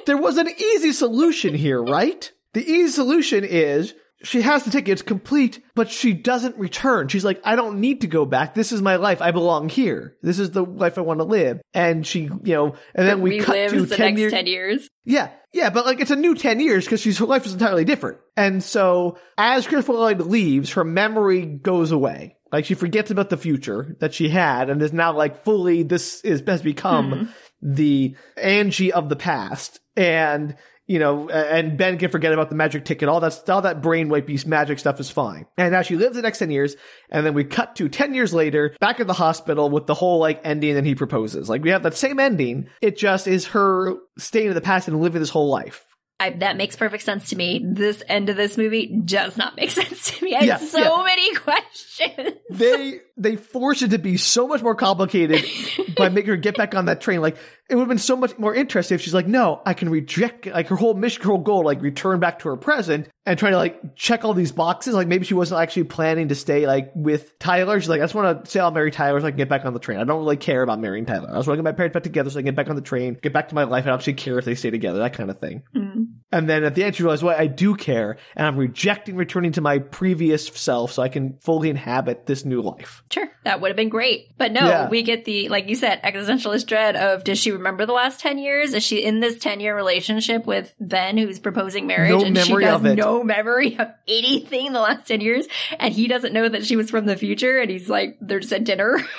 There 0.05 0.17
was 0.17 0.37
an 0.37 0.47
easy 0.47 0.91
solution 0.91 1.53
here, 1.53 1.83
right? 1.83 2.31
The 2.53 2.67
easy 2.67 2.91
solution 2.91 3.43
is 3.43 3.93
she 4.23 4.41
has 4.41 4.63
the 4.63 4.71
tickets 4.71 5.01
complete, 5.01 5.63
but 5.75 5.89
she 5.89 6.13
doesn't 6.13 6.57
return. 6.57 7.07
She's 7.07 7.23
like, 7.23 7.39
I 7.43 7.55
don't 7.55 7.79
need 7.79 8.01
to 8.01 8.07
go 8.07 8.25
back. 8.25 8.53
This 8.53 8.71
is 8.71 8.81
my 8.81 8.95
life. 8.95 9.21
I 9.21 9.31
belong 9.31 9.69
here. 9.69 10.15
This 10.21 10.39
is 10.39 10.51
the 10.51 10.63
life 10.63 10.97
I 10.97 11.01
want 11.01 11.19
to 11.19 11.25
live. 11.25 11.61
And 11.73 12.07
she, 12.07 12.21
you 12.21 12.53
know, 12.55 12.75
and 12.95 13.07
then 13.07 13.21
we 13.21 13.39
cut 13.39 13.69
to 13.69 13.85
the 13.85 13.95
10 13.95 14.07
next 14.07 14.19
years. 14.19 14.31
10 14.31 14.47
years. 14.47 14.89
Yeah, 15.05 15.29
yeah, 15.51 15.69
but 15.69 15.85
like 15.85 15.99
it's 15.99 16.11
a 16.11 16.15
new 16.15 16.35
10 16.35 16.59
years 16.59 16.85
because 16.85 17.01
she's 17.01 17.17
her 17.17 17.25
life 17.25 17.45
is 17.45 17.53
entirely 17.53 17.85
different. 17.85 18.19
And 18.37 18.63
so 18.63 19.17
as 19.37 19.67
Christopher 19.67 19.93
Lloyd 19.93 20.21
leaves, 20.21 20.73
her 20.73 20.83
memory 20.83 21.45
goes 21.45 21.91
away. 21.91 22.37
Like 22.51 22.65
she 22.65 22.73
forgets 22.73 23.11
about 23.11 23.29
the 23.29 23.37
future 23.37 23.95
that 23.99 24.13
she 24.13 24.29
had 24.29 24.69
and 24.69 24.81
is 24.81 24.93
now 24.93 25.13
like 25.13 25.43
fully 25.43 25.83
this 25.83 26.21
is 26.21 26.43
has 26.47 26.61
become 26.61 27.11
hmm. 27.11 27.25
the 27.61 28.15
Angie 28.37 28.91
of 28.91 29.09
the 29.09 29.15
past. 29.15 29.79
And 29.95 30.55
you 30.89 30.97
know, 30.97 31.29
and 31.29 31.77
Ben 31.77 31.99
can 31.99 32.09
forget 32.09 32.33
about 32.33 32.49
the 32.49 32.55
magic 32.55 32.83
ticket. 32.83 33.07
All 33.07 33.19
that, 33.19 33.47
all 33.47 33.61
that 33.61 33.79
brainwave 33.81 34.45
magic 34.47 34.79
stuff 34.79 34.99
is 34.99 35.09
fine. 35.11 35.45
And 35.55 35.71
now 35.71 35.83
she 35.83 35.95
lives 35.95 36.15
the 36.15 36.23
next 36.23 36.39
10 36.39 36.49
years. 36.49 36.75
And 37.11 37.23
then 37.25 37.35
we 37.35 37.43
cut 37.43 37.75
to 37.75 37.87
10 37.87 38.15
years 38.15 38.33
later, 38.33 38.75
back 38.79 38.99
at 38.99 39.05
the 39.05 39.13
hospital 39.13 39.69
with 39.69 39.85
the 39.85 39.93
whole 39.93 40.17
like 40.19 40.41
ending 40.43 40.75
and 40.75 40.87
he 40.87 40.95
proposes. 40.95 41.47
Like 41.47 41.63
we 41.63 41.69
have 41.69 41.83
that 41.83 41.95
same 41.95 42.19
ending. 42.19 42.69
It 42.81 42.97
just 42.97 43.27
is 43.27 43.45
her 43.49 43.97
staying 44.17 44.47
in 44.47 44.53
the 44.55 44.61
past 44.61 44.87
and 44.87 44.99
living 44.99 45.21
this 45.21 45.29
whole 45.29 45.47
life. 45.49 45.85
I, 46.21 46.31
that 46.31 46.57
makes 46.57 46.75
perfect 46.75 47.03
sense 47.03 47.29
to 47.29 47.37
me. 47.37 47.63
This 47.65 48.03
end 48.09 48.27
of 48.27 48.35
this 48.35 48.57
movie 48.57 48.99
does 49.05 49.37
not 49.37 49.55
make 49.55 49.69
sense 49.81 50.11
to 50.17 50.25
me. 50.25 50.35
I 50.35 50.41
Yeah, 50.41 50.57
have 50.57 50.67
so 50.67 50.79
yeah. 50.79 51.03
many 51.05 51.35
questions. 51.35 52.33
They, 52.49 52.99
they 53.19 53.35
force 53.35 53.81
it 53.81 53.91
to 53.91 53.99
be 53.99 54.17
so 54.17 54.47
much 54.47 54.61
more 54.61 54.75
complicated 54.75 55.45
by 55.97 56.09
making 56.09 56.29
her 56.29 56.37
get 56.37 56.55
back 56.57 56.73
on 56.73 56.85
that 56.85 57.01
train. 57.01 57.21
Like 57.21 57.37
it 57.69 57.75
would 57.75 57.81
have 57.81 57.89
been 57.89 57.97
so 57.97 58.15
much 58.15 58.37
more 58.39 58.55
interesting 58.55 58.95
if 58.95 59.01
she's 59.01 59.13
like, 59.13 59.27
no, 59.27 59.61
I 59.65 59.73
can 59.73 59.89
reject, 59.89 60.47
like 60.47 60.67
her 60.67 60.75
whole 60.75 60.93
mission, 60.93 61.21
her 61.23 61.29
whole 61.29 61.37
goal, 61.37 61.63
like 61.63 61.81
return 61.81 62.19
back 62.19 62.39
to 62.39 62.49
her 62.49 62.55
present 62.55 63.09
and 63.25 63.37
try 63.37 63.51
to 63.51 63.57
like 63.57 63.95
check 63.95 64.25
all 64.25 64.33
these 64.33 64.51
boxes. 64.51 64.95
Like 64.95 65.07
maybe 65.07 65.25
she 65.25 65.33
wasn't 65.33 65.61
actually 65.61 65.83
planning 65.83 66.29
to 66.29 66.35
stay 66.35 66.65
like 66.65 66.91
with 66.95 67.37
Tyler. 67.37 67.79
She's 67.79 67.89
like, 67.89 68.01
I 68.01 68.05
just 68.05 68.15
want 68.15 68.45
to 68.45 68.49
say 68.49 68.59
I'll 68.59 68.71
marry 68.71 68.89
Tyler 68.89 69.19
so 69.19 69.27
I 69.27 69.31
can 69.31 69.37
get 69.37 69.49
back 69.49 69.65
on 69.65 69.73
the 69.73 69.79
train. 69.79 69.99
I 69.99 70.05
don't 70.05 70.19
really 70.19 70.37
care 70.37 70.63
about 70.63 70.79
marrying 70.79 71.05
Tyler. 71.05 71.29
I 71.29 71.35
just 71.35 71.47
want 71.47 71.57
to 71.57 71.63
get 71.63 71.63
my 71.63 71.73
parents 71.73 71.93
back 71.93 72.03
together 72.03 72.29
so 72.29 72.39
I 72.39 72.41
can 72.41 72.45
get 72.45 72.55
back 72.55 72.69
on 72.69 72.75
the 72.75 72.81
train, 72.81 73.17
get 73.21 73.33
back 73.33 73.49
to 73.49 73.55
my 73.55 73.65
life. 73.65 73.83
I 73.83 73.87
don't 73.87 73.99
actually 73.99 74.13
care 74.13 74.39
if 74.39 74.45
they 74.45 74.55
stay 74.55 74.71
together, 74.71 74.99
that 74.99 75.13
kind 75.13 75.29
of 75.29 75.39
thing. 75.39 75.61
Mm. 75.75 76.07
And 76.31 76.49
then 76.49 76.63
at 76.63 76.75
the 76.75 76.83
end, 76.83 76.95
she 76.95 77.03
realized, 77.03 77.23
well, 77.23 77.35
I 77.37 77.47
do 77.47 77.75
care, 77.75 78.17
and 78.35 78.47
I'm 78.47 78.57
rejecting 78.57 79.15
returning 79.15 79.51
to 79.53 79.61
my 79.61 79.79
previous 79.79 80.47
self 80.47 80.93
so 80.93 81.01
I 81.01 81.09
can 81.09 81.37
fully 81.41 81.69
inhabit 81.69 82.25
this 82.25 82.45
new 82.45 82.61
life. 82.61 83.03
Sure, 83.11 83.27
that 83.43 83.59
would 83.59 83.69
have 83.69 83.75
been 83.75 83.89
great. 83.89 84.37
But 84.37 84.51
no, 84.51 84.67
Yeah. 84.67 84.87
we 84.89 85.01
get 85.01 85.25
the, 85.25 85.49
like 85.49 85.67
you 85.67 85.75
said, 85.75 85.99
existentialist 86.03 86.67
dread 86.67 86.95
of 86.95 87.23
does 87.23 87.39
she 87.39 87.49
remember 87.51 87.87
the 87.87 87.93
last 87.93 88.19
10 88.19 88.37
years? 88.37 88.73
Is 88.75 88.83
she 88.83 89.03
in 89.03 89.19
this 89.19 89.39
10 89.39 89.59
year 89.59 89.75
relationship 89.75 90.45
with 90.45 90.75
Ben 90.79 91.17
who's 91.17 91.39
proposing 91.39 91.87
marriage 91.87 92.11
No 92.11 92.23
and 92.23 92.37
she 92.37 92.53
has 92.63 92.83
no 92.83 93.23
memory 93.23 93.77
of 93.79 93.87
anything 94.07 94.67
in 94.67 94.73
the 94.73 94.79
last 94.79 95.07
10 95.07 95.21
years? 95.21 95.47
And 95.79 95.91
he 95.91 96.07
doesn't 96.07 96.33
know 96.33 96.47
that 96.49 96.65
she 96.67 96.75
was 96.75 96.91
from 96.91 97.07
the 97.07 97.15
future 97.17 97.59
and 97.59 97.71
he's 97.71 97.89
like, 97.89 98.17
they're 98.21 98.39
just 98.41 98.53
at 98.53 98.63
dinner. 98.63 98.99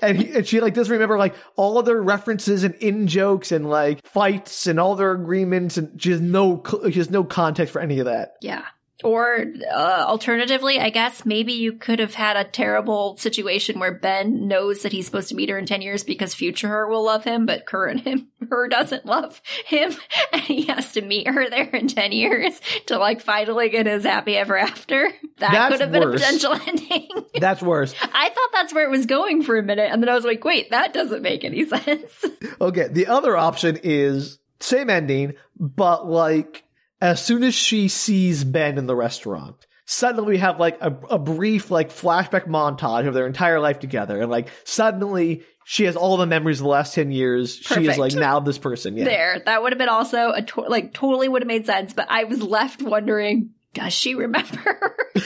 And, 0.00 0.16
he, 0.16 0.32
and 0.36 0.46
she 0.46 0.60
like 0.60 0.74
doesn't 0.74 0.92
remember 0.92 1.18
like 1.18 1.34
all 1.56 1.78
of 1.78 1.84
their 1.84 2.00
references 2.00 2.62
and 2.62 2.76
in 2.76 3.08
jokes 3.08 3.50
and 3.50 3.68
like 3.68 4.06
fights 4.06 4.68
and 4.68 4.78
all 4.78 4.94
their 4.94 5.10
agreements, 5.10 5.76
and 5.76 6.00
she 6.00 6.12
has 6.12 6.20
no 6.20 6.62
she 6.84 6.98
has 6.98 7.10
no 7.10 7.24
context 7.24 7.72
for 7.72 7.80
any 7.80 7.98
of 7.98 8.04
that. 8.06 8.34
Yeah. 8.40 8.62
Or 9.04 9.44
uh, 9.72 10.04
alternatively, 10.08 10.80
I 10.80 10.90
guess 10.90 11.24
maybe 11.24 11.52
you 11.52 11.72
could 11.74 12.00
have 12.00 12.14
had 12.14 12.36
a 12.36 12.42
terrible 12.42 13.16
situation 13.16 13.78
where 13.78 13.92
Ben 13.92 14.48
knows 14.48 14.82
that 14.82 14.90
he's 14.90 15.06
supposed 15.06 15.28
to 15.28 15.36
meet 15.36 15.50
her 15.50 15.58
in 15.58 15.66
10 15.66 15.82
years 15.82 16.02
because 16.02 16.34
future 16.34 16.66
her 16.66 16.88
will 16.88 17.04
love 17.04 17.22
him, 17.22 17.46
but 17.46 17.64
current 17.64 18.00
him, 18.00 18.28
her 18.50 18.66
doesn't 18.68 19.06
love 19.06 19.40
him. 19.66 19.92
And 20.32 20.42
he 20.42 20.62
has 20.62 20.92
to 20.92 21.00
meet 21.00 21.26
her 21.28 21.48
there 21.48 21.70
in 21.70 21.88
10 21.88 22.12
years 22.12 22.60
to 22.86 22.98
like 22.98 23.20
finally 23.22 23.68
get 23.70 23.86
his 23.86 24.04
happy 24.04 24.36
ever 24.36 24.56
after. 24.58 25.10
That 25.38 25.52
That's 25.52 25.72
could 25.72 25.80
have 25.82 25.92
been 25.92 26.02
worse. 26.02 26.20
a 26.20 26.24
potential 26.24 26.52
ending. 26.66 27.08
That's 27.38 27.62
worse. 27.62 27.94
I 28.02 28.28
thought 28.28 28.48
that's 28.52 28.74
where 28.74 28.84
it 28.84 28.90
was 28.90 29.06
going 29.06 29.42
for 29.44 29.56
a 29.56 29.62
minute. 29.62 29.88
And 29.92 30.02
then 30.02 30.08
I 30.08 30.14
was 30.14 30.24
like, 30.24 30.42
wait, 30.44 30.70
that 30.72 30.92
doesn't 30.92 31.22
make 31.22 31.44
any 31.44 31.64
sense. 31.64 32.24
Okay, 32.60 32.88
the 32.88 33.06
other 33.06 33.36
option 33.36 33.78
is 33.84 34.40
same 34.58 34.90
ending, 34.90 35.34
but 35.56 36.08
like 36.08 36.64
as 37.00 37.24
soon 37.24 37.42
as 37.42 37.54
she 37.54 37.88
sees 37.88 38.44
Ben 38.44 38.78
in 38.78 38.86
the 38.86 38.96
restaurant, 38.96 39.66
suddenly 39.84 40.32
we 40.32 40.38
have 40.38 40.60
like 40.60 40.78
a, 40.80 40.94
a 41.10 41.18
brief 41.18 41.70
like 41.70 41.90
flashback 41.90 42.46
montage 42.46 43.06
of 43.06 43.14
their 43.14 43.26
entire 43.26 43.60
life 43.60 43.78
together, 43.78 44.20
and 44.20 44.30
like 44.30 44.48
suddenly 44.64 45.42
she 45.64 45.84
has 45.84 45.96
all 45.96 46.16
the 46.16 46.26
memories 46.26 46.60
of 46.60 46.64
the 46.64 46.70
last 46.70 46.94
ten 46.94 47.10
years. 47.10 47.56
She 47.56 47.86
is 47.86 47.98
like 47.98 48.14
now 48.14 48.40
this 48.40 48.58
person. 48.58 48.96
Yeah. 48.96 49.04
there. 49.04 49.42
That 49.44 49.62
would 49.62 49.72
have 49.72 49.78
been 49.78 49.88
also 49.88 50.30
a 50.30 50.42
to- 50.42 50.62
like 50.62 50.94
totally 50.94 51.28
would 51.28 51.42
have 51.42 51.46
made 51.48 51.66
sense, 51.66 51.92
but 51.92 52.06
I 52.10 52.24
was 52.24 52.42
left 52.42 52.82
wondering, 52.82 53.50
does 53.74 53.92
she 53.92 54.14
remember? 54.14 54.96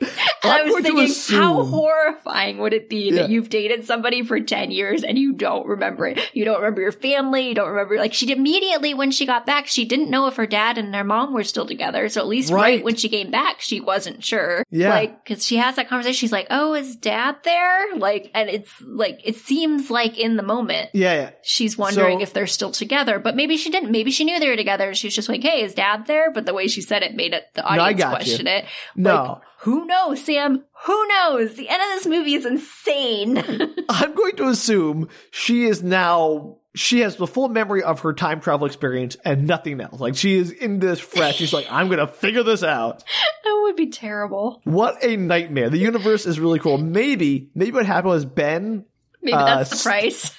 and 0.00 0.52
I 0.52 0.62
was 0.62 0.82
thinking, 0.82 1.38
how 1.38 1.64
horrifying 1.64 2.58
would 2.58 2.72
it 2.72 2.88
be 2.88 3.10
Yeah. 3.10 3.22
that 3.22 3.30
you've 3.30 3.48
dated 3.50 3.86
somebody 3.86 4.22
for 4.22 4.38
10 4.40 4.70
years 4.70 5.02
and 5.02 5.18
you 5.18 5.32
don't 5.32 5.66
remember 5.66 6.06
it? 6.06 6.18
You 6.34 6.44
don't 6.44 6.56
remember 6.58 6.80
your 6.80 6.92
family, 6.92 7.48
you 7.48 7.54
don't 7.54 7.68
remember, 7.68 7.96
like, 7.96 8.14
she 8.14 8.30
immediately 8.30 8.94
when 8.94 9.10
she 9.10 9.26
got 9.26 9.46
back, 9.46 9.66
she 9.66 9.84
didn't 9.84 10.10
know 10.10 10.26
if 10.26 10.36
her 10.36 10.46
dad 10.46 10.78
and 10.78 10.94
her 10.94 11.04
mom 11.04 11.32
were 11.34 11.44
still 11.44 11.66
together. 11.66 12.08
So 12.08 12.20
at 12.20 12.28
least 12.28 12.52
right, 12.52 12.58
Right. 12.76 12.84
when 12.84 12.96
she 12.96 13.08
came 13.08 13.30
back, 13.30 13.60
she 13.60 13.80
wasn't 13.80 14.22
sure. 14.24 14.64
Yeah. 14.70 14.90
Like, 14.90 15.24
cause 15.24 15.44
she 15.44 15.56
has 15.56 15.76
that 15.76 15.88
conversation, 15.88 16.14
she's 16.18 16.32
like, 16.32 16.46
oh, 16.50 16.74
is 16.74 16.96
dad 16.96 17.36
there? 17.44 17.96
Like, 17.96 18.30
and 18.34 18.48
it's 18.48 18.70
like, 18.82 19.20
it 19.24 19.36
seems 19.36 19.90
like 19.90 20.18
in 20.18 20.36
the 20.36 20.42
moment 20.42 20.90
Yeah, 20.92 21.14
yeah. 21.14 21.30
she's 21.42 21.76
wondering 21.76 22.18
So- 22.18 22.22
if 22.22 22.32
they're 22.32 22.46
still 22.46 22.70
together, 22.70 23.18
but 23.18 23.34
maybe 23.36 23.56
she 23.56 23.70
didn't. 23.70 23.90
Maybe 23.90 24.10
she 24.10 24.24
knew 24.24 24.38
they 24.38 24.48
were 24.48 24.56
together. 24.56 24.94
She 24.94 25.06
was 25.08 25.14
just 25.14 25.28
like, 25.28 25.42
"Hey, 25.42 25.62
is 25.62 25.74
Dad 25.74 26.06
there?" 26.06 26.30
But 26.30 26.46
the 26.46 26.54
way 26.54 26.68
she 26.68 26.80
said 26.82 27.02
it 27.02 27.14
made 27.14 27.32
it 27.32 27.44
the 27.54 27.62
I 27.88 27.92
got 27.92 28.10
you. 28.10 28.16
question 28.16 28.46
it. 28.46 28.64
No. 28.96 29.14
Like, 29.14 29.42
who 29.60 29.86
knows, 29.86 30.24
Sam? 30.24 30.64
Who 30.84 31.08
knows? 31.08 31.56
The 31.56 31.68
end 31.68 31.82
of 31.82 31.88
this 31.88 32.06
movie 32.06 32.34
is 32.34 32.46
insane. 32.46 33.38
I'm 33.88 34.14
going 34.14 34.36
to 34.36 34.48
assume 34.48 35.08
she 35.30 35.64
is 35.64 35.82
now 35.82 36.58
she 36.74 37.00
has 37.00 37.16
the 37.16 37.26
full 37.26 37.48
memory 37.48 37.82
of 37.82 38.00
her 38.00 38.12
time 38.12 38.40
travel 38.40 38.66
experience 38.66 39.16
and 39.24 39.48
nothing 39.48 39.80
else. 39.80 40.00
Like 40.00 40.14
she 40.14 40.36
is 40.36 40.52
in 40.52 40.78
this 40.78 41.00
fresh. 41.00 41.36
She's 41.36 41.52
like, 41.52 41.66
I'm 41.70 41.88
gonna 41.88 42.06
figure 42.06 42.44
this 42.44 42.62
out. 42.62 43.02
that 43.44 43.60
would 43.62 43.74
be 43.74 43.88
terrible. 43.88 44.60
What 44.64 45.02
a 45.02 45.16
nightmare. 45.16 45.70
The 45.70 45.78
universe 45.78 46.24
is 46.24 46.38
really 46.38 46.60
cool. 46.60 46.78
Maybe, 46.78 47.50
maybe 47.54 47.72
what 47.72 47.86
happened 47.86 48.10
was 48.10 48.24
Ben 48.24 48.84
Maybe 49.20 49.34
Uh, 49.34 49.44
that's 49.44 49.70
the 49.82 49.88
price. 49.88 50.30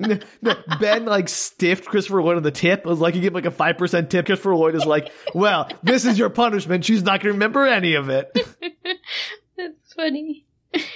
Ben 0.80 1.04
like 1.04 1.28
stiffed 1.28 1.84
Christopher 1.86 2.22
Lloyd 2.22 2.36
on 2.36 2.42
the 2.42 2.50
tip. 2.50 2.80
It 2.80 2.86
was 2.86 3.00
like 3.00 3.14
you 3.14 3.20
give 3.20 3.34
like 3.34 3.44
a 3.46 3.50
five 3.50 3.76
percent 3.78 4.10
tip. 4.10 4.26
Christopher 4.26 4.56
Lloyd 4.56 4.74
is 4.74 4.86
like, 4.86 5.12
"Well, 5.34 5.68
this 5.82 6.04
is 6.04 6.18
your 6.18 6.30
punishment. 6.30 6.84
She's 6.84 7.02
not 7.02 7.20
going 7.20 7.32
to 7.32 7.32
remember 7.32 7.66
any 7.66 7.94
of 7.94 8.08
it." 8.08 8.32
That's 9.56 9.92
funny. 9.94 10.46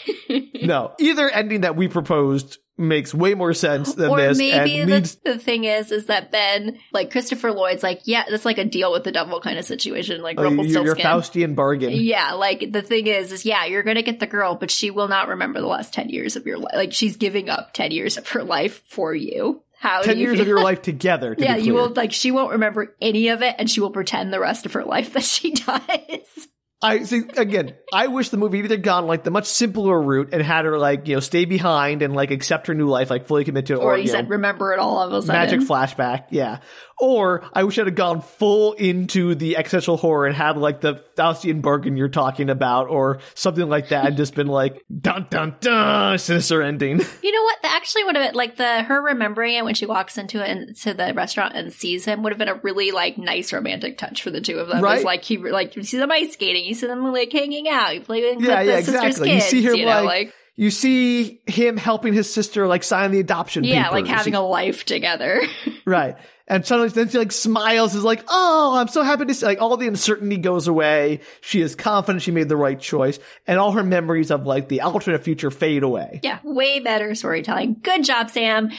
No, 0.63 0.93
either 0.99 1.29
ending 1.29 1.61
that 1.61 1.77
we 1.77 1.89
proposed 1.89 2.57
makes 2.77 3.15
way 3.15 3.35
more 3.35 3.55
sense 3.55 3.95
than 3.95 4.11
or 4.11 4.17
this, 4.17 4.39
maybe 4.39 4.79
and 4.79 4.91
the, 4.91 4.95
needs. 4.97 5.15
the 5.17 5.39
thing 5.39 5.65
is, 5.65 5.93
is 5.93 6.07
that 6.07 6.33
Ben, 6.33 6.79
like 6.93 7.11
Christopher 7.11 7.53
Lloyd's, 7.53 7.83
like, 7.83 8.03
yeah, 8.05 8.25
that's 8.29 8.45
like 8.45 8.59
a 8.59 8.65
deal 8.65 8.93
with 8.93 9.05
the 9.05 9.13
devil 9.13 9.41
kind 9.41 9.59
of 9.59 9.65
situation, 9.65 10.23
like 10.23 10.39
Oh, 10.39 10.49
your, 10.49 10.85
your 10.85 10.97
Faustian 10.97 11.55
bargain. 11.55 11.93
Yeah, 11.93 12.33
like 12.33 12.73
the 12.73 12.83
thing 12.83 13.07
is, 13.07 13.33
is 13.33 13.45
yeah, 13.45 13.65
you're 13.67 13.83
gonna 13.83 14.03
get 14.03 14.21
the 14.21 14.27
girl, 14.27 14.57
but 14.57 14.71
she 14.71 14.91
will 14.91 15.09
not 15.09 15.29
remember 15.29 15.61
the 15.61 15.67
last 15.67 15.93
10 15.95 16.09
years 16.09 16.37
of 16.37 16.47
your 16.47 16.59
life. 16.59 16.75
Like 16.75 16.93
she's 16.93 17.17
giving 17.17 17.49
up 17.49 17.73
10 17.75 17.93
years 17.93 18.17
of 18.17 18.29
her 18.29 18.43
life 18.43 18.83
for 18.87 19.15
you. 19.15 19.63
How 19.85 20.01
ten 20.01 20.17
you 20.17 20.29
years 20.29 20.41
of 20.41 20.47
your 20.47 20.63
life 20.63 20.81
together. 20.81 21.35
To 21.35 21.43
yeah, 21.45 21.57
you 21.57 21.75
will 21.75 21.91
like 21.91 22.11
she 22.11 22.31
won't 22.31 22.53
remember 22.53 22.97
any 23.03 23.29
of 23.29 23.43
it, 23.43 23.57
and 23.59 23.71
she 23.71 23.81
will 23.81 23.91
pretend 23.91 24.33
the 24.33 24.41
rest 24.41 24.65
of 24.65 24.73
her 24.73 24.83
life 24.83 25.13
that 25.13 25.25
she 25.25 25.51
does. 25.53 26.49
I 26.85 27.03
see 27.05 27.23
again. 27.37 27.75
I 27.93 28.09
wish 28.09 28.29
the 28.29 28.37
movie 28.37 28.59
either 28.59 28.77
gone 28.77 29.07
like 29.07 29.25
the 29.25 29.31
much 29.31 29.47
simpler 29.47 30.01
route 30.01 30.31
and 30.33 30.43
had 30.43 30.65
her 30.67 30.79
like 30.79 31.09
you 31.09 31.15
know 31.15 31.21
stay 31.21 31.45
behind 31.47 32.03
and 32.03 32.15
like 32.15 32.31
accept 32.31 32.67
her 32.67 32.75
new 32.75 32.89
life, 32.89 33.11
like 33.11 33.27
fully 33.27 33.45
commit 33.45 33.67
to 33.67 33.75
it, 33.75 33.79
Or 33.79 33.95
or, 33.95 33.97
he 33.97 34.03
you 34.03 34.09
said, 34.09 34.25
know, 34.25 34.31
"Remember 34.31 34.73
it 34.73 34.79
all 34.79 35.01
of 35.01 35.13
a 35.13 35.23
sudden." 35.23 35.41
magic 35.41 35.61
flashback. 35.61 36.27
Yeah. 36.31 36.59
Or 37.01 37.43
I 37.53 37.65
wish 37.65 37.77
it 37.79 37.87
had 37.87 37.97
gone 37.97 38.21
full 38.21 38.73
into 38.75 39.35
the 39.35 39.57
existential 39.57 39.97
horror 39.97 40.27
and 40.27 40.35
had 40.37 40.57
like 40.57 40.81
the 40.81 41.03
Faustian 41.17 41.61
bargain 41.61 41.97
you're 41.97 42.09
talking 42.09 42.51
about, 42.51 42.89
or 42.89 43.19
something 43.35 43.69
like 43.69 43.89
that, 43.89 44.07
and 44.07 44.17
just 44.17 44.35
been 44.35 44.47
like 44.47 44.85
dun 45.01 45.27
dun 45.31 45.57
dun 45.61 46.19
sinister 46.19 46.63
ending. 46.63 47.01
You 47.23 47.33
know 47.33 47.43
what? 47.43 47.63
That 47.63 47.75
actually 47.77 48.05
would 48.05 48.17
have 48.17 48.29
been 48.29 48.35
like 48.37 48.57
the 48.57 48.83
her 48.83 49.01
remembering 49.03 49.55
it 49.55 49.65
when 49.65 49.75
she 49.75 49.87
walks 49.87 50.19
into 50.19 50.43
it 50.43 50.51
into 50.51 50.95
the 50.95 51.13
restaurant 51.15 51.55
and 51.57 51.73
sees 51.73 52.05
him 52.05 52.23
would 52.23 52.33
have 52.33 52.39
been 52.39 52.49
a 52.49 52.61
really 52.63 52.91
like 52.91 53.17
nice 53.19 53.53
romantic 53.53 53.97
touch 53.99 54.23
for 54.23 54.31
the 54.31 54.41
two 54.41 54.59
of 54.59 54.69
them. 54.69 54.83
Right. 54.83 54.97
It's 54.97 55.05
like 55.05 55.25
he 55.25 55.39
like 55.39 55.75
you 55.75 55.83
see 55.83 55.97
them 55.99 56.11
ice 56.13 56.33
skating, 56.35 56.65
you 56.65 56.75
see 56.75 56.87
them 56.87 57.03
like 57.13 57.33
hanging 57.33 57.69
out, 57.69 57.95
you 57.95 58.01
play 58.03 58.21
with 58.35 58.45
Yeah, 58.45 58.63
the 58.63 58.71
yeah, 58.71 58.77
sister's 58.81 58.95
exactly. 59.05 59.29
You 59.31 59.35
kids. 59.39 59.47
see 59.47 59.63
her, 59.65 59.75
you 59.75 59.87
know, 59.87 60.03
like, 60.05 60.27
like 60.27 60.35
You 60.57 60.71
see 60.71 61.41
him 61.47 61.77
helping 61.77 62.13
his 62.13 62.33
sister 62.33 62.67
like 62.69 62.85
sign 62.85 63.11
the 63.11 63.19
adoption 63.19 63.65
yeah, 63.65 63.91
like 63.91 64.07
having 64.07 64.35
a 64.35 64.41
life 64.47 64.85
together. 64.85 65.43
Right. 65.87 66.17
And 66.49 66.67
suddenly 66.67 66.89
then 66.89 67.11
she 67.11 67.19
like 67.19 67.31
smiles, 67.31 67.95
is 67.95 68.05
like, 68.05 68.25
oh, 68.29 68.75
I'm 68.77 68.89
so 68.89 69.03
happy 69.03 69.27
to 69.27 69.35
see 69.35 69.45
like 69.45 69.61
all 69.61 69.77
the 69.77 69.87
uncertainty 69.87 70.39
goes 70.39 70.67
away. 70.67 71.21
She 71.43 71.61
is 71.61 71.75
confident 71.75 72.23
she 72.23 72.31
made 72.31 72.49
the 72.49 72.57
right 72.57 72.81
choice. 72.81 73.19
And 73.47 73.59
all 73.59 73.73
her 73.73 73.83
memories 73.83 74.31
of 74.31 74.47
like 74.47 74.69
the 74.69 74.81
alternate 74.81 75.23
future 75.25 75.51
fade 75.51 75.83
away. 75.83 76.21
yeah, 76.23 76.39
way 76.43 76.81
better 76.81 77.15
storytelling. 77.15 77.77
Good 77.83 78.05
job, 78.05 78.31
Sam. 78.31 78.71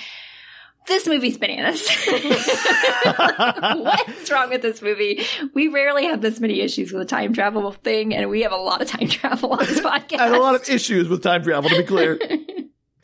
This 0.87 1.07
movie's 1.07 1.37
bananas. 1.37 1.87
What's 3.75 4.29
wrong 4.29 4.49
with 4.49 4.61
this 4.61 4.81
movie? 4.83 5.25
We 5.53 5.67
rarely 5.67 6.05
have 6.05 6.21
this 6.21 6.39
many 6.39 6.61
issues 6.61 6.91
with 6.91 7.01
a 7.01 7.05
time 7.05 7.33
travel 7.33 7.71
thing, 7.71 8.13
and 8.13 8.29
we 8.29 8.43
have 8.43 8.51
a 8.51 8.57
lot 8.57 8.81
of 8.81 8.87
time 8.87 9.07
travel 9.09 9.53
on 9.53 9.59
this 9.59 9.79
podcast. 9.79 10.19
And 10.19 10.35
a 10.35 10.39
lot 10.39 10.53
of 10.55 10.69
issues 10.69 11.09
with 11.09 11.23
time 11.23 11.43
travel, 11.43 11.69
to 11.69 11.77
be 11.77 11.83
clear. 11.83 12.19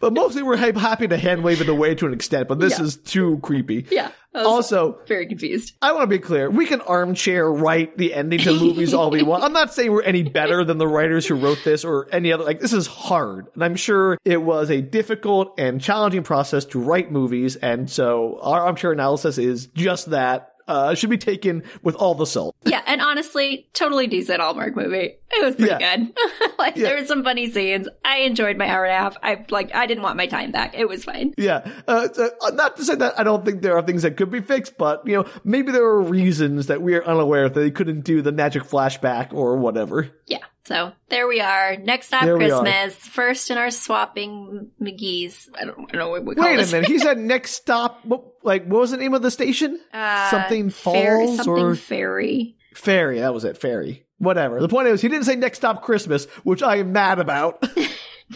but 0.02 0.14
mostly 0.14 0.42
we're 0.44 0.58
happy 0.58 1.08
to 1.08 1.18
hand 1.18 1.44
wave 1.44 1.62
it 1.62 1.70
away 1.70 1.96
to 1.96 2.06
an 2.08 2.14
extent, 2.14 2.48
but 2.50 2.60
this 2.60 2.78
Yeah. 2.80 2.86
is 2.86 2.96
too 2.98 3.40
creepy. 3.42 3.86
yeah. 3.92 4.10
Also, 4.34 4.98
very 5.08 5.28
confused. 5.28 5.74
I 5.82 5.92
want 5.92 6.04
to 6.04 6.08
be 6.08 6.18
clear. 6.18 6.50
We 6.50 6.66
can 6.66 6.80
armchair 6.80 7.52
write 7.52 7.98
the 7.98 8.14
ending 8.14 8.40
to 8.40 8.58
movies 8.58 8.94
all 8.94 9.10
we 9.12 9.24
want. 9.24 9.44
I'm 9.44 9.52
not 9.52 9.74
saying 9.74 9.92
we're 9.92 10.04
any 10.04 10.24
better 10.24 10.64
than 10.64 10.78
the 10.78 10.88
writers 10.88 11.28
who 11.28 11.36
wrote 11.36 11.60
this 11.66 11.84
or 11.84 12.08
any 12.14 12.32
other. 12.32 12.46
Like, 12.46 12.62
this 12.62 12.72
is 12.72 12.88
hard. 12.88 13.48
And 13.56 13.62
I'm 13.64 13.76
sure 13.76 14.18
it 14.24 14.42
was 14.42 14.70
a 14.72 14.80
difficult 14.82 15.54
and 15.60 15.82
challenging 15.82 16.24
process 16.24 16.64
to 16.68 16.80
write 16.80 17.12
movies. 17.12 17.58
And 17.58 17.90
so 17.90 18.40
our 18.42 18.62
armchair 18.68 18.94
analysis 18.94 19.38
is 19.38 19.66
just 19.68 20.12
that. 20.12 20.51
Uh, 20.72 20.96
should 20.96 21.10
be 21.10 21.18
taken 21.18 21.64
with 21.84 21.96
all 21.96 22.16
the 22.16 22.26
salt. 22.26 22.56
Yeah, 22.66 22.82
and 22.88 23.02
honestly, 23.02 23.68
totally 23.74 24.08
decent 24.08 24.40
Hallmark 24.42 24.76
movie. 24.76 25.16
It 25.34 25.46
was 25.46 25.56
pretty 25.56 25.76
good. 25.78 26.14
like 26.60 26.76
Yeah. 26.78 26.84
there 26.90 27.00
were 27.00 27.06
some 27.06 27.24
funny 27.24 27.50
scenes. 27.52 27.88
I 28.06 28.20
enjoyed 28.20 28.58
my 28.58 28.68
hour 28.68 28.86
and 28.86 28.94
a 28.94 28.98
half. 28.98 29.18
I 29.22 29.46
like 29.50 29.74
I 29.76 29.86
didn't 29.86 30.04
want 30.04 30.16
my 30.18 30.28
time 30.28 30.52
back. 30.52 30.74
It 30.78 30.88
was 30.88 31.04
fine. 31.04 31.34
Yeah. 31.38 31.70
Uh, 31.88 32.08
so, 32.14 32.30
uh, 32.42 32.52
not 32.52 32.78
to 32.78 32.84
say 32.86 32.96
that 32.96 33.20
I 33.20 33.24
don't 33.24 33.44
think 33.46 33.62
there 33.62 33.76
are 33.78 33.82
things 33.82 34.04
that 34.04 34.16
could 34.18 34.32
be 34.32 34.42
fixed, 34.42 34.78
but, 34.78 35.06
you 35.06 35.16
know, 35.18 35.26
maybe 35.44 35.72
there 35.72 35.84
are 35.86 36.02
reasons 36.02 36.68
that 36.68 36.82
we 36.82 36.96
are 36.96 37.04
unaware 37.06 37.50
that 37.50 37.60
they 37.60 37.72
couldn't 37.72 38.02
do 38.02 38.22
the 38.22 38.32
magic 38.32 38.64
flashback 38.64 39.34
or 39.34 39.58
whatever. 39.58 40.10
Yeah. 40.28 40.40
So 40.66 40.92
there 41.10 41.28
we 41.28 41.40
are. 41.42 41.76
Next 41.78 42.08
stop 42.08 42.24
There. 42.24 42.38
Christmas. 42.38 42.96
First 42.96 43.50
in 43.50 43.58
our 43.58 43.72
swapping 43.72 44.70
McGee's. 44.82 45.50
I 45.60 45.66
don't, 45.66 45.78
I 45.80 45.82
don't 45.84 45.96
know 45.96 46.10
what 46.10 46.24
we 46.26 46.36
call 46.36 46.46
it. 46.46 46.58
Wait 46.58 46.68
a 46.68 46.72
minute. 46.72 46.88
He 46.90 47.00
said 47.00 47.18
next 47.20 47.52
stop. 47.54 48.06
What, 48.06 48.24
like, 48.44 48.66
what 48.66 48.82
was 48.82 48.92
the 48.92 48.98
name 48.98 49.14
of 49.14 49.22
the 49.22 49.32
station? 49.32 49.80
Uh, 49.94 50.30
something 50.30 50.70
fair- 50.70 51.18
falls 51.18 51.38
something 51.38 51.54
or 51.64 51.76
fairy. 51.76 52.58
Ferry, 52.76 53.20
that 53.20 53.34
was 53.34 53.44
it. 53.44 53.58
Ferry. 53.58 54.06
Whatever. 54.20 54.60
The 54.62 54.68
point 54.70 54.88
is, 54.88 55.02
he 55.02 55.08
didn't 55.10 55.26
say 55.26 55.36
next 55.36 55.58
stop 55.58 55.82
Christmas, 55.82 56.26
which 56.44 56.62
I 56.62 56.78
am 56.78 56.92
mad 56.92 57.20
about. 57.20 57.66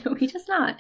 No, 0.04 0.14
he 0.14 0.28
does 0.28 0.46
not. 0.50 0.76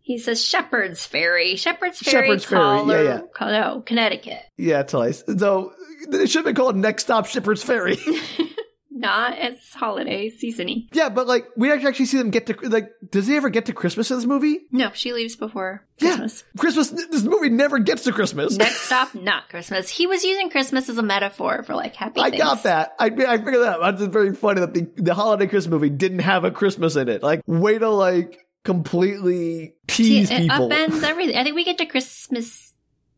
He 0.00 0.16
says 0.16 0.42
Shepherd's 0.42 1.04
Ferry. 1.04 1.56
Shepherd's 1.56 1.98
Ferry. 1.98 2.26
Shepherd's 2.28 2.44
Ferry, 2.46 2.86
yeah, 2.86 3.20
yeah. 3.38 3.46
No, 3.50 3.82
Connecticut. 3.84 4.38
yeah, 4.56 4.82
twice. 4.82 5.22
So 5.36 5.74
it 6.10 6.30
should 6.30 6.38
have 6.38 6.44
been 6.46 6.54
called 6.54 6.74
next 6.74 7.02
stop 7.02 7.26
Shipper's 7.26 7.62
Ferry. 7.62 7.98
Not 8.98 9.36
as 9.36 9.58
holiday 9.74 10.30
seasony. 10.30 10.88
yeah, 10.92 11.10
but 11.10 11.26
like 11.26 11.46
we 11.54 11.70
actually 11.70 12.06
see 12.06 12.16
them 12.16 12.30
get 12.30 12.46
to 12.46 12.54
like. 12.68 12.90
Does 13.10 13.26
he 13.26 13.36
ever 13.36 13.50
get 13.50 13.66
to 13.66 13.74
Christmas 13.74 14.10
in 14.10 14.16
this 14.16 14.24
movie? 14.24 14.60
No, 14.72 14.90
she 14.94 15.12
leaves 15.12 15.36
before 15.36 15.84
Yeah. 15.98 16.16
Christmas. 16.16 16.44
Christmas. 16.58 16.90
This 17.10 17.22
movie 17.24 17.50
never 17.50 17.78
gets 17.78 18.04
to 18.04 18.12
Christmas. 18.12 18.56
Next 18.56 18.80
stop, 18.80 19.14
not 19.14 19.50
Christmas. 19.50 19.90
He 19.90 20.06
was 20.06 20.24
using 20.24 20.48
Christmas 20.48 20.88
as 20.88 20.96
a 20.96 21.02
metaphor 21.02 21.62
for 21.64 21.74
like 21.74 21.94
happy 21.94 22.20
I 22.22 22.30
things. 22.30 22.42
got 22.42 22.62
that. 22.62 22.94
I, 22.98 23.06
I 23.06 23.36
figured 23.36 23.60
that 23.62 23.80
out. 23.82 23.94
It's 23.94 24.04
very 24.04 24.34
funny 24.34 24.60
that 24.60 24.72
the, 24.72 24.88
the 24.96 25.12
holiday 25.14 25.46
Christmas 25.46 25.70
movie 25.72 25.90
didn't 25.90 26.20
have 26.20 26.44
a 26.44 26.50
Christmas 26.50 26.96
in 26.96 27.10
it. 27.10 27.22
Like, 27.22 27.42
way 27.46 27.78
to 27.78 27.90
like 27.90 28.38
completely 28.64 29.74
tease 29.88 30.28
See, 30.28 30.34
it 30.34 30.40
people. 30.50 30.70
upends 30.70 31.02
everything. 31.02 31.36
I 31.36 31.44
think 31.44 31.54
we 31.54 31.64
get 31.64 31.76
to 31.78 31.86
Christmas 31.86 32.72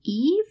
Eve. 0.05 0.45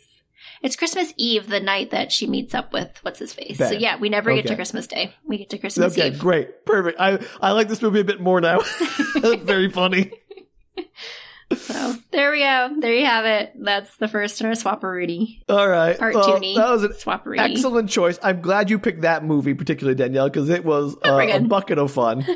It's 0.61 0.75
Christmas 0.75 1.13
Eve, 1.17 1.47
the 1.47 1.59
night 1.59 1.91
that 1.91 2.11
she 2.11 2.27
meets 2.27 2.53
up 2.55 2.73
with 2.73 2.97
what's 3.03 3.19
his 3.19 3.33
face. 3.33 3.57
So 3.57 3.71
yeah, 3.71 3.97
we 3.97 4.09
never 4.09 4.33
get 4.33 4.47
to 4.47 4.55
Christmas 4.55 4.87
Day. 4.87 5.13
We 5.25 5.37
get 5.37 5.49
to 5.51 5.57
Christmas 5.57 5.93
Okay, 5.93 6.07
Eve. 6.09 6.19
great, 6.19 6.65
perfect. 6.65 6.99
I 6.99 7.19
I 7.41 7.51
like 7.51 7.67
this 7.67 7.81
movie 7.81 7.99
a 7.99 8.03
bit 8.03 8.19
more 8.21 8.41
now. 8.41 8.59
That's 9.15 9.43
very 9.43 9.69
funny. 9.69 10.11
So 11.55 11.95
there 12.11 12.31
we 12.31 12.39
go. 12.39 12.69
There 12.79 12.93
you 12.93 13.05
have 13.05 13.25
it. 13.25 13.53
That's 13.55 13.95
the 13.97 14.07
first 14.07 14.41
in 14.41 14.47
our 14.47 14.53
swapperoonie. 14.53 15.43
All 15.47 15.67
right, 15.67 15.97
well, 15.99 16.11
Cartoony. 16.13 16.55
that 16.55 16.69
was 16.69 16.83
an 16.83 16.91
excellent 17.39 17.89
choice. 17.89 18.19
I'm 18.21 18.41
glad 18.41 18.69
you 18.69 18.79
picked 18.79 19.01
that 19.01 19.23
movie, 19.23 19.53
particularly 19.53 19.95
Danielle, 19.95 20.29
because 20.29 20.49
it 20.49 20.65
was 20.65 20.95
uh, 21.05 21.17
a 21.19 21.39
bucket 21.39 21.77
of 21.77 21.91
fun. 21.91 22.25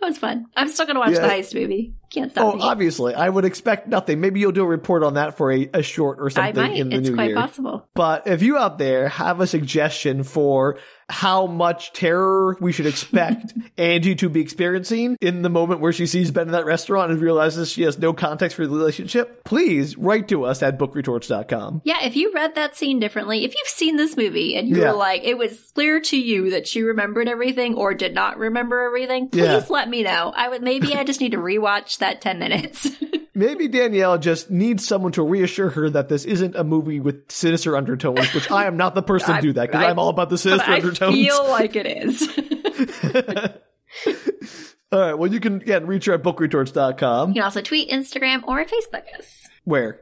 That 0.00 0.06
was 0.08 0.16
fun. 0.18 0.46
I'm 0.56 0.68
still 0.70 0.86
gonna 0.86 0.98
watch 0.98 1.12
Yeah. 1.12 1.20
the 1.20 1.28
heist 1.28 1.54
movie. 1.54 1.92
Can't 2.10 2.30
stop 2.30 2.54
oh, 2.54 2.56
me. 2.56 2.62
obviously, 2.62 3.14
I 3.14 3.28
would 3.28 3.44
expect 3.44 3.86
nothing. 3.86 4.18
Maybe 4.18 4.40
you'll 4.40 4.50
do 4.52 4.64
a 4.64 4.66
report 4.66 5.02
on 5.04 5.14
that 5.14 5.36
for 5.36 5.52
a, 5.52 5.68
a 5.74 5.82
short 5.82 6.18
or 6.20 6.28
I 6.28 6.30
something 6.30 6.54
might. 6.62 6.76
in 6.78 6.88
the 6.88 6.96
It's 6.96 7.08
new 7.10 7.14
quite 7.14 7.28
year. 7.28 7.36
possible. 7.36 7.86
But 7.92 8.26
if 8.26 8.40
you 8.40 8.56
out 8.56 8.78
there 8.78 9.10
have 9.10 9.40
a 9.42 9.46
suggestion 9.46 10.22
for 10.22 10.78
how 11.10 11.46
much 11.46 11.92
terror 11.92 12.56
we 12.60 12.70
should 12.72 12.86
expect 12.86 13.54
Angie 13.78 14.14
to 14.16 14.28
be 14.28 14.40
experiencing 14.40 15.16
in 15.20 15.42
the 15.42 15.48
moment 15.48 15.80
where 15.80 15.92
she 15.92 16.06
sees 16.06 16.30
Ben 16.30 16.48
in 16.48 16.52
that 16.52 16.66
restaurant 16.66 17.10
and 17.10 17.20
realizes 17.20 17.70
she 17.70 17.82
has 17.82 17.98
no 17.98 18.12
context 18.12 18.56
for 18.56 18.66
the 18.66 18.74
relationship, 18.76 19.42
please 19.44 19.96
write 19.96 20.28
to 20.28 20.44
us 20.44 20.62
at 20.62 20.78
bookretorts.com. 20.78 21.80
Yeah, 21.84 22.04
if 22.04 22.14
you 22.16 22.32
read 22.34 22.54
that 22.56 22.76
scene 22.76 23.00
differently, 23.00 23.44
if 23.44 23.54
you've 23.54 23.68
seen 23.68 23.96
this 23.96 24.16
movie 24.16 24.54
and 24.56 24.68
you 24.68 24.76
Yeah. 24.82 24.92
were 24.92 24.98
like, 24.98 25.24
it 25.24 25.38
was 25.38 25.58
clear 25.74 26.00
to 26.00 26.16
you 26.18 26.50
that 26.50 26.66
she 26.68 26.82
remembered 26.82 27.28
everything 27.28 27.74
or 27.74 27.94
did 27.94 28.14
not 28.14 28.36
remember 28.38 28.80
everything, 28.82 29.28
please 29.28 29.44
Yeah. 29.44 29.64
let 29.70 29.88
me 29.88 30.02
know. 30.02 30.32
I 30.36 30.48
would 30.48 30.62
maybe 30.62 30.94
I 30.94 31.04
just 31.04 31.20
need 31.20 31.32
to 31.32 31.38
rewatch 31.38 31.98
that 31.98 32.20
ten 32.20 32.38
minutes. 32.38 32.88
Maybe 33.38 33.68
Danielle 33.68 34.18
just 34.18 34.50
needs 34.50 34.84
someone 34.86 35.12
to 35.12 35.22
reassure 35.22 35.70
her 35.70 35.88
that 35.90 36.08
this 36.08 36.24
isn't 36.24 36.56
a 36.56 36.64
movie 36.64 36.98
with 36.98 37.30
sinister 37.30 37.76
undertones, 37.76 38.34
which 38.34 38.50
I 38.50 38.66
am 38.66 38.76
not 38.76 38.96
the 38.96 39.02
person 39.02 39.36
to 39.36 39.40
do 39.40 39.52
that 39.52 39.68
because 39.68 39.84
I- 39.84 39.90
I'm 39.90 39.98
all 40.00 40.08
about 40.08 40.28
the 40.28 40.34
but 40.34 40.40
sinister 40.40 40.70
I 40.70 40.74
undertones. 40.76 41.14
feel 41.14 41.48
like 41.48 41.76
it 41.76 41.86
is. 41.86 42.28
all 44.92 45.00
right, 45.00 45.14
well, 45.14 45.32
you 45.32 45.38
can 45.40 45.56
again 45.62 45.86
reach 45.86 46.06
her 46.06 46.14
at 46.14 46.22
bookretorts.com. 46.22 47.28
you 47.30 47.34
can 47.34 47.42
also 47.42 47.60
tweet, 47.62 47.90
Instagram, 47.90 48.42
or 48.44 48.64
Facebook 48.64 49.04
us 49.18 49.46
Where? 49.64 50.00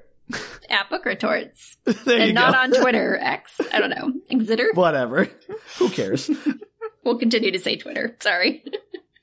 at 0.71 0.89
Book 0.91 1.05
Retorts. 1.05 1.77
there 1.85 2.17
you 2.17 2.23
and 2.25 2.35
not 2.35 2.53
go. 2.53 2.59
on 2.59 2.71
Twitter, 2.83 3.17
X. 3.21 3.61
I 3.73 3.79
don't 3.81 3.91
know. 3.91 4.13
Exeter? 4.31 4.71
Whatever. 4.75 5.29
Who 5.79 5.89
cares? 5.91 6.31
We'll 7.05 7.19
continue 7.19 7.53
to 7.53 7.59
say 7.61 7.77
Twitter. 7.77 8.17
Sorry. 8.21 8.65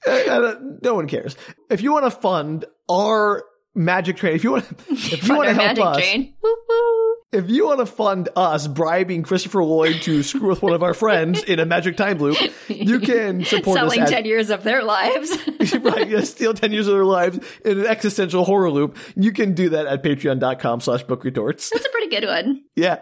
Uh, 0.08 0.12
uh, 0.12 0.56
no 0.82 0.94
one 0.96 1.08
cares. 1.08 1.36
If 1.70 1.82
you 1.82 1.92
want 1.92 2.06
to 2.06 2.12
fund 2.12 2.66
our 2.90 3.44
magic 3.76 4.18
train, 4.18 4.36
if 4.36 4.44
you 4.44 4.52
want, 4.52 4.66
if 4.90 5.28
you 5.28 5.36
want 5.36 5.50
to 5.50 5.54
help 5.56 5.80
us, 5.80 5.98
train. 5.98 6.34
Woo 6.42 6.56
woo. 6.70 7.16
if 7.32 7.50
you 7.50 7.66
want 7.66 7.80
to 7.80 7.86
fund 7.86 8.30
us 8.36 8.68
bribing 8.68 9.24
Christopher 9.24 9.64
Lloyd 9.64 10.02
to 10.04 10.24
screw 10.24 10.50
with 10.50 10.62
one 10.62 10.74
of 10.74 10.84
our 10.84 10.94
friends 10.94 11.44
in 11.44 11.60
a 11.60 11.66
magic 11.66 11.98
time 11.98 12.18
loop, 12.20 12.38
you 12.68 13.00
can 13.00 13.44
support 13.46 13.78
Selling 13.80 14.02
us. 14.02 14.10
10 14.10 14.26
years 14.26 14.50
of 14.50 14.64
their 14.64 14.84
lives. 14.84 15.38
Right, 15.84 16.08
yeah, 16.08 16.22
steal 16.22 16.54
ten 16.54 16.72
years 16.72 16.88
of 16.88 16.94
their 16.94 17.06
lives 17.06 17.40
in 17.66 17.80
an 17.80 17.86
existential 17.88 18.46
horror 18.46 18.70
loop. 18.70 18.98
You 19.16 19.32
can 19.32 19.54
do 19.54 19.70
that 19.70 19.86
at 19.86 20.04
Patreon.com/slash 20.04 21.04
Book 21.04 21.24
Retorts. 21.24 21.70
That's 21.72 21.86
a 21.86 21.90
pretty 21.90 22.10
good 22.10 22.26
one. 22.28 22.64
Yeah, 22.76 23.00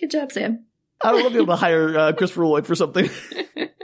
Good 0.00 0.10
job, 0.10 0.30
Sam. 0.32 0.64
I 1.02 1.12
would 1.12 1.22
love 1.22 1.32
to 1.32 1.38
be 1.38 1.42
able 1.42 1.54
to 1.54 1.56
hire 1.60 1.98
uh, 1.98 2.12
Christopher 2.12 2.46
Lloyd 2.46 2.66
for 2.66 2.74
something, 2.74 3.08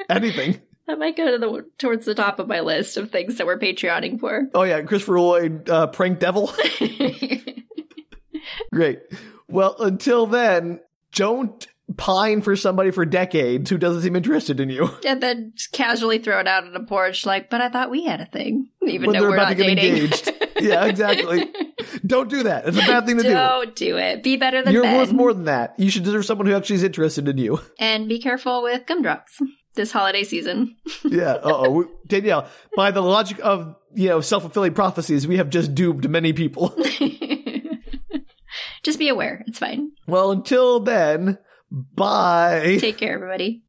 anything. 0.08 0.60
That 0.86 0.98
might 0.98 1.16
go 1.16 1.30
to 1.30 1.38
the 1.38 1.64
towards 1.78 2.04
the 2.04 2.14
top 2.14 2.38
of 2.38 2.48
my 2.48 2.60
list 2.60 2.96
of 2.96 3.10
things 3.10 3.38
that 3.38 3.46
we're 3.46 3.58
Patreoning 3.58 4.18
for. 4.18 4.48
Oh 4.54 4.62
yeah, 4.64 4.80
Christopher 4.82 5.20
Lloyd, 5.20 5.70
uh, 5.70 5.86
prank 5.88 6.18
devil. 6.18 6.52
Great. 8.72 9.00
Well, 9.48 9.76
until 9.78 10.26
then, 10.26 10.80
don't 11.12 11.66
pine 11.96 12.40
for 12.40 12.54
somebody 12.54 12.90
for 12.90 13.04
decades 13.04 13.68
who 13.68 13.76
doesn't 13.76 14.02
seem 14.02 14.14
interested 14.14 14.60
in 14.60 14.70
you 14.70 14.88
and 15.04 15.20
then 15.20 15.52
casually 15.72 16.18
throw 16.18 16.38
it 16.38 16.46
out 16.46 16.64
on 16.64 16.74
a 16.76 16.84
porch, 16.84 17.26
like, 17.26 17.50
but 17.50 17.60
I 17.60 17.68
thought 17.68 17.90
we 17.90 18.04
had 18.04 18.20
a 18.20 18.26
thing, 18.26 18.68
even 18.86 19.08
when 19.08 19.16
though 19.18 19.28
we're 19.28 19.34
about 19.34 19.48
not 19.48 19.48
to 19.50 19.54
get 19.56 19.76
dating. 19.76 20.04
engaged. 20.04 20.32
yeah, 20.60 20.84
exactly. 20.84 21.52
Don't 22.06 22.28
do 22.30 22.44
that. 22.44 22.68
It's 22.68 22.76
a 22.76 22.80
bad 22.80 23.06
thing 23.06 23.16
to 23.16 23.22
do. 23.22 23.30
Don't 23.30 23.74
do 23.74 23.96
it. 23.96 24.22
Be 24.22 24.36
better 24.36 24.58
than 24.58 24.66
that. 24.66 24.72
You're 24.72 24.82
Ben. 24.84 24.98
worth 24.98 25.12
more 25.12 25.32
than 25.32 25.44
that. 25.44 25.74
You 25.78 25.90
should 25.90 26.04
deserve 26.04 26.24
someone 26.24 26.46
who 26.46 26.54
actually 26.54 26.76
is 26.76 26.84
interested 26.84 27.26
in 27.26 27.38
you. 27.38 27.60
And 27.78 28.08
be 28.08 28.20
careful 28.20 28.62
with 28.62 28.86
gumdrops 28.86 29.40
this 29.74 29.92
holiday 29.92 30.24
season. 30.24 30.76
Yeah. 31.04 31.32
Uh 31.34 31.40
oh. 31.44 31.84
Danielle, 32.06 32.46
by 32.76 32.90
the 32.90 33.00
logic 33.02 33.38
of, 33.42 33.74
you 33.94 34.08
know, 34.08 34.20
self 34.20 34.42
fulfilling 34.42 34.74
prophecies, 34.74 35.26
we 35.26 35.38
have 35.38 35.50
just 35.50 35.74
doomed 35.74 36.08
many 36.08 36.32
people. 36.32 36.74
Just 38.82 38.98
be 38.98 39.08
aware. 39.08 39.44
It's 39.46 39.58
fine. 39.58 39.92
well, 40.06 40.30
until 40.30 40.80
then, 40.80 41.38
bye. 41.70 42.78
Take 42.80 42.96
care, 42.98 43.14
everybody. 43.14 43.62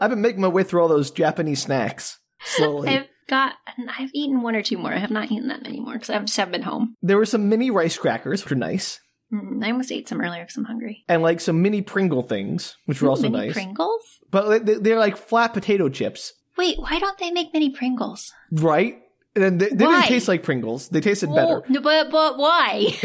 I've 0.00 0.10
been 0.10 0.22
making 0.22 0.40
my 0.40 0.48
way 0.48 0.62
through 0.62 0.82
all 0.82 0.88
those 0.88 1.10
Japanese 1.10 1.62
snacks 1.62 2.18
slowly. 2.42 2.88
I've 2.88 3.06
got, 3.28 3.54
I've 3.98 4.10
eaten 4.14 4.42
one 4.42 4.56
or 4.56 4.62
two 4.62 4.78
more. 4.78 4.92
I 4.92 4.98
have 4.98 5.10
not 5.10 5.30
eaten 5.30 5.48
that 5.48 5.62
many 5.62 5.78
more 5.80 5.92
because 5.94 6.10
I 6.10 6.18
just 6.18 6.36
haven't 6.36 6.52
been 6.52 6.62
home. 6.62 6.96
there 7.02 7.16
were 7.18 7.26
some 7.26 7.48
mini 7.48 7.70
rice 7.70 7.96
crackers, 7.98 8.44
which 8.44 8.52
are 8.52 8.56
nice, 8.56 9.00
Mm, 9.32 9.64
I 9.64 9.70
almost 9.70 9.92
ate 9.92 10.08
some 10.08 10.20
earlier 10.20 10.42
because 10.42 10.56
I'm 10.56 10.64
hungry. 10.64 11.04
and 11.08 11.22
like 11.22 11.40
some 11.40 11.62
mini 11.62 11.82
Pringle 11.82 12.22
things, 12.24 12.76
which 12.86 13.00
were 13.00 13.06
Ooh, 13.06 13.10
also 13.10 13.28
mini 13.30 13.46
nice. 13.46 13.52
Pringles? 13.52 14.02
but 14.28 14.66
they- 14.66 14.74
they're 14.74 14.98
like 14.98 15.16
flat 15.16 15.52
potato 15.54 15.88
chips, 15.88 16.32
Wait, 16.58 16.78
why 16.80 16.98
don't 16.98 17.16
they 17.18 17.30
make 17.30 17.52
mini 17.54 17.70
Pringles? 17.70 18.32
right? 18.50 18.98
And 19.36 19.60
they, 19.60 19.68
they 19.68 19.84
Why? 19.86 20.00
didn't 20.00 20.08
taste 20.08 20.26
like 20.26 20.42
Pringles. 20.42 20.88
They 20.88 21.00
tasted 21.00 21.32
better. 21.32 21.62
but 21.80 22.10
but 22.10 22.36
why? 22.38 22.88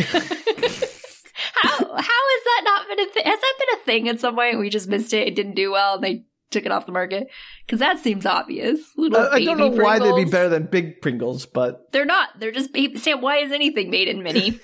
how 1.53 1.77
how 1.77 1.85
has 1.85 2.43
that 2.43 2.61
not 2.63 2.87
been 2.87 2.99
a 2.99 3.11
thing? 3.11 3.23
Has 3.25 3.39
that 3.39 3.53
been 3.59 3.79
a 3.79 3.83
thing 3.85 4.09
at 4.09 4.19
some 4.19 4.35
point? 4.35 4.59
We 4.59 4.69
just 4.69 4.87
missed 4.87 5.13
it. 5.13 5.27
It 5.27 5.35
didn't 5.35 5.53
do 5.55 5.71
well, 5.71 5.95
and 5.95 6.03
they 6.03 6.25
took 6.55 6.65
it 6.65 6.71
off 6.71 6.85
the 6.85 6.91
market 6.91 7.27
because 7.65 7.79
that 7.79 7.99
seems 7.99 8.25
obvious. 8.25 8.79
Little 8.95 9.19
I, 9.19 9.35
I 9.35 9.43
don't 9.43 9.57
know 9.57 9.69
baby 9.69 9.83
why 9.83 9.99
they'd 9.99 10.15
be 10.15 10.29
better 10.29 10.49
than 10.49 10.65
big 10.65 11.01
Pringles, 11.01 11.45
but 11.45 11.91
They're 11.91 12.05
not. 12.05 12.29
They're 12.39 12.51
just 12.51 12.71
baby. 12.73 12.97
Sam, 12.97 13.21
why 13.21 13.37
is 13.37 13.51
anything 13.51 13.89
made 13.89 14.07
in 14.07 14.23
mini? 14.23 14.59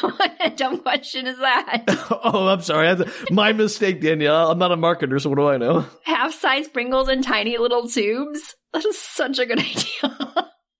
what 0.00 0.36
a 0.40 0.50
dumb 0.50 0.80
question 0.80 1.26
is 1.26 1.38
that? 1.38 1.84
oh, 1.88 2.48
I'm 2.48 2.60
sorry. 2.60 3.04
My 3.30 3.52
mistake, 3.52 4.00
Danielle. 4.00 4.50
I'm 4.50 4.58
not 4.58 4.72
a 4.72 4.76
marketer, 4.76 5.20
so 5.20 5.30
what 5.30 5.36
do 5.36 5.48
I 5.48 5.56
know? 5.56 5.86
Half 6.04 6.34
size 6.34 6.68
Pringles 6.68 7.08
in 7.08 7.22
tiny 7.22 7.58
little 7.58 7.88
tubes. 7.88 8.56
That 8.72 8.84
is 8.84 8.98
such 8.98 9.38
a 9.38 9.46
good 9.46 9.58
idea. 9.58 10.49